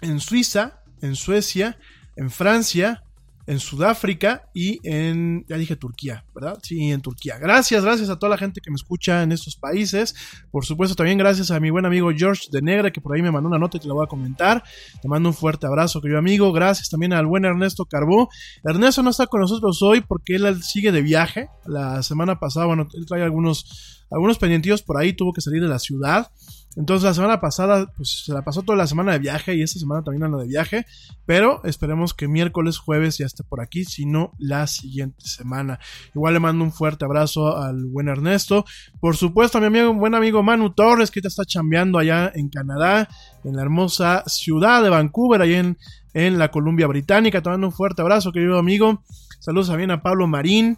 en 0.00 0.18
Suiza, 0.18 0.82
en 1.02 1.14
Suecia, 1.14 1.78
en 2.16 2.32
Francia, 2.32 3.04
en 3.46 3.60
Sudáfrica 3.60 4.48
y 4.52 4.80
en, 4.82 5.44
ya 5.48 5.56
dije 5.56 5.76
Turquía, 5.76 6.24
¿verdad? 6.34 6.58
Sí, 6.62 6.90
en 6.90 7.00
Turquía. 7.00 7.38
Gracias, 7.38 7.84
gracias 7.84 8.08
a 8.08 8.18
toda 8.18 8.30
la 8.30 8.38
gente 8.38 8.60
que 8.60 8.70
me 8.70 8.76
escucha 8.76 9.22
en 9.22 9.32
estos 9.32 9.56
países. 9.56 10.14
Por 10.50 10.64
supuesto, 10.64 10.96
también 10.96 11.18
gracias 11.18 11.50
a 11.50 11.60
mi 11.60 11.70
buen 11.70 11.86
amigo 11.86 12.10
George 12.16 12.48
de 12.50 12.60
Negra, 12.60 12.90
que 12.90 13.00
por 13.00 13.14
ahí 13.14 13.22
me 13.22 13.30
mandó 13.30 13.48
una 13.48 13.58
nota 13.58 13.76
y 13.76 13.80
te 13.80 13.88
la 13.88 13.94
voy 13.94 14.04
a 14.04 14.08
comentar. 14.08 14.62
Te 15.00 15.08
mando 15.08 15.28
un 15.28 15.34
fuerte 15.34 15.66
abrazo, 15.66 16.00
querido 16.00 16.18
amigo. 16.18 16.52
Gracias 16.52 16.88
también 16.88 17.12
al 17.12 17.26
buen 17.26 17.44
Ernesto 17.44 17.84
Carbó. 17.84 18.28
Ernesto 18.64 19.02
no 19.02 19.10
está 19.10 19.26
con 19.26 19.40
nosotros 19.40 19.80
hoy 19.82 20.00
porque 20.00 20.36
él 20.36 20.62
sigue 20.62 20.90
de 20.90 21.02
viaje. 21.02 21.48
La 21.66 22.02
semana 22.02 22.38
pasada, 22.40 22.66
bueno, 22.66 22.88
él 22.94 23.06
trae 23.06 23.22
algunos, 23.22 24.04
algunos 24.10 24.38
pendientillos 24.38 24.82
por 24.82 24.98
ahí, 24.98 25.12
tuvo 25.12 25.32
que 25.32 25.40
salir 25.40 25.62
de 25.62 25.68
la 25.68 25.78
ciudad. 25.78 26.30
Entonces 26.76 27.04
la 27.04 27.14
semana 27.14 27.40
pasada, 27.40 27.90
pues 27.96 28.22
se 28.26 28.32
la 28.34 28.42
pasó 28.42 28.62
toda 28.62 28.76
la 28.76 28.86
semana 28.86 29.12
de 29.12 29.18
viaje 29.18 29.54
y 29.54 29.62
esta 29.62 29.80
semana 29.80 30.02
también 30.02 30.24
anda 30.24 30.36
de 30.38 30.46
viaje. 30.46 30.84
Pero 31.24 31.64
esperemos 31.64 32.12
que 32.12 32.28
miércoles, 32.28 32.76
jueves 32.76 33.16
ya 33.16 33.24
esté 33.24 33.44
por 33.44 33.62
aquí, 33.62 33.84
si 33.84 34.04
no 34.04 34.32
la 34.38 34.66
siguiente 34.66 35.26
semana. 35.26 35.78
Igual 36.14 36.34
le 36.34 36.40
mando 36.40 36.62
un 36.62 36.72
fuerte 36.72 37.06
abrazo 37.06 37.56
al 37.56 37.86
buen 37.86 38.08
Ernesto. 38.08 38.66
Por 39.00 39.16
supuesto 39.16 39.56
a 39.56 39.62
mi 39.62 39.68
amigo, 39.68 39.94
buen 39.94 40.14
amigo 40.14 40.42
Manu 40.42 40.74
Torres, 40.74 41.10
que 41.10 41.22
ya 41.22 41.28
está 41.28 41.44
chambeando 41.46 41.98
allá 41.98 42.30
en 42.34 42.50
Canadá, 42.50 43.08
en 43.42 43.56
la 43.56 43.62
hermosa 43.62 44.22
ciudad 44.26 44.82
de 44.82 44.90
Vancouver, 44.90 45.40
ahí 45.40 45.54
en, 45.54 45.78
en 46.12 46.38
la 46.38 46.50
Columbia 46.50 46.86
Británica. 46.86 47.40
Te 47.40 47.48
mando 47.48 47.68
un 47.68 47.72
fuerte 47.72 48.02
abrazo, 48.02 48.32
querido 48.32 48.58
amigo. 48.58 49.02
Saludos 49.40 49.68
también 49.68 49.92
a 49.92 50.02
Pablo 50.02 50.26
Marín. 50.26 50.76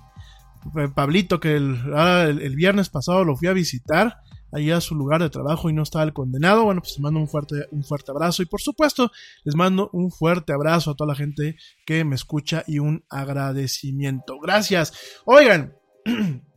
Pablito, 0.94 1.40
que 1.40 1.56
el, 1.56 1.76
el, 1.96 2.40
el 2.40 2.54
viernes 2.54 2.88
pasado 2.88 3.24
lo 3.24 3.36
fui 3.36 3.48
a 3.48 3.52
visitar 3.52 4.18
allá 4.52 4.76
a 4.76 4.80
su 4.80 4.94
lugar 4.94 5.22
de 5.22 5.30
trabajo 5.30 5.70
y 5.70 5.72
no 5.72 5.82
estaba 5.82 6.04
el 6.04 6.12
condenado. 6.12 6.64
Bueno, 6.64 6.80
pues 6.80 6.92
les 6.92 7.00
mando 7.00 7.20
un 7.20 7.28
fuerte, 7.28 7.66
un 7.70 7.84
fuerte 7.84 8.10
abrazo 8.10 8.42
y 8.42 8.46
por 8.46 8.60
supuesto 8.60 9.10
les 9.44 9.54
mando 9.54 9.90
un 9.92 10.10
fuerte 10.10 10.52
abrazo 10.52 10.90
a 10.90 10.94
toda 10.94 11.08
la 11.08 11.16
gente 11.16 11.56
que 11.84 12.04
me 12.04 12.14
escucha 12.14 12.64
y 12.66 12.78
un 12.78 13.04
agradecimiento. 13.08 14.38
Gracias. 14.40 15.20
Oigan. 15.24 15.74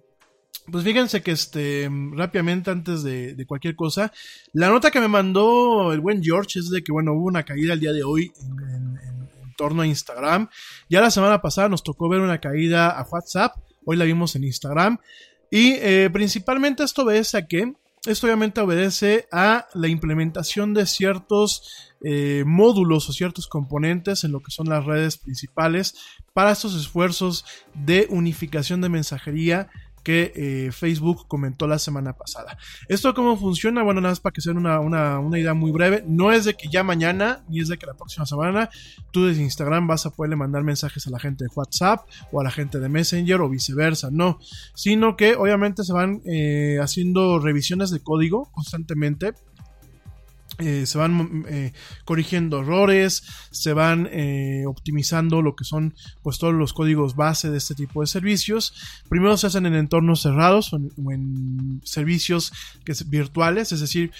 Pues 0.71 0.83
fíjense 0.83 1.21
que 1.21 1.31
este 1.31 1.89
rápidamente 2.13 2.69
antes 2.69 3.01
de, 3.01 3.43
cualquier 3.47 3.75
cosa, 3.75 4.13
la 4.53 4.69
nota 4.69 4.91
que 4.91 4.99
me 5.01 5.07
mandó 5.07 5.91
el 5.91 5.99
buen 5.99 6.23
George 6.23 6.59
es 6.59 6.69
de 6.69 6.83
que 6.83 6.91
bueno, 6.91 7.13
hubo 7.13 7.25
una 7.25 7.43
caída 7.43 7.73
el 7.73 7.79
día 7.79 7.91
de 7.91 8.03
hoy 8.03 8.31
en 8.39 9.55
torno 9.57 9.81
a 9.81 9.87
Instagram. 9.87 10.49
Ya 10.87 11.01
la 11.01 11.11
semana 11.11 11.41
pasada 11.41 11.67
nos 11.67 11.83
tocó 11.83 12.07
ver 12.09 12.21
una 12.21 12.39
caída 12.39 12.89
a 12.89 13.03
WhatsApp, 13.03 13.55
hoy 13.85 13.97
la 13.97 14.05
vimos 14.05 14.35
en 14.35 14.43
Instagram. 14.43 14.99
Y 15.51 15.73
eh, 15.73 16.09
principalmente 16.11 16.83
esto 16.83 17.03
obedece 17.03 17.37
a 17.37 17.45
que 17.45 17.73
esto 18.07 18.25
obviamente 18.25 18.59
obedece 18.61 19.27
a 19.31 19.67
la 19.75 19.87
implementación 19.87 20.73
de 20.73 20.87
ciertos 20.87 21.93
eh, 22.03 22.43
módulos 22.47 23.07
o 23.07 23.13
ciertos 23.13 23.47
componentes 23.47 24.23
en 24.23 24.31
lo 24.31 24.39
que 24.39 24.49
son 24.49 24.67
las 24.69 24.85
redes 24.85 25.17
principales 25.17 25.95
para 26.33 26.51
estos 26.51 26.75
esfuerzos 26.75 27.45
de 27.75 28.07
unificación 28.09 28.81
de 28.81 28.89
mensajería 28.89 29.69
que 30.03 30.33
eh, 30.35 30.71
Facebook 30.71 31.27
comentó 31.27 31.67
la 31.67 31.79
semana 31.79 32.13
pasada. 32.13 32.57
¿Esto 32.87 33.13
cómo 33.13 33.37
funciona? 33.37 33.83
Bueno, 33.83 34.01
nada 34.01 34.11
más 34.11 34.19
para 34.19 34.33
que 34.33 34.41
sea 34.41 34.53
una, 34.53 34.79
una, 34.79 35.19
una, 35.19 35.39
idea 35.39 35.53
muy 35.53 35.71
breve. 35.71 36.03
No 36.07 36.31
es 36.31 36.45
de 36.45 36.55
que 36.55 36.69
ya 36.69 36.83
mañana, 36.83 37.43
ni 37.49 37.59
es 37.59 37.67
de 37.67 37.77
que 37.77 37.85
la 37.85 37.93
próxima 37.93 38.25
semana, 38.25 38.69
tú 39.11 39.25
desde 39.25 39.41
Instagram 39.41 39.87
vas 39.87 40.05
a 40.05 40.11
poderle 40.11 40.35
mandar 40.35 40.63
mensajes 40.63 41.05
a 41.07 41.09
la 41.09 41.19
gente 41.19 41.45
de 41.45 41.51
WhatsApp 41.53 42.07
o 42.31 42.41
a 42.41 42.43
la 42.43 42.51
gente 42.51 42.79
de 42.79 42.89
Messenger 42.89 43.41
o 43.41 43.49
viceversa. 43.49 44.09
No, 44.11 44.39
sino 44.73 45.15
que 45.15 45.35
obviamente 45.35 45.83
se 45.83 45.93
van 45.93 46.21
eh, 46.25 46.79
haciendo 46.81 47.39
revisiones 47.39 47.91
de 47.91 47.99
código 47.99 48.49
constantemente 48.51 49.33
eh, 50.61 50.85
se 50.85 50.97
van 50.97 51.45
eh, 51.47 51.73
corrigiendo 52.05 52.59
errores, 52.59 53.23
se 53.51 53.73
van 53.73 54.07
eh, 54.11 54.63
optimizando 54.67 55.41
lo 55.41 55.55
que 55.55 55.63
son 55.63 55.93
pues 56.21 56.37
todos 56.37 56.53
los 56.53 56.73
códigos 56.73 57.15
base 57.15 57.49
de 57.49 57.57
este 57.57 57.75
tipo 57.75 58.01
de 58.01 58.07
servicios. 58.07 58.73
Primero 59.09 59.37
se 59.37 59.47
hacen 59.47 59.65
en 59.65 59.75
entornos 59.75 60.21
cerrados 60.21 60.73
o 60.73 60.77
en, 60.77 60.91
o 61.03 61.11
en 61.11 61.81
servicios 61.83 62.53
que 62.85 62.91
es, 62.91 63.09
virtuales, 63.09 63.71
es 63.71 63.79
decir, 63.79 64.11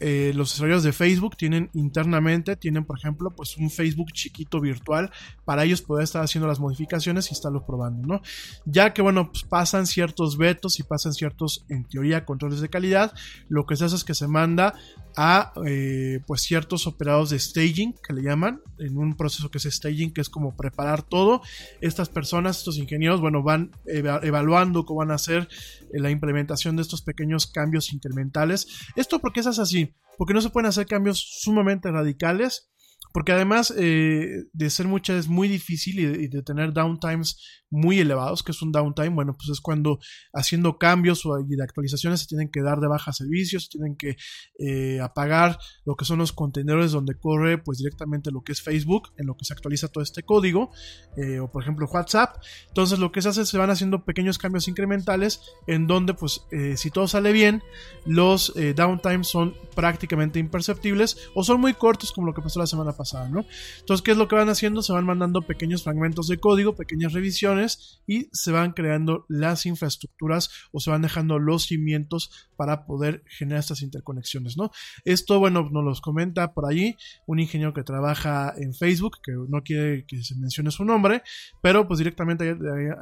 eh, 0.00 0.32
los 0.34 0.50
desarrolladores 0.50 0.84
de 0.84 0.92
Facebook 0.92 1.36
tienen 1.36 1.70
internamente, 1.74 2.56
tienen 2.56 2.84
por 2.84 2.98
ejemplo, 2.98 3.30
pues 3.34 3.56
un 3.56 3.70
Facebook 3.70 4.12
chiquito 4.12 4.60
virtual 4.60 5.10
para 5.44 5.64
ellos 5.64 5.82
poder 5.82 6.04
estar 6.04 6.22
haciendo 6.22 6.46
las 6.48 6.60
modificaciones 6.60 7.30
y 7.30 7.34
estarlo 7.34 7.64
probando, 7.66 8.06
¿no? 8.06 8.22
Ya 8.64 8.92
que, 8.92 9.02
bueno, 9.02 9.30
pues 9.30 9.44
pasan 9.44 9.86
ciertos 9.86 10.36
vetos 10.36 10.78
y 10.80 10.82
pasan 10.82 11.12
ciertos, 11.12 11.64
en 11.68 11.84
teoría, 11.84 12.24
controles 12.24 12.60
de 12.60 12.68
calidad, 12.68 13.12
lo 13.48 13.66
que 13.66 13.76
se 13.76 13.84
hace 13.84 13.96
es 13.96 14.04
que 14.04 14.14
se 14.14 14.28
manda 14.28 14.74
a 15.20 15.52
eh, 15.66 16.20
pues 16.28 16.42
ciertos 16.42 16.86
operados 16.86 17.30
de 17.30 17.40
staging 17.40 17.92
que 18.06 18.12
le 18.12 18.22
llaman 18.22 18.60
en 18.78 18.96
un 18.96 19.16
proceso 19.16 19.50
que 19.50 19.58
es 19.58 19.64
staging 19.64 20.12
que 20.12 20.20
es 20.20 20.28
como 20.28 20.56
preparar 20.56 21.02
todo 21.02 21.42
estas 21.80 22.08
personas 22.08 22.58
estos 22.58 22.78
ingenieros 22.78 23.20
bueno 23.20 23.42
van 23.42 23.72
eva 23.84 24.20
evaluando 24.22 24.84
cómo 24.86 25.00
van 25.00 25.10
a 25.10 25.14
hacer 25.14 25.48
la 25.92 26.10
implementación 26.10 26.76
de 26.76 26.82
estos 26.82 27.02
pequeños 27.02 27.46
cambios 27.46 27.92
incrementales. 27.92 28.66
Esto 28.96 29.18
porque 29.18 29.40
es 29.40 29.46
así 29.46 29.94
porque 30.18 30.34
no 30.34 30.42
se 30.42 30.50
pueden 30.50 30.68
hacer 30.68 30.86
cambios 30.86 31.24
sumamente 31.40 31.90
radicales 31.90 32.70
porque 33.12 33.32
además 33.32 33.72
eh, 33.76 34.44
de 34.52 34.70
ser 34.70 34.86
muchas 34.86 35.16
es 35.16 35.28
muy 35.28 35.48
difícil 35.48 35.98
y 35.98 36.28
de, 36.28 36.42
tener 36.42 36.72
downtimes 36.72 37.62
muy 37.70 37.98
elevados, 37.98 38.42
que 38.42 38.52
es 38.52 38.62
un 38.62 38.72
downtime, 38.72 39.10
bueno, 39.10 39.34
pues 39.36 39.50
es 39.50 39.60
cuando 39.60 39.98
haciendo 40.32 40.78
cambios 40.78 41.26
o 41.26 41.38
y 41.38 41.56
de 41.56 41.62
actualizaciones 41.62 42.20
se 42.20 42.26
tienen 42.26 42.50
que 42.50 42.62
dar 42.62 42.80
de 42.80 42.88
baja 42.88 43.12
servicios, 43.12 43.64
se 43.64 43.70
tienen 43.70 43.96
que 43.96 44.16
eh, 44.58 45.00
apagar 45.00 45.58
lo 45.84 45.96
que 45.96 46.04
son 46.04 46.18
los 46.18 46.32
contenedores 46.32 46.92
donde 46.92 47.14
corre 47.14 47.58
pues 47.58 47.78
directamente 47.78 48.30
lo 48.30 48.42
que 48.42 48.52
es 48.52 48.62
Facebook, 48.62 49.10
en 49.18 49.26
lo 49.26 49.36
que 49.36 49.44
se 49.44 49.52
actualiza 49.52 49.88
todo 49.88 50.02
este 50.02 50.22
código, 50.22 50.70
eh, 51.16 51.40
o 51.40 51.50
por 51.50 51.62
ejemplo 51.62 51.86
WhatsApp. 51.86 52.36
Entonces 52.68 52.98
lo 52.98 53.12
que 53.12 53.20
se 53.20 53.28
hace 53.28 53.42
es 53.42 53.48
se 53.48 53.58
van 53.58 53.70
haciendo 53.70 54.04
pequeños 54.04 54.38
cambios 54.38 54.68
incrementales 54.68 55.40
en 55.66 55.86
donde 55.86 56.14
pues 56.14 56.42
si 56.76 56.90
todo 56.90 57.08
sale 57.08 57.32
bien, 57.32 57.62
los 58.06 58.54
downtimes 58.76 59.28
son 59.28 59.54
prácticamente 59.74 60.38
imperceptibles 60.38 61.16
o 61.34 61.44
son 61.44 61.60
muy 61.60 61.74
cortos 61.74 62.12
como 62.12 62.26
lo 62.26 62.34
que 62.34 62.42
pasó 62.42 62.58
la 62.60 62.66
semana 62.66 62.92
pasada, 62.98 63.30
¿no? 63.30 63.46
Entonces, 63.80 64.04
¿qué 64.04 64.10
es 64.10 64.18
lo 64.18 64.28
que 64.28 64.36
van 64.36 64.50
haciendo? 64.50 64.82
Se 64.82 64.92
van 64.92 65.06
mandando 65.06 65.40
pequeños 65.40 65.84
fragmentos 65.84 66.28
de 66.28 66.36
código, 66.36 66.76
pequeñas 66.76 67.14
revisiones 67.14 68.02
y 68.06 68.28
se 68.32 68.52
van 68.52 68.72
creando 68.72 69.24
las 69.28 69.64
infraestructuras 69.64 70.50
o 70.72 70.80
se 70.80 70.90
van 70.90 71.00
dejando 71.00 71.38
los 71.38 71.64
cimientos 71.64 72.48
para 72.56 72.84
poder 72.84 73.22
generar 73.26 73.60
estas 73.60 73.82
interconexiones, 73.82 74.56
¿no? 74.56 74.70
Esto, 75.04 75.38
bueno, 75.38 75.68
nos 75.70 75.84
los 75.84 76.00
comenta 76.00 76.52
por 76.52 76.66
allí 76.68 76.96
un 77.26 77.38
ingeniero 77.38 77.72
que 77.72 77.84
trabaja 77.84 78.52
en 78.58 78.74
Facebook, 78.74 79.18
que 79.22 79.32
no 79.32 79.62
quiere 79.62 80.04
que 80.06 80.22
se 80.22 80.34
mencione 80.34 80.70
su 80.70 80.84
nombre, 80.84 81.22
pero 81.62 81.86
pues 81.86 81.98
directamente 81.98 82.56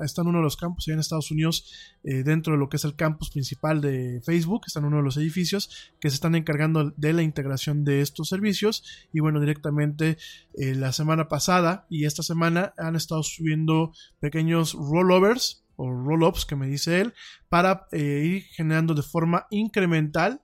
está 0.05 0.23
en 0.23 0.28
uno 0.28 0.39
de 0.39 0.44
los 0.44 0.56
campos 0.56 0.85
allá 0.86 0.94
en 0.94 1.01
Estados 1.01 1.31
Unidos, 1.31 1.97
eh, 2.05 2.23
dentro 2.23 2.52
de 2.52 2.59
lo 2.59 2.68
que 2.68 2.77
es 2.77 2.85
el 2.85 2.97
campus 2.97 3.31
principal 3.31 3.81
de 3.81 4.20
Facebook, 4.24 4.62
está 4.66 4.81
en 4.81 4.86
uno 4.86 4.98
de 4.98 5.02
los 5.02 5.16
edificios 5.16 5.93
que 6.01 6.10
se 6.10 6.16
están 6.16 6.35
encargando 6.35 6.93
de 6.97 7.12
la 7.12 7.23
integración 7.23 7.85
de 7.85 8.02
estos 8.02 8.28
servicios 8.28 8.85
y 9.12 9.20
bueno, 9.20 9.40
directamente 9.40 9.85
eh, 10.00 10.74
la 10.74 10.92
semana 10.92 11.28
pasada 11.28 11.86
y 11.88 12.04
esta 12.04 12.22
semana 12.22 12.72
han 12.78 12.96
estado 12.96 13.22
subiendo 13.22 13.92
pequeños 14.20 14.74
rollovers 14.74 15.64
o 15.76 15.90
roll-ups 15.90 16.46
que 16.46 16.56
me 16.56 16.66
dice 16.66 17.00
él 17.00 17.14
para 17.48 17.86
eh, 17.92 18.22
ir 18.24 18.42
generando 18.54 18.94
de 18.94 19.02
forma 19.02 19.46
incremental 19.50 20.40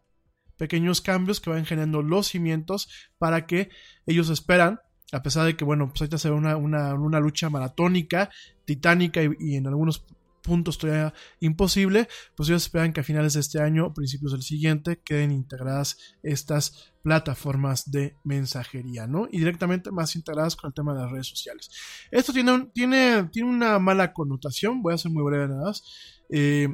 pequeños 0.56 1.00
cambios 1.00 1.40
que 1.40 1.50
van 1.50 1.64
generando 1.64 2.02
los 2.02 2.28
cimientos 2.28 2.88
para 3.18 3.46
que 3.46 3.70
ellos 4.06 4.28
esperan 4.28 4.80
a 5.12 5.22
pesar 5.22 5.46
de 5.46 5.56
que 5.56 5.64
bueno 5.64 5.88
pues 5.88 6.02
ahorita 6.02 6.18
será 6.18 6.34
una, 6.34 6.56
una, 6.56 6.94
una 6.94 7.20
lucha 7.20 7.50
maratónica 7.50 8.30
titánica 8.64 9.20
y 9.22 9.56
en 9.56 9.66
algunos 9.66 10.04
puntos 10.42 10.78
todavía 10.78 11.14
imposible, 11.40 12.08
pues 12.36 12.48
ellos 12.48 12.62
esperan 12.64 12.92
que 12.92 13.00
a 13.00 13.04
finales 13.04 13.34
de 13.34 13.40
este 13.40 13.60
año 13.60 13.86
o 13.86 13.94
principios 13.94 14.32
del 14.32 14.42
siguiente 14.42 15.00
queden 15.02 15.32
integradas 15.32 15.96
estas 16.22 16.92
plataformas 17.02 17.90
de 17.90 18.16
mensajería, 18.24 19.06
¿no? 19.06 19.28
Y 19.30 19.38
directamente 19.38 19.90
más 19.90 20.14
integradas 20.16 20.56
con 20.56 20.68
el 20.68 20.74
tema 20.74 20.94
de 20.94 21.02
las 21.02 21.10
redes 21.10 21.26
sociales. 21.26 21.70
Esto 22.10 22.32
tiene, 22.32 22.52
un, 22.52 22.70
tiene, 22.70 23.24
tiene 23.32 23.48
una 23.48 23.78
mala 23.78 24.12
connotación, 24.12 24.82
voy 24.82 24.94
a 24.94 24.98
ser 24.98 25.10
muy 25.10 25.22
breve 25.24 25.48
nada 25.48 25.62
más. 25.64 25.82
Eh, 26.30 26.68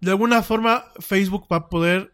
de 0.00 0.10
alguna 0.10 0.42
forma, 0.42 0.84
Facebook 1.00 1.46
va 1.50 1.56
a 1.56 1.68
poder 1.68 2.12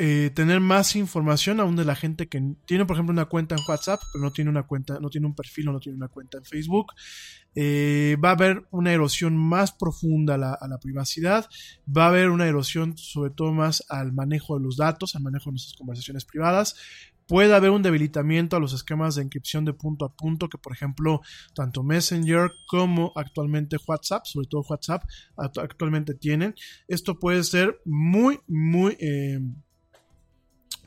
eh, 0.00 0.30
tener 0.32 0.60
más 0.60 0.94
información 0.94 1.58
aún 1.58 1.74
de 1.74 1.84
la 1.84 1.96
gente 1.96 2.28
que 2.28 2.40
tiene, 2.66 2.86
por 2.86 2.94
ejemplo, 2.94 3.12
una 3.12 3.24
cuenta 3.24 3.56
en 3.56 3.62
WhatsApp, 3.66 4.00
pero 4.12 4.22
no 4.22 4.30
tiene 4.30 4.48
una 4.48 4.62
cuenta, 4.62 5.00
no 5.00 5.10
tiene 5.10 5.26
un 5.26 5.34
perfil 5.34 5.68
o 5.68 5.72
no 5.72 5.80
tiene 5.80 5.96
una 5.96 6.06
cuenta 6.06 6.38
en 6.38 6.44
Facebook. 6.44 6.92
Eh, 7.60 8.16
va 8.24 8.28
a 8.28 8.32
haber 8.34 8.68
una 8.70 8.92
erosión 8.92 9.36
más 9.36 9.72
profunda 9.72 10.34
a 10.34 10.68
la, 10.68 10.78
privacidad, 10.78 11.46
va 11.88 12.04
a 12.04 12.08
haber 12.10 12.30
una 12.30 12.46
erosión 12.46 12.96
sobre 12.96 13.32
todo 13.32 13.52
más 13.52 13.84
al 13.88 14.12
manejo 14.12 14.56
de 14.56 14.62
los 14.62 14.76
datos, 14.76 15.16
al 15.16 15.24
manejo 15.24 15.46
de 15.46 15.54
nuestras 15.54 15.76
conversaciones 15.76 16.24
privadas. 16.24 16.76
Puede 17.26 17.52
haber 17.56 17.70
un 17.70 17.82
debilitamiento 17.82 18.54
a 18.54 18.60
los 18.60 18.74
esquemas 18.74 19.16
de 19.16 19.22
encripción 19.22 19.64
de 19.64 19.72
punto 19.72 20.04
a 20.04 20.14
punto 20.14 20.48
que, 20.48 20.56
por 20.56 20.72
ejemplo, 20.72 21.20
tanto 21.52 21.82
Messenger 21.82 22.52
como 22.68 23.10
actualmente 23.16 23.76
WhatsApp, 23.84 24.24
sobre 24.26 24.46
todo 24.46 24.62
WhatsApp, 24.68 25.02
actualmente 25.36 26.14
tienen. 26.14 26.54
Esto 26.86 27.18
puede 27.18 27.42
ser 27.42 27.80
muy, 27.84 28.38
muy... 28.46 28.96
Eh, 29.00 29.40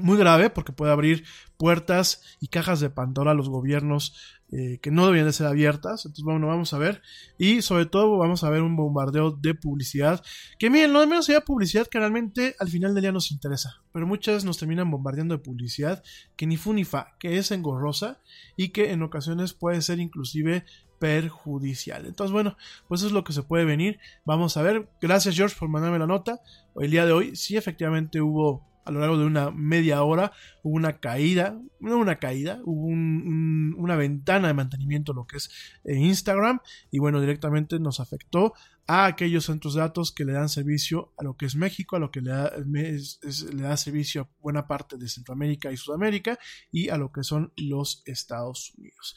muy 0.01 0.17
grave 0.17 0.49
porque 0.49 0.71
puede 0.71 0.91
abrir 0.91 1.23
puertas 1.57 2.21
y 2.39 2.47
cajas 2.47 2.79
de 2.79 2.89
Pandora 2.89 3.31
a 3.31 3.35
los 3.35 3.49
gobiernos 3.49 4.13
eh, 4.53 4.79
que 4.81 4.91
no 4.91 5.05
deberían 5.05 5.27
de 5.27 5.33
ser 5.33 5.47
abiertas. 5.47 6.05
Entonces, 6.05 6.25
bueno, 6.25 6.47
vamos 6.47 6.73
a 6.73 6.77
ver. 6.77 7.01
Y 7.37 7.61
sobre 7.61 7.85
todo 7.85 8.17
vamos 8.17 8.43
a 8.43 8.49
ver 8.49 8.61
un 8.61 8.75
bombardeo 8.75 9.31
de 9.31 9.53
publicidad. 9.55 10.23
Que 10.59 10.69
miren, 10.69 10.91
no 10.91 10.99
de 10.99 11.07
menos 11.07 11.25
sería 11.25 11.41
publicidad 11.41 11.87
que 11.87 11.99
realmente 11.99 12.55
al 12.59 12.67
final 12.67 12.93
del 12.93 13.03
día 13.03 13.11
nos 13.13 13.31
interesa. 13.31 13.81
Pero 13.93 14.05
muchas 14.05 14.43
nos 14.43 14.57
terminan 14.57 14.91
bombardeando 14.91 15.37
de 15.37 15.43
publicidad 15.43 16.03
que 16.35 16.47
ni 16.47 16.57
fu 16.57 16.73
ni 16.73 16.83
fa, 16.83 17.15
que 17.17 17.37
es 17.37 17.51
engorrosa 17.51 18.19
y 18.57 18.69
que 18.69 18.91
en 18.91 19.03
ocasiones 19.03 19.53
puede 19.53 19.81
ser 19.81 19.99
inclusive 19.99 20.65
perjudicial. 20.99 22.05
Entonces, 22.05 22.33
bueno, 22.33 22.57
pues 22.89 23.01
eso 23.01 23.07
es 23.07 23.13
lo 23.13 23.23
que 23.23 23.33
se 23.33 23.43
puede 23.43 23.63
venir. 23.63 23.99
Vamos 24.25 24.57
a 24.57 24.63
ver. 24.63 24.89
Gracias, 25.01 25.35
George, 25.35 25.55
por 25.57 25.69
mandarme 25.69 25.97
la 25.97 26.07
nota. 26.07 26.41
El 26.75 26.91
día 26.91 27.05
de 27.05 27.13
hoy 27.13 27.35
sí 27.37 27.55
efectivamente 27.55 28.19
hubo 28.19 28.70
a 28.85 28.91
lo 28.91 28.99
largo 28.99 29.17
de 29.17 29.25
una 29.25 29.51
media 29.51 30.03
hora 30.03 30.31
hubo 30.63 30.75
una 30.75 30.99
caída, 30.99 31.59
no 31.79 31.97
una 31.97 32.19
caída, 32.19 32.59
hubo 32.63 32.85
un, 32.85 32.95
un, 32.97 33.75
una 33.77 33.95
ventana 33.95 34.47
de 34.47 34.53
mantenimiento 34.53 35.13
lo 35.13 35.25
que 35.25 35.37
es 35.37 35.49
eh, 35.83 35.95
Instagram 35.95 36.59
y 36.89 36.99
bueno, 36.99 37.19
directamente 37.21 37.79
nos 37.79 37.99
afectó 37.99 38.53
a 38.87 39.05
aquellos 39.05 39.45
centros 39.45 39.75
de 39.75 39.81
datos 39.81 40.11
que 40.11 40.25
le 40.25 40.33
dan 40.33 40.49
servicio 40.49 41.13
a 41.17 41.23
lo 41.23 41.37
que 41.37 41.45
es 41.45 41.55
México, 41.55 41.95
a 41.95 41.99
lo 41.99 42.11
que 42.11 42.21
le 42.21 42.31
da, 42.31 42.51
le 42.65 43.61
da 43.61 43.77
servicio 43.77 44.21
a 44.21 44.29
buena 44.41 44.67
parte 44.67 44.97
de 44.97 45.07
Centroamérica 45.07 45.71
y 45.71 45.77
Sudamérica 45.77 46.37
y 46.71 46.89
a 46.89 46.97
lo 46.97 47.11
que 47.11 47.23
son 47.23 47.53
los 47.55 48.03
Estados 48.05 48.73
Unidos. 48.77 49.15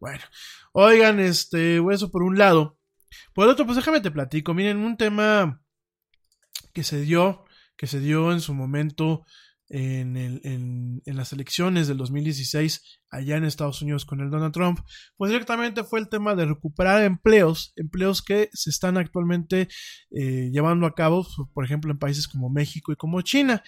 Bueno, 0.00 0.24
oigan, 0.72 1.20
este, 1.20 1.80
eso 1.92 2.10
por 2.10 2.24
un 2.24 2.36
lado. 2.36 2.78
Por 3.34 3.44
el 3.44 3.52
otro, 3.52 3.66
pues 3.66 3.76
déjame 3.76 4.00
te 4.00 4.10
platico. 4.10 4.54
Miren, 4.54 4.78
un 4.78 4.96
tema 4.96 5.62
que 6.72 6.82
se 6.82 7.00
dio 7.02 7.44
que 7.82 7.88
se 7.88 7.98
dio 7.98 8.30
en 8.30 8.40
su 8.40 8.54
momento 8.54 9.24
en, 9.68 11.02
las 11.04 11.32
elecciones 11.32 11.88
del 11.88 11.96
2016 11.96 13.00
allá 13.10 13.36
en 13.36 13.44
Estados 13.44 13.82
Unidos 13.82 14.04
con 14.04 14.20
el 14.20 14.30
Donald 14.30 14.54
Trump, 14.54 14.78
pues 15.16 15.32
directamente 15.32 15.82
fue 15.82 15.98
el 15.98 16.08
tema 16.08 16.36
de 16.36 16.46
recuperar 16.46 17.02
empleos, 17.02 17.72
empleos 17.74 18.22
que 18.22 18.50
se 18.52 18.70
están 18.70 18.98
actualmente 18.98 19.66
eh, 20.12 20.48
llevando 20.52 20.86
a 20.86 20.94
cabo, 20.94 21.26
por 21.52 21.64
ejemplo, 21.64 21.90
en 21.90 21.98
países 21.98 22.28
como 22.28 22.50
México 22.50 22.92
y 22.92 22.96
como 22.96 23.20
China. 23.22 23.64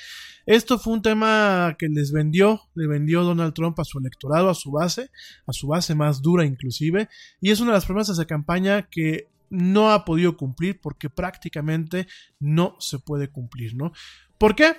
Esto 0.47 0.78
fue 0.78 0.93
un 0.93 1.03
tema 1.03 1.74
que 1.77 1.89
les 1.89 2.12
vendió, 2.12 2.61
le 2.77 2.86
vendió 2.86 3.24
Donald 3.24 3.53
Trump 3.53 3.81
a 3.81 3.85
su 3.85 3.99
electorado, 3.99 4.49
a 4.49 4.55
su 4.55 4.70
base, 4.70 5.11
a 5.45 5.53
su 5.53 5.66
base 5.66 5.97
más 5.97 6.23
dura 6.23 6.45
inclusive, 6.45 7.09
y 7.41 7.51
es 7.51 7.59
una 7.59 7.73
de 7.73 7.78
las 7.78 7.86
promesas 7.86 8.16
de 8.16 8.27
campaña 8.27 8.89
que 8.89 9.34
no 9.55 9.93
ha 9.93 10.05
podido 10.05 10.36
cumplir 10.36 10.81
porque 10.81 11.10
prácticamente 11.10 12.06
no 12.39 12.76
se 12.81 12.98
puede 12.98 13.31
cumplir, 13.31 13.74
¿no? 13.74 13.93
¿Por 14.39 14.55
qué? 14.55 14.76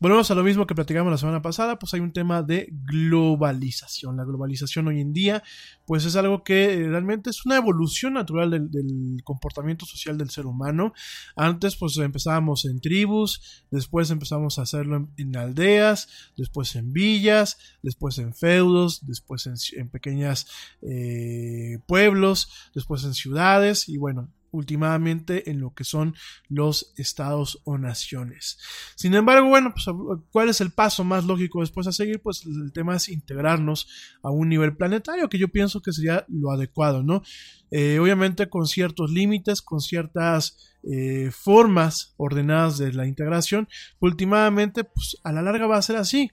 Volvemos 0.00 0.30
a 0.30 0.36
lo 0.36 0.44
mismo 0.44 0.64
que 0.64 0.76
platicamos 0.76 1.10
la 1.10 1.18
semana 1.18 1.42
pasada, 1.42 1.76
pues 1.76 1.92
hay 1.92 1.98
un 1.98 2.12
tema 2.12 2.44
de 2.44 2.68
globalización. 2.84 4.16
La 4.16 4.24
globalización 4.24 4.86
hoy 4.86 5.00
en 5.00 5.12
día, 5.12 5.42
pues 5.86 6.04
es 6.04 6.14
algo 6.14 6.44
que 6.44 6.86
realmente 6.88 7.30
es 7.30 7.44
una 7.44 7.56
evolución 7.56 8.12
natural 8.12 8.50
del, 8.50 9.20
comportamiento 9.24 9.86
social 9.86 10.16
del 10.16 10.30
ser 10.30 10.46
humano. 10.46 10.92
Antes, 11.34 11.74
pues 11.74 11.96
empezábamos 11.96 12.64
en 12.64 12.80
tribus, 12.80 13.64
después 13.72 14.12
empezamos 14.12 14.60
a 14.60 14.62
hacerlo 14.62 15.08
en, 15.16 15.36
aldeas, 15.36 16.08
después 16.36 16.76
en 16.76 16.92
villas, 16.92 17.58
después 17.82 18.18
en 18.18 18.34
feudos, 18.34 19.04
después 19.04 19.46
en, 19.46 19.54
en 19.76 19.88
pequeños 19.88 20.46
eh, 20.80 21.80
pueblos, 21.86 22.70
después 22.72 23.02
en 23.02 23.14
ciudades, 23.14 23.88
y 23.88 23.96
bueno, 23.96 24.28
últimamente 24.50 25.50
en 25.50 25.60
lo 25.60 25.74
que 25.74 25.84
son 25.84 26.14
los 26.48 26.92
estados 26.96 27.60
o 27.64 27.78
naciones. 27.78 28.58
Sin 28.96 29.14
embargo, 29.14 29.48
bueno, 29.48 29.72
pues 29.74 29.86
cuál 30.30 30.48
es 30.48 30.60
el 30.60 30.70
paso 30.70 31.04
más 31.04 31.24
lógico 31.24 31.60
después 31.60 31.86
a 31.86 31.92
seguir, 31.92 32.20
pues 32.20 32.44
el 32.46 32.72
tema 32.72 32.96
es 32.96 33.08
integrarnos 33.08 33.88
a 34.22 34.30
un 34.30 34.48
nivel 34.48 34.76
planetario, 34.76 35.28
que 35.28 35.38
yo 35.38 35.48
pienso 35.48 35.80
que 35.80 35.92
sería 35.92 36.24
lo 36.28 36.50
adecuado, 36.50 37.02
¿no? 37.02 37.22
Eh, 37.70 37.98
obviamente 37.98 38.48
con 38.48 38.66
ciertos 38.66 39.10
límites, 39.10 39.60
con 39.60 39.80
ciertas 39.80 40.78
eh, 40.82 41.30
formas 41.32 42.14
ordenadas 42.16 42.78
de 42.78 42.92
la 42.92 43.06
integración, 43.06 43.68
últimamente, 44.00 44.84
pues 44.84 45.18
a 45.22 45.32
la 45.32 45.42
larga 45.42 45.66
va 45.66 45.76
a 45.76 45.82
ser 45.82 45.96
así. 45.96 46.30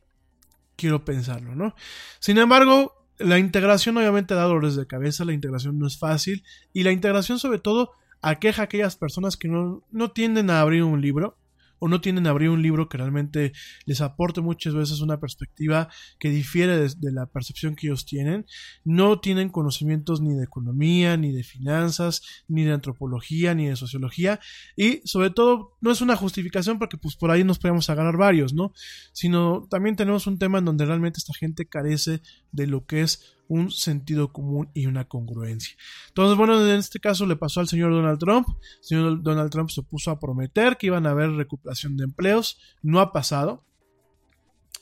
Quiero 0.75 1.05
pensarlo, 1.05 1.55
¿no? 1.55 1.75
Sin 2.19 2.37
embargo, 2.37 2.93
la 3.17 3.39
integración 3.39 3.97
obviamente 3.97 4.33
da 4.33 4.43
dolores 4.43 4.75
de 4.75 4.87
cabeza, 4.87 5.25
la 5.25 5.33
integración 5.33 5.79
no 5.79 5.87
es 5.87 5.97
fácil 5.97 6.43
y 6.73 6.83
la 6.83 6.91
integración 6.91 7.39
sobre 7.39 7.59
todo 7.59 7.91
aqueja 8.25 8.63
a 8.63 8.65
aquellas 8.65 8.95
personas 8.95 9.37
que 9.37 9.47
no, 9.47 9.83
no 9.91 10.11
tienden 10.11 10.49
a 10.49 10.59
abrir 10.59 10.83
un 10.83 11.01
libro 11.01 11.37
o 11.77 11.87
no 11.87 12.01
tienden 12.01 12.25
a 12.25 12.29
abrir 12.29 12.49
un 12.49 12.61
libro 12.61 12.87
que 12.89 12.97
realmente 12.97 13.51
les 13.85 14.01
aporte 14.01 14.41
muchas 14.41 14.73
veces 14.73 15.01
una 15.01 15.19
perspectiva 15.19 15.89
que 16.19 16.29
difiere 16.29 16.77
de, 16.77 16.91
de, 16.97 17.11
la 17.11 17.25
percepción 17.27 17.75
que 17.75 17.87
ellos 17.87 18.05
tienen, 18.05 18.45
no 18.83 19.19
tienen 19.19 19.49
conocimientos 19.49 20.21
ni 20.21 20.33
de 20.33 20.45
economía, 20.45 21.17
ni 21.17 21.31
de 21.31 21.43
finanzas, 21.43 22.21
ni 22.47 22.63
de 22.63 22.71
antropología, 22.71 23.53
ni 23.53 23.67
de 23.67 23.75
sociología, 23.75 24.39
y 24.75 25.01
sobre 25.05 25.29
todo 25.29 25.77
no 25.81 25.91
es 25.91 26.01
una 26.01 26.15
justificación 26.15 26.79
porque 26.79 26.97
pues 26.97 27.15
por 27.15 27.29
ahí 27.29 27.43
nos 27.43 27.59
podemos 27.59 27.89
agarrar 27.89 28.17
varios, 28.17 28.53
¿no? 28.53 28.71
Sino 29.11 29.67
también 29.69 29.95
tenemos 29.95 30.27
un 30.27 30.39
tema 30.39 30.59
en 30.59 30.65
donde 30.65 30.85
realmente 30.85 31.19
esta 31.19 31.33
gente 31.33 31.67
carece 31.67 32.21
de 32.51 32.67
lo 32.67 32.85
que 32.85 33.01
es 33.01 33.35
un 33.47 33.71
sentido 33.71 34.31
común 34.31 34.69
y 34.73 34.87
una 34.87 35.05
congruencia. 35.05 35.75
Entonces, 36.09 36.37
bueno, 36.37 36.65
en 36.65 36.79
este 36.79 36.99
caso 36.99 37.25
le 37.25 37.35
pasó 37.35 37.59
al 37.59 37.67
señor 37.67 37.91
Donald 37.91 38.19
Trump. 38.19 38.47
El 38.49 38.83
señor 38.83 39.23
Donald 39.23 39.51
Trump 39.51 39.69
se 39.69 39.83
puso 39.83 40.11
a 40.11 40.19
prometer 40.19 40.77
que 40.77 40.87
iban 40.87 41.05
a 41.05 41.11
haber 41.11 41.31
recuperación 41.31 41.97
de 41.97 42.05
empleos. 42.05 42.59
No 42.81 42.99
ha 42.99 43.11
pasado. 43.11 43.63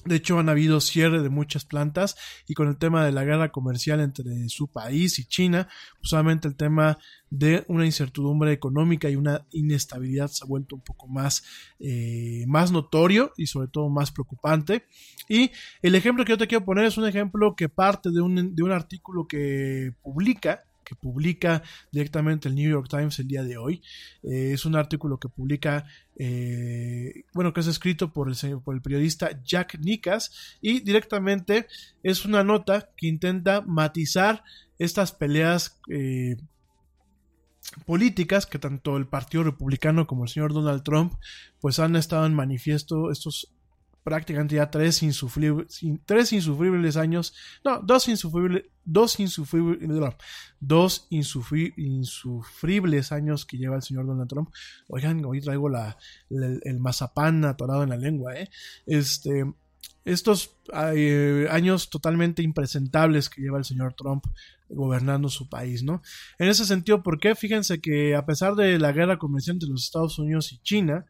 De 0.06 0.16
hecho, 0.16 0.38
han 0.40 0.50
habido 0.50 0.82
cierre 0.82 1.22
de 1.22 1.30
muchas 1.30 1.66
plantas 1.66 2.16
y 2.48 2.54
con 2.54 2.68
el 2.68 2.78
tema 2.78 3.06
de 3.06 3.12
la 3.12 3.24
guerra 3.24 3.52
comercial 3.52 4.02
entre 4.02 4.50
su 4.50 4.68
país 4.68 5.18
y 5.20 5.26
China, 5.26 5.68
pues 6.00 6.10
solamente 6.10 6.48
el 6.48 6.56
tema 6.56 6.98
de 7.30 7.64
una 7.68 7.86
incertidumbre 7.86 8.52
económica 8.52 9.10
y 9.10 9.16
una 9.16 9.46
inestabilidad 9.52 10.28
se 10.28 10.44
ha 10.44 10.48
vuelto 10.48 10.76
un 10.76 10.82
poco 10.82 11.08
más, 11.08 11.44
eh, 11.80 12.44
más 12.48 12.72
notorio 12.72 13.32
y 13.38 13.48
sobre 13.48 13.68
todo 13.70 13.90
más 13.90 14.12
preocupante. 14.12 14.86
Y 15.30 15.52
el 15.82 15.96
ejemplo 15.96 16.26
que 16.26 16.32
yo 16.34 16.38
te 16.38 16.48
quiero 16.48 16.66
poner 16.66 16.86
es 16.86 16.98
un 16.98 17.08
ejemplo 17.08 17.56
que 17.56 17.70
parte 17.70 18.12
de 18.12 18.22
un, 18.22 18.56
de 18.56 18.64
un 18.64 18.72
artículo 18.72 19.28
que 19.28 19.94
publica 20.02 20.64
que 20.84 20.96
publica 20.96 21.64
directamente 21.92 22.48
el 22.50 22.56
New 22.56 22.70
York 22.70 22.88
Times 22.90 23.20
el 23.20 23.28
día 23.28 23.44
de 23.44 23.58
hoy. 23.58 23.82
Eh, 24.24 24.52
es 24.54 24.66
un 24.66 24.76
artículo 24.76 25.20
que 25.20 25.30
publica, 25.30 25.86
eh, 26.16 27.24
bueno, 27.34 27.54
que 27.54 27.62
es 27.62 27.68
escrito 27.68 28.14
por 28.14 28.30
el, 28.30 28.62
por 28.62 28.76
el 28.76 28.82
periodista 28.82 29.42
Jack 29.44 29.80
Nicas 29.80 30.58
y 30.62 30.82
directamente 30.82 31.68
es 32.04 32.26
una 32.26 32.44
nota 32.44 32.90
que 32.96 33.08
intenta 33.08 33.62
matizar 33.62 34.44
estas 34.78 35.12
peleas 35.12 35.80
eh, 35.90 36.38
políticas 37.86 38.46
que 38.46 38.60
tanto 38.60 38.98
el 38.98 39.08
Partido 39.08 39.44
Republicano 39.44 40.08
como 40.08 40.24
el 40.24 40.30
señor 40.30 40.54
Donald 40.54 40.84
Trump 40.84 41.14
pues 41.60 41.80
han 41.80 41.96
estado 41.96 42.26
en 42.26 42.34
manifiesto 42.34 43.12
estos 43.12 43.54
prácticamente 44.04 44.56
ya 44.56 44.70
tres 44.70 45.02
insufribles, 45.02 46.98
años, 46.98 47.34
no, 47.64 47.80
dos 47.82 48.08
insufribles, 48.08 48.66
dos 48.84 49.20
insufribles, 49.20 50.16
dos 50.60 51.08
insufri, 51.10 51.74
insufribles 51.78 53.12
años 53.12 53.46
que 53.46 53.58
lleva 53.58 53.78
el 53.78 53.82
señor 53.82 54.06
Donald 54.06 54.30
Trump. 54.30 54.50
Oigan, 54.88 55.24
hoy 55.26 55.42
traigo 55.42 55.70
la, 55.70 55.98
el, 56.30 56.60
el 56.64 56.80
mazapán 56.80 57.46
atorado 57.46 57.84
en 57.84 57.90
la 57.90 57.98
lengua, 57.98 58.36
eh. 58.36 58.50
Este, 58.86 59.46
estos 60.06 60.58
eh, 60.74 61.48
años 61.50 61.90
totalmente 61.90 62.44
impresentables 62.44 63.30
que 63.30 63.42
lleva 63.42 63.58
el 63.58 63.64
señor 63.64 63.94
Trump 63.94 64.26
gobernando 64.68 65.30
su 65.30 65.48
país, 65.48 65.84
¿no? 65.84 66.02
En 66.40 66.50
ese 66.50 66.66
sentido, 66.66 67.04
¿por 67.04 67.20
qué? 67.20 67.36
Fíjense 67.36 67.80
que 67.80 68.16
a 68.16 68.26
pesar 68.26 68.56
de 68.56 68.80
la 68.80 68.92
guerra 68.92 69.18
comercial 69.18 69.56
entre 69.56 69.70
los 69.70 69.84
Estados 69.84 70.18
Unidos 70.20 70.52
y 70.52 70.60
China, 70.60 71.06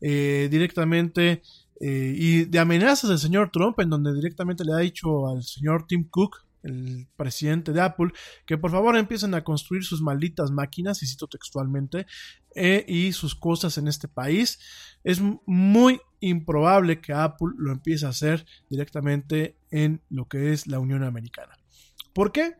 eh, 0.00 0.48
directamente 0.50 1.42
eh, 1.80 2.14
y 2.16 2.44
de 2.44 2.58
amenazas 2.58 3.10
del 3.10 3.18
señor 3.18 3.50
Trump, 3.52 3.78
en 3.80 3.90
donde 3.90 4.12
directamente 4.14 4.64
le 4.64 4.72
ha 4.72 4.78
dicho 4.78 5.28
al 5.28 5.42
señor 5.44 5.86
Tim 5.86 6.08
Cook, 6.08 6.44
el 6.62 7.06
presidente 7.16 7.72
de 7.72 7.80
Apple, 7.80 8.10
que 8.44 8.58
por 8.58 8.70
favor 8.70 8.96
empiecen 8.96 9.34
a 9.34 9.44
construir 9.44 9.84
sus 9.84 10.02
malditas 10.02 10.50
máquinas, 10.50 11.02
y 11.02 11.06
cito 11.06 11.28
textualmente, 11.28 12.06
eh, 12.54 12.84
y 12.88 13.12
sus 13.12 13.34
cosas 13.34 13.78
en 13.78 13.86
este 13.86 14.08
país. 14.08 14.58
Es 15.04 15.20
muy 15.46 16.00
improbable 16.20 17.00
que 17.00 17.12
Apple 17.12 17.50
lo 17.56 17.72
empiece 17.72 18.06
a 18.06 18.10
hacer 18.10 18.44
directamente 18.68 19.56
en 19.70 20.02
lo 20.10 20.26
que 20.26 20.52
es 20.52 20.66
la 20.66 20.80
Unión 20.80 21.04
Americana. 21.04 21.56
¿Por 22.12 22.32
qué? 22.32 22.56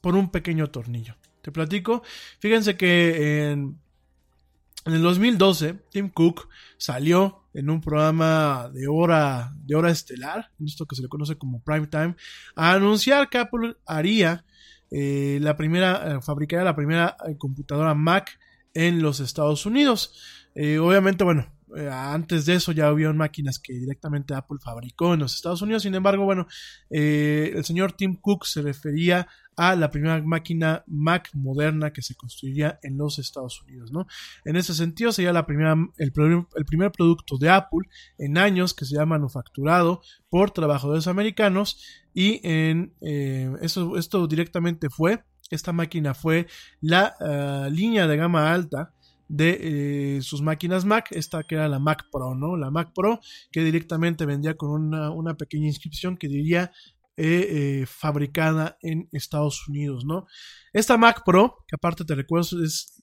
Por 0.00 0.14
un 0.14 0.30
pequeño 0.30 0.70
tornillo. 0.70 1.16
Te 1.42 1.50
platico. 1.50 2.02
Fíjense 2.38 2.76
que 2.76 3.50
en 3.50 3.80
en 4.86 4.94
el 4.94 5.02
2012, 5.02 5.78
Tim 5.90 6.08
Cook 6.08 6.48
salió 6.78 7.44
en 7.52 7.68
un 7.68 7.80
programa 7.80 8.70
de 8.72 8.86
hora, 8.88 9.52
de 9.64 9.74
hora 9.74 9.90
estelar, 9.90 10.50
en 10.58 10.66
esto 10.66 10.86
que 10.86 10.96
se 10.96 11.02
le 11.02 11.08
conoce 11.08 11.36
como 11.36 11.62
prime 11.62 11.86
time, 11.86 12.16
a 12.54 12.72
anunciar 12.72 13.28
que 13.28 13.38
Apple 13.38 13.76
haría 13.86 14.44
eh, 14.90 15.38
la 15.40 15.56
primera, 15.56 16.16
eh, 16.16 16.22
fabricaría 16.22 16.64
la 16.64 16.76
primera 16.76 17.16
eh, 17.28 17.36
computadora 17.36 17.94
Mac 17.94 18.38
en 18.74 19.02
los 19.02 19.20
Estados 19.20 19.66
Unidos. 19.66 20.14
Obviamente, 20.56 21.24
bueno, 21.24 21.46
eh, 21.76 21.88
antes 21.88 22.46
de 22.46 22.54
eso 22.54 22.72
ya 22.72 22.88
había 22.88 23.12
máquinas 23.12 23.58
que 23.58 23.72
directamente 23.72 24.34
Apple 24.34 24.58
fabricó 24.62 25.14
en 25.14 25.20
los 25.20 25.34
Estados 25.34 25.62
Unidos. 25.62 25.82
Sin 25.82 25.94
embargo, 25.94 26.24
bueno, 26.24 26.46
eh, 26.90 27.52
el 27.54 27.64
señor 27.64 27.92
Tim 27.92 28.16
Cook 28.16 28.46
se 28.46 28.62
refería 28.62 29.28
a 29.56 29.76
la 29.76 29.90
primera 29.90 30.22
máquina 30.22 30.84
Mac 30.86 31.28
moderna 31.34 31.92
que 31.92 32.02
se 32.02 32.14
construiría 32.14 32.78
en 32.82 32.96
los 32.96 33.18
Estados 33.18 33.60
Unidos, 33.62 33.92
¿no? 33.92 34.06
En 34.44 34.56
ese 34.56 34.74
sentido 34.74 35.12
sería 35.12 35.32
la 35.32 35.44
primera, 35.44 35.76
el, 35.98 36.12
primer 36.12 36.92
producto 36.92 37.36
de 37.36 37.50
Apple 37.50 37.88
en 38.16 38.38
años 38.38 38.72
que 38.72 38.86
se 38.86 38.98
ha 38.98 39.04
manufacturado 39.04 40.00
por 40.30 40.50
trabajadores 40.52 41.06
americanos 41.08 41.84
y 42.14 42.40
en 42.42 42.94
eh, 43.02 43.52
eso, 43.60 43.98
esto 43.98 44.26
directamente 44.26 44.88
fue, 44.88 45.24
esta 45.50 45.72
máquina 45.72 46.14
fue 46.14 46.46
la 46.80 47.14
uh, 47.20 47.70
línea 47.70 48.06
de 48.06 48.16
gama 48.16 48.52
alta 48.52 48.94
de 49.30 50.16
eh, 50.16 50.22
sus 50.22 50.42
máquinas 50.42 50.84
Mac, 50.84 51.06
esta 51.12 51.44
que 51.44 51.54
era 51.54 51.68
la 51.68 51.78
Mac 51.78 52.08
Pro, 52.10 52.34
¿no? 52.34 52.56
La 52.56 52.70
Mac 52.70 52.90
Pro 52.92 53.20
que 53.52 53.62
directamente 53.62 54.26
vendía 54.26 54.56
con 54.56 54.70
una, 54.70 55.10
una 55.10 55.36
pequeña 55.36 55.68
inscripción 55.68 56.16
que 56.16 56.26
diría 56.26 56.72
eh, 57.16 57.82
eh, 57.82 57.86
fabricada 57.86 58.76
en 58.82 59.08
Estados 59.12 59.68
Unidos, 59.68 60.04
¿no? 60.04 60.26
Esta 60.72 60.96
Mac 60.96 61.22
Pro, 61.24 61.64
que 61.68 61.76
aparte 61.76 62.04
te 62.04 62.14
recuerdo 62.16 62.62
es 62.64 63.02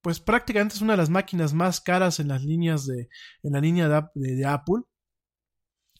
pues 0.00 0.20
prácticamente 0.20 0.76
es 0.76 0.80
una 0.80 0.94
de 0.94 0.98
las 0.98 1.10
máquinas 1.10 1.52
más 1.52 1.80
caras 1.80 2.20
en 2.20 2.28
las 2.28 2.42
líneas 2.42 2.86
de 2.86 3.08
en 3.42 3.52
la 3.52 3.60
línea 3.60 4.10
de, 4.14 4.46
Apple. 4.46 4.82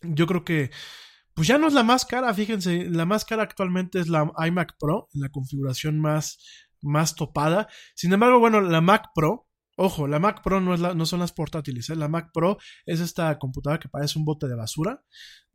Yo 0.03 0.27
creo 0.27 0.45
que 0.45 0.71
pues 1.35 1.49
ya 1.49 1.59
no 1.59 1.69
es 1.69 1.75
la 1.75 1.83
más 1.83 2.07
cara, 2.07 2.33
fíjense, 2.33 2.89
la 2.89 3.05
más 3.05 3.27
cara 3.27 3.43
actualmente 3.43 4.01
es 4.01 4.09
la 4.09 4.31
iMac 4.47 4.77
Pro, 4.79 5.09
en 5.13 5.21
la 5.21 5.29
configuración 5.29 6.01
más, 6.01 6.39
más 6.81 7.15
topada. 7.15 7.69
Sin 7.95 8.13
embargo, 8.13 8.39
bueno, 8.39 8.61
la 8.63 8.81
Mac 8.81 9.09
Pro, 9.15 9.46
Ojo, 9.77 10.09
la 10.09 10.19
Mac 10.19 10.43
Pro 10.43 10.61
no, 10.61 10.75
es 10.75 10.81
la, 10.81 10.95
no 10.95 11.05
son 11.05 11.21
las 11.21 11.33
portátiles, 11.33 11.91
¿eh? 11.91 11.97
la 11.97 12.09
Mac 12.09 12.31
Pro 12.33 12.59
es 12.87 13.01
esta 13.01 13.39
computadora 13.39 13.79
que 13.79 13.91
parece 13.91 14.19
un 14.19 14.25
bote 14.25 14.49
de 14.49 14.55
basura, 14.55 15.05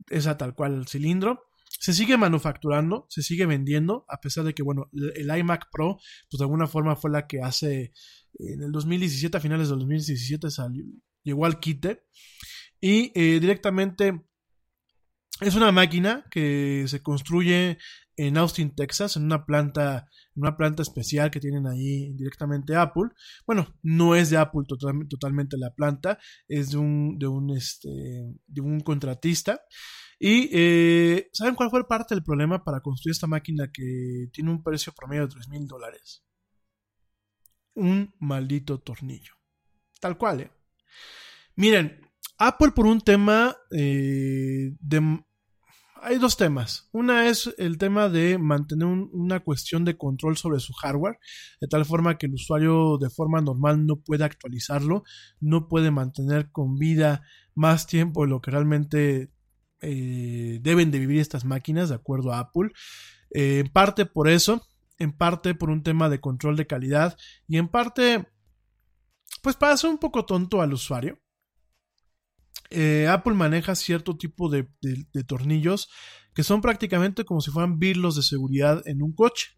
esa 0.08 0.36
tal 0.36 0.54
cual 0.54 0.74
el 0.74 0.86
cilindro. 0.86 1.48
Se 1.80 1.92
sigue 1.92 2.16
manufacturando, 2.16 3.06
se 3.08 3.22
sigue 3.22 3.46
vendiendo, 3.46 4.04
a 4.08 4.20
pesar 4.20 4.44
de 4.44 4.54
que, 4.54 4.62
bueno, 4.62 4.88
el 4.92 5.36
iMac 5.36 5.68
Pro, 5.72 5.98
pues 6.30 6.38
de 6.38 6.44
alguna 6.44 6.68
forma 6.68 6.94
fue 6.94 7.10
la 7.10 7.26
que 7.26 7.40
hace, 7.40 7.92
en 8.34 8.62
el 8.62 8.70
2017, 8.70 9.36
a 9.36 9.40
finales 9.40 9.68
del 9.68 9.80
2017, 9.80 10.50
salió, 10.50 10.84
llegó 11.24 11.46
al 11.46 11.58
quite. 11.58 12.04
Y 12.80 13.10
eh, 13.14 13.40
directamente 13.40 14.22
es 15.42 15.54
una 15.54 15.72
máquina 15.72 16.24
que 16.30 16.84
se 16.88 17.02
construye 17.02 17.78
en 18.16 18.36
Austin, 18.36 18.74
Texas, 18.74 19.16
en 19.16 19.24
una 19.24 19.44
planta, 19.44 20.08
una 20.34 20.56
planta 20.56 20.82
especial 20.82 21.30
que 21.30 21.40
tienen 21.40 21.66
ahí 21.66 22.12
directamente 22.12 22.76
Apple. 22.76 23.10
Bueno, 23.46 23.74
no 23.82 24.14
es 24.14 24.30
de 24.30 24.36
Apple 24.36 24.62
total, 24.66 25.06
totalmente 25.08 25.56
la 25.56 25.74
planta, 25.74 26.18
es 26.48 26.70
de 26.70 26.78
un, 26.78 27.18
de 27.18 27.26
un, 27.26 27.50
este, 27.50 27.88
de 28.46 28.60
un 28.60 28.80
contratista. 28.80 29.62
Y 30.18 30.50
eh, 30.52 31.30
¿saben 31.32 31.54
cuál 31.54 31.70
fue 31.70 31.86
parte 31.88 32.14
del 32.14 32.22
problema 32.22 32.62
para 32.62 32.80
construir 32.80 33.12
esta 33.12 33.26
máquina 33.26 33.70
que 33.72 34.28
tiene 34.32 34.50
un 34.50 34.62
precio 34.62 34.92
promedio 34.92 35.22
de 35.22 35.34
3 35.34 35.48
mil 35.48 35.66
dólares? 35.66 36.24
Un 37.74 38.14
maldito 38.20 38.78
tornillo. 38.78 39.32
Tal 40.00 40.16
cual, 40.18 40.42
¿eh? 40.42 40.50
Miren, 41.56 42.00
Apple 42.38 42.72
por 42.72 42.86
un 42.86 43.00
tema 43.00 43.56
eh, 43.70 44.74
de 44.78 45.24
hay 46.02 46.18
dos 46.18 46.36
temas. 46.36 46.88
Una 46.92 47.28
es 47.28 47.54
el 47.58 47.78
tema 47.78 48.08
de 48.08 48.36
mantener 48.36 48.86
un, 48.86 49.08
una 49.12 49.40
cuestión 49.40 49.84
de 49.84 49.96
control 49.96 50.36
sobre 50.36 50.60
su 50.60 50.72
hardware, 50.72 51.18
de 51.60 51.68
tal 51.68 51.84
forma 51.84 52.18
que 52.18 52.26
el 52.26 52.34
usuario 52.34 52.98
de 52.98 53.08
forma 53.08 53.40
normal 53.40 53.86
no 53.86 53.96
puede 53.96 54.24
actualizarlo, 54.24 55.04
no 55.40 55.68
puede 55.68 55.90
mantener 55.90 56.50
con 56.50 56.76
vida 56.76 57.22
más 57.54 57.86
tiempo 57.86 58.22
de 58.22 58.30
lo 58.30 58.40
que 58.40 58.50
realmente 58.50 59.30
eh, 59.80 60.58
deben 60.60 60.90
de 60.90 60.98
vivir 60.98 61.20
estas 61.20 61.44
máquinas, 61.44 61.88
de 61.88 61.94
acuerdo 61.94 62.32
a 62.32 62.40
Apple. 62.40 62.70
Eh, 63.30 63.60
en 63.60 63.72
parte 63.72 64.04
por 64.04 64.28
eso, 64.28 64.66
en 64.98 65.12
parte 65.12 65.54
por 65.54 65.70
un 65.70 65.82
tema 65.82 66.08
de 66.08 66.20
control 66.20 66.56
de 66.56 66.66
calidad 66.66 67.16
y 67.46 67.58
en 67.58 67.68
parte, 67.68 68.26
pues 69.40 69.56
para 69.56 69.74
hacer 69.74 69.90
un 69.90 69.98
poco 69.98 70.24
tonto 70.24 70.60
al 70.62 70.72
usuario 70.72 71.22
eh, 72.74 73.08
Apple 73.08 73.34
maneja 73.34 73.74
cierto 73.74 74.16
tipo 74.16 74.48
de, 74.48 74.68
tornillos 75.26 75.88
que 76.34 76.42
son 76.42 76.60
prácticamente 76.60 77.24
como 77.24 77.40
si 77.40 77.50
fueran 77.50 77.78
birlos 77.78 78.16
de 78.16 78.22
seguridad 78.22 78.82
en 78.86 79.02
un 79.02 79.12
coche. 79.12 79.50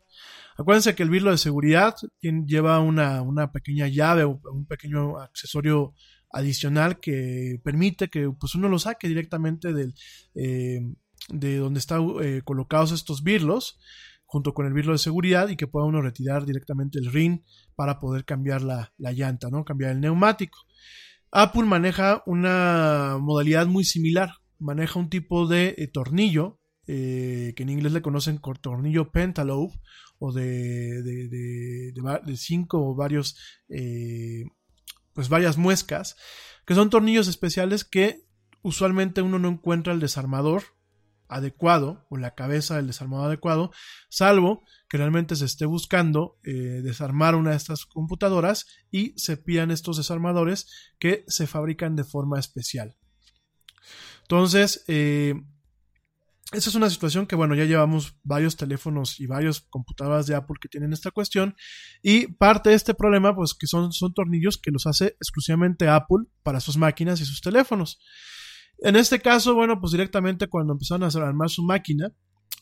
Acuérdense 0.56 0.94
que 0.94 1.02
el 1.02 1.10
birlo 1.10 1.30
de 1.30 1.38
seguridad 1.38 1.94
lleva 2.20 2.80
una, 2.80 3.52
pequeña 3.52 3.88
llave 3.88 4.24
o 4.24 4.40
un 4.52 4.66
pequeño 4.66 5.18
accesorio 5.18 5.94
adicional 6.30 6.98
que 6.98 7.60
permite 7.62 8.08
que 8.08 8.28
pues 8.30 8.54
uno 8.54 8.68
lo 8.68 8.78
saque 8.78 9.08
directamente 9.08 9.72
eh, 10.34 10.80
de 11.28 11.56
donde 11.56 11.78
están 11.78 12.06
eh, 12.22 12.42
colocados 12.44 12.92
estos 12.92 13.22
birlos 13.22 13.78
junto 14.26 14.52
con 14.52 14.66
el 14.66 14.72
birlo 14.72 14.92
de 14.92 14.98
seguridad 14.98 15.48
y 15.48 15.56
que 15.56 15.68
pueda 15.68 15.86
uno 15.86 16.02
retirar 16.02 16.44
directamente 16.44 16.98
el 16.98 17.12
ring 17.12 17.42
para 17.76 18.00
poder 18.00 18.24
cambiar 18.24 18.62
la, 18.62 18.92
la 18.98 19.12
llanta, 19.12 19.48
¿no? 19.48 19.64
Cambiar 19.64 19.92
el 19.92 20.00
neumático. 20.00 20.58
Apple 21.36 21.64
maneja 21.64 22.22
una 22.26 23.18
modalidad 23.20 23.66
muy 23.66 23.84
similar. 23.84 24.34
Maneja 24.60 25.00
un 25.00 25.10
tipo 25.10 25.48
de 25.48 25.74
eh, 25.76 25.88
tornillo 25.88 26.60
eh, 26.86 27.54
que 27.56 27.64
en 27.64 27.70
inglés 27.70 27.92
le 27.92 28.02
conocen 28.02 28.38
por 28.38 28.58
tornillo 28.58 29.10
pentalobe 29.10 29.74
o 30.18 30.32
de, 30.32 31.02
de, 31.02 31.28
de, 31.28 31.92
de 32.24 32.36
cinco 32.36 32.88
o 32.88 32.94
varios, 32.94 33.36
eh, 33.68 34.44
pues 35.12 35.28
varias 35.28 35.58
muescas, 35.58 36.16
que 36.66 36.76
son 36.76 36.88
tornillos 36.88 37.26
especiales 37.26 37.84
que 37.84 38.22
usualmente 38.62 39.20
uno 39.20 39.40
no 39.40 39.48
encuentra 39.48 39.92
el 39.92 39.98
desarmador 39.98 40.62
adecuado 41.26 42.06
o 42.10 42.16
la 42.16 42.36
cabeza 42.36 42.76
del 42.76 42.86
desarmador 42.86 43.26
adecuado, 43.26 43.72
salvo 44.08 44.62
realmente 44.98 45.36
se 45.36 45.44
esté 45.44 45.66
buscando 45.66 46.38
eh, 46.44 46.80
desarmar 46.82 47.34
una 47.34 47.50
de 47.50 47.56
estas 47.56 47.84
computadoras 47.86 48.66
y 48.90 49.12
se 49.16 49.36
pidan 49.36 49.70
estos 49.70 49.96
desarmadores 49.96 50.92
que 50.98 51.24
se 51.26 51.46
fabrican 51.46 51.96
de 51.96 52.04
forma 52.04 52.38
especial. 52.38 52.96
Entonces, 54.22 54.84
eh, 54.88 55.34
esa 56.52 56.70
es 56.70 56.76
una 56.76 56.88
situación 56.88 57.26
que, 57.26 57.34
bueno, 57.34 57.54
ya 57.54 57.64
llevamos 57.64 58.16
varios 58.22 58.56
teléfonos 58.56 59.18
y 59.18 59.26
varias 59.26 59.60
computadoras 59.60 60.26
de 60.26 60.36
Apple 60.36 60.56
que 60.60 60.68
tienen 60.68 60.92
esta 60.92 61.10
cuestión. 61.10 61.56
Y 62.02 62.28
parte 62.28 62.70
de 62.70 62.76
este 62.76 62.94
problema, 62.94 63.34
pues 63.34 63.54
que 63.54 63.66
son, 63.66 63.92
son 63.92 64.14
tornillos 64.14 64.58
que 64.58 64.70
los 64.70 64.86
hace 64.86 65.16
exclusivamente 65.20 65.88
Apple 65.88 66.26
para 66.42 66.60
sus 66.60 66.76
máquinas 66.76 67.20
y 67.20 67.24
sus 67.24 67.40
teléfonos. 67.40 67.98
En 68.78 68.96
este 68.96 69.20
caso, 69.20 69.54
bueno, 69.54 69.80
pues 69.80 69.92
directamente 69.92 70.46
cuando 70.46 70.74
empezaron 70.74 71.02
a 71.02 71.26
armar 71.26 71.50
su 71.50 71.62
máquina, 71.62 72.12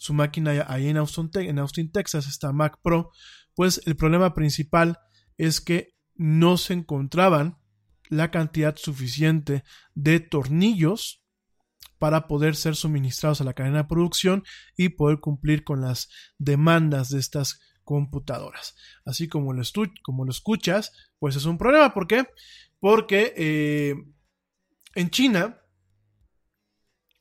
su 0.02 0.14
máquina 0.14 0.66
ahí 0.66 0.88
en 0.88 0.96
Austin, 0.96 1.30
en 1.36 1.60
Austin, 1.60 1.92
Texas, 1.92 2.26
esta 2.26 2.50
Mac 2.50 2.80
Pro, 2.82 3.12
pues 3.54 3.80
el 3.86 3.94
problema 3.94 4.34
principal 4.34 4.98
es 5.38 5.60
que 5.60 5.94
no 6.16 6.56
se 6.56 6.72
encontraban 6.72 7.56
la 8.08 8.32
cantidad 8.32 8.74
suficiente 8.74 9.62
de 9.94 10.18
tornillos 10.18 11.22
para 12.00 12.26
poder 12.26 12.56
ser 12.56 12.74
suministrados 12.74 13.40
a 13.40 13.44
la 13.44 13.54
cadena 13.54 13.78
de 13.78 13.88
producción 13.88 14.42
y 14.76 14.88
poder 14.88 15.20
cumplir 15.20 15.62
con 15.62 15.80
las 15.80 16.08
demandas 16.36 17.08
de 17.10 17.20
estas 17.20 17.60
computadoras. 17.84 18.74
Así 19.04 19.28
como 19.28 19.52
lo, 19.52 19.62
como 20.02 20.24
lo 20.24 20.32
escuchas, 20.32 20.90
pues 21.20 21.36
es 21.36 21.44
un 21.44 21.58
problema. 21.58 21.94
¿Por 21.94 22.08
qué? 22.08 22.26
Porque 22.80 23.32
eh, 23.36 23.94
en 24.96 25.10
China 25.10 25.62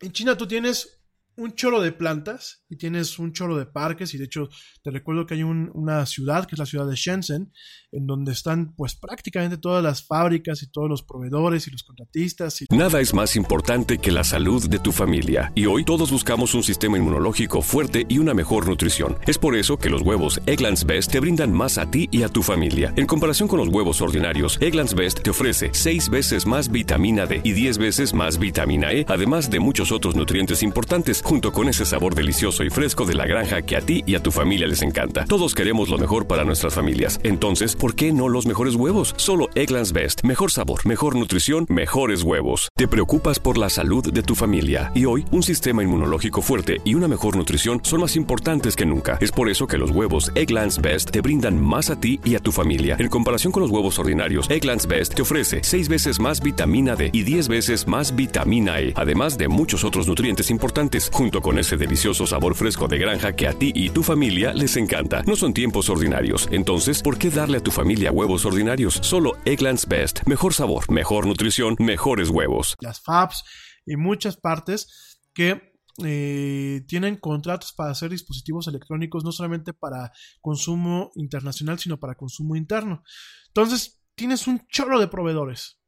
en 0.01 0.11
China 0.11 0.35
tú 0.35 0.47
tienes 0.47 1.00
un 1.41 1.55
choro 1.55 1.81
de 1.81 1.91
plantas 1.91 2.63
y 2.69 2.77
tienes 2.77 3.18
un 3.18 3.34
choro 3.34 3.57
de 3.57 3.65
parques 3.65 4.13
y 4.13 4.19
de 4.19 4.26
hecho 4.26 4.49
te 4.84 4.91
recuerdo 4.91 5.26
que 5.26 5.34
hay 5.34 5.43
una 5.43 6.05
ciudad 6.05 6.45
que 6.45 6.53
es 6.55 6.59
la 6.59 6.68
ciudad 6.68 6.88
de 6.88 6.95
Shenzhen 6.95 7.51
en 7.91 8.05
donde 8.05 8.31
están 8.31 8.73
pues 8.76 8.95
prácticamente 8.95 9.57
todas 9.57 9.84
las 9.84 10.05
fábricas 10.05 10.61
y 10.61 10.72
todos 10.72 10.88
los 10.88 11.03
proveedores 11.03 11.68
y 11.68 11.72
los 11.72 11.84
contratistas. 11.84 12.61
Y... 12.61 12.65
Nada 12.69 13.01
es 13.01 13.13
más 13.13 13.35
importante 13.35 13.97
que 13.97 14.11
la 14.11 14.23
salud 14.23 14.69
de 14.69 14.80
tu 14.80 14.91
familia 14.91 15.51
y 15.55 15.65
hoy 15.65 15.84
todos 15.84 16.11
buscamos 16.11 16.53
un 16.53 16.63
sistema 16.63 16.97
inmunológico 16.97 17.61
fuerte 17.61 18.05
y 18.07 18.19
una 18.19 18.34
mejor 18.34 18.68
nutrición. 18.68 19.18
Es 19.26 19.38
por 19.38 19.55
eso 19.55 19.77
que 19.77 19.89
los 19.89 20.03
huevos 20.03 20.41
Egglands 20.45 20.85
Best 20.85 21.11
te 21.11 21.19
brindan 21.19 21.51
más 21.51 21.80
a 21.80 21.89
ti 21.89 22.07
y 22.11 22.22
a 22.22 22.30
tu 22.30 22.43
familia. 22.43 22.93
En 22.95 23.07
comparación 23.07 23.49
con 23.49 23.59
los 23.59 23.68
huevos 23.68 23.99
ordinarios, 24.01 24.61
Egglands 24.61 24.93
Best 24.93 25.22
te 25.22 25.31
ofrece 25.31 25.69
6 25.73 26.09
veces 26.09 26.45
más 26.45 26.72
vitamina 26.72 27.26
D 27.26 27.41
y 27.43 27.53
10 27.53 27.80
veces 27.80 28.13
más 28.13 28.38
vitamina 28.38 28.93
E, 28.93 29.05
además 29.09 29.49
de 29.49 29.59
muchos 29.59 29.91
otros 29.91 30.15
nutrientes 30.15 30.61
importantes 30.61 31.23
junto 31.31 31.53
con 31.53 31.69
ese 31.69 31.85
sabor 31.85 32.13
delicioso 32.13 32.61
y 32.65 32.69
fresco 32.69 33.05
de 33.05 33.13
la 33.13 33.25
granja 33.25 33.61
que 33.61 33.77
a 33.77 33.79
ti 33.79 34.03
y 34.05 34.15
a 34.15 34.19
tu 34.21 34.31
familia 34.31 34.67
les 34.67 34.81
encanta. 34.81 35.23
Todos 35.23 35.55
queremos 35.55 35.87
lo 35.87 35.97
mejor 35.97 36.27
para 36.27 36.43
nuestras 36.43 36.73
familias. 36.73 37.21
Entonces, 37.23 37.73
¿por 37.77 37.95
qué 37.95 38.11
no 38.11 38.27
los 38.27 38.45
mejores 38.45 38.75
huevos? 38.75 39.13
Solo 39.15 39.47
Egglands 39.55 39.93
Best. 39.93 40.25
Mejor 40.25 40.51
sabor, 40.51 40.85
mejor 40.85 41.15
nutrición, 41.15 41.65
mejores 41.69 42.23
huevos. 42.23 42.67
Te 42.75 42.85
preocupas 42.85 43.39
por 43.39 43.57
la 43.57 43.69
salud 43.69 44.11
de 44.11 44.23
tu 44.23 44.35
familia 44.35 44.91
y 44.93 45.05
hoy 45.05 45.23
un 45.31 45.41
sistema 45.41 45.81
inmunológico 45.81 46.41
fuerte 46.41 46.81
y 46.83 46.95
una 46.95 47.07
mejor 47.07 47.37
nutrición 47.37 47.79
son 47.81 48.01
más 48.01 48.17
importantes 48.17 48.75
que 48.75 48.85
nunca. 48.85 49.17
Es 49.21 49.31
por 49.31 49.47
eso 49.47 49.67
que 49.67 49.77
los 49.77 49.91
huevos 49.91 50.33
Egglands 50.35 50.81
Best 50.81 51.11
te 51.11 51.21
brindan 51.21 51.57
más 51.57 51.89
a 51.89 51.97
ti 51.97 52.19
y 52.25 52.35
a 52.35 52.41
tu 52.41 52.51
familia. 52.51 52.97
En 52.99 53.07
comparación 53.07 53.53
con 53.53 53.61
los 53.61 53.71
huevos 53.71 53.97
ordinarios, 53.99 54.49
Egglands 54.49 54.85
Best 54.85 55.13
te 55.13 55.21
ofrece 55.21 55.61
6 55.63 55.87
veces 55.87 56.19
más 56.19 56.41
vitamina 56.41 56.97
D 56.97 57.09
y 57.13 57.23
10 57.23 57.47
veces 57.47 57.87
más 57.87 58.17
vitamina 58.17 58.81
E, 58.81 58.91
además 58.97 59.37
de 59.37 59.47
muchos 59.47 59.85
otros 59.85 60.09
nutrientes 60.09 60.51
importantes 60.51 61.09
junto 61.11 61.41
con 61.41 61.59
ese 61.59 61.77
delicioso 61.77 62.25
sabor 62.25 62.55
fresco 62.55 62.88
de 62.88 62.97
granja 62.97 63.33
que 63.33 63.47
a 63.47 63.53
ti 63.53 63.71
y 63.75 63.89
tu 63.89 64.03
familia 64.03 64.53
les 64.53 64.77
encanta. 64.77 65.23
No 65.23 65.35
son 65.35 65.53
tiempos 65.53 65.89
ordinarios, 65.89 66.47
entonces, 66.51 67.01
¿por 67.01 67.17
qué 67.17 67.29
darle 67.29 67.57
a 67.57 67.63
tu 67.63 67.71
familia 67.71 68.11
huevos 68.11 68.45
ordinarios? 68.45 68.99
Solo 69.01 69.33
Egglands 69.45 69.88
Best. 69.88 70.21
Mejor 70.25 70.53
sabor, 70.53 70.89
mejor 70.91 71.27
nutrición, 71.27 71.75
mejores 71.79 72.29
huevos. 72.29 72.75
Las 72.79 73.01
FABs 73.01 73.43
y 73.85 73.97
muchas 73.97 74.38
partes 74.38 75.19
que 75.33 75.71
eh, 76.03 76.81
tienen 76.88 77.17
contratos 77.17 77.73
para 77.73 77.91
hacer 77.91 78.09
dispositivos 78.09 78.67
electrónicos 78.67 79.23
no 79.23 79.31
solamente 79.31 79.73
para 79.73 80.11
consumo 80.39 81.11
internacional, 81.15 81.79
sino 81.79 81.99
para 81.99 82.15
consumo 82.15 82.55
interno. 82.55 83.03
Entonces, 83.47 84.01
tienes 84.15 84.47
un 84.47 84.65
chorro 84.67 84.99
de 84.99 85.07
proveedores. 85.07 85.79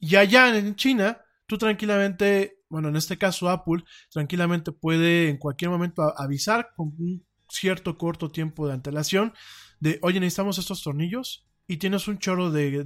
Y 0.00 0.16
allá 0.16 0.56
en 0.56 0.74
China, 0.74 1.20
tú 1.46 1.58
tranquilamente 1.58 2.61
bueno, 2.72 2.88
en 2.88 2.96
este 2.96 3.18
caso 3.18 3.50
Apple 3.50 3.84
tranquilamente 4.10 4.72
puede 4.72 5.28
en 5.28 5.36
cualquier 5.36 5.70
momento 5.70 6.18
avisar 6.18 6.70
con 6.74 6.94
un 6.98 7.22
cierto 7.50 7.98
corto 7.98 8.30
tiempo 8.30 8.66
de 8.66 8.72
antelación 8.72 9.34
de, 9.78 9.98
oye, 10.00 10.20
necesitamos 10.20 10.56
estos 10.56 10.82
tornillos 10.82 11.46
y 11.66 11.76
tienes 11.76 12.08
un 12.08 12.18
chorro 12.18 12.50
de, 12.50 12.82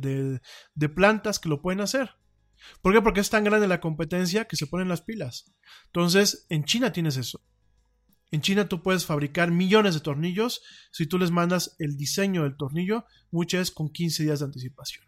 de, 0.75 0.89
plantas 0.89 1.39
que 1.39 1.49
lo 1.49 1.63
pueden 1.63 1.81
hacer. 1.83 2.17
¿Por 2.83 2.93
qué? 2.93 3.01
Porque 3.01 3.21
es 3.21 3.31
tan 3.31 3.45
grande 3.45 3.69
la 3.69 3.81
competencia 3.81 4.47
que 4.47 4.57
se 4.57 4.67
ponen 4.67 4.89
las 4.89 5.03
pilas. 5.03 5.55
Entonces, 5.85 6.47
en 6.49 6.65
China 6.65 6.93
tienes 6.93 7.17
eso. 7.17 7.45
En 8.33 8.41
China 8.41 8.69
tú 8.69 8.83
puedes 8.83 9.07
fabricar 9.07 9.53
millones 9.53 9.95
de 9.95 10.01
tornillos 10.01 10.63
si 10.91 11.07
tú 11.07 11.17
les 11.17 11.31
mandas 11.31 11.77
el 11.79 11.97
diseño 11.97 12.43
del 12.43 12.57
tornillo, 12.57 13.05
muchas 13.31 13.71
con 13.71 13.89
15 13.89 14.25
días 14.25 14.41
de 14.41 14.47
anticipación. 14.47 15.07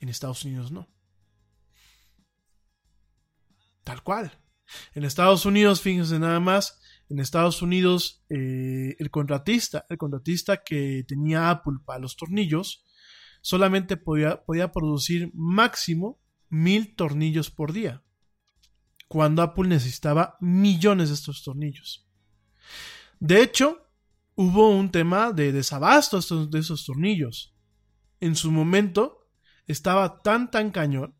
En 0.00 0.10
Estados 0.10 0.44
Unidos 0.44 0.70
no. 0.70 0.86
Tal 3.88 4.02
cual. 4.02 4.38
En 4.94 5.04
Estados 5.04 5.46
Unidos, 5.46 5.80
fíjense 5.80 6.18
nada 6.18 6.40
más, 6.40 6.78
en 7.08 7.20
Estados 7.20 7.62
Unidos 7.62 8.22
eh, 8.28 8.96
el 8.98 9.10
contratista, 9.10 9.86
el 9.88 9.96
contratista 9.96 10.58
que 10.58 11.06
tenía 11.08 11.48
Apple 11.48 11.78
para 11.86 11.98
los 11.98 12.14
tornillos, 12.14 12.84
solamente 13.40 13.96
podía, 13.96 14.44
podía 14.44 14.72
producir 14.72 15.30
máximo 15.32 16.20
mil 16.50 16.94
tornillos 16.96 17.50
por 17.50 17.72
día, 17.72 18.02
cuando 19.08 19.40
Apple 19.40 19.68
necesitaba 19.68 20.36
millones 20.38 21.08
de 21.08 21.14
estos 21.14 21.42
tornillos. 21.42 22.06
De 23.20 23.40
hecho, 23.40 23.86
hubo 24.34 24.68
un 24.68 24.90
tema 24.90 25.32
de 25.32 25.50
desabasto 25.50 26.20
de 26.46 26.58
esos 26.58 26.84
tornillos. 26.84 27.54
En 28.20 28.36
su 28.36 28.52
momento 28.52 29.30
estaba 29.66 30.20
tan 30.20 30.50
tan 30.50 30.72
cañón 30.72 31.14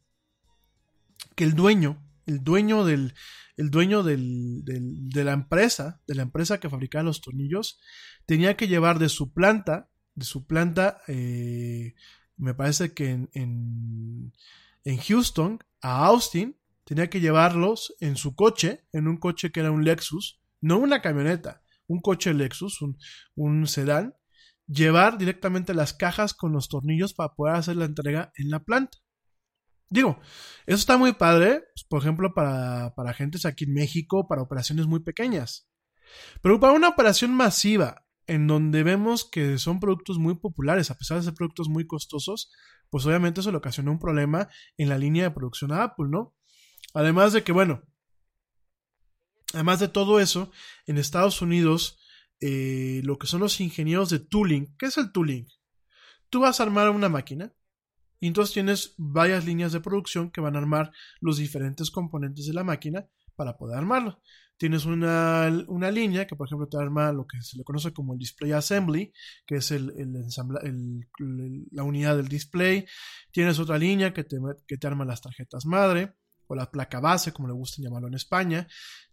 que 1.34 1.44
el 1.44 1.54
dueño 1.54 2.04
el 2.28 2.44
dueño 2.44 2.84
del, 2.84 3.14
el 3.56 3.70
dueño 3.70 4.02
del, 4.02 4.62
de 4.64 5.24
la 5.24 5.32
empresa, 5.32 6.00
de 6.06 6.14
la 6.14 6.22
empresa 6.22 6.60
que 6.60 6.70
fabricaba 6.70 7.04
los 7.04 7.20
tornillos, 7.20 7.80
tenía 8.26 8.56
que 8.56 8.68
llevar 8.68 8.98
de 8.98 9.08
su 9.08 9.32
planta, 9.32 9.90
de 10.14 10.24
su 10.24 10.46
planta, 10.46 11.00
eh, 11.08 11.94
me 12.36 12.54
parece 12.54 12.92
que 12.92 13.10
en, 13.10 13.30
en, 13.32 14.32
en, 14.84 14.98
Houston, 14.98 15.58
a 15.80 16.06
Austin, 16.06 16.56
tenía 16.84 17.08
que 17.08 17.20
llevarlos 17.20 17.94
en 18.00 18.16
su 18.16 18.34
coche, 18.34 18.84
en 18.92 19.08
un 19.08 19.16
coche 19.16 19.50
que 19.50 19.60
era 19.60 19.72
un 19.72 19.84
Lexus, 19.84 20.40
no 20.60 20.78
una 20.78 21.00
camioneta, 21.00 21.62
un 21.86 22.00
coche 22.00 22.34
Lexus, 22.34 22.82
un, 22.82 22.98
un 23.34 23.66
sedán, 23.66 24.14
llevar 24.66 25.16
directamente 25.16 25.72
las 25.72 25.94
cajas 25.94 26.34
con 26.34 26.52
los 26.52 26.68
tornillos 26.68 27.14
para 27.14 27.34
poder 27.34 27.56
hacer 27.56 27.76
la 27.76 27.86
entrega 27.86 28.32
en 28.36 28.50
la 28.50 28.60
planta. 28.60 28.98
Digo, 29.90 30.20
eso 30.66 30.76
está 30.76 30.96
muy 30.96 31.12
padre, 31.12 31.64
pues, 31.74 31.84
por 31.88 32.00
ejemplo, 32.02 32.34
para, 32.34 32.94
para 32.94 33.10
agentes 33.10 33.46
aquí 33.46 33.64
en 33.64 33.72
México, 33.72 34.28
para 34.28 34.42
operaciones 34.42 34.86
muy 34.86 35.00
pequeñas. 35.00 35.68
Pero 36.42 36.60
para 36.60 36.74
una 36.74 36.88
operación 36.88 37.34
masiva, 37.34 38.04
en 38.26 38.46
donde 38.46 38.82
vemos 38.82 39.28
que 39.28 39.58
son 39.58 39.80
productos 39.80 40.18
muy 40.18 40.34
populares, 40.34 40.90
a 40.90 40.98
pesar 40.98 41.16
de 41.16 41.24
ser 41.24 41.34
productos 41.34 41.68
muy 41.68 41.86
costosos, 41.86 42.52
pues 42.90 43.04
obviamente 43.06 43.40
eso 43.40 43.50
le 43.50 43.56
ocasionó 43.58 43.90
un 43.90 43.98
problema 43.98 44.48
en 44.76 44.90
la 44.90 44.98
línea 44.98 45.24
de 45.24 45.30
producción 45.30 45.72
a 45.72 45.82
Apple, 45.82 46.08
¿no? 46.10 46.36
Además 46.94 47.32
de 47.32 47.42
que, 47.42 47.52
bueno, 47.52 47.82
además 49.54 49.80
de 49.80 49.88
todo 49.88 50.20
eso, 50.20 50.50
en 50.86 50.98
Estados 50.98 51.40
Unidos, 51.40 51.98
eh, 52.40 53.00
lo 53.04 53.18
que 53.18 53.26
son 53.26 53.40
los 53.40 53.60
ingenieros 53.60 54.10
de 54.10 54.18
tooling, 54.18 54.76
¿qué 54.78 54.86
es 54.86 54.98
el 54.98 55.10
tooling? 55.12 55.46
Tú 56.28 56.40
vas 56.40 56.60
a 56.60 56.64
armar 56.64 56.90
una 56.90 57.08
máquina, 57.08 57.54
Y 58.20 58.26
entonces 58.26 58.54
tienes 58.54 58.94
varias 58.96 59.44
líneas 59.44 59.72
de 59.72 59.80
producción 59.80 60.30
que 60.30 60.40
van 60.40 60.56
a 60.56 60.58
armar 60.58 60.92
los 61.20 61.38
diferentes 61.38 61.90
componentes 61.90 62.46
de 62.46 62.54
la 62.54 62.64
máquina 62.64 63.06
para 63.36 63.56
poder 63.56 63.78
armarlo. 63.78 64.20
Tienes 64.56 64.86
una, 64.86 65.64
una 65.68 65.90
línea 65.92 66.26
que, 66.26 66.34
por 66.34 66.48
ejemplo, 66.48 66.66
te 66.66 66.76
arma 66.76 67.12
lo 67.12 67.28
que 67.28 67.40
se 67.40 67.56
le 67.56 67.62
conoce 67.62 67.92
como 67.92 68.14
el 68.14 68.18
display 68.18 68.50
assembly, 68.50 69.12
que 69.46 69.56
es 69.56 69.70
el, 69.70 69.92
el 69.96 71.06
la 71.70 71.84
unidad 71.84 72.16
del 72.16 72.26
display. 72.26 72.84
Tienes 73.30 73.60
otra 73.60 73.78
línea 73.78 74.12
que 74.12 74.24
te, 74.24 74.36
que 74.66 74.76
te 74.76 74.86
arma 74.88 75.04
las 75.04 75.22
tarjetas 75.22 75.64
madre 75.64 76.14
o 76.48 76.56
la 76.56 76.72
placa 76.72 76.98
base, 76.98 77.32
como 77.32 77.46
le 77.46 77.54
gusta 77.54 77.80
llamarlo 77.80 78.08
en 78.08 78.14
España. 78.14 78.66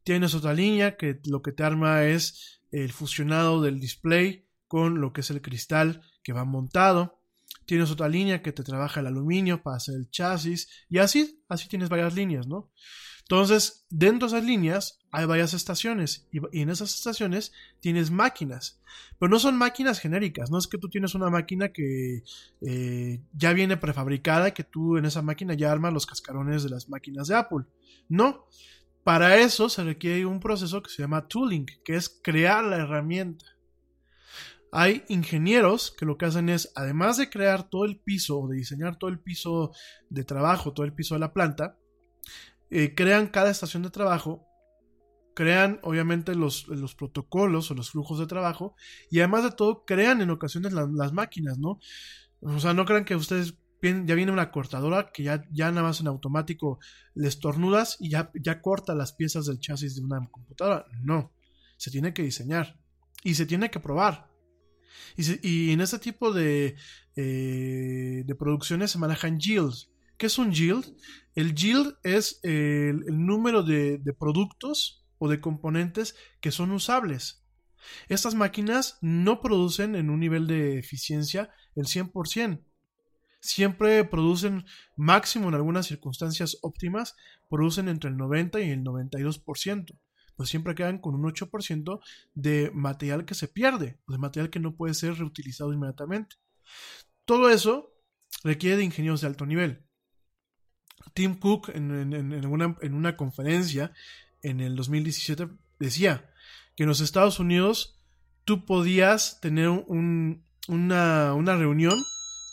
Tienes 0.03 0.33
otra 0.33 0.55
línea 0.55 0.97
que 0.97 1.19
lo 1.25 1.43
que 1.43 1.51
te 1.51 1.63
arma 1.63 2.05
es 2.05 2.61
el 2.71 2.91
fusionado 2.91 3.61
del 3.61 3.79
display 3.79 4.47
con 4.67 4.99
lo 4.99 5.13
que 5.13 5.21
es 5.21 5.29
el 5.29 5.43
cristal 5.43 6.01
que 6.23 6.33
va 6.33 6.43
montado. 6.43 7.21
Tienes 7.65 7.91
otra 7.91 8.09
línea 8.09 8.41
que 8.41 8.51
te 8.51 8.63
trabaja 8.63 8.99
el 8.99 9.07
aluminio 9.07 9.63
para 9.63 9.77
hacer 9.77 9.95
el 9.95 10.09
chasis. 10.09 10.69
Y 10.89 10.99
así, 10.99 11.43
así 11.49 11.67
tienes 11.67 11.89
varias 11.89 12.13
líneas, 12.13 12.47
¿no? 12.47 12.71
Entonces, 13.27 13.87
dentro 13.89 14.27
de 14.27 14.35
esas 14.35 14.47
líneas 14.47 14.99
hay 15.11 15.25
varias 15.25 15.55
estaciones 15.55 16.27
y, 16.31 16.39
en 16.61 16.69
esas 16.69 16.93
estaciones 16.93 17.53
tienes 17.79 18.11
máquinas, 18.11 18.79
pero 19.17 19.31
no 19.31 19.39
son 19.39 19.57
máquinas 19.57 19.99
genéricas, 19.99 20.51
no 20.51 20.59
es 20.59 20.67
que 20.67 20.77
tú 20.77 20.89
tienes 20.89 21.15
una 21.15 21.31
máquina 21.31 21.69
que 21.69 22.23
eh, 22.61 23.23
ya 23.33 23.53
viene 23.53 23.77
prefabricada 23.77 24.53
que 24.53 24.63
tú 24.63 24.97
en 24.97 25.05
esa 25.05 25.23
máquina 25.23 25.55
ya 25.55 25.71
armas 25.71 25.91
los 25.91 26.05
cascarones 26.05 26.63
de 26.63 26.69
las 26.69 26.87
máquinas 26.87 27.27
de 27.27 27.35
Apple. 27.35 27.65
No, 28.09 28.45
para 29.03 29.37
eso 29.37 29.69
se 29.69 29.83
requiere 29.83 30.27
un 30.27 30.39
proceso 30.39 30.83
que 30.83 30.91
se 30.91 31.01
llama 31.01 31.27
tooling, 31.27 31.65
que 31.83 31.95
es 31.95 32.09
crear 32.09 32.63
la 32.63 32.77
herramienta. 32.77 33.45
Hay 34.77 35.05
ingenieros 35.07 35.95
que 35.97 36.05
lo 36.05 36.17
que 36.17 36.25
hacen 36.25 36.49
es, 36.49 36.73
además 36.75 37.15
de 37.15 37.29
crear 37.29 37.69
todo 37.69 37.85
el 37.85 37.97
piso 37.97 38.39
o 38.41 38.47
de 38.49 38.57
diseñar 38.57 38.97
todo 38.97 39.09
el 39.09 39.19
piso 39.21 39.71
de 40.09 40.25
trabajo, 40.25 40.73
todo 40.73 40.85
el 40.85 40.93
piso 40.93 41.15
de 41.15 41.21
la 41.21 41.31
planta, 41.31 41.77
eh, 42.69 42.93
crean 42.93 43.27
cada 43.27 43.51
estación 43.51 43.83
de 43.83 43.89
trabajo, 43.89 44.45
crean 45.33 45.79
obviamente 45.81 46.35
los, 46.35 46.67
los 46.67 46.93
protocolos 46.93 47.71
o 47.71 47.73
los 47.73 47.91
flujos 47.91 48.19
de 48.19 48.27
trabajo 48.27 48.75
y 49.09 49.19
además 49.19 49.43
de 49.45 49.51
todo 49.51 49.85
crean 49.85 50.21
en 50.21 50.29
ocasiones 50.29 50.73
la- 50.73 50.89
las 50.93 51.13
máquinas, 51.13 51.57
¿no? 51.57 51.79
O 52.41 52.59
sea, 52.59 52.73
no 52.73 52.83
crean 52.83 53.05
que 53.05 53.15
ustedes 53.15 53.55
ya 53.81 54.15
viene 54.15 54.31
una 54.33 54.51
cortadora 54.51 55.11
que 55.13 55.23
ya, 55.23 55.45
ya 55.51 55.69
nada 55.71 55.83
más 55.83 56.01
en 56.01 56.07
automático 56.07 56.79
les 57.13 57.39
tornudas 57.39 57.95
y 57.99 58.09
ya, 58.09 58.29
ya 58.33 58.61
corta 58.61 58.93
las 58.93 59.13
piezas 59.13 59.45
del 59.45 59.59
chasis 59.59 59.95
de 59.95 60.01
una 60.03 60.27
computadora. 60.31 60.85
No, 61.01 61.31
se 61.77 61.91
tiene 61.91 62.13
que 62.13 62.23
diseñar 62.23 62.77
y 63.23 63.35
se 63.35 63.45
tiene 63.45 63.69
que 63.71 63.79
probar. 63.79 64.34
Y, 65.17 65.71
en 65.71 65.81
este 65.81 65.99
tipo 65.99 66.33
de, 66.33 66.75
eh, 67.15 68.23
de 68.25 68.35
producciones 68.35 68.91
se 68.91 68.99
manejan 68.99 69.39
yields. 69.39 69.89
¿Qué 70.17 70.27
es 70.27 70.37
un 70.37 70.51
yield? 70.51 70.95
El 71.35 71.53
yield 71.55 71.97
es 72.03 72.39
el, 72.43 73.03
el 73.07 73.25
número 73.25 73.63
de, 73.63 73.97
de 73.97 74.13
productos 74.13 75.05
o 75.17 75.27
de 75.29 75.41
componentes 75.41 76.15
que 76.39 76.51
son 76.51 76.71
usables. 76.71 77.43
Estas 78.07 78.35
máquinas 78.35 78.97
no 79.01 79.41
producen 79.41 79.95
en 79.95 80.09
un 80.09 80.19
nivel 80.19 80.47
de 80.47 80.79
eficiencia 80.79 81.51
el 81.75 81.85
100%. 81.85 82.63
Siempre 83.45 84.03
producen 84.05 84.65
máximo 84.95 85.49
en 85.49 85.55
algunas 85.55 85.85
circunstancias 85.85 86.57
óptimas, 86.63 87.15
producen 87.47 87.89
entre 87.89 88.09
el 88.09 88.17
90 88.17 88.59
y 88.61 88.71
el 88.71 88.83
92%. 88.83 89.99
Pues 90.35 90.49
siempre 90.49 90.75
quedan 90.75 90.99
con 90.99 91.15
un 91.15 91.23
8% 91.23 91.99
de 92.33 92.71
material 92.73 93.25
que 93.25 93.35
se 93.35 93.47
pierde, 93.47 93.99
de 94.07 94.17
material 94.17 94.49
que 94.49 94.59
no 94.59 94.75
puede 94.75 94.93
ser 94.93 95.15
reutilizado 95.15 95.71
inmediatamente. 95.73 96.35
Todo 97.25 97.49
eso 97.49 97.93
requiere 98.43 98.77
de 98.77 98.83
ingenieros 98.83 99.21
de 99.21 99.27
alto 99.27 99.45
nivel. 99.45 99.85
Tim 101.13 101.35
Cook 101.39 101.69
en, 101.69 101.91
una, 102.45 102.75
en 102.81 102.93
una 102.93 103.15
conferencia 103.15 103.93
en 104.41 104.59
el 104.59 104.75
2017 104.75 105.47
decía 105.79 106.29
que 106.75 106.83
en 106.83 106.89
los 106.89 106.99
Estados 106.99 107.39
Unidos 107.39 107.99
tú 108.43 108.65
podías 108.65 109.39
tener 109.39 109.69
un- 109.69 110.43
una, 110.67 111.33
una 111.33 111.55
reunión 111.55 111.97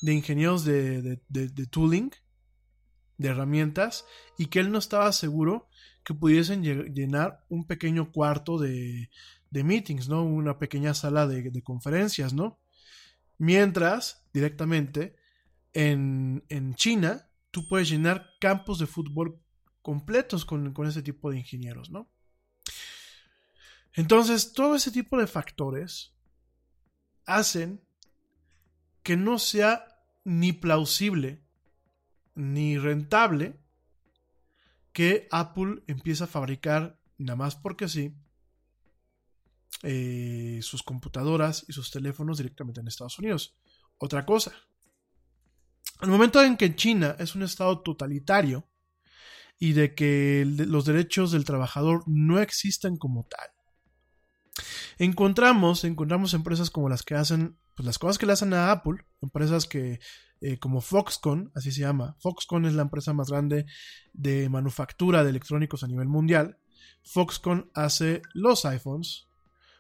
de 0.02 0.12
ingenieros 0.14 0.64
de- 0.64 1.02
de- 1.28 1.48
de 1.48 1.66
tooling, 1.66 2.10
de 3.18 3.28
herramientas, 3.28 4.04
y 4.38 4.46
que 4.46 4.60
él 4.60 4.70
no 4.70 4.78
estaba 4.78 5.12
seguro 5.12 5.68
que 6.04 6.14
pudiesen 6.14 6.62
lle- 6.62 6.92
llenar 6.92 7.44
un 7.48 7.66
pequeño 7.66 8.10
cuarto 8.12 8.58
de, 8.58 9.10
de 9.50 9.64
meetings, 9.64 10.08
¿no? 10.08 10.24
Una 10.24 10.58
pequeña 10.58 10.94
sala 10.94 11.26
de, 11.26 11.50
de 11.50 11.62
conferencias, 11.62 12.32
¿no? 12.32 12.58
Mientras, 13.38 14.24
directamente, 14.32 15.16
en, 15.72 16.44
en 16.48 16.74
China, 16.74 17.28
tú 17.50 17.68
puedes 17.68 17.88
llenar 17.88 18.30
campos 18.40 18.78
de 18.78 18.86
fútbol 18.86 19.40
completos 19.80 20.44
con, 20.44 20.72
con 20.72 20.86
ese 20.86 21.02
tipo 21.02 21.30
de 21.30 21.38
ingenieros, 21.38 21.90
¿no? 21.90 22.10
Entonces, 23.94 24.52
todo 24.52 24.74
ese 24.74 24.90
tipo 24.90 25.18
de 25.18 25.26
factores 25.26 26.14
hacen 27.26 27.84
que 29.02 29.16
no 29.16 29.38
sea 29.38 29.86
ni 30.24 30.52
plausible 30.52 31.42
ni 32.34 32.78
rentable 32.78 33.60
que 34.92 35.28
Apple 35.30 35.82
empiece 35.86 36.24
a 36.24 36.26
fabricar, 36.26 36.98
nada 37.18 37.36
más 37.36 37.56
porque 37.56 37.88
sí, 37.88 38.14
eh, 39.82 40.60
sus 40.62 40.82
computadoras 40.82 41.64
y 41.68 41.72
sus 41.72 41.90
teléfonos 41.90 42.38
directamente 42.38 42.80
en 42.80 42.88
Estados 42.88 43.18
Unidos. 43.18 43.56
Otra 43.98 44.26
cosa, 44.26 44.52
al 46.00 46.08
momento 46.08 46.42
en 46.42 46.56
que 46.56 46.74
China 46.74 47.16
es 47.18 47.34
un 47.34 47.42
estado 47.42 47.80
totalitario 47.80 48.68
y 49.58 49.72
de 49.72 49.94
que 49.94 50.44
los 50.46 50.84
derechos 50.84 51.32
del 51.32 51.44
trabajador 51.44 52.02
no 52.06 52.40
existen 52.40 52.96
como 52.96 53.26
tal, 53.28 53.48
encontramos, 54.98 55.84
encontramos 55.84 56.34
empresas 56.34 56.70
como 56.70 56.88
las 56.88 57.02
que 57.02 57.14
hacen 57.14 57.58
pues, 57.74 57.86
las 57.86 57.98
cosas 57.98 58.18
que 58.18 58.26
le 58.26 58.32
hacen 58.32 58.54
a 58.54 58.70
Apple, 58.70 59.04
empresas 59.20 59.66
que 59.66 60.00
eh, 60.40 60.58
como 60.58 60.80
Foxconn, 60.80 61.52
así 61.54 61.70
se 61.70 61.82
llama. 61.82 62.16
Foxconn 62.18 62.64
es 62.64 62.74
la 62.74 62.82
empresa 62.82 63.12
más 63.12 63.30
grande 63.30 63.66
de 64.12 64.48
manufactura 64.48 65.22
de 65.22 65.30
electrónicos 65.30 65.84
a 65.84 65.86
nivel 65.86 66.08
mundial. 66.08 66.58
Foxconn 67.04 67.70
hace 67.74 68.22
los 68.34 68.64
iPhones. 68.64 69.28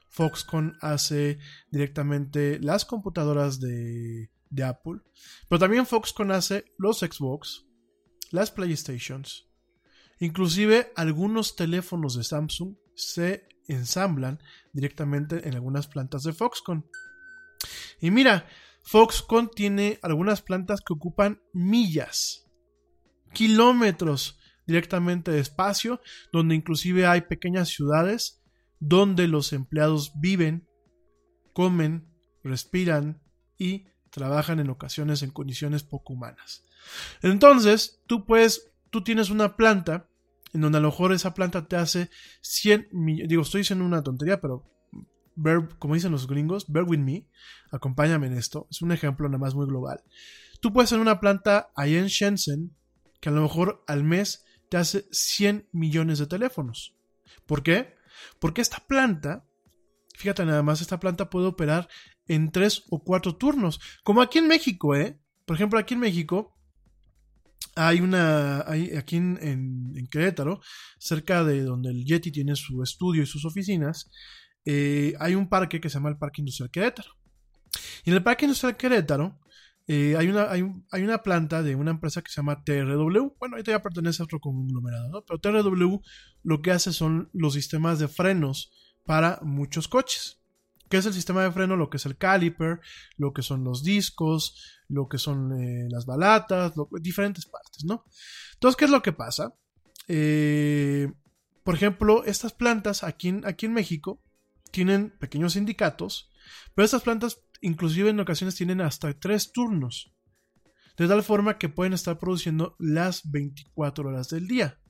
Foxconn 0.08 0.76
hace 0.80 1.38
directamente 1.70 2.60
las 2.60 2.84
computadoras 2.84 3.58
de, 3.58 4.30
de 4.50 4.62
Apple. 4.62 5.00
Pero 5.48 5.58
también 5.58 5.86
Foxconn 5.86 6.30
hace 6.30 6.66
los 6.78 7.00
Xbox, 7.00 7.64
las 8.30 8.52
PlayStations. 8.52 9.48
Inclusive 10.20 10.92
algunos 10.94 11.56
teléfonos 11.56 12.14
de 12.14 12.22
Samsung 12.22 12.76
se 12.94 13.48
ensamblan 13.66 14.38
directamente 14.72 15.48
en 15.48 15.54
algunas 15.54 15.88
plantas 15.88 16.22
de 16.22 16.32
Foxconn. 16.32 16.86
Y 18.02 18.10
mira, 18.10 18.46
Foxconn 18.82 19.48
tiene 19.48 20.00
algunas 20.02 20.42
plantas 20.42 20.80
que 20.80 20.92
ocupan 20.92 21.40
millas, 21.54 22.50
kilómetros 23.32 24.40
directamente 24.66 25.30
de 25.30 25.38
espacio, 25.38 26.00
donde 26.32 26.56
inclusive 26.56 27.06
hay 27.06 27.22
pequeñas 27.22 27.68
ciudades 27.68 28.42
donde 28.80 29.28
los 29.28 29.52
empleados 29.52 30.12
viven, 30.16 30.68
comen, 31.52 32.12
respiran 32.42 33.22
y 33.56 33.86
trabajan 34.10 34.58
en 34.58 34.70
ocasiones 34.70 35.22
en 35.22 35.30
condiciones 35.30 35.84
poco 35.84 36.14
humanas. 36.14 36.64
Entonces, 37.22 38.02
tú 38.08 38.26
puedes, 38.26 38.72
tú 38.90 39.04
tienes 39.04 39.30
una 39.30 39.56
planta 39.56 40.08
en 40.52 40.60
donde 40.60 40.78
a 40.78 40.80
lo 40.80 40.88
mejor 40.88 41.12
esa 41.12 41.34
planta 41.34 41.68
te 41.68 41.76
hace 41.76 42.10
100 42.40 42.88
millones, 42.90 43.28
digo, 43.28 43.42
estoy 43.42 43.60
diciendo 43.60 43.84
una 43.84 44.02
tontería, 44.02 44.40
pero 44.40 44.68
bear- 45.36 45.68
como 45.78 45.94
dicen 45.94 46.12
los 46.12 46.26
gringos, 46.26 46.66
bear 46.68 46.84
with 46.84 46.98
me, 46.98 47.26
acompáñame 47.70 48.26
en 48.26 48.36
esto, 48.36 48.66
es 48.70 48.82
un 48.82 48.92
ejemplo 48.92 49.28
nada 49.28 49.38
más 49.38 49.54
muy 49.54 49.66
global. 49.66 50.02
Tú 50.60 50.72
puedes 50.72 50.90
tener 50.90 51.02
una 51.02 51.20
planta 51.20 51.70
ahí 51.74 51.96
en 51.96 52.06
Shenzhen 52.06 52.76
que 53.20 53.28
a 53.28 53.32
lo 53.32 53.42
mejor 53.42 53.84
al 53.86 54.04
mes 54.04 54.44
te 54.68 54.76
hace 54.76 55.06
100 55.10 55.68
millones 55.72 56.18
de 56.18 56.26
teléfonos. 56.26 56.94
¿Por 57.46 57.62
qué? 57.62 57.94
Porque 58.38 58.60
esta 58.60 58.78
planta, 58.86 59.44
fíjate 60.16 60.44
nada 60.44 60.62
más, 60.62 60.80
esta 60.80 60.98
planta 61.00 61.30
puede 61.30 61.46
operar 61.46 61.88
en 62.26 62.50
tres 62.50 62.84
o 62.90 63.02
cuatro 63.02 63.36
turnos, 63.36 63.80
como 64.04 64.22
aquí 64.22 64.38
en 64.38 64.48
México, 64.48 64.94
¿eh? 64.94 65.18
Por 65.44 65.56
ejemplo, 65.56 65.78
aquí 65.78 65.94
en 65.94 66.00
México 66.00 66.56
hay 67.74 68.00
una, 68.00 68.62
hay 68.62 68.96
aquí 68.96 69.16
en, 69.16 70.08
Querétaro, 70.10 70.60
cerca 70.98 71.44
de 71.44 71.62
donde 71.62 71.90
el 71.90 72.04
Yeti 72.04 72.30
tiene 72.30 72.54
su 72.56 72.82
estudio 72.82 73.22
y 73.22 73.26
sus 73.26 73.44
oficinas, 73.44 74.10
eh, 74.64 75.14
hay 75.18 75.34
un 75.34 75.48
parque 75.48 75.80
que 75.80 75.88
se 75.88 75.94
llama 75.94 76.10
el 76.10 76.18
Parque 76.18 76.40
Industrial 76.40 76.70
Querétaro. 76.70 77.10
Y 78.04 78.10
en 78.10 78.16
el 78.16 78.22
Parque 78.22 78.44
Industrial 78.44 78.76
Querétaro 78.76 79.38
eh, 79.88 80.14
hay, 80.16 80.28
una, 80.28 80.50
hay, 80.50 80.62
un- 80.62 80.86
hay 80.90 81.02
una 81.02 81.22
planta 81.22 81.62
de 81.62 81.74
una 81.74 81.90
empresa 81.90 82.22
que 82.22 82.30
se 82.30 82.36
llama 82.36 82.62
TRW. 82.64 83.34
Bueno, 83.38 83.54
ahorita 83.56 83.72
ya 83.72 83.82
pertenece 83.82 84.22
a 84.22 84.24
otro 84.24 84.40
conglomerado, 84.40 85.08
¿no? 85.08 85.24
Pero 85.24 85.40
TRW 85.40 86.00
lo 86.44 86.62
que 86.62 86.70
hace 86.70 86.92
son 86.92 87.30
los 87.32 87.54
sistemas 87.54 87.98
de 87.98 88.08
frenos 88.08 88.70
para 89.04 89.40
muchos 89.42 89.88
coches. 89.88 90.38
¿Qué 90.88 90.98
es 90.98 91.06
el 91.06 91.14
sistema 91.14 91.42
de 91.42 91.50
freno? 91.50 91.74
Lo 91.76 91.88
que 91.88 91.96
es 91.96 92.04
el 92.06 92.16
caliper, 92.18 92.80
lo 93.16 93.32
que 93.32 93.40
son 93.42 93.64
los 93.64 93.82
discos, 93.82 94.78
lo 94.88 95.08
que 95.08 95.16
son 95.18 95.58
eh, 95.58 95.88
las 95.90 96.04
balatas, 96.04 96.74
diferentes 97.00 97.46
partes, 97.46 97.84
¿no? 97.84 98.04
Entonces, 98.54 98.76
¿qué 98.76 98.84
es 98.84 98.90
lo 98.90 99.02
que 99.02 99.12
pasa? 99.12 99.54
Por 101.64 101.74
ejemplo, 101.74 102.24
estas 102.24 102.52
plantas 102.52 103.04
aquí 103.04 103.28
en, 103.28 103.46
aquí 103.46 103.66
en 103.66 103.72
México 103.72 104.20
tienen 104.72 105.16
pequeños 105.18 105.52
sindicatos, 105.52 106.32
pero 106.74 106.84
estas 106.84 107.02
plantas 107.02 107.38
inclusive 107.60 108.10
en 108.10 108.18
ocasiones 108.18 108.56
tienen 108.56 108.80
hasta 108.80 109.12
tres 109.18 109.52
turnos, 109.52 110.12
de 110.96 111.06
tal 111.06 111.22
forma 111.22 111.58
que 111.58 111.68
pueden 111.68 111.92
estar 111.92 112.18
produciendo 112.18 112.74
las 112.80 113.30
24 113.30 114.08
horas 114.08 114.28
del 114.28 114.48
día. 114.48 114.80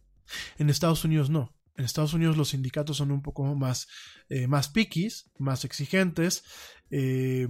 En 0.59 0.71
Estados 0.71 1.05
Unidos 1.05 1.29
no. 1.29 1.55
En 1.77 1.85
Estados 1.85 2.15
Unidos 2.15 2.37
los 2.37 2.51
sindicatos 2.51 2.97
son 2.97 3.13
un 3.13 3.23
poco 3.23 3.55
más, 3.55 3.89
eh, 4.29 4.47
más 4.47 4.69
piquis, 4.69 5.31
más 5.39 5.65
exigentes. 5.65 6.45
eh, 6.91 7.49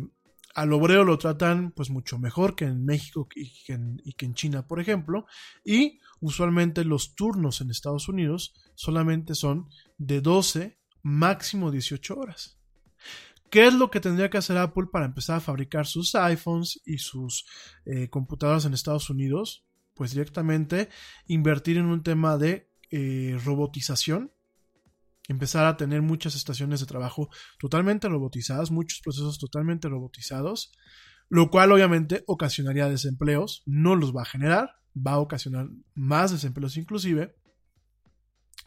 al 0.55 0.73
obrero 0.73 1.05
lo 1.05 1.19
tratan 1.19 1.73
pues 1.73 1.91
mucho 1.91 2.19
mejor 2.19 2.55
que 2.55 2.67
en 2.67 2.85
México 2.85 3.27
y 3.35 3.65
que 3.65 3.73
en, 3.73 4.03
y 4.05 4.13
que 4.13 4.27
en 4.27 4.35
China, 4.35 4.67
por 4.67 4.81
ejemplo. 4.81 5.27
Y 5.65 6.01
usualmente 6.21 6.85
los 6.85 7.15
turnos 7.15 7.61
en 7.61 7.71
Estados 7.71 8.09
Unidos 8.09 8.55
solamente 8.75 9.35
son 9.35 9.69
de 9.99 10.21
12, 10.21 10.79
máximo 11.03 11.71
18 11.71 12.17
horas. 12.17 12.59
¿Qué 13.51 13.67
es 13.67 13.75
lo 13.75 13.91
que 13.91 14.01
tendría 14.01 14.31
que 14.31 14.39
hacer 14.39 14.57
Apple 14.57 14.87
para 14.91 15.05
empezar 15.05 15.37
a 15.37 15.41
fabricar 15.41 15.87
sus 15.87 16.15
iPhones 16.15 16.81
y 16.87 16.99
sus 16.99 17.47
eh, 17.85 18.09
computadoras 18.09 18.65
en 18.65 18.73
Estados 18.73 19.11
Unidos? 19.11 19.67
Pues 19.95 20.13
directamente 20.13 20.89
invertir 21.27 21.77
en 21.77 21.85
un 21.85 22.03
tema 22.03 22.39
de 22.39 22.71
eh, 22.91 23.39
robotización, 23.45 24.33
empezar 25.29 25.67
a 25.67 25.77
tener 25.77 26.01
muchas 26.01 26.35
estaciones 26.35 26.81
de 26.81 26.87
trabajo 26.87 27.29
totalmente 27.59 28.09
robotizadas, 28.09 28.71
muchos 28.71 29.01
procesos 29.01 29.39
totalmente 29.39 29.89
robotizados, 29.89 30.73
lo 31.29 31.51
cual 31.51 31.73
obviamente 31.73 32.25
ocasionaría 32.27 32.89
desempleos, 32.89 33.63
no 33.67 33.97
los 33.97 34.17
va 34.17 34.23
a 34.23 34.27
generar, 34.27 34.77
va 34.97 35.13
a 35.13 35.19
ocasionar 35.19 35.69
más 35.95 36.33
desempleos 36.33 36.77
inclusive, 36.77 37.35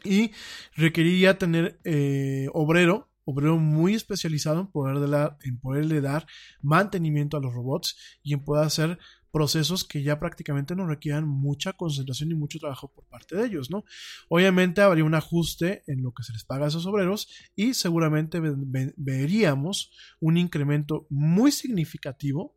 y 0.04 0.32
requeriría 0.74 1.38
tener 1.38 1.80
eh, 1.84 2.48
obrero, 2.52 3.08
obrero 3.24 3.58
muy 3.58 3.94
especializado 3.94 4.60
en, 4.60 4.66
poder 4.68 5.36
en 5.42 5.58
poderle 5.58 6.00
dar 6.00 6.26
mantenimiento 6.62 7.36
a 7.36 7.40
los 7.40 7.52
robots 7.52 7.96
y 8.22 8.34
en 8.34 8.44
poder 8.44 8.64
hacer 8.66 8.98
procesos 9.32 9.84
que 9.84 10.02
ya 10.02 10.18
prácticamente 10.18 10.74
no 10.74 10.86
requieran 10.86 11.28
mucha 11.28 11.74
concentración 11.74 12.30
y 12.30 12.34
mucho 12.34 12.58
trabajo 12.58 12.90
por 12.94 13.04
parte 13.04 13.36
de 13.36 13.44
ellos, 13.46 13.70
¿no? 13.70 13.84
Obviamente 14.30 14.80
habría 14.80 15.04
un 15.04 15.14
ajuste 15.14 15.82
en 15.88 16.02
lo 16.02 16.12
que 16.12 16.22
se 16.22 16.32
les 16.32 16.44
paga 16.44 16.64
a 16.64 16.68
esos 16.68 16.86
obreros 16.86 17.28
y 17.54 17.74
seguramente 17.74 18.40
ve- 18.40 18.54
ve- 18.56 18.94
veríamos 18.96 19.90
un 20.20 20.38
incremento 20.38 21.06
muy 21.10 21.52
significativo 21.52 22.55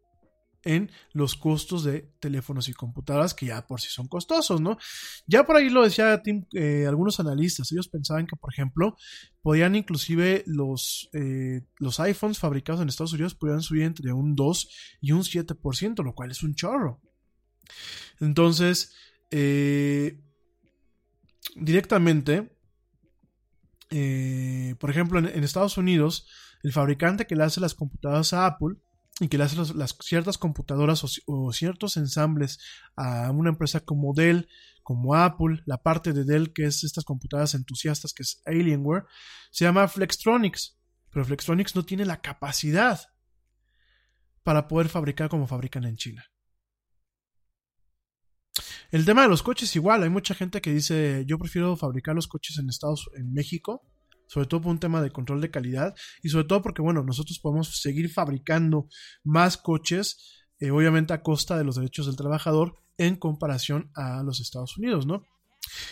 en 0.64 0.92
los 1.14 1.36
costos 1.36 1.84
de 1.84 2.12
teléfonos 2.20 2.68
y 2.68 2.74
computadoras 2.74 3.34
que 3.34 3.48
ya 3.48 3.66
por 3.66 3.80
sí 3.80 3.88
son 3.90 4.08
costosos, 4.08 4.60
¿no? 4.60 4.78
Ya 5.26 5.46
por 5.46 5.56
ahí 5.56 5.70
lo 5.70 5.84
decía 5.84 6.22
eh, 6.54 6.86
algunos 6.88 7.20
analistas, 7.20 7.72
ellos 7.72 7.88
pensaban 7.88 8.28
que, 8.28 8.36
por 8.36 8.54
ejemplo, 8.54 8.96
podían 9.42 9.76
inclusive 9.76 10.44
los, 10.46 11.10
eh, 11.14 11.62
los 11.78 12.00
iPhones 12.00 12.40
fabricados 12.40 12.82
en 12.82 12.90
Estados 12.90 13.14
Unidos 13.14 13.36
podían 13.36 13.62
subir 13.62 13.84
entre 13.84 14.12
un 14.12 14.36
2 14.36 14.70
y 15.02 15.12
un 15.12 15.22
7%, 15.22 16.04
lo 16.04 16.14
cual 16.14 16.32
es 16.32 16.44
un 16.44 16.56
chorro. 16.56 17.00
Entonces, 18.20 18.94
eh, 19.32 20.20
directamente, 21.56 22.52
por 24.80 24.90
ejemplo, 24.90 25.20
en, 25.20 25.28
en 25.28 25.44
Estados 25.44 25.78
Unidos, 25.78 26.28
el 26.64 26.74
fabricante 26.74 27.26
que 27.26 27.36
le 27.36 27.44
hace 27.44 27.62
las 27.62 27.74
computadoras 27.74 28.34
a 28.34 28.46
Apple 28.46 28.76
y 29.20 29.28
que 29.28 29.38
le 29.38 29.44
hace 29.44 29.58
las, 29.76 29.96
ciertas 30.02 30.38
computadoras 30.38 31.04
o, 31.04 31.08
o 31.28 31.52
ciertos 31.54 31.98
ensambles 31.98 32.60
a 32.96 33.32
una 33.32 33.50
empresa 33.50 33.82
como 33.82 34.14
Dell, 34.14 34.48
como 34.84 35.16
Apple, 35.16 35.62
la 35.66 35.82
parte 35.82 36.14
de 36.14 36.24
Dell 36.24 36.54
que 36.54 36.66
es 36.66 36.84
estas 36.84 37.04
computadoras 37.04 37.54
entusiastas 37.54 38.14
que 38.14 38.24
es 38.24 38.42
Alienware, 38.46 39.04
se 39.52 39.66
llama 39.66 39.88
Flextronics, 39.88 40.80
pero 41.12 41.26
Flextronics 41.26 41.76
no 41.76 41.84
tiene 41.84 42.06
la 42.06 42.22
capacidad 42.22 43.00
para 44.44 44.68
poder 44.68 44.90
fabricar 44.90 45.30
como 45.30 45.48
fabrican 45.48 45.84
en 45.84 45.98
China. 45.98 46.26
El 48.92 49.06
tema 49.06 49.22
de 49.22 49.28
los 49.28 49.44
coches 49.44 49.76
igual, 49.76 50.02
hay 50.02 50.10
mucha 50.10 50.34
gente 50.34 50.62
que 50.62 50.74
dice, 50.74 51.24
yo 51.28 51.38
prefiero 51.38 51.76
fabricar 51.76 52.16
los 52.16 52.28
coches 52.28 52.58
en 52.58 52.70
Estados 52.70 53.10
en 53.16 53.32
México, 53.32 53.84
sobre 54.30 54.48
todo 54.48 54.62
por 54.62 54.72
un 54.72 54.80
tema 54.80 55.02
de 55.02 55.10
control 55.10 55.42
de 55.42 55.50
calidad 55.50 55.96
y 56.22 56.30
sobre 56.30 56.46
todo 56.46 56.62
porque 56.62 56.84
bueno, 56.84 57.04
nosotros 57.04 57.40
podemos 57.40 57.82
seguir 57.82 58.10
fabricando 58.10 58.88
más 59.24 59.58
coches, 59.58 60.46
eh, 60.60 60.70
obviamente 60.70 61.14
a 61.14 61.24
costa 61.24 61.58
de 61.58 61.64
los 61.64 61.76
derechos 61.76 62.06
del 62.06 62.16
trabajador 62.16 62.78
en 62.98 63.16
comparación 63.16 63.90
a 63.96 64.22
los 64.22 64.40
Estados 64.40 64.78
Unidos, 64.78 65.08
¿no? 65.08 65.26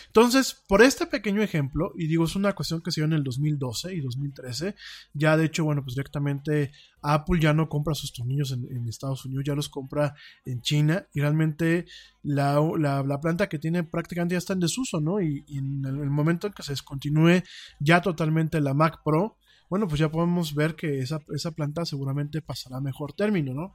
Entonces, 0.06 0.54
por 0.66 0.82
este 0.82 1.06
pequeño 1.06 1.42
ejemplo, 1.42 1.92
y 1.96 2.06
digo, 2.06 2.24
es 2.24 2.36
una 2.36 2.54
cuestión 2.54 2.80
que 2.82 2.90
se 2.90 3.00
dio 3.00 3.06
en 3.06 3.12
el 3.12 3.24
2012 3.24 3.94
y 3.94 4.00
2013, 4.00 4.74
ya 5.14 5.36
de 5.36 5.44
hecho, 5.46 5.64
bueno, 5.64 5.82
pues 5.82 5.94
directamente 5.94 6.72
Apple 7.02 7.40
ya 7.40 7.52
no 7.52 7.68
compra 7.68 7.94
sus 7.94 8.12
tornillos 8.12 8.52
en, 8.52 8.88
Estados 8.88 9.24
Unidos, 9.24 9.44
ya 9.46 9.54
los 9.54 9.68
compra 9.68 10.14
en 10.44 10.60
China 10.62 11.06
y 11.12 11.20
realmente 11.20 11.86
la, 12.22 12.60
la- 12.78 13.02
la 13.02 13.20
planta 13.20 13.48
que 13.48 13.58
tiene 13.58 13.84
prácticamente 13.84 14.34
ya 14.34 14.38
está 14.38 14.52
en 14.54 14.60
desuso, 14.60 15.00
¿no? 15.00 15.20
Y, 15.20 15.44
en 15.48 15.84
el, 15.84 16.00
el 16.00 16.10
momento 16.10 16.46
en 16.46 16.52
que 16.52 16.62
se 16.62 16.72
descontinúe 16.72 17.42
ya 17.80 18.00
totalmente 18.00 18.60
la 18.60 18.74
Mac 18.74 19.00
Pro, 19.04 19.36
bueno, 19.68 19.86
pues 19.86 20.00
ya 20.00 20.10
podemos 20.10 20.54
ver 20.54 20.74
que 20.76 21.00
esa, 21.00 21.20
esa 21.34 21.50
planta 21.52 21.84
seguramente 21.84 22.40
pasará 22.40 22.78
a 22.78 22.80
mejor 22.80 23.12
término, 23.12 23.52
¿no? 23.54 23.74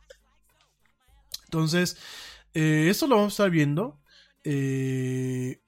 Entonces, 1.45 1.97
eh, 2.53 2.87
esto 2.89 3.07
lo 3.07 3.15
vamos 3.15 3.33
a 3.33 3.35
estar 3.35 3.49
viendo. 3.51 3.99
Eh, 4.43 5.61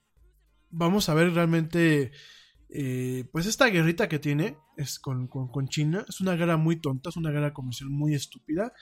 vamos 0.78 1.10
a 1.10 1.14
ver 1.14 1.34
realmente, 1.34 2.12
eh, 2.70 3.26
pues 3.32 3.46
esta 3.46 3.68
guerrita 3.68 4.10
que 4.10 4.20
tiene 4.20 4.58
es 4.78 5.00
con, 5.00 5.28
con- 5.28 5.48
con 5.48 5.68
China. 5.68 6.06
Es 6.08 6.22
una 6.22 6.36
guerra 6.36 6.58
muy 6.58 6.76
tonta, 6.78 7.10
es 7.10 7.18
una 7.18 7.32
guerra 7.32 7.54
comercial 7.54 7.90
muy 7.90 8.14
estúpida. 8.14 8.74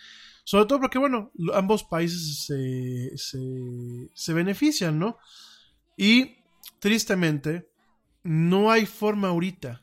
Sobre 0.43 0.65
todo 0.65 0.79
porque, 0.81 0.97
bueno, 0.99 1.31
ambos 1.53 1.83
países 1.83 2.45
se, 2.45 3.17
se, 3.17 4.09
se 4.13 4.33
benefician, 4.33 4.99
¿no? 4.99 5.17
Y 5.95 6.37
tristemente, 6.79 7.69
no 8.23 8.71
hay 8.71 8.85
forma 8.85 9.29
ahorita 9.29 9.81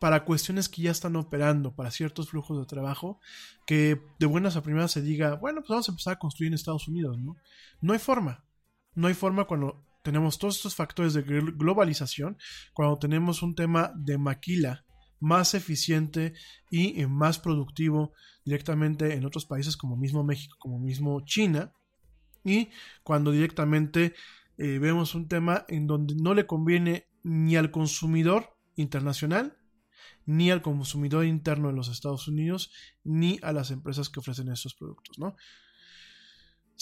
para 0.00 0.24
cuestiones 0.24 0.68
que 0.68 0.82
ya 0.82 0.90
están 0.90 1.14
operando, 1.16 1.74
para 1.76 1.90
ciertos 1.90 2.30
flujos 2.30 2.58
de 2.58 2.64
trabajo, 2.66 3.20
que 3.66 4.00
de 4.18 4.26
buenas 4.26 4.56
a 4.56 4.62
primeras 4.62 4.92
se 4.92 5.02
diga, 5.02 5.34
bueno, 5.34 5.60
pues 5.60 5.68
vamos 5.68 5.88
a 5.88 5.92
empezar 5.92 6.14
a 6.14 6.18
construir 6.18 6.48
en 6.48 6.54
Estados 6.54 6.88
Unidos, 6.88 7.18
¿no? 7.18 7.36
No 7.82 7.92
hay 7.92 7.98
forma. 7.98 8.44
No 8.94 9.08
hay 9.08 9.14
forma 9.14 9.44
cuando 9.44 9.84
tenemos 10.02 10.38
todos 10.38 10.56
estos 10.56 10.74
factores 10.74 11.14
de 11.14 11.24
gl- 11.24 11.56
globalización, 11.56 12.36
cuando 12.72 12.98
tenemos 12.98 13.42
un 13.42 13.54
tema 13.54 13.92
de 13.96 14.18
maquila 14.18 14.84
más 15.20 15.54
eficiente 15.54 16.32
y 16.70 17.00
eh, 17.00 17.06
más 17.06 17.38
productivo 17.38 18.12
directamente 18.44 19.14
en 19.14 19.26
otros 19.26 19.44
países 19.44 19.76
como 19.76 19.96
mismo 19.96 20.24
México, 20.24 20.56
como 20.58 20.78
mismo 20.78 21.20
China, 21.24 21.72
y 22.42 22.70
cuando 23.02 23.30
directamente 23.30 24.14
eh, 24.56 24.78
vemos 24.78 25.14
un 25.14 25.28
tema 25.28 25.64
en 25.68 25.86
donde 25.86 26.14
no 26.14 26.32
le 26.32 26.46
conviene 26.46 27.08
ni 27.22 27.56
al 27.56 27.70
consumidor 27.70 28.56
internacional, 28.76 29.58
ni 30.24 30.50
al 30.50 30.62
consumidor 30.62 31.26
interno 31.26 31.68
de 31.68 31.74
los 31.74 31.88
Estados 31.88 32.28
Unidos, 32.28 32.72
ni 33.04 33.38
a 33.42 33.52
las 33.52 33.70
empresas 33.70 34.08
que 34.08 34.20
ofrecen 34.20 34.48
estos 34.48 34.74
productos, 34.74 35.18
¿no? 35.18 35.36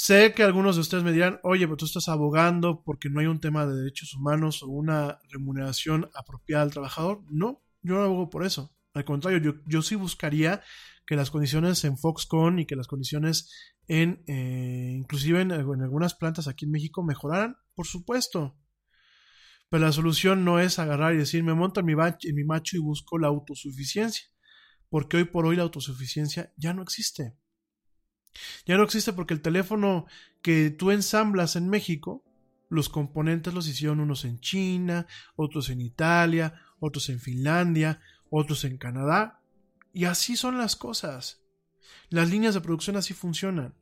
Sé 0.01 0.33
que 0.33 0.45
algunos 0.45 0.77
de 0.77 0.83
ustedes 0.83 1.03
me 1.03 1.11
dirán, 1.11 1.41
oye, 1.43 1.67
pero 1.67 1.77
tú 1.77 1.85
estás 1.85 2.09
abogando 2.09 2.85
porque 2.85 3.11
no 3.11 3.19
hay 3.19 3.27
un 3.27 3.41
tema 3.41 3.67
de 3.67 3.75
derechos 3.75 4.15
humanos 4.15 4.63
o 4.63 4.69
una 4.69 5.19
remuneración 5.29 6.09
apropiada 6.15 6.63
al 6.63 6.71
trabajador. 6.71 7.25
No, 7.29 7.65
yo 7.83 7.95
no 7.97 8.03
abogo 8.03 8.31
por 8.31 8.47
eso. 8.47 8.73
Al 8.95 9.05
contrario, 9.05 9.41
yo, 9.41 9.61
yo 9.67 9.83
sí 9.83 9.97
buscaría 9.97 10.63
que 11.05 11.17
las 11.17 11.33
condiciones 11.33 11.83
en 11.83 11.99
Foxconn 11.99 12.61
y 12.61 12.67
que 12.67 12.77
las 12.77 12.87
condiciones 12.87 13.51
en, 13.89 14.23
eh, 14.29 14.95
inclusive 14.97 15.41
en, 15.41 15.51
en 15.51 15.83
algunas 15.83 16.15
plantas 16.15 16.47
aquí 16.47 16.67
en 16.67 16.71
México 16.71 17.03
mejoraran, 17.03 17.57
por 17.75 17.89
supuesto. 17.89 18.57
Pero 19.69 19.85
la 19.85 19.91
solución 19.91 20.45
no 20.45 20.61
es 20.61 20.79
agarrar 20.79 21.15
y 21.15 21.19
decir, 21.19 21.43
me 21.43 21.55
monto 21.55 21.81
en 21.81 21.87
mi, 21.87 21.95
en 21.95 22.35
mi 22.37 22.45
macho 22.45 22.77
y 22.77 22.81
busco 22.81 23.19
la 23.19 23.27
autosuficiencia. 23.27 24.29
Porque 24.91 25.17
hoy 25.17 25.25
por 25.25 25.45
hoy 25.45 25.57
la 25.57 25.65
autosuficiencia 25.65 26.53
ya 26.57 26.73
no 26.73 26.83
existe. 26.83 27.37
Ya 28.67 28.77
no 28.77 28.85
existe 28.85 29.13
porque 29.13 29.35
el 29.35 29.43
teléfono 29.43 30.07
que 30.43 30.71
tú 30.71 30.91
ensamblas 30.91 31.57
en 31.57 31.69
México, 31.69 32.25
los 32.69 32.89
componentes 32.89 33.55
los 33.55 33.67
hicieron 33.67 34.01
unos 34.01 34.25
en 34.25 34.41
China, 34.41 35.07
otros 35.37 35.71
en 35.71 35.81
Italia, 35.81 36.55
otros 36.81 37.09
en 37.09 37.21
Finlandia, 37.21 38.01
otros 38.31 38.65
en 38.65 38.79
Canadá. 38.79 39.41
Y 39.93 40.05
así 40.05 40.37
son 40.37 40.59
las 40.59 40.77
cosas. 40.77 41.43
Las 42.11 42.31
líneas 42.31 42.55
de 42.55 42.61
producción 42.61 42.97
así 42.97 43.15
funcionan. 43.15 43.75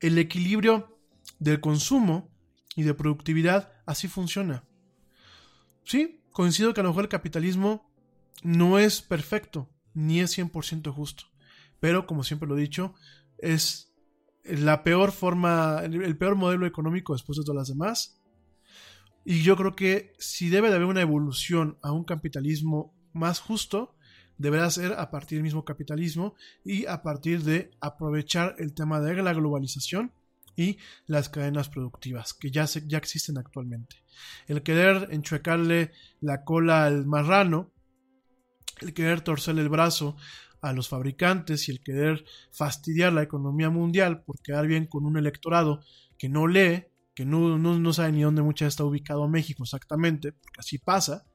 El 0.00 0.18
equilibrio 0.18 0.98
del 1.38 1.60
consumo 1.60 2.32
y 2.76 2.82
de 2.82 2.94
productividad 2.94 3.72
así 3.86 4.08
funciona. 4.08 4.64
Sí, 5.84 6.22
coincido 6.30 6.72
que 6.72 6.80
a 6.80 6.84
lo 6.84 6.90
mejor 6.90 7.04
el 7.04 7.10
capitalismo 7.10 7.90
no 8.42 8.78
es 8.78 9.02
perfecto, 9.02 9.68
ni 9.94 10.20
es 10.20 10.36
100% 10.36 10.92
justo. 10.92 11.24
Pero, 11.80 12.06
como 12.06 12.24
siempre 12.24 12.48
lo 12.48 12.56
he 12.56 12.60
dicho, 12.60 12.94
es 13.42 13.92
la 14.44 14.82
peor 14.82 15.12
forma, 15.12 15.82
el, 15.84 16.16
peor 16.16 16.36
modelo 16.36 16.66
económico 16.66 17.12
después 17.12 17.36
de 17.36 17.44
todas 17.44 17.58
las 17.58 17.68
demás. 17.68 18.18
Y 19.24 19.42
yo 19.42 19.56
creo 19.56 19.76
que 19.76 20.14
si 20.18 20.48
debe 20.48 20.70
de 20.70 20.76
haber 20.76 20.88
una 20.88 21.02
evolución 21.02 21.78
a 21.82 21.92
un 21.92 22.04
capitalismo 22.04 22.94
más 23.12 23.40
justo, 23.40 23.94
deberá 24.38 24.68
ser 24.70 24.94
a 24.94 25.10
partir 25.10 25.36
del 25.38 25.44
mismo 25.44 25.64
capitalismo 25.64 26.34
y 26.64 26.86
a 26.86 27.02
partir 27.02 27.42
de 27.42 27.70
aprovechar 27.80 28.56
el 28.58 28.74
tema 28.74 29.00
de 29.00 29.22
la 29.22 29.34
globalización 29.34 30.12
y 30.56 30.78
las 31.06 31.28
cadenas 31.28 31.68
productivas 31.68 32.34
que 32.34 32.50
ya, 32.50 32.66
se, 32.66 32.86
ya 32.86 32.98
existen 32.98 33.38
actualmente. 33.38 33.96
El 34.46 34.62
querer 34.62 35.08
enchuecarle 35.10 35.92
la 36.20 36.44
cola 36.44 36.84
al 36.84 37.06
marrano, 37.06 37.70
el 38.80 38.92
querer 38.92 39.20
torcerle 39.20 39.62
el 39.62 39.68
brazo 39.68 40.16
a 40.62 40.72
los 40.72 40.88
fabricantes 40.88 41.68
y 41.68 41.72
el 41.72 41.82
querer 41.82 42.24
fastidiar 42.50 43.12
la 43.12 43.22
economía 43.22 43.68
mundial 43.68 44.22
por 44.22 44.40
quedar 44.40 44.66
bien 44.66 44.86
con 44.86 45.04
un 45.04 45.18
electorado 45.18 45.80
que 46.16 46.28
no 46.28 46.46
lee, 46.46 46.86
que 47.14 47.26
no, 47.26 47.58
no, 47.58 47.78
no 47.78 47.92
sabe 47.92 48.12
ni 48.12 48.22
dónde 48.22 48.42
muchas 48.42 48.68
está 48.68 48.84
ubicado 48.84 49.28
México 49.28 49.64
exactamente, 49.64 50.32
porque 50.32 50.60
así 50.60 50.78
pasa, 50.78 51.26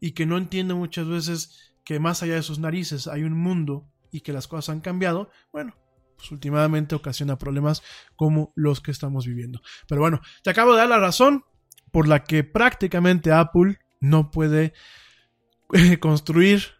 y 0.00 0.12
que 0.12 0.24
no 0.24 0.38
entiende 0.38 0.72
muchas 0.72 1.06
veces 1.08 1.74
que 1.84 1.98
más 1.98 2.22
allá 2.22 2.36
de 2.36 2.42
sus 2.42 2.60
narices 2.60 3.08
hay 3.08 3.24
un 3.24 3.36
mundo 3.36 3.90
y 4.12 4.20
que 4.20 4.32
las 4.32 4.46
cosas 4.46 4.70
han 4.70 4.80
cambiado, 4.80 5.30
bueno, 5.52 5.74
pues 6.16 6.30
últimamente 6.30 6.94
ocasiona 6.94 7.38
problemas 7.38 7.82
como 8.14 8.52
los 8.54 8.80
que 8.80 8.92
estamos 8.92 9.26
viviendo. 9.26 9.60
Pero 9.88 10.00
bueno, 10.00 10.20
te 10.44 10.50
acabo 10.50 10.72
de 10.72 10.78
dar 10.78 10.88
la 10.88 11.00
razón 11.00 11.44
por 11.90 12.06
la 12.06 12.22
que 12.22 12.44
prácticamente 12.44 13.32
Apple 13.32 13.78
no 14.00 14.30
puede 14.30 14.74
eh, 15.72 15.98
construir 15.98 16.79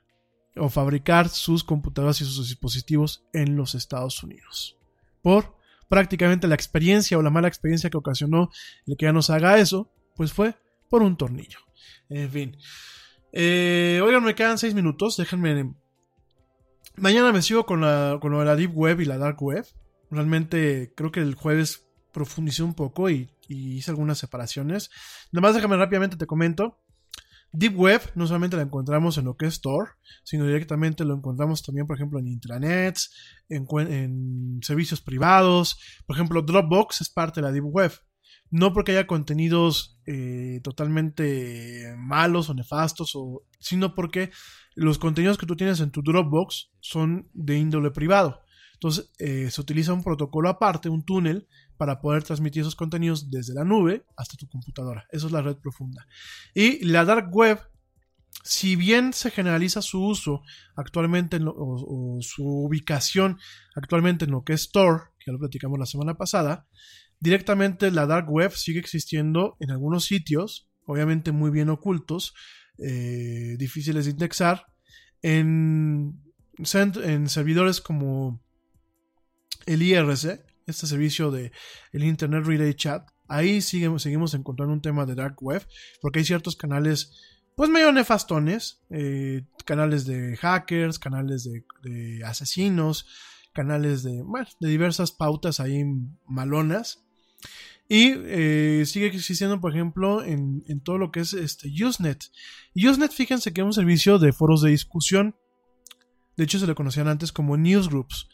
o 0.57 0.69
fabricar 0.69 1.29
sus 1.29 1.65
computadoras 1.65 2.21
y 2.21 2.25
sus 2.25 2.49
dispositivos 2.49 3.25
en 3.33 3.57
los 3.57 3.75
Estados 3.75 4.23
Unidos. 4.23 4.77
Por 5.23 5.57
prácticamente 5.89 6.47
la 6.47 6.55
experiencia 6.55 7.19
o 7.19 7.23
la 7.23 7.31
mala 7.31 7.49
experiencia 7.49 7.91
que 7.91 7.97
ocasionó 7.97 8.51
el 8.87 8.97
que 8.97 9.07
ya 9.07 9.13
nos 9.13 9.31
haga 9.31 9.59
eso, 9.59 9.91
pues 10.15 10.33
fue 10.33 10.55
por 10.89 11.03
un 11.03 11.17
tornillo. 11.17 11.59
En 12.09 12.31
fin. 12.31 12.57
Eh, 13.33 14.01
oigan, 14.03 14.25
me 14.25 14.35
quedan 14.35 14.59
seis 14.59 14.75
minutos. 14.75 15.17
Déjenme. 15.17 15.75
Mañana 16.97 17.33
me 17.33 17.43
sigo 17.43 17.67
con, 17.67 17.81
la, 17.81 18.19
con 18.21 18.33
lo 18.33 18.41
de 18.41 18.45
la 18.45 18.57
Deep 18.57 18.77
Web 18.77 19.01
y 19.01 19.05
la 19.05 19.19
Dark 19.19 19.43
Web. 19.43 19.67
Realmente 20.11 20.93
creo 20.97 21.13
que 21.13 21.21
el 21.21 21.35
jueves 21.35 21.87
profundicé 22.13 22.63
un 22.63 22.75
poco 22.75 23.09
y, 23.09 23.31
y 23.49 23.77
hice 23.77 23.91
algunas 23.91 24.19
separaciones. 24.19 24.91
Nada 25.33 25.47
más 25.47 25.55
déjame 25.55 25.77
rápidamente 25.77 26.17
te 26.17 26.27
comento. 26.27 26.79
Deep 27.53 27.77
Web 27.77 28.13
no 28.15 28.27
solamente 28.27 28.57
la 28.57 28.63
encontramos 28.63 29.19
en 29.19 29.25
lo 29.25 29.37
que 29.37 29.47
es 29.47 29.61
Tor, 29.61 29.97
sino 30.23 30.47
directamente 30.47 31.05
lo 31.05 31.15
encontramos 31.15 31.63
también, 31.63 31.87
por 31.87 31.97
ejemplo, 31.97 32.19
en 32.19 32.29
intranets, 32.29 33.13
en, 33.49 34.61
servicios 34.63 35.01
privados. 35.01 35.79
Por 36.07 36.17
ejemplo, 36.17 36.43
Dropbox 36.43 37.01
es 37.01 37.11
parte 37.11 37.41
de 37.41 37.47
la 37.47 37.53
Deep 37.53 37.67
Web. 37.67 37.93
No 38.53 38.73
porque 38.73 38.93
haya 38.93 39.07
contenidos 39.07 40.01
eh, 40.07 40.61
totalmente 40.63 41.95
malos 41.97 42.51
o 42.51 42.55
nefastos, 42.55 43.17
sino 43.61 43.95
porque 43.95 44.31
los 44.75 44.99
contenidos 44.99 45.39
que 45.39 45.47
tú 45.47 45.57
tienes 45.57 45.81
en 45.81 45.91
tu 45.91 46.03
Dropbox 46.03 46.71
son 46.81 47.29
de 47.33 47.59
índole 47.59 47.91
privado. 47.91 48.43
Entonces 48.75 49.11
eh, 49.19 49.51
se 49.51 49.61
utiliza 49.61 49.93
un 49.93 50.03
protocolo 50.03 50.49
aparte, 50.49 50.89
un 50.89 51.05
túnel, 51.05 51.47
para 51.81 51.99
poder 51.99 52.23
transmitir 52.23 52.61
esos 52.61 52.77
contenidos 52.77 53.31
desde 53.31 53.55
la 53.55 53.65
nube 53.65 54.05
hasta 54.15 54.37
tu 54.37 54.47
computadora. 54.47 55.07
Eso 55.13 55.29
es 55.29 55.33
la 55.33 55.41
red 55.41 55.57
profunda. 55.57 56.07
Y 56.53 56.85
la 56.85 57.07
dark 57.07 57.35
web, 57.35 57.59
si 58.45 58.77
bien 58.77 59.15
se 59.15 59.31
generaliza 59.31 59.81
su 59.81 60.05
uso 60.05 60.43
actualmente 60.77 61.39
o, 61.39 61.49
o, 61.49 62.19
su 62.21 62.45
ubicación 62.45 63.39
actualmente 63.75 64.27
en 64.27 64.33
lo 64.33 64.45
que 64.45 64.53
es 64.53 64.71
Tor, 64.71 65.15
que 65.19 65.31
ya 65.31 65.33
lo 65.33 65.39
platicamos 65.39 65.79
la 65.79 65.87
semana 65.87 66.19
pasada, 66.19 66.67
directamente 67.19 67.91
la 67.91 68.05
dark 68.05 68.31
web 68.31 68.53
sigue 68.53 68.79
existiendo 68.79 69.57
en 69.59 69.71
algunos 69.71 70.05
sitios, 70.05 70.69
obviamente 70.85 71.33
muy 71.33 71.51
bien 71.51 71.71
ocultos, 71.71 72.35
eh, 72.77 73.57
difíciles 73.59 74.05
de 74.05 74.11
indexar, 74.11 74.67
en, 75.23 76.21
en 76.59 77.29
servidores 77.31 77.81
como 77.81 78.45
el 79.65 79.81
IRC, 79.81 80.50
este 80.71 80.87
servicio 80.87 81.31
de 81.31 81.53
el 81.93 82.05
Internet 82.05 82.45
Relay 82.45 82.75
Chat, 82.75 83.09
ahí 83.29 83.61
seguimos, 83.61 84.03
seguimos 84.03 84.35
encontrando 84.35 84.73
un 84.73 84.83
tema 84.83 85.07
de 85.07 85.15
dark 85.15 85.37
web, 85.41 85.67
porque 86.01 86.19
hay 86.21 86.25
ciertos 86.25 86.57
canales, 86.57 87.13
pues 87.57 87.71
medio 87.71 87.93
nefastones, 87.93 88.83
eh, 88.91 89.43
canales 89.65 90.07
de 90.07 90.37
hackers, 90.37 90.99
canales 90.99 91.45
de, 91.45 91.65
de 91.83 92.25
asesinos, 92.25 93.07
canales 93.53 94.03
de, 94.03 94.23
bueno, 94.23 94.49
de 94.61 94.69
diversas 94.69 95.13
pautas 95.13 95.61
ahí 95.61 95.85
malonas. 96.27 97.05
Y 97.89 98.15
eh, 98.17 98.85
sigue 98.87 99.07
existiendo, 99.07 99.61
por 99.61 99.73
ejemplo, 99.73 100.23
en, 100.23 100.63
en, 100.69 100.81
todo 100.81 100.97
lo 100.97 101.11
que 101.11 101.21
es 101.21 101.33
este 101.33 101.69
Usenet. 101.85 102.31
Usenet, 102.77 103.11
fíjense 103.11 103.53
que 103.53 103.63
es 103.63 103.65
un 103.65 103.73
servicio 103.73 104.21
de 104.21 104.33
foros 104.33 104.63
de 104.63 104.71
discusión. 104.71 105.35
De 106.37 106.45
hecho, 106.45 106.61
se 106.61 106.69
le 106.69 106.77
conocían 106.77 107.09
antes 107.09 107.33
como 107.33 107.57
newsgroups. 107.57 108.29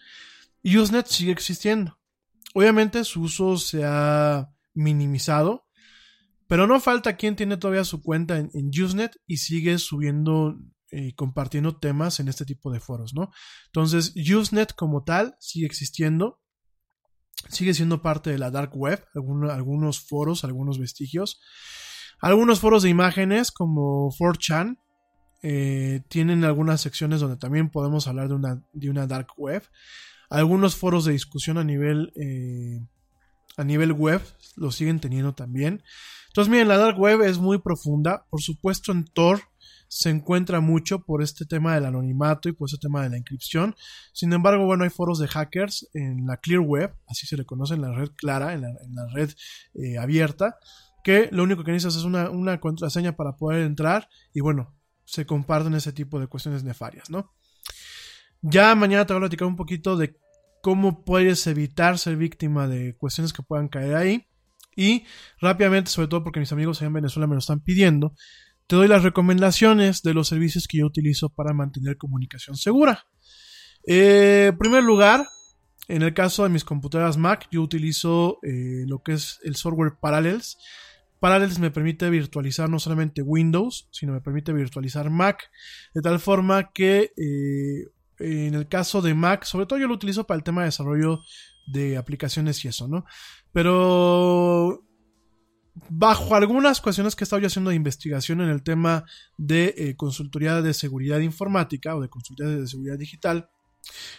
Usenet 0.62 1.06
sigue 1.06 1.32
existiendo. 1.32 1.98
Obviamente 2.56 3.04
su 3.04 3.20
uso 3.20 3.58
se 3.58 3.84
ha 3.84 4.48
minimizado, 4.72 5.66
pero 6.48 6.66
no 6.66 6.80
falta 6.80 7.18
quien 7.18 7.36
tiene 7.36 7.58
todavía 7.58 7.84
su 7.84 8.02
cuenta 8.02 8.38
en, 8.38 8.50
en 8.54 8.70
Usenet 8.70 9.14
y 9.26 9.36
sigue 9.36 9.76
subiendo 9.76 10.56
y 10.90 11.12
compartiendo 11.12 11.76
temas 11.76 12.18
en 12.18 12.28
este 12.28 12.46
tipo 12.46 12.72
de 12.72 12.80
foros, 12.80 13.12
¿no? 13.12 13.30
Entonces, 13.66 14.14
Usenet 14.16 14.74
como 14.74 15.04
tal 15.04 15.36
sigue 15.38 15.66
existiendo, 15.66 16.40
sigue 17.50 17.74
siendo 17.74 18.00
parte 18.00 18.30
de 18.30 18.38
la 18.38 18.50
dark 18.50 18.74
web, 18.74 19.04
algunos, 19.14 19.50
algunos 19.50 20.00
foros, 20.00 20.42
algunos 20.42 20.78
vestigios. 20.78 21.42
Algunos 22.22 22.60
foros 22.60 22.82
de 22.82 22.88
imágenes 22.88 23.50
como 23.50 24.10
4chan 24.12 24.78
eh, 25.42 26.00
tienen 26.08 26.42
algunas 26.44 26.80
secciones 26.80 27.20
donde 27.20 27.36
también 27.36 27.68
podemos 27.68 28.08
hablar 28.08 28.28
de 28.28 28.34
una, 28.34 28.62
de 28.72 28.88
una 28.88 29.06
dark 29.06 29.28
web. 29.36 29.62
Algunos 30.30 30.76
foros 30.76 31.04
de 31.04 31.12
discusión 31.12 31.58
a 31.58 31.64
nivel, 31.64 32.12
eh, 32.16 32.80
a 33.56 33.64
nivel 33.64 33.92
web 33.92 34.20
lo 34.56 34.70
siguen 34.72 35.00
teniendo 35.00 35.34
también. 35.34 35.82
Entonces, 36.28 36.50
miren, 36.50 36.68
la 36.68 36.78
dark 36.78 36.98
web 36.98 37.22
es 37.22 37.38
muy 37.38 37.58
profunda. 37.58 38.26
Por 38.30 38.42
supuesto, 38.42 38.92
en 38.92 39.04
Tor 39.04 39.40
se 39.88 40.10
encuentra 40.10 40.60
mucho 40.60 41.00
por 41.00 41.22
este 41.22 41.44
tema 41.44 41.74
del 41.74 41.86
anonimato 41.86 42.48
y 42.48 42.52
por 42.52 42.68
este 42.68 42.78
tema 42.78 43.02
de 43.02 43.10
la 43.10 43.16
inscripción. 43.16 43.74
Sin 44.12 44.32
embargo, 44.32 44.66
bueno, 44.66 44.84
hay 44.84 44.90
foros 44.90 45.18
de 45.18 45.28
hackers 45.28 45.88
en 45.94 46.26
la 46.26 46.38
Clear 46.38 46.60
Web, 46.60 46.94
así 47.06 47.26
se 47.26 47.36
le 47.36 47.44
conoce 47.44 47.74
en 47.74 47.82
la 47.82 47.92
red 47.92 48.10
clara, 48.16 48.52
en 48.52 48.62
la, 48.62 48.68
en 48.68 48.94
la 48.94 49.06
red 49.08 49.30
eh, 49.74 49.98
abierta, 49.98 50.56
que 51.04 51.28
lo 51.30 51.44
único 51.44 51.64
que 51.64 51.72
necesitas 51.72 51.96
es 51.96 52.04
una, 52.04 52.30
una, 52.30 52.60
contraseña 52.60 53.16
para 53.16 53.36
poder 53.36 53.62
entrar 53.62 54.08
y 54.34 54.40
bueno, 54.40 54.74
se 55.04 55.24
comparten 55.24 55.74
ese 55.74 55.92
tipo 55.92 56.18
de 56.18 56.26
cuestiones 56.26 56.64
nefarias, 56.64 57.10
¿no? 57.10 57.32
Ya 58.42 58.74
mañana 58.74 59.06
te 59.06 59.12
voy 59.12 59.18
a 59.18 59.26
platicar 59.26 59.48
un 59.48 59.56
poquito 59.56 59.96
de 59.96 60.16
cómo 60.62 61.04
puedes 61.04 61.46
evitar 61.46 61.98
ser 61.98 62.16
víctima 62.16 62.66
de 62.68 62.96
cuestiones 62.96 63.32
que 63.32 63.42
puedan 63.42 63.68
caer 63.68 63.94
ahí. 63.94 64.26
Y 64.76 65.04
rápidamente, 65.40 65.90
sobre 65.90 66.08
todo 66.08 66.22
porque 66.22 66.40
mis 66.40 66.52
amigos 66.52 66.78
allá 66.78 66.88
en 66.88 66.94
Venezuela 66.94 67.26
me 67.26 67.34
lo 67.34 67.38
están 67.38 67.60
pidiendo, 67.60 68.14
te 68.66 68.76
doy 68.76 68.88
las 68.88 69.02
recomendaciones 69.02 70.02
de 70.02 70.12
los 70.12 70.28
servicios 70.28 70.66
que 70.66 70.78
yo 70.78 70.86
utilizo 70.86 71.30
para 71.30 71.54
mantener 71.54 71.96
comunicación 71.96 72.56
segura. 72.56 73.06
Eh, 73.86 74.48
en 74.50 74.58
primer 74.58 74.82
lugar, 74.82 75.26
en 75.88 76.02
el 76.02 76.12
caso 76.14 76.42
de 76.42 76.48
mis 76.48 76.64
computadoras 76.64 77.16
Mac, 77.16 77.46
yo 77.50 77.62
utilizo 77.62 78.38
eh, 78.42 78.84
lo 78.86 79.02
que 79.02 79.12
es 79.12 79.38
el 79.44 79.54
software 79.54 79.94
Parallels. 80.00 80.58
Parallels 81.20 81.58
me 81.58 81.70
permite 81.70 82.10
virtualizar 82.10 82.68
no 82.68 82.80
solamente 82.80 83.22
Windows, 83.22 83.88
sino 83.92 84.12
me 84.12 84.20
permite 84.20 84.52
virtualizar 84.52 85.10
Mac, 85.10 85.48
de 85.94 86.02
tal 86.02 86.18
forma 86.18 86.72
que 86.72 87.12
eh, 87.16 87.86
en 88.18 88.54
el 88.54 88.68
caso 88.68 89.02
de 89.02 89.14
Mac, 89.14 89.44
sobre 89.44 89.66
todo 89.66 89.78
yo 89.78 89.88
lo 89.88 89.94
utilizo 89.94 90.26
para 90.26 90.38
el 90.38 90.44
tema 90.44 90.62
de 90.62 90.66
desarrollo 90.66 91.20
de 91.66 91.96
aplicaciones 91.96 92.64
y 92.64 92.68
eso, 92.68 92.88
¿no? 92.88 93.04
Pero 93.52 94.84
bajo 95.90 96.34
algunas 96.34 96.80
cuestiones 96.80 97.14
que 97.14 97.24
he 97.24 97.26
estado 97.26 97.40
yo 97.40 97.48
haciendo 97.48 97.70
de 97.70 97.76
investigación 97.76 98.40
en 98.40 98.48
el 98.48 98.62
tema 98.62 99.04
de 99.36 99.74
eh, 99.76 99.96
consultoría 99.96 100.62
de 100.62 100.74
seguridad 100.74 101.20
informática 101.20 101.96
o 101.96 102.00
de 102.00 102.08
consultoría 102.08 102.56
de 102.56 102.66
seguridad 102.66 102.98
digital, 102.98 103.50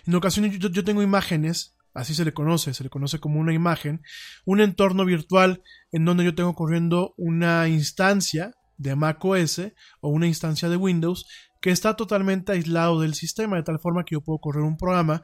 en 0.05 0.15
ocasiones 0.15 0.57
yo, 0.59 0.69
yo, 0.69 0.83
tengo 0.83 1.01
imágenes, 1.01 1.75
así 1.93 2.13
se 2.13 2.25
le 2.25 2.33
conoce, 2.33 2.73
se 2.73 2.83
le 2.83 2.89
conoce 2.89 3.19
como 3.19 3.39
una 3.39 3.53
imagen, 3.53 4.01
un 4.45 4.61
entorno 4.61 5.03
virtual 5.05 5.63
en 5.91 6.05
donde 6.05 6.23
yo 6.23 6.35
tengo 6.35 6.55
corriendo 6.55 7.13
una 7.17 7.67
instancia 7.67 8.53
de 8.77 8.95
Mac 8.95 9.23
OS 9.25 9.61
o 10.01 10.09
una 10.09 10.27
instancia 10.27 10.69
de 10.69 10.77
Windows 10.77 11.25
que 11.61 11.71
está 11.71 11.95
totalmente 11.95 12.51
aislado 12.51 13.01
del 13.01 13.13
sistema, 13.13 13.57
de 13.57 13.63
tal 13.63 13.79
forma 13.79 14.03
que 14.05 14.15
yo 14.15 14.21
puedo 14.21 14.39
correr 14.39 14.63
un 14.63 14.77
programa 14.77 15.23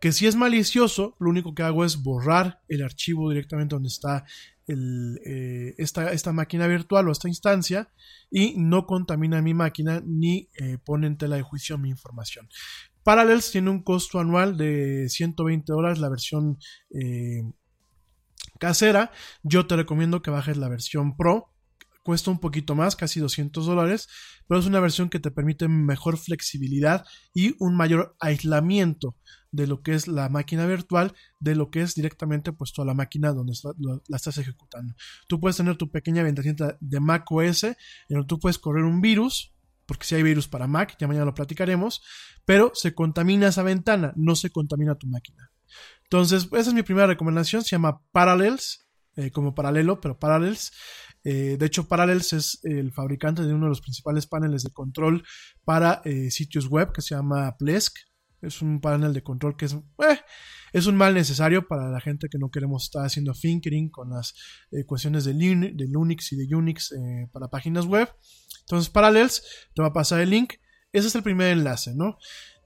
que 0.00 0.12
si 0.12 0.26
es 0.26 0.36
malicioso, 0.36 1.16
lo 1.18 1.30
único 1.30 1.54
que 1.54 1.62
hago 1.62 1.84
es 1.84 2.02
borrar 2.02 2.60
el 2.68 2.82
archivo 2.82 3.30
directamente 3.30 3.74
donde 3.74 3.88
está 3.88 4.24
eh, 4.68 5.74
esta, 5.78 6.12
esta, 6.12 6.32
máquina 6.32 6.66
virtual 6.66 7.08
o 7.08 7.12
esta 7.12 7.28
instancia 7.28 7.92
y 8.30 8.54
no 8.56 8.84
contamina 8.86 9.40
mi 9.40 9.54
máquina 9.54 10.02
ni 10.04 10.50
eh, 10.58 10.78
pone 10.84 11.06
en 11.06 11.16
tela 11.16 11.36
de 11.36 11.42
juicio 11.42 11.78
mi 11.78 11.88
información. 11.88 12.48
Parallels 13.04 13.52
tiene 13.52 13.70
un 13.70 13.82
costo 13.82 14.18
anual 14.18 14.56
de 14.56 15.08
120 15.08 15.72
dólares 15.72 15.98
la 15.98 16.08
versión 16.08 16.58
eh, 16.90 17.42
casera. 18.58 19.12
Yo 19.44 19.66
te 19.66 19.76
recomiendo 19.76 20.20
que 20.20 20.30
bajes 20.30 20.56
la 20.56 20.68
versión 20.68 21.16
Pro. 21.16 21.52
Cuesta 22.06 22.30
un 22.30 22.38
poquito 22.38 22.76
más, 22.76 22.94
casi 22.94 23.18
200 23.18 23.66
dólares, 23.66 24.08
pero 24.46 24.60
es 24.60 24.66
una 24.66 24.78
versión 24.78 25.08
que 25.08 25.18
te 25.18 25.32
permite 25.32 25.66
mejor 25.66 26.18
flexibilidad 26.18 27.04
y 27.34 27.56
un 27.58 27.76
mayor 27.76 28.14
aislamiento 28.20 29.16
de 29.50 29.66
lo 29.66 29.82
que 29.82 29.94
es 29.94 30.06
la 30.06 30.28
máquina 30.28 30.66
virtual, 30.66 31.14
de 31.40 31.56
lo 31.56 31.68
que 31.68 31.80
es 31.80 31.96
directamente 31.96 32.52
pues 32.52 32.72
toda 32.72 32.86
la 32.86 32.94
máquina 32.94 33.32
donde 33.32 33.54
la 34.06 34.16
estás 34.16 34.38
ejecutando. 34.38 34.94
Tú 35.26 35.40
puedes 35.40 35.56
tener 35.56 35.76
tu 35.76 35.90
pequeña 35.90 36.22
ventanita 36.22 36.78
de 36.78 37.00
Mac 37.00 37.24
OS, 37.28 37.64
en 37.64 37.74
donde 38.08 38.28
tú 38.28 38.38
puedes 38.38 38.60
correr 38.60 38.84
un 38.84 39.00
virus, 39.00 39.52
porque 39.84 40.06
si 40.06 40.14
hay 40.14 40.22
virus 40.22 40.46
para 40.46 40.68
Mac, 40.68 40.96
ya 41.00 41.08
mañana 41.08 41.24
lo 41.26 41.34
platicaremos, 41.34 42.02
pero 42.44 42.70
se 42.76 42.94
contamina 42.94 43.48
esa 43.48 43.64
ventana, 43.64 44.12
no 44.14 44.36
se 44.36 44.50
contamina 44.50 44.94
tu 44.94 45.08
máquina. 45.08 45.50
Entonces, 46.04 46.44
esa 46.52 46.70
es 46.70 46.72
mi 46.72 46.84
primera 46.84 47.08
recomendación, 47.08 47.64
se 47.64 47.70
llama 47.70 48.00
Parallels, 48.12 48.86
eh, 49.16 49.30
como 49.30 49.54
paralelo, 49.54 49.98
pero 49.98 50.18
Parallels. 50.18 50.72
Eh, 51.28 51.56
de 51.58 51.66
hecho, 51.66 51.88
Parallels 51.88 52.32
es 52.32 52.60
el 52.62 52.92
fabricante 52.92 53.42
de 53.42 53.52
uno 53.52 53.64
de 53.64 53.70
los 53.70 53.80
principales 53.80 54.28
paneles 54.28 54.62
de 54.62 54.70
control 54.70 55.24
para 55.64 56.00
eh, 56.04 56.30
sitios 56.30 56.68
web 56.68 56.92
que 56.92 57.02
se 57.02 57.16
llama 57.16 57.56
Plesk. 57.58 57.96
Es 58.42 58.62
un 58.62 58.80
panel 58.80 59.12
de 59.12 59.24
control 59.24 59.56
que 59.56 59.64
es, 59.64 59.76
es 60.72 60.86
un 60.86 60.94
mal 60.94 61.14
necesario 61.14 61.66
para 61.66 61.90
la 61.90 62.00
gente 62.00 62.28
que 62.30 62.38
no 62.38 62.50
queremos 62.50 62.84
estar 62.84 63.04
haciendo 63.04 63.34
fingering 63.34 63.90
con 63.90 64.10
las 64.10 64.34
cuestiones 64.86 65.24
de, 65.24 65.32
de, 65.32 65.86
Linux 65.86 66.32
y 66.32 66.36
de 66.36 66.54
Unix 66.54 66.94
para 67.32 67.48
páginas 67.48 67.86
web. 67.86 68.08
Entonces, 68.60 68.90
Parallels, 68.90 69.42
te 69.74 69.82
va 69.82 69.88
a 69.88 69.92
pasar 69.92 70.20
el 70.20 70.30
link. 70.30 70.54
Ese 70.92 71.08
es 71.08 71.14
el 71.14 71.22
primer 71.22 71.52
enlace, 71.52 71.94
¿no? 71.94 72.18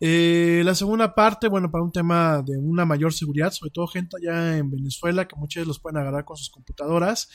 Eh, 0.03 0.63
la 0.65 0.75
segunda 0.75 1.15
parte, 1.15 1.49
bueno, 1.49 1.71
para 1.71 1.85
un 1.85 1.93
tema 1.93 2.43
de 2.43 2.57
una 2.57 2.87
mayor 2.87 3.13
seguridad, 3.13 3.53
sobre 3.53 3.71
todo 3.71 3.87
gente 3.87 4.17
allá 4.17 4.57
en 4.57 4.71
Venezuela, 4.71 5.29
que 5.29 5.37
muchos 5.37 5.67
los 5.67 5.79
pueden 5.79 5.99
agarrar 5.99 6.25
con 6.25 6.39
sus 6.39 6.49
computadoras, 6.49 7.29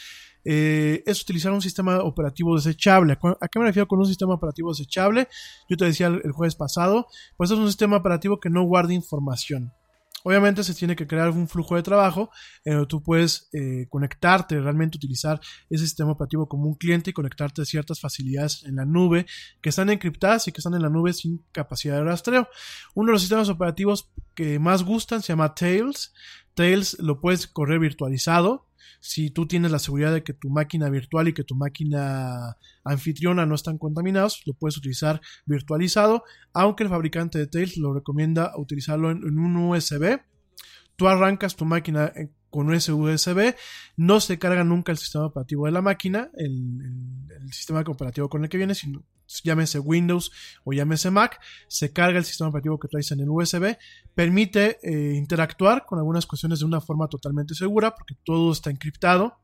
eh, 0.46 1.04
es 1.08 1.24
utilizar 1.24 1.52
un 1.52 1.62
sistema 1.62 1.98
operativo 2.04 2.56
desechable. 2.56 3.18
¿A 3.42 3.48
qué 3.48 3.60
me 3.60 3.66
refiero 3.66 3.88
con 3.88 4.00
un 4.00 4.06
sistema 4.06 4.36
operativo 4.36 4.70
desechable? 4.70 5.28
Yo 5.68 5.76
te 5.76 5.86
decía 5.86 6.08
el, 6.08 6.32
jueves 6.32 6.56
pasado, 6.56 7.08
pues 7.36 7.50
es 7.50 7.58
un 7.58 7.68
sistema 7.68 7.98
operativo 7.98 8.40
que 8.40 8.52
no 8.52 8.64
guarda 8.64 8.94
información. 8.94 9.74
Obviamente 10.24 10.64
se 10.64 10.74
tiene 10.74 10.96
que 10.96 11.06
crear 11.06 11.30
un 11.30 11.48
flujo 11.48 11.76
de 11.76 11.84
trabajo 11.84 12.32
en 12.64 12.74
donde 12.74 12.88
tú 12.88 13.04
puedes 13.04 13.48
eh, 13.54 13.86
conectarte, 13.90 14.60
realmente 14.60 14.98
utilizar 14.98 15.40
ese 15.70 15.84
sistema 15.84 16.14
operativo 16.14 16.48
como 16.48 16.66
un 16.66 16.74
cliente 16.76 17.12
y 17.12 17.14
conectarte 17.14 17.62
a 17.62 17.66
ciertas 17.66 18.00
facilidades 18.00 18.64
en 18.66 18.78
la 18.78 18.86
nube 18.86 19.28
que 19.62 19.70
están 19.70 19.92
encriptadas 19.92 20.48
y 20.48 20.52
que 20.52 20.62
están 20.62 20.74
en 20.74 20.82
la 20.82 20.90
nube 20.90 21.14
sin 21.14 21.44
capacidad 21.52 21.98
de 21.98 22.06
rastreo. 22.06 22.48
Uno 22.96 23.08
de 23.08 23.12
los 23.14 23.22
sistemas 23.22 23.50
operativos 23.50 24.10
que 24.34 24.58
más 24.58 24.82
gustan 24.84 25.22
se 25.22 25.28
llama 25.28 25.54
Tails. 25.54 26.12
Tails 26.56 26.98
lo 27.00 27.22
puedes 27.22 27.46
correr 27.46 27.80
virtualizado 27.80 28.66
si 29.00 29.30
tú 29.30 29.48
tienes 29.48 29.72
la 29.72 29.80
seguridad 29.80 30.14
de 30.14 30.24
que 30.24 30.34
tu 30.34 30.50
máquina 30.50 30.90
virtual 30.90 31.28
y 31.28 31.34
que 31.34 31.44
tu 31.44 31.56
máquina 31.56 32.58
anfitriona 32.84 33.46
no 33.46 33.56
están 33.56 33.78
contaminados, 33.78 34.42
lo 34.46 34.54
puedes 34.54 34.78
utilizar 34.78 35.22
virtualizado, 35.46 36.24
aunque 36.54 36.84
el 36.84 36.90
fabricante 36.90 37.38
de 37.38 37.48
Tails 37.48 37.78
lo 37.78 37.94
recomienda 37.94 38.54
utilizarlo 38.58 39.12
en, 39.12 39.24
un 39.24 39.56
USB. 39.56 40.20
Tú 40.96 41.08
arrancas 41.08 41.56
tu 41.56 41.66
máquina 41.66 42.12
con 42.56 42.74
ese 42.74 42.94
USB, 42.94 43.54
no 43.98 44.22
se 44.22 44.40
carga 44.40 44.64
nunca 44.64 44.94
el 44.94 44.98
sistema 44.98 45.26
operativo 45.26 45.66
de 45.66 45.74
la 45.74 45.82
máquina, 45.82 46.32
el, 46.38 46.80
sistema 47.52 47.82
operativo 47.82 48.30
con 48.30 48.44
el 48.44 48.50
que 48.50 48.56
viene, 48.56 48.74
sino 48.74 49.04
llámese 49.44 49.80
Windows 49.80 50.32
o 50.64 50.72
llámese 50.72 51.12
Mac, 51.12 51.38
se 51.68 51.92
carga 51.92 52.18
el 52.18 52.24
sistema 52.24 52.50
operativo 52.50 52.80
que 52.80 52.88
traes 52.88 53.12
en 53.12 53.20
el 53.20 53.30
USB, 53.30 53.76
permite 54.16 54.80
eh, 54.84 55.16
interactuar 55.18 55.86
con 55.86 56.00
algunas 56.00 56.26
cuestiones 56.26 56.60
de 56.60 56.66
una 56.66 56.80
forma 56.80 57.10
totalmente 57.10 57.56
segura, 57.56 57.94
porque 57.94 58.16
todo 58.24 58.54
está 58.54 58.70
encriptado, 58.70 59.38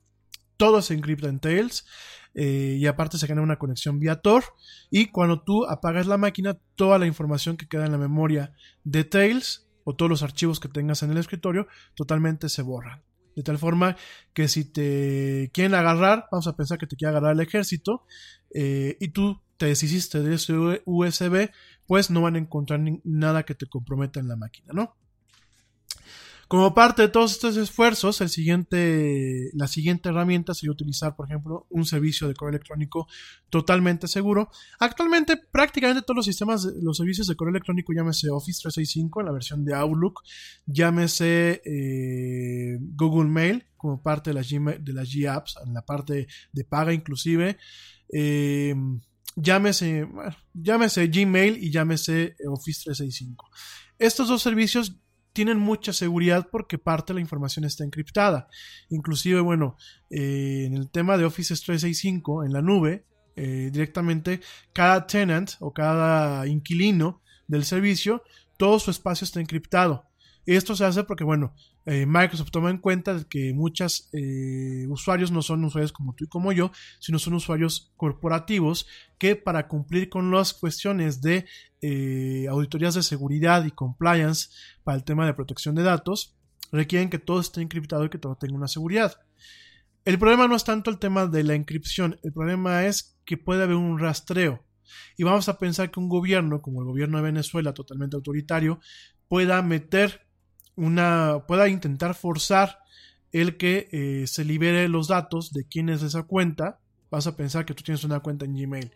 todo 0.56 0.82
se 0.82 0.94
encripta 0.94 1.28
en 1.28 1.42
Tails, 1.42 1.86
eh, 2.34 2.78
y 2.80 2.88
aparte 2.88 3.18
se 3.18 3.28
genera 3.28 3.44
una 3.44 3.60
conexión 3.60 4.00
vía 4.00 4.22
Tor, 4.22 4.46
y 4.90 5.08
cuando 5.08 5.44
tú 5.44 5.66
apagas 5.66 6.08
la 6.08 6.18
máquina, 6.18 6.58
toda 6.76 6.98
la 6.98 7.08
información 7.08 7.58
que 7.58 7.68
queda 7.68 7.86
en 7.86 7.92
la 7.92 7.98
memoria 7.98 8.54
de 8.86 9.04
Tails, 9.04 9.68
todos 9.96 10.10
los 10.10 10.24
archivos 10.24 10.60
que 10.60 10.70
tengas 10.70 11.04
en 11.04 11.12
el 11.12 11.18
escritorio, 11.18 11.68
totalmente 11.96 12.50
se 12.50 12.62
borran. 12.62 13.04
De 13.36 13.44
tal 13.44 13.58
forma 13.58 13.96
que 14.34 14.48
si 14.48 14.66
te 14.66 15.50
quieren 15.54 15.74
agarrar, 15.74 16.28
vamos 16.32 16.48
a 16.48 16.56
pensar 16.56 16.78
que 16.78 16.88
te 16.88 16.96
quiere 16.96 17.12
agarrar 17.12 17.34
el 17.34 17.40
ejército, 17.40 18.06
eh, 18.54 18.98
y 19.00 19.10
tú 19.10 19.42
te 19.58 19.68
deshiciste 19.68 20.22
de 20.22 20.36
ese 20.36 20.54
USB, 20.86 21.52
pues 21.88 22.10
no 22.10 22.22
van 22.22 22.36
a 22.36 22.40
encontrar 22.40 22.82
nada 23.04 23.44
que 23.44 23.56
te 23.56 23.68
comprometa 23.68 24.20
en 24.20 24.28
la 24.28 24.36
máquina, 24.36 24.74
¿no? 24.74 24.96
Como 26.52 26.74
parte 26.74 27.04
de 27.04 27.08
todos 27.08 27.32
estos 27.32 27.56
esfuerzos, 27.56 28.20
el 28.20 28.28
siguiente, 28.28 29.52
la 29.54 29.68
siguiente 29.68 30.10
herramienta 30.10 30.54
sería 30.54 30.74
utilizar, 30.74 31.16
por 31.16 31.26
ejemplo, 31.28 31.66
un 31.70 31.86
servicio 31.86 32.28
de 32.28 32.34
correo 32.34 32.50
electrónico 32.50 33.08
totalmente 33.50 34.06
seguro. 34.10 34.50
Actualmente, 34.78 35.38
prácticamente 35.38 36.02
todos 36.02 36.18
los 36.18 36.26
sistemas, 36.26 36.66
los 36.82 36.98
servicios 36.98 37.28
de 37.28 37.38
correo 37.38 37.52
electrónico, 37.52 37.94
llámese 37.94 38.30
Office 38.30 38.60
365 38.64 39.22
en 39.22 39.26
la 39.28 39.32
versión 39.32 39.64
de 39.64 39.76
Outlook, 39.76 40.24
llámese 40.66 41.62
eh, 41.64 42.78
Google 42.82 43.30
Mail 43.30 43.66
como 43.78 44.04
parte 44.04 44.32
de 44.32 44.34
las, 44.34 44.52
G, 44.52 44.78
de 44.78 44.92
las 44.92 45.16
en 45.16 45.74
la 45.74 45.86
parte 45.86 46.28
de 46.52 46.64
paga 46.66 46.92
inclusive. 46.92 47.60
Eh, 48.12 48.76
llámese, 49.38 50.06
llámese 50.54 51.08
Gmail 51.08 51.64
y 51.64 51.72
llámese 51.72 52.36
Office 52.46 52.82
365. 52.84 53.50
Estos 53.98 54.28
dos 54.28 54.42
servicios 54.42 54.98
tienen 55.34 55.60
mucha 55.60 55.94
seguridad 55.94 56.50
porque 56.52 56.78
parte 56.78 57.14
de 57.14 57.16
la 57.16 57.22
información 57.22 57.66
está 57.66 57.84
encriptada. 57.84 58.48
Inclusive, 58.90 59.40
bueno, 59.42 59.78
eh, 60.10 60.66
en 60.66 60.76
el 60.76 60.90
tema 60.90 61.18
de 61.18 61.26
Office 61.26 61.54
365, 61.54 62.44
en 62.44 62.54
la 62.54 62.62
nube, 62.62 63.06
eh, 63.36 63.70
directamente 63.72 64.42
cada 64.74 65.08
tenant 65.08 65.52
o 65.60 65.74
cada 65.74 66.46
inquilino 66.48 67.22
del 67.48 67.64
servicio, 67.66 68.24
todo 68.58 68.80
su 68.80 68.92
espacio 68.92 69.26
está 69.26 69.40
encriptado. 69.40 70.06
Esto 70.46 70.76
se 70.76 70.86
hace 70.86 71.04
porque, 71.04 71.24
bueno, 71.24 71.54
eh, 71.86 72.06
Microsoft 72.06 72.52
toma 72.52 72.70
en 72.70 72.78
cuenta 72.78 73.24
que 73.28 73.54
muchos 73.54 74.10
eh, 74.14 74.86
usuarios 74.88 75.32
no 75.32 75.42
son 75.42 75.64
usuarios 75.64 75.92
como 75.92 76.14
tú 76.14 76.26
y 76.26 76.28
como 76.28 76.52
yo, 76.52 76.72
sino 77.00 77.18
son 77.18 77.34
usuarios 77.34 77.92
corporativos 77.98 78.88
que 79.18 79.36
para 79.36 79.68
cumplir 79.68 80.10
con 80.10 80.30
las 80.32 80.54
cuestiones 80.54 81.22
de 81.22 81.46
eh, 81.82 82.46
auditorías 82.50 82.94
de 82.94 83.04
seguridad 83.04 83.66
y 83.66 83.72
compliance 83.72 84.50
para 84.84 84.98
el 84.98 85.04
tema 85.04 85.26
de 85.26 85.34
protección 85.34 85.74
de 85.74 85.84
datos, 85.84 86.36
requieren 86.72 87.10
que 87.10 87.20
todo 87.20 87.40
esté 87.40 87.62
encriptado 87.62 88.06
y 88.06 88.10
que 88.10 88.20
todo 88.20 88.36
tenga 88.36 88.56
una 88.56 88.68
seguridad. 88.68 89.18
El 90.06 90.18
problema 90.20 90.48
no 90.48 90.56
es 90.56 90.64
tanto 90.64 90.90
el 90.90 91.00
tema 91.00 91.28
de 91.28 91.44
la 91.44 91.56
encripción, 91.56 92.20
el 92.24 92.32
problema 92.32 92.86
es 92.86 93.20
que 93.26 93.38
puede 93.38 93.64
haber 93.64 93.76
un 93.76 94.00
rastreo. 94.00 94.64
Y 95.18 95.24
vamos 95.24 95.48
a 95.48 95.58
pensar 95.58 95.90
que 95.90 96.00
un 96.00 96.10
gobierno, 96.10 96.62
como 96.62 96.82
el 96.82 96.88
gobierno 96.88 97.18
de 97.18 97.24
Venezuela, 97.24 97.74
totalmente 97.74 98.16
autoritario, 98.16 98.80
pueda 99.28 99.62
meter 99.62 100.28
una 100.76 101.44
pueda 101.48 101.68
intentar 101.68 102.16
forzar 102.16 102.80
el 103.32 103.58
que 103.58 103.88
eh, 103.92 104.28
se 104.28 104.44
libere 104.46 104.88
los 104.90 105.08
datos 105.08 105.54
de 105.54 105.66
quién 105.66 105.90
es 105.90 106.04
esa 106.04 106.24
cuenta, 106.24 106.80
vas 107.10 107.28
a 107.28 107.36
pensar 107.36 107.66
que 107.66 107.74
tú 107.74 107.84
tienes 107.84 108.04
una 108.04 108.20
cuenta 108.20 108.46
en 108.46 108.56
Gmail. 108.56 108.92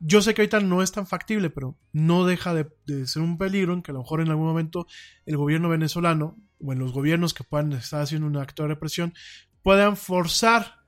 Yo 0.00 0.22
sé 0.22 0.32
que 0.32 0.42
ahorita 0.42 0.60
no 0.60 0.82
es 0.82 0.92
tan 0.92 1.06
factible, 1.06 1.50
pero 1.50 1.76
no 1.92 2.24
deja 2.24 2.54
de, 2.54 2.68
ser 3.06 3.22
un 3.22 3.36
peligro 3.36 3.72
en 3.74 3.82
que 3.82 3.90
a 3.90 3.94
lo 3.94 4.00
mejor 4.00 4.20
en 4.20 4.28
algún 4.28 4.46
momento 4.46 4.86
el 5.26 5.36
gobierno 5.36 5.68
venezolano 5.68 6.36
o 6.60 6.72
en 6.72 6.78
los 6.78 6.92
gobiernos 6.92 7.34
que 7.34 7.44
puedan 7.44 7.72
estar 7.72 8.02
haciendo 8.02 8.26
un 8.26 8.36
acto 8.36 8.62
de 8.62 8.68
represión 8.68 9.14
puedan 9.62 9.96
forzar 9.96 10.84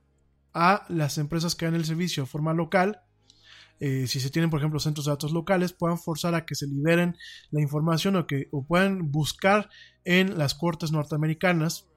a 0.53 0.85
las 0.89 1.17
empresas 1.17 1.55
que 1.55 1.65
dan 1.65 1.75
el 1.75 1.85
servicio 1.85 2.23
de 2.23 2.29
forma 2.29 2.53
local 2.53 3.01
eh, 3.83 4.05
si 4.05 4.19
se 4.19 4.29
tienen, 4.29 4.51
por 4.51 4.59
ejemplo, 4.59 4.79
centros 4.79 5.07
de 5.07 5.11
datos 5.11 5.31
locales, 5.31 5.73
puedan 5.73 5.97
forzar 5.97 6.35
a 6.35 6.45
que 6.45 6.53
se 6.53 6.67
liberen 6.67 7.17
la 7.49 7.61
información 7.61 8.15
o 8.15 8.27
que 8.27 8.47
o 8.51 8.63
puedan 8.63 9.11
buscar 9.11 9.71
en 10.05 10.37
las 10.37 10.53
cortes 10.53 10.91
norteamericanas 10.91 11.87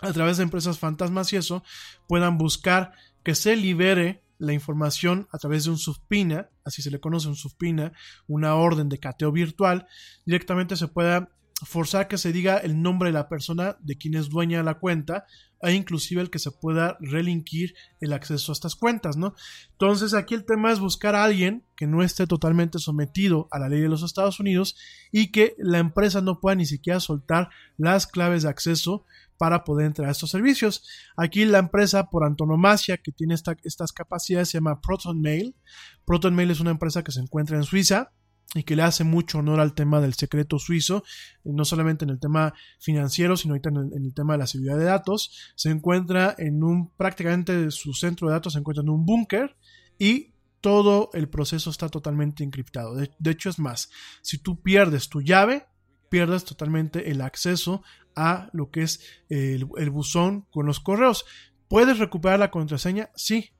a 0.00 0.12
través 0.12 0.36
de 0.36 0.42
empresas 0.42 0.80
fantasmas 0.80 1.32
y 1.32 1.36
eso, 1.36 1.62
puedan 2.08 2.38
buscar 2.38 2.92
que 3.22 3.36
se 3.36 3.54
libere 3.54 4.24
la 4.38 4.52
información 4.52 5.28
a 5.30 5.38
través 5.38 5.64
de 5.64 5.70
un 5.70 5.78
subpina, 5.78 6.50
así 6.64 6.82
se 6.82 6.90
le 6.90 6.98
conoce 6.98 7.28
un 7.28 7.36
subpina, 7.36 7.92
una 8.26 8.56
orden 8.56 8.88
de 8.88 8.98
cateo 8.98 9.30
virtual, 9.30 9.86
directamente 10.26 10.74
se 10.74 10.88
pueda 10.88 11.30
forzar 11.64 12.06
que 12.06 12.18
se 12.18 12.32
diga 12.32 12.58
el 12.58 12.82
nombre 12.82 13.08
de 13.08 13.14
la 13.14 13.28
persona 13.28 13.76
de 13.80 13.96
quien 13.96 14.14
es 14.14 14.28
dueña 14.28 14.58
de 14.58 14.64
la 14.64 14.78
cuenta 14.78 15.24
e 15.62 15.72
inclusive 15.72 16.20
el 16.20 16.28
que 16.28 16.38
se 16.38 16.50
pueda 16.50 16.98
relinquir 17.00 17.74
el 18.00 18.12
acceso 18.12 18.52
a 18.52 18.54
estas 18.54 18.76
cuentas, 18.76 19.16
¿no? 19.16 19.34
Entonces 19.72 20.12
aquí 20.12 20.34
el 20.34 20.44
tema 20.44 20.70
es 20.70 20.80
buscar 20.80 21.14
a 21.14 21.24
alguien 21.24 21.64
que 21.74 21.86
no 21.86 22.02
esté 22.02 22.26
totalmente 22.26 22.78
sometido 22.78 23.48
a 23.50 23.58
la 23.58 23.70
ley 23.70 23.80
de 23.80 23.88
los 23.88 24.02
Estados 24.02 24.38
Unidos 24.38 24.76
y 25.10 25.30
que 25.32 25.54
la 25.58 25.78
empresa 25.78 26.20
no 26.20 26.40
pueda 26.40 26.56
ni 26.56 26.66
siquiera 26.66 27.00
soltar 27.00 27.48
las 27.78 28.06
claves 28.06 28.42
de 28.42 28.50
acceso 28.50 29.06
para 29.38 29.64
poder 29.64 29.86
entrar 29.86 30.08
a 30.08 30.12
estos 30.12 30.30
servicios. 30.30 30.84
Aquí 31.16 31.46
la 31.46 31.58
empresa 31.58 32.10
por 32.10 32.24
antonomasia 32.24 32.98
que 32.98 33.12
tiene 33.12 33.34
estas 33.34 33.92
capacidades 33.92 34.50
se 34.50 34.58
llama 34.58 34.80
Proton 34.82 35.20
Mail. 35.20 35.56
Proton 36.04 36.34
Mail 36.34 36.50
es 36.50 36.60
una 36.60 36.70
empresa 36.70 37.02
que 37.02 37.12
se 37.12 37.20
encuentra 37.20 37.56
en 37.56 37.64
Suiza 37.64 38.12
y 38.54 38.62
que 38.62 38.76
le 38.76 38.82
hace 38.82 39.04
mucho 39.04 39.38
honor 39.38 39.60
al 39.60 39.74
tema 39.74 40.00
del 40.00 40.14
secreto 40.14 40.58
suizo, 40.58 41.02
eh, 41.44 41.50
no 41.52 41.64
solamente 41.64 42.04
en 42.04 42.10
el 42.10 42.20
tema 42.20 42.54
financiero, 42.78 43.36
sino 43.36 43.54
ahorita 43.54 43.70
en 43.70 44.04
el, 44.04 44.14
tema 44.14 44.34
de 44.34 44.38
la 44.38 44.46
seguridad 44.46 44.78
de 44.78 44.84
datos. 44.84 45.52
Se 45.56 45.70
encuentra 45.70 46.34
en 46.38 46.62
un, 46.62 46.90
prácticamente 46.96 47.70
su 47.70 47.92
centro 47.92 48.28
de 48.28 48.34
datos 48.34 48.54
se 48.54 48.60
encuentra 48.60 48.82
en 48.82 48.90
un 48.90 49.04
búnker 49.04 49.56
y 49.98 50.32
todo 50.60 51.10
el 51.12 51.28
proceso 51.28 51.70
está 51.70 51.88
totalmente 51.88 52.44
encriptado. 52.44 52.94
De, 52.94 53.30
hecho, 53.30 53.50
es 53.50 53.58
más, 53.58 53.90
si 54.22 54.38
tú 54.38 54.62
pierdes 54.62 55.08
tu 55.08 55.20
llave, 55.20 55.66
pierdes 56.08 56.44
totalmente 56.44 57.10
el 57.10 57.20
acceso 57.20 57.82
a 58.14 58.48
lo 58.52 58.70
que 58.70 58.82
es 58.82 59.00
el 59.28 59.90
buzón 59.90 60.46
con 60.50 60.66
los 60.66 60.80
correos. 60.80 61.24
¿Puedes 61.68 61.98
recuperar 61.98 62.38
la 62.38 62.50
contraseña? 62.50 63.10
Sí, 63.14 63.50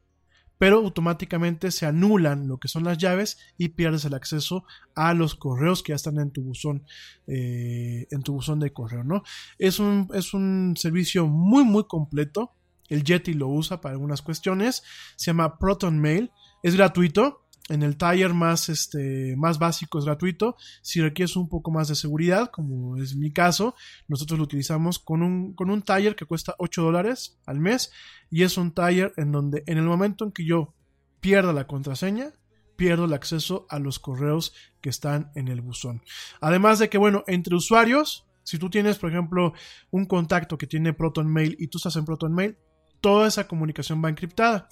pero 0.58 0.78
automáticamente 0.78 1.70
se 1.70 1.86
anulan 1.86 2.48
lo 2.48 2.58
que 2.58 2.68
son 2.68 2.84
las 2.84 2.98
llaves 2.98 3.38
y 3.58 3.70
pierdes 3.70 4.04
el 4.04 4.14
acceso 4.14 4.64
a 4.94 5.14
los 5.14 5.34
correos 5.34 5.82
que 5.82 5.90
ya 5.92 5.96
están 5.96 6.18
en 6.18 6.30
tu 6.30 6.42
buzón 6.42 6.84
eh, 7.26 8.06
en 8.10 8.22
tu 8.22 8.32
buzón 8.32 8.60
de 8.60 8.72
correo 8.72 9.04
no 9.04 9.22
es 9.58 9.78
un 9.78 10.08
es 10.14 10.34
un 10.34 10.74
servicio 10.76 11.26
muy 11.26 11.64
muy 11.64 11.84
completo. 11.84 12.52
El 12.88 13.04
Yeti 13.04 13.34
lo 13.34 13.48
usa 13.48 13.80
para 13.80 13.94
algunas 13.94 14.22
cuestiones. 14.22 14.82
Se 15.16 15.26
llama 15.26 15.58
Proton 15.58 15.98
Mail. 15.98 16.30
Es 16.62 16.76
gratuito 16.76 17.45
en 17.68 17.82
el 17.82 17.96
taller 17.96 18.32
más, 18.32 18.68
este, 18.68 19.34
más 19.36 19.58
básico 19.58 19.98
es 19.98 20.04
gratuito. 20.04 20.56
Si 20.82 21.00
requieres 21.00 21.36
un 21.36 21.48
poco 21.48 21.70
más 21.70 21.88
de 21.88 21.96
seguridad, 21.96 22.50
como 22.50 22.96
es 22.96 23.16
mi 23.16 23.32
caso, 23.32 23.74
nosotros 24.08 24.38
lo 24.38 24.44
utilizamos 24.44 24.98
con 24.98 25.22
un, 25.22 25.54
con 25.54 25.70
un 25.70 25.82
taller 25.82 26.14
que 26.14 26.26
cuesta 26.26 26.54
8 26.58 26.82
dólares 26.82 27.38
al 27.44 27.58
mes. 27.58 27.90
Y 28.30 28.44
es 28.44 28.56
un 28.56 28.72
taller 28.72 29.12
en 29.16 29.32
donde 29.32 29.64
en 29.66 29.78
el 29.78 29.84
momento 29.84 30.24
en 30.24 30.32
que 30.32 30.44
yo 30.44 30.74
pierda 31.20 31.52
la 31.52 31.66
contraseña, 31.66 32.32
pierdo 32.76 33.06
el 33.06 33.14
acceso 33.14 33.66
a 33.68 33.78
los 33.78 33.98
correos 33.98 34.54
que 34.80 34.90
están 34.90 35.32
en 35.34 35.48
el 35.48 35.60
buzón. 35.60 36.02
Además 36.40 36.78
de 36.78 36.88
que, 36.88 36.98
bueno, 36.98 37.24
entre 37.26 37.56
usuarios, 37.56 38.26
si 38.44 38.58
tú 38.58 38.70
tienes, 38.70 38.98
por 38.98 39.10
ejemplo, 39.10 39.54
un 39.90 40.06
contacto 40.06 40.56
que 40.56 40.68
tiene 40.68 40.92
Proton 40.92 41.26
Mail 41.26 41.56
y 41.58 41.66
tú 41.66 41.78
estás 41.78 41.96
en 41.96 42.04
Proton 42.04 42.32
Mail, 42.32 42.56
toda 43.00 43.26
esa 43.26 43.48
comunicación 43.48 44.04
va 44.04 44.08
encriptada. 44.08 44.68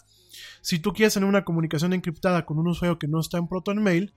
Si 0.61 0.79
tú 0.79 0.93
quieres 0.93 1.15
tener 1.15 1.29
una 1.29 1.45
comunicación 1.45 1.93
encriptada 1.93 2.45
con 2.45 2.59
un 2.59 2.69
usuario 2.69 2.99
que 2.99 3.09
no 3.09 3.21
está 3.21 3.39
en 3.39 3.49
ProtonMail 3.49 4.15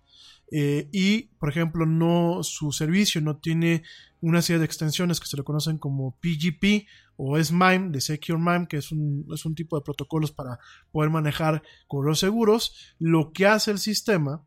eh, 0.52 0.88
y, 0.92 1.24
por 1.40 1.50
ejemplo, 1.50 1.86
no 1.86 2.42
su 2.44 2.72
servicio 2.72 3.22
no 3.22 3.38
tiene 3.38 3.84
una 4.22 4.42
serie 4.42 4.60
de 4.60 4.66
extensiones 4.66 5.20
que 5.20 5.28
se 5.28 5.38
le 5.38 5.44
conocen 5.44 5.78
como 5.78 6.18
PGP 6.22 6.88
o 7.18 7.38
SMIME 7.38 7.90
de 7.90 8.02
Secure 8.02 8.40
MIME, 8.40 8.68
que 8.68 8.78
es 8.78 8.92
un, 8.92 9.26
es 9.34 9.46
un 9.46 9.56
tipo 9.56 9.76
de 9.76 9.84
protocolos 9.84 10.32
para 10.32 10.60
poder 10.92 11.10
manejar 11.10 11.64
correos 11.88 12.20
seguros, 12.20 12.96
lo 13.00 13.32
que 13.34 13.48
hace 13.48 13.72
el 13.72 13.80
sistema 13.80 14.44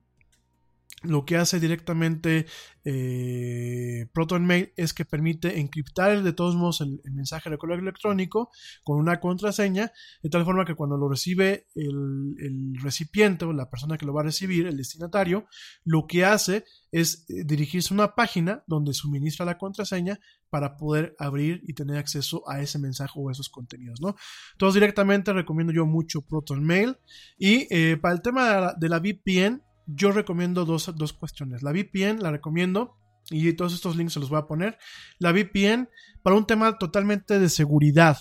lo 1.03 1.25
que 1.25 1.37
hace 1.37 1.61
directamente 1.61 2.47
eh, 2.85 4.07
ProtonMail 4.13 4.73
es 4.77 4.93
que 4.93 5.07
permite 5.07 5.59
encriptar 5.59 6.23
de 6.23 6.33
todos 6.33 6.57
modos 6.57 6.83
el, 6.83 7.01
mensaje 7.11 7.49
de 7.49 7.57
correo 7.57 7.79
electrónico 7.79 8.51
con 8.85 8.99
una 8.99 9.19
contraseña, 9.19 9.93
de 10.23 10.29
tal 10.29 10.45
forma 10.45 10.67
que 10.67 10.75
cuando 10.75 10.99
lo 10.99 11.09
recibe 11.09 11.69
el, 11.75 12.75
recipiente 12.83 13.47
o 13.47 13.53
la 13.53 13.71
persona 13.71 13.97
que 13.97 14.05
lo 14.05 14.13
va 14.13 14.21
a 14.21 14.25
recibir, 14.25 14.67
el 14.67 14.77
destinatario, 14.77 15.47
lo 15.85 16.07
que 16.07 16.25
hace 16.25 16.65
es 16.93 17.25
eh, 17.31 17.45
dirigirse 17.45 17.95
a 17.95 17.97
una 17.97 18.15
página 18.15 18.63
donde 18.67 18.93
suministra 18.93 19.47
la 19.47 19.57
contraseña 19.57 20.21
para 20.51 20.77
poder 20.77 21.15
abrir 21.19 21.63
y 21.67 21.73
tener 21.73 21.97
acceso 21.97 22.43
a 22.47 22.61
ese 22.61 22.79
mensaje 22.79 23.13
o 23.17 23.31
esos 23.31 23.49
contenidos, 23.49 24.01
¿no? 24.01 24.17
Entonces 24.53 24.75
directamente 24.75 25.33
recomiendo 25.33 25.73
yo 25.73 25.87
mucho 25.87 26.23
ProtonMail 26.23 26.99
y 27.39 27.67
eh, 27.71 27.97
para 27.97 28.15
el 28.15 28.21
tema 28.21 28.75
de 28.75 28.89
la 28.89 28.99
VPN 28.99 29.63
yo 29.95 30.13
recomiendo 30.13 30.65
dos, 30.65 30.93
dos 30.97 31.13
cuestiones. 31.13 31.63
La 31.63 31.73
VPN 31.73 32.21
la 32.21 32.31
recomiendo 32.31 32.97
y 33.31 33.53
todos 33.53 33.75
estos 33.75 33.97
links 33.97 34.15
se 34.15 34.21
los 34.21 34.31
voy 34.31 34.39
a 34.39 34.47
poner. 34.47 34.79
La 35.19 35.33
VPN 35.33 35.89
para 36.23 36.37
un 36.37 36.47
tema 36.47 36.79
totalmente 36.79 37.39
de 37.39 37.49
seguridad 37.49 38.19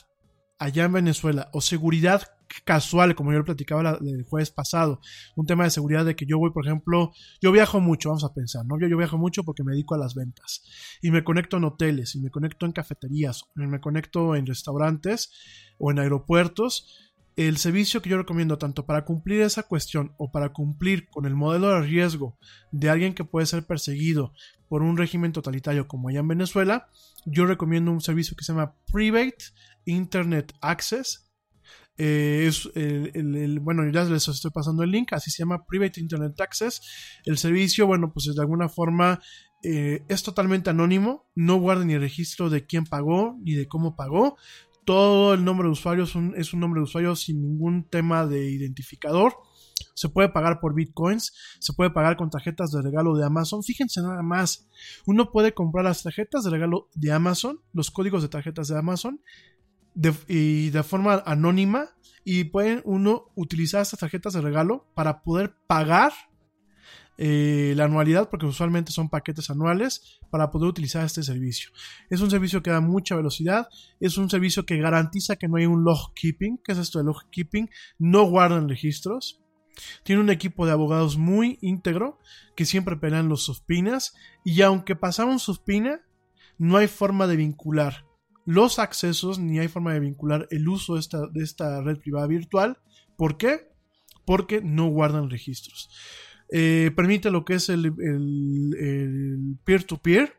allá 0.60 0.84
en 0.84 0.94
Venezuela 0.94 1.50
o 1.54 1.62
seguridad 1.62 2.24
casual, 2.66 3.16
como 3.16 3.32
yo 3.32 3.40
lo 3.40 3.46
platicaba 3.46 3.84
la, 3.84 4.00
el 4.02 4.24
jueves 4.24 4.52
pasado, 4.52 5.00
un 5.36 5.46
tema 5.46 5.64
de 5.64 5.70
seguridad 5.70 6.04
de 6.04 6.16
que 6.16 6.26
yo 6.26 6.38
voy, 6.38 6.52
por 6.52 6.66
ejemplo, 6.66 7.12
yo 7.42 7.52
viajo 7.52 7.80
mucho, 7.80 8.10
vamos 8.10 8.24
a 8.24 8.34
pensar, 8.34 8.66
¿no? 8.66 8.80
Yo, 8.80 8.88
yo 8.88 8.98
viajo 8.98 9.18
mucho 9.18 9.44
porque 9.44 9.64
me 9.64 9.72
dedico 9.72 9.96
a 9.96 10.00
las 10.00 10.16
ventas 10.16 10.64
y 11.02 11.12
me 11.12 11.24
conecto 11.24 11.58
en 11.58 11.66
hoteles 11.66 12.16
y 12.16 12.20
me 12.20 12.30
conecto 12.30 12.66
en 12.66 12.72
cafeterías, 12.72 13.46
me 13.56 13.80
conecto 13.80 14.36
en 14.36 14.46
restaurantes 14.46 15.32
o 15.78 15.92
en 15.92 16.00
aeropuertos 16.00 17.09
el 17.48 17.56
servicio 17.56 18.02
que 18.02 18.10
yo 18.10 18.18
recomiendo 18.18 18.58
tanto 18.58 18.86
para 18.86 19.06
cumplir 19.06 19.40
esa 19.40 19.64
cuestión 19.64 20.14
o 20.18 20.30
para 20.30 20.52
cumplir 20.52 21.08
con 21.08 21.26
el 21.26 21.36
modelo 21.36 21.70
de 21.70 21.82
riesgo 21.84 22.38
de 22.74 22.90
alguien 22.90 23.14
que 23.14 23.24
puede 23.24 23.46
ser 23.46 23.66
perseguido 23.66 24.34
por 24.68 24.82
un 24.82 24.98
régimen 24.98 25.32
totalitario 25.32 25.88
como 25.88 26.10
allá 26.10 26.20
en 26.20 26.28
Venezuela, 26.28 26.90
yo 27.26 27.46
recomiendo 27.46 27.92
un 27.92 28.02
servicio 28.02 28.36
que 28.36 28.44
se 28.44 28.52
llama 28.52 28.76
Private 28.92 29.38
Internet 29.86 30.52
Access. 30.60 31.32
Eh, 31.98 32.46
es 32.46 32.70
el, 32.76 33.62
bueno, 33.62 33.90
ya 33.90 34.04
les 34.04 34.28
estoy 34.28 34.52
pasando 34.52 34.84
el 34.84 34.92
link, 34.92 35.14
así 35.14 35.32
se 35.32 35.44
llama 35.44 35.66
Private 35.66 36.02
Internet 36.02 36.40
Access. 36.42 36.82
El 37.24 37.38
servicio, 37.38 37.88
bueno, 37.88 38.12
pues 38.12 38.26
de 38.36 38.42
alguna 38.42 38.68
forma 38.68 39.22
eh, 39.64 40.04
es 40.10 40.24
totalmente 40.24 40.70
anónimo, 40.70 41.30
no 41.36 41.56
guarda 41.56 41.86
ni 41.86 41.98
registro 41.98 42.50
de 42.50 42.66
quién 42.66 42.84
pagó 42.84 43.38
ni 43.42 43.54
de 43.54 43.68
cómo 43.68 43.96
pagó, 43.96 44.38
todo 44.90 45.36
el 45.36 45.46
nombre 45.46 45.68
de 45.68 45.74
usuario 45.74 46.04
es 46.04 46.16
un, 46.16 46.60
nombre 46.60 46.80
de 46.80 46.86
usuario 46.86 47.16
sin 47.16 47.44
ningún 47.44 47.84
tema 47.84 48.26
de 48.26 48.50
identificador. 48.50 49.36
Se 49.94 50.10
puede 50.10 50.30
pagar 50.30 50.60
por 50.60 50.74
bitcoins, 50.74 51.32
se 51.60 51.74
puede 51.74 51.92
pagar 51.92 52.18
con 52.18 52.32
tarjetas 52.32 52.72
de 52.72 52.82
regalo 52.82 53.16
de 53.16 53.24
Amazon. 53.24 53.62
Fíjense 53.62 54.02
nada 54.02 54.24
más, 54.24 54.68
uno 55.06 55.32
puede 55.32 55.54
comprar 55.54 55.86
las 55.86 56.02
tarjetas 56.02 56.44
de 56.44 56.50
regalo 56.50 56.90
de 56.96 57.12
Amazon, 57.12 57.60
los 57.72 57.92
códigos 57.92 58.24
de 58.24 58.30
tarjetas 58.30 58.68
de 58.68 58.80
Amazon, 58.80 59.22
y 60.28 60.72
de 60.72 60.82
forma 60.82 61.22
anónima, 61.24 61.92
y 62.24 62.46
puede 62.46 62.82
uno 62.84 63.26
utilizar 63.36 63.84
estas 63.84 64.00
tarjetas 64.00 64.34
de 64.34 64.42
regalo 64.42 64.88
para 64.96 65.22
poder 65.22 65.54
pagar 65.68 66.14
eh, 67.22 67.74
la 67.76 67.84
anualidad, 67.84 68.30
porque 68.30 68.46
usualmente 68.46 68.94
son 68.94 69.10
paquetes 69.10 69.50
anuales, 69.50 70.22
para 70.32 70.52
poder 70.52 70.70
utilizar 70.70 71.06
este 71.06 71.22
servicio. 71.22 71.70
Es 72.10 72.22
un 72.22 72.32
servicio 72.32 72.64
que 72.64 72.72
da 72.72 72.80
mucha 72.80 73.18
velocidad, 73.18 73.68
es 74.00 74.18
un 74.18 74.30
servicio 74.30 74.66
que 74.66 74.78
garantiza 74.78 75.36
que 75.36 75.50
no 75.50 75.58
hay 75.58 75.66
un 75.66 75.84
log 75.84 76.14
keeping. 76.16 76.60
¿Qué 76.64 76.72
es 76.72 76.78
esto 76.78 77.00
de 77.00 77.04
log 77.04 77.30
keeping? 77.30 77.70
No 77.98 78.24
guardan 78.24 78.70
registros. 78.70 79.42
Tiene 80.04 80.22
un 80.22 80.30
equipo 80.30 80.66
de 80.66 80.72
abogados 80.72 81.18
muy 81.18 81.58
íntegro 81.62 82.20
que 82.56 82.66
siempre 82.66 82.96
pelean 82.96 83.28
los 83.28 83.44
suspinas 83.44 84.14
y 84.46 84.62
aunque 84.62 84.96
pasaron 84.96 85.40
suspina, 85.40 86.00
no 86.58 86.78
hay 86.78 86.88
forma 86.88 87.28
de 87.28 87.36
vincular 87.36 88.06
los 88.46 88.80
accesos 88.80 89.40
ni 89.40 89.60
hay 89.60 89.68
forma 89.68 89.94
de 89.94 90.00
vincular 90.00 90.48
el 90.52 90.70
uso 90.70 90.94
de 90.94 91.02
esta, 91.02 91.28
de 91.28 91.44
esta 91.44 91.82
red 91.82 92.00
privada 92.00 92.28
virtual. 92.28 92.78
¿Por 93.18 93.38
qué? 93.38 93.68
Porque 94.26 94.62
no 94.62 94.88
guardan 94.88 95.30
registros. 95.30 95.90
Eh, 96.52 96.92
permite 96.96 97.30
lo 97.30 97.46
que 97.46 97.56
es 97.56 97.70
el 97.70 97.94
peer-to-peer. 99.64 100.34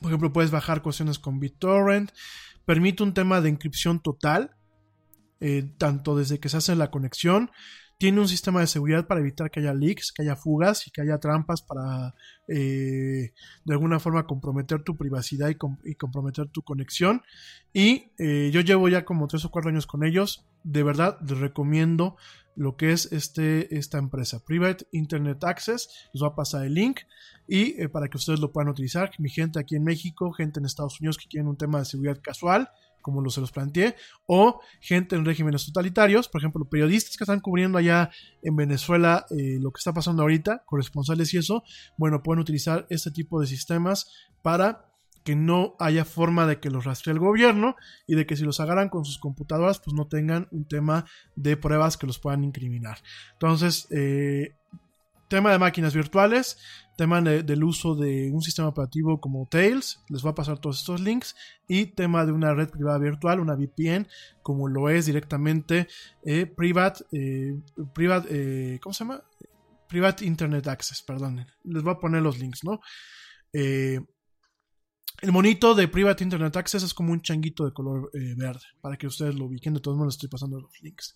Por 0.00 0.10
ejemplo, 0.10 0.32
puedes 0.32 0.50
bajar 0.50 0.82
cuestiones 0.82 1.18
con 1.18 1.40
BitTorrent. 1.40 2.10
Permite 2.64 3.02
un 3.02 3.14
tema 3.14 3.40
de 3.40 3.50
encripción 3.50 4.00
total, 4.00 4.56
eh, 5.40 5.70
tanto 5.78 6.16
desde 6.16 6.40
que 6.40 6.48
se 6.48 6.56
hace 6.56 6.74
la 6.74 6.90
conexión. 6.90 7.50
Tiene 7.98 8.20
un 8.20 8.28
sistema 8.28 8.60
de 8.60 8.66
seguridad 8.66 9.06
para 9.06 9.20
evitar 9.20 9.50
que 9.50 9.60
haya 9.60 9.74
leaks, 9.74 10.10
que 10.12 10.22
haya 10.22 10.34
fugas 10.34 10.86
y 10.86 10.90
que 10.90 11.02
haya 11.02 11.18
trampas 11.18 11.60
para 11.60 12.14
eh, 12.48 13.32
de 13.64 13.72
alguna 13.74 14.00
forma 14.00 14.26
comprometer 14.26 14.82
tu 14.82 14.96
privacidad 14.96 15.50
y, 15.50 15.56
y 15.84 15.94
comprometer 15.96 16.48
tu 16.48 16.62
conexión. 16.62 17.20
Y 17.74 18.06
yo 18.18 18.62
llevo 18.62 18.88
ya 18.88 19.04
como 19.04 19.28
3 19.28 19.44
o 19.44 19.50
4 19.50 19.70
años 19.70 19.86
con 19.86 20.02
ellos. 20.02 20.46
De 20.64 20.82
verdad, 20.82 21.18
les 21.20 21.38
recomiendo 21.38 22.16
lo 22.60 22.76
que 22.76 22.92
es 22.92 23.10
este, 23.10 23.74
esta 23.74 23.96
empresa, 23.96 24.44
Private 24.44 24.86
Internet 24.92 25.42
Access. 25.44 25.88
Les 26.12 26.20
voy 26.20 26.28
a 26.28 26.34
pasar 26.34 26.66
el 26.66 26.74
link 26.74 27.00
y 27.48 27.80
eh, 27.80 27.88
para 27.88 28.08
que 28.08 28.18
ustedes 28.18 28.38
lo 28.38 28.52
puedan 28.52 28.68
utilizar. 28.68 29.10
Mi 29.18 29.30
gente 29.30 29.58
aquí 29.58 29.76
en 29.76 29.82
México, 29.82 30.30
gente 30.30 30.60
en 30.60 30.66
Estados 30.66 31.00
Unidos 31.00 31.16
que 31.16 31.26
quieren 31.26 31.48
un 31.48 31.56
tema 31.56 31.78
de 31.78 31.86
seguridad 31.86 32.20
casual, 32.20 32.68
como 33.00 33.22
lo 33.22 33.30
se 33.30 33.40
los 33.40 33.50
planteé, 33.50 33.96
o 34.26 34.60
gente 34.78 35.16
en 35.16 35.24
regímenes 35.24 35.64
totalitarios, 35.64 36.28
por 36.28 36.42
ejemplo, 36.42 36.66
periodistas 36.66 37.16
que 37.16 37.24
están 37.24 37.40
cubriendo 37.40 37.78
allá 37.78 38.10
en 38.42 38.54
Venezuela 38.56 39.24
eh, 39.30 39.56
lo 39.58 39.72
que 39.72 39.78
está 39.78 39.94
pasando 39.94 40.20
ahorita, 40.20 40.62
corresponsales 40.66 41.32
y 41.32 41.38
eso, 41.38 41.64
bueno, 41.96 42.22
pueden 42.22 42.42
utilizar 42.42 42.86
este 42.90 43.10
tipo 43.10 43.40
de 43.40 43.46
sistemas 43.46 44.12
para 44.42 44.89
que 45.24 45.36
no 45.36 45.74
haya 45.78 46.04
forma 46.04 46.46
de 46.46 46.60
que 46.60 46.70
los 46.70 46.84
rastree 46.84 47.12
el 47.12 47.18
gobierno 47.18 47.76
y 48.06 48.14
de 48.14 48.26
que 48.26 48.36
si 48.36 48.44
los 48.44 48.60
agarran 48.60 48.88
con 48.88 49.04
sus 49.04 49.18
computadoras 49.18 49.78
pues 49.80 49.94
no 49.94 50.06
tengan 50.06 50.48
un 50.50 50.66
tema 50.66 51.04
de 51.36 51.56
pruebas 51.56 51.96
que 51.96 52.06
los 52.06 52.18
puedan 52.18 52.42
incriminar. 52.44 52.98
Entonces, 53.34 53.86
eh, 53.90 54.54
tema 55.28 55.52
de 55.52 55.58
máquinas 55.58 55.94
virtuales, 55.94 56.58
tema 56.96 57.20
de- 57.20 57.42
del 57.44 57.62
uso 57.62 57.94
de 57.94 58.30
un 58.32 58.42
sistema 58.42 58.68
operativo 58.68 59.20
como 59.20 59.46
Tails, 59.48 60.02
les 60.08 60.22
voy 60.22 60.32
a 60.32 60.34
pasar 60.34 60.58
todos 60.58 60.78
estos 60.80 61.00
links, 61.00 61.36
y 61.68 61.86
tema 61.86 62.26
de 62.26 62.32
una 62.32 62.52
red 62.52 62.68
privada 62.68 62.98
virtual, 62.98 63.38
una 63.40 63.54
VPN, 63.54 64.08
como 64.42 64.66
lo 64.68 64.88
es 64.90 65.06
directamente 65.06 65.86
eh, 66.24 66.46
Private, 66.46 67.04
eh, 67.12 67.54
Private 67.94 68.28
eh, 68.74 68.80
¿cómo 68.80 68.92
se 68.92 69.04
llama? 69.04 69.22
Private 69.88 70.24
Internet 70.24 70.66
Access, 70.66 71.02
perdón, 71.02 71.46
les 71.64 71.82
voy 71.82 71.92
a 71.92 71.98
poner 71.98 72.22
los 72.22 72.38
links, 72.38 72.64
¿no? 72.64 72.80
Eh, 73.52 74.00
el 75.22 75.32
monito 75.32 75.74
de 75.74 75.88
Private 75.88 76.24
Internet 76.24 76.56
Access 76.56 76.82
es 76.82 76.94
como 76.94 77.12
un 77.12 77.20
changuito 77.20 77.64
de 77.64 77.72
color 77.72 78.10
eh, 78.14 78.34
verde, 78.36 78.64
para 78.80 78.96
que 78.96 79.06
ustedes 79.06 79.34
lo 79.34 79.46
ubiquen. 79.46 79.74
De 79.74 79.80
todos 79.80 79.96
modos, 79.96 80.14
les 80.14 80.14
estoy 80.16 80.28
pasando 80.28 80.60
los 80.60 80.80
links. 80.80 81.14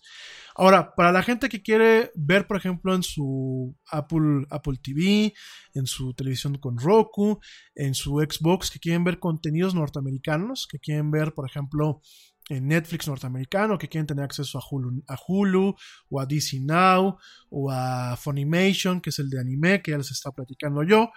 Ahora, 0.55 0.93
para 0.95 1.11
la 1.11 1.23
gente 1.23 1.49
que 1.49 1.61
quiere 1.61 2.11
ver, 2.15 2.47
por 2.47 2.57
ejemplo, 2.57 2.93
en 2.93 3.03
su 3.03 3.75
Apple, 3.91 4.45
Apple 4.49 4.79
TV, 4.81 5.33
en 5.73 5.87
su 5.87 6.13
televisión 6.13 6.57
con 6.57 6.77
Roku, 6.77 7.39
en 7.73 7.95
su 7.95 8.19
Xbox, 8.19 8.69
que 8.69 8.79
quieren 8.79 9.03
ver 9.03 9.19
contenidos 9.19 9.73
norteamericanos, 9.73 10.67
que 10.69 10.79
quieren 10.79 11.09
ver, 11.09 11.33
por 11.33 11.49
ejemplo, 11.49 12.01
en 12.49 12.67
Netflix 12.67 13.07
norteamericano, 13.07 13.77
que 13.77 13.89
quieren 13.89 14.05
tener 14.05 14.23
acceso 14.23 14.59
a 14.59 14.63
Hulu, 14.69 15.03
a 15.07 15.17
Hulu 15.27 15.75
o 16.09 16.19
a 16.19 16.25
DC 16.25 16.59
Now 16.61 17.17
o 17.49 17.71
a 17.71 18.15
Funimation, 18.17 19.01
que 19.01 19.09
es 19.09 19.19
el 19.19 19.29
de 19.29 19.39
anime, 19.39 19.81
que 19.81 19.91
ya 19.91 19.97
les 19.97 20.11
está 20.11 20.31
platicando 20.31 20.83
yo. 20.83 21.09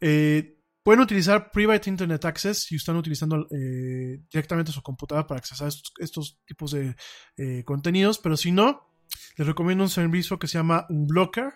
Eh, 0.00 0.57
Pueden 0.88 1.02
utilizar 1.02 1.50
Private 1.50 1.90
Internet 1.90 2.24
Access 2.24 2.60
si 2.60 2.76
están 2.76 2.96
utilizando 2.96 3.46
eh, 3.50 4.22
directamente 4.32 4.72
su 4.72 4.80
computadora 4.80 5.26
para 5.26 5.36
accesar 5.36 5.68
estos, 5.68 5.92
estos 5.98 6.38
tipos 6.46 6.70
de 6.70 6.96
eh, 7.36 7.62
contenidos, 7.62 8.18
pero 8.18 8.38
si 8.38 8.52
no, 8.52 8.88
les 9.36 9.46
recomiendo 9.46 9.84
un 9.84 9.90
servicio 9.90 10.38
que 10.38 10.48
se 10.48 10.56
llama 10.56 10.86
Unblocker. 10.88 11.52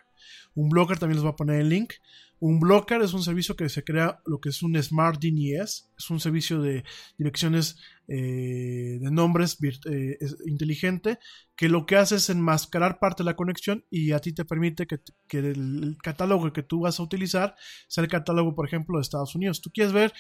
Unblocker 0.55 0.99
también 0.99 1.17
les 1.17 1.23
voy 1.23 1.33
a 1.33 1.37
poner 1.37 1.61
el 1.63 1.71
link. 1.71 1.95
Unblocker 2.45 3.01
es 3.03 3.15
un 3.15 3.23
servicio 3.23 3.55
que 3.55 3.69
se 3.69 3.85
crea 3.85 4.21
lo 4.27 4.41
que 4.41 4.49
es 4.49 4.65
un 4.65 4.75
Smart 4.83 5.21
DNS, 5.23 5.91
es 5.97 6.11
un 6.11 6.19
servicio 6.19 6.61
de 6.61 6.83
direcciones 7.17 7.77
eh, 8.09 8.99
de 9.01 9.11
nombres 9.13 9.57
eh, 9.89 10.19
inteligente 10.47 11.21
que 11.55 11.69
lo 11.69 11.87
que 11.87 11.95
hace 11.97 12.17
es 12.17 12.29
enmascarar 12.31 12.99
parte 12.99 13.23
de 13.23 13.27
la 13.27 13.37
conexión 13.37 13.85
y 13.91 14.11
a 14.11 14.19
ti 14.19 14.33
te 14.33 14.45
permite 14.45 14.89
que, 14.89 14.99
el 15.39 15.97
catálogo 16.03 16.53
que 16.53 16.65
tú 16.65 16.81
vas 16.81 16.99
a 16.99 17.05
utilizar 17.05 17.55
sea 17.87 18.03
el 18.03 18.11
catálogo, 18.11 18.57
por 18.57 18.67
ejemplo, 18.67 18.99
de 18.99 19.03
Estados 19.03 19.37
Unidos. 19.37 19.61
Tú 19.61 19.71
quieres 19.73 19.93
ver, 19.93 20.13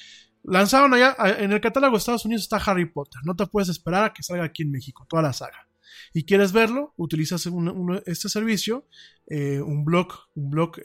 lanzaron 0.44 0.94
allá, 0.94 1.16
en 1.40 1.50
el 1.50 1.60
catálogo 1.60 1.94
de 1.94 1.98
Estados 1.98 2.24
Unidos 2.24 2.42
está 2.44 2.58
Harry 2.58 2.86
Potter, 2.88 3.20
no 3.24 3.34
te 3.34 3.46
puedes 3.46 3.68
esperar 3.68 4.04
a 4.04 4.12
que 4.12 4.22
salga 4.22 4.44
aquí 4.44 4.62
en 4.62 4.70
México, 4.70 5.04
toda 5.10 5.22
la 5.24 5.32
saga. 5.32 5.68
Y 6.14 6.24
quieres 6.24 6.52
verlo, 6.52 6.94
utilizas 6.96 7.46
un- 7.46 7.68
un- 7.68 8.00
este 8.06 8.28
servicio, 8.28 8.86
eh, 9.26 9.60
un 9.60 9.84
blog, 9.84 10.12
un 10.36 10.50
blog, 10.50 10.78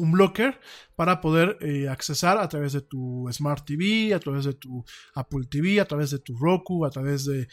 un 0.00 0.12
blocker 0.12 0.58
para 0.96 1.20
poder 1.20 1.58
eh, 1.60 1.88
accesar 1.88 2.38
a 2.38 2.48
través 2.48 2.72
de 2.72 2.80
tu 2.80 3.28
Smart 3.30 3.64
TV, 3.64 4.14
a 4.14 4.20
través 4.20 4.44
de 4.44 4.54
tu 4.54 4.84
Apple 5.14 5.46
TV, 5.48 5.80
a 5.80 5.84
través 5.84 6.10
de 6.10 6.18
tu 6.18 6.36
Roku, 6.36 6.84
a 6.84 6.90
través 6.90 7.24
de, 7.24 7.46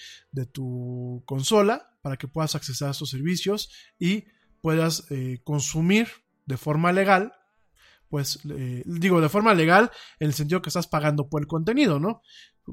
tu 0.52 1.24
consola, 1.26 1.94
para 2.02 2.18
que 2.18 2.28
puedas 2.28 2.56
accesar 2.56 2.90
a 2.90 2.92
estos 2.92 3.10
servicios 3.10 3.70
y 4.00 4.26
puedas 4.62 5.06
eh, 5.12 5.40
consumir 5.44 6.08
de 6.46 6.58
forma 6.58 6.92
legal, 6.92 7.34
pues 8.10 8.40
eh, 8.50 8.84
digo 8.86 9.20
de 9.20 9.30
forma 9.30 9.54
legal 9.54 9.92
en 10.20 10.28
el 10.28 10.34
sentido 10.34 10.62
que 10.62 10.70
estás 10.70 10.88
pagando 10.88 11.30
por 11.30 11.42
el 11.42 11.48
contenido, 11.48 12.00
¿no? 12.00 12.22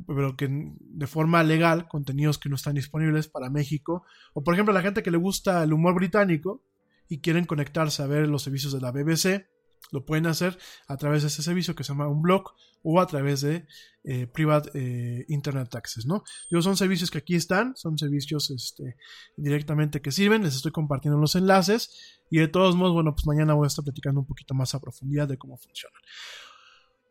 Pero 0.06 0.36
que 0.36 0.48
de 0.50 1.06
forma 1.06 1.42
legal, 1.42 1.88
contenidos 1.88 2.38
que 2.38 2.48
no 2.48 2.56
están 2.56 2.74
disponibles 2.74 3.28
para 3.28 3.50
México, 3.50 4.04
o 4.32 4.42
por 4.42 4.54
ejemplo 4.54 4.72
la 4.72 4.82
gente 4.82 5.02
que 5.02 5.10
le 5.10 5.18
gusta 5.18 5.62
el 5.62 5.72
humor 5.72 5.94
británico 5.94 6.62
y 7.08 7.20
quieren 7.20 7.44
conectarse 7.44 8.02
a 8.02 8.06
ver 8.06 8.28
los 8.28 8.42
servicios 8.42 8.72
de 8.72 8.80
la 8.80 8.92
BBC, 8.92 9.46
lo 9.92 10.04
pueden 10.04 10.26
hacer 10.26 10.58
a 10.86 10.96
través 10.96 11.22
de 11.22 11.28
ese 11.28 11.42
servicio 11.42 11.74
que 11.74 11.84
se 11.84 11.92
llama 11.92 12.08
un 12.08 12.22
blog 12.22 12.52
o 12.82 13.00
a 13.00 13.06
través 13.06 13.40
de 13.40 13.66
eh, 14.04 14.26
Private 14.26 14.70
eh, 14.74 15.24
Internet 15.28 15.74
Access, 15.74 16.06
¿no? 16.06 16.22
Digo, 16.50 16.60
son 16.62 16.76
servicios 16.76 17.10
que 17.10 17.18
aquí 17.18 17.34
están, 17.34 17.74
son 17.76 17.96
servicios 17.96 18.50
este, 18.50 18.96
directamente 19.36 20.02
que 20.02 20.12
sirven, 20.12 20.42
les 20.42 20.54
estoy 20.54 20.72
compartiendo 20.72 21.18
los 21.18 21.34
enlaces 21.34 22.20
y 22.30 22.38
de 22.38 22.48
todos 22.48 22.76
modos, 22.76 22.92
bueno, 22.92 23.14
pues 23.14 23.26
mañana 23.26 23.54
voy 23.54 23.64
a 23.64 23.68
estar 23.68 23.84
platicando 23.84 24.20
un 24.20 24.26
poquito 24.26 24.54
más 24.54 24.74
a 24.74 24.80
profundidad 24.80 25.26
de 25.28 25.38
cómo 25.38 25.56
funcionan. 25.56 26.00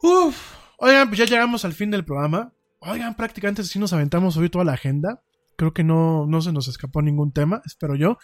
Uf, 0.02 0.56
oigan, 0.78 1.08
pues 1.08 1.20
ya 1.20 1.26
llegamos 1.26 1.66
al 1.66 1.74
fin 1.74 1.90
del 1.90 2.06
programa. 2.06 2.54
Oigan, 2.80 3.16
prácticamente 3.16 3.64
sí 3.64 3.80
nos 3.80 3.94
aventamos 3.94 4.36
hoy 4.38 4.50
toda 4.50 4.66
la 4.66 4.74
agenda. 4.74 5.24
Creo 5.64 5.74
que 5.74 5.86
no, 5.86 6.26
no 6.28 6.42
se 6.42 6.52
nos 6.52 6.68
escapó 6.68 7.02
ningún 7.02 7.32
tema, 7.32 7.62
espero 7.66 7.96
yo. 7.96 8.18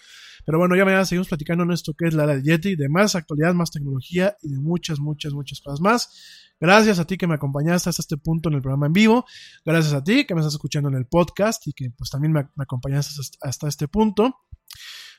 Pero 0.46 0.58
bueno, 0.58 0.76
ya 0.76 0.84
mañana 0.84 1.06
seguimos 1.06 1.30
platicando 1.30 1.64
en 1.64 1.72
esto 1.72 1.94
que 1.94 2.06
es 2.06 2.14
la 2.14 2.26
era 2.26 2.34
del 2.36 2.44
Yeti, 2.44 2.76
de 2.76 2.90
más 2.90 3.16
actualidad, 3.16 3.54
más 3.54 3.72
tecnología 3.72 4.36
y 4.42 4.50
de 4.50 4.60
muchas, 4.60 5.00
muchas, 5.00 5.32
muchas 5.32 5.62
cosas 5.62 5.80
más. 5.80 6.52
Gracias 6.60 7.00
a 7.00 7.06
ti 7.06 7.16
que 7.18 7.28
me 7.28 7.36
acompañaste 7.36 7.90
hasta 7.90 8.02
este 8.02 8.18
punto 8.18 8.50
en 8.50 8.56
el 8.56 8.62
programa 8.62 8.88
en 8.88 8.92
vivo. 8.92 9.26
Gracias 9.64 9.94
a 9.94 10.04
ti 10.04 10.26
que 10.26 10.36
me 10.36 10.42
estás 10.42 10.56
escuchando 10.56 10.90
en 10.90 10.96
el 10.96 11.06
podcast 11.06 11.66
y 11.66 11.72
que 11.72 11.92
pues 11.92 12.10
también 12.10 12.34
me, 12.34 12.44
me 12.56 12.64
acompañaste 12.64 13.22
hasta- 13.42 13.70
este 13.70 13.88
punto. 13.88 14.36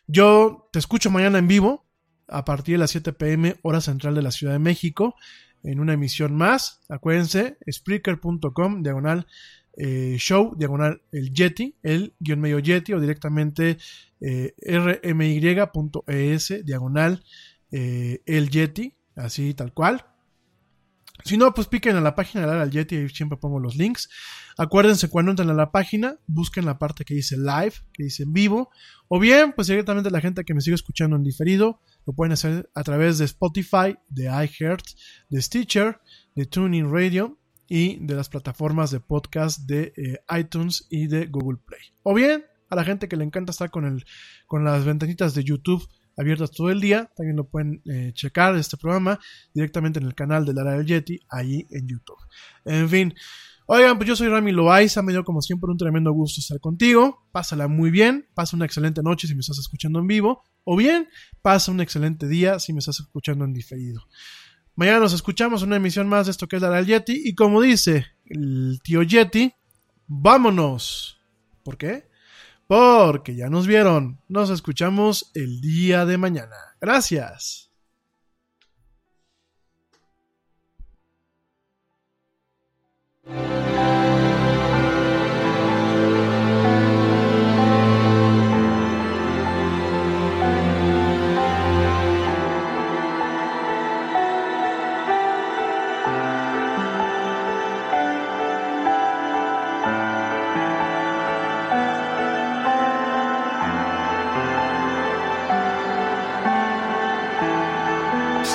Yo 0.06 0.68
te 0.74 0.78
escucho 0.78 1.10
mañana 1.10 1.38
en 1.38 1.48
vivo 1.48 1.86
a 2.28 2.44
partir 2.44 2.74
de 2.74 2.80
las 2.80 2.90
7 2.90 3.14
pm 3.14 3.59
hora 3.62 3.80
central 3.80 4.14
de 4.14 4.20
la 4.20 4.30
Ciudad 4.30 4.52
de 4.52 4.59
México 4.59 5.14
en 5.62 5.80
una 5.80 5.94
emisión 5.94 6.36
más. 6.36 6.82
Acuérdense, 6.90 7.56
spreaker.com, 7.70 8.82
diagonal 8.82 9.26
eh, 9.76 10.16
show, 10.18 10.55
diagonal 10.56 11.02
el 11.12 11.32
Yeti, 11.32 11.76
el 11.82 12.14
guion 12.18 12.40
medio 12.40 12.59
Yeti 12.59 12.92
o 12.92 13.01
directamente 13.01 13.78
eh, 14.20 14.55
rmy.es, 15.02 16.64
diagonal 16.64 17.24
eh, 17.70 18.22
el 18.26 18.51
Yeti, 18.51 18.94
así 19.16 19.55
tal 19.55 19.72
cual. 19.72 20.05
Si 21.24 21.36
no, 21.36 21.52
pues 21.52 21.66
piquen 21.66 21.97
a 21.97 22.01
la 22.01 22.14
página 22.14 22.47
de 22.47 22.60
al 22.60 22.70
Yeti, 22.70 22.97
ahí 22.97 23.09
siempre 23.10 23.38
pongo 23.38 23.60
los 23.60 23.76
links. 23.76 24.09
Acuérdense 24.56 25.09
cuando 25.09 25.32
entren 25.32 25.51
a 25.51 25.55
la 25.55 25.70
página, 25.70 26.16
busquen 26.26 26.64
la 26.64 26.78
parte 26.78 27.05
que 27.05 27.14
dice 27.14 27.36
live, 27.36 27.74
que 27.92 28.05
dice 28.05 28.24
en 28.24 28.32
vivo, 28.32 28.70
o 29.09 29.18
bien, 29.18 29.52
pues 29.52 29.68
directamente 29.68 30.10
la 30.10 30.20
gente 30.20 30.44
que 30.44 30.55
me 30.55 30.60
sigue 30.60 30.74
escuchando 30.74 31.16
en 31.16 31.22
diferido, 31.22 31.80
lo 32.06 32.12
pueden 32.14 32.32
hacer 32.32 32.70
a 32.74 32.82
través 32.82 33.18
de 33.18 33.26
Spotify, 33.26 33.97
de 34.09 34.24
iHeart, 34.24 34.84
de 35.28 35.42
Stitcher, 35.42 36.01
de 36.34 36.47
TuneIn 36.47 36.90
Radio 36.92 37.40
y 37.70 38.05
de 38.05 38.16
las 38.16 38.28
plataformas 38.28 38.90
de 38.90 38.98
podcast 38.98 39.60
de 39.60 39.92
eh, 39.97 40.18
iTunes 40.38 40.88
y 40.90 41.06
de 41.06 41.26
Google 41.26 41.60
Play. 41.64 41.80
O 42.02 42.12
bien, 42.12 42.44
a 42.68 42.74
la 42.74 42.82
gente 42.84 43.09
que 43.09 43.16
le 43.16 43.24
encanta 43.24 43.52
estar 43.52 43.70
con, 43.70 43.86
el, 43.86 44.05
con 44.47 44.64
las 44.64 44.84
ventanitas 44.84 45.34
de 45.34 45.44
YouTube 45.44 45.88
abiertas 46.16 46.51
todo 46.51 46.68
el 46.70 46.80
día, 46.80 47.09
también 47.16 47.36
lo 47.36 47.48
pueden 47.48 47.80
eh, 47.86 48.10
checar 48.12 48.56
este 48.56 48.76
programa 48.76 49.20
directamente 49.55 50.01
en 50.01 50.06
el 50.06 50.14
canal 50.16 50.44
de 50.44 50.52
Lara 50.52 50.72
del 50.72 50.84
Yeti, 50.84 51.20
ahí 51.30 51.64
en 51.70 51.86
YouTube. 51.86 52.18
En 52.64 52.88
fin, 52.88 53.14
oigan, 53.66 53.97
pues 53.97 54.09
yo 54.09 54.16
soy 54.16 54.26
Rami 54.28 54.51
Loaiza, 54.51 55.01
me 55.01 55.12
dio 55.12 55.24
como 55.24 55.40
siempre 55.40 55.70
un 55.70 55.78
tremendo 55.78 56.12
gusto 56.12 56.40
estar 56.40 56.59
contigo, 56.59 57.28
pásala 57.30 57.68
muy 57.68 57.90
bien, 57.90 58.26
pasa 58.34 58.56
una 58.56 58.66
excelente 58.66 59.01
noche 59.02 59.28
si 59.28 59.34
me 59.34 59.40
estás 59.40 59.59
escuchando 59.59 60.01
en 60.01 60.09
vivo, 60.09 60.42
o 60.64 60.76
bien 60.76 61.09
pasa 61.40 61.70
un 61.70 61.80
excelente 61.80 62.26
día 62.26 62.59
si 62.59 62.72
me 62.72 62.80
estás 62.80 62.98
escuchando 62.98 63.44
en 63.44 63.52
diferido. 63.52 64.02
Mañana 64.76 65.01
nos 65.01 65.12
escuchamos 65.12 65.62
una 65.62 65.76
emisión 65.76 66.09
más 66.09 66.26
de 66.26 66.32
esto 66.32 66.48
que 66.48 66.56
es 66.56 66.62
Lara 66.62 66.76
del 66.76 66.86
Yeti, 66.86 67.22
y 67.24 67.34
como 67.34 67.60
dice 67.60 68.06
el 68.26 68.80
tío 68.82 69.02
Yeti, 69.02 69.52
vámonos. 70.06 71.20
¿Por 71.62 71.76
qué? 71.76 72.09
Porque 72.66 73.34
ya 73.34 73.48
nos 73.48 73.66
vieron. 73.66 74.20
Nos 74.28 74.48
escuchamos 74.51 75.30
el 75.34 75.60
día 75.60 76.06
de 76.06 76.18
mañana. 76.18 76.56
Gracias. 76.80 77.70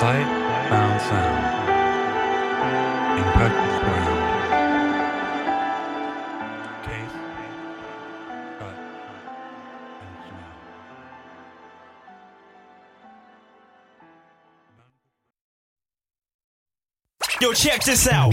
Sight 0.06 0.28
Bound 0.70 1.00
Sound. 1.00 1.44
In 3.18 3.26
practice 3.34 3.78
ground. 3.82 4.20
Yo, 17.40 17.52
check 17.52 17.82
this 17.82 18.06
out. 18.06 18.32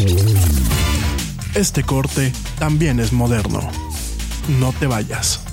Este 1.56 1.82
corte 1.84 2.32
también 2.60 3.00
es 3.00 3.12
moderno. 3.12 3.62
No 4.60 4.74
te 4.74 4.86
vayas. 4.86 5.53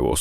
Айвус. 0.01 0.19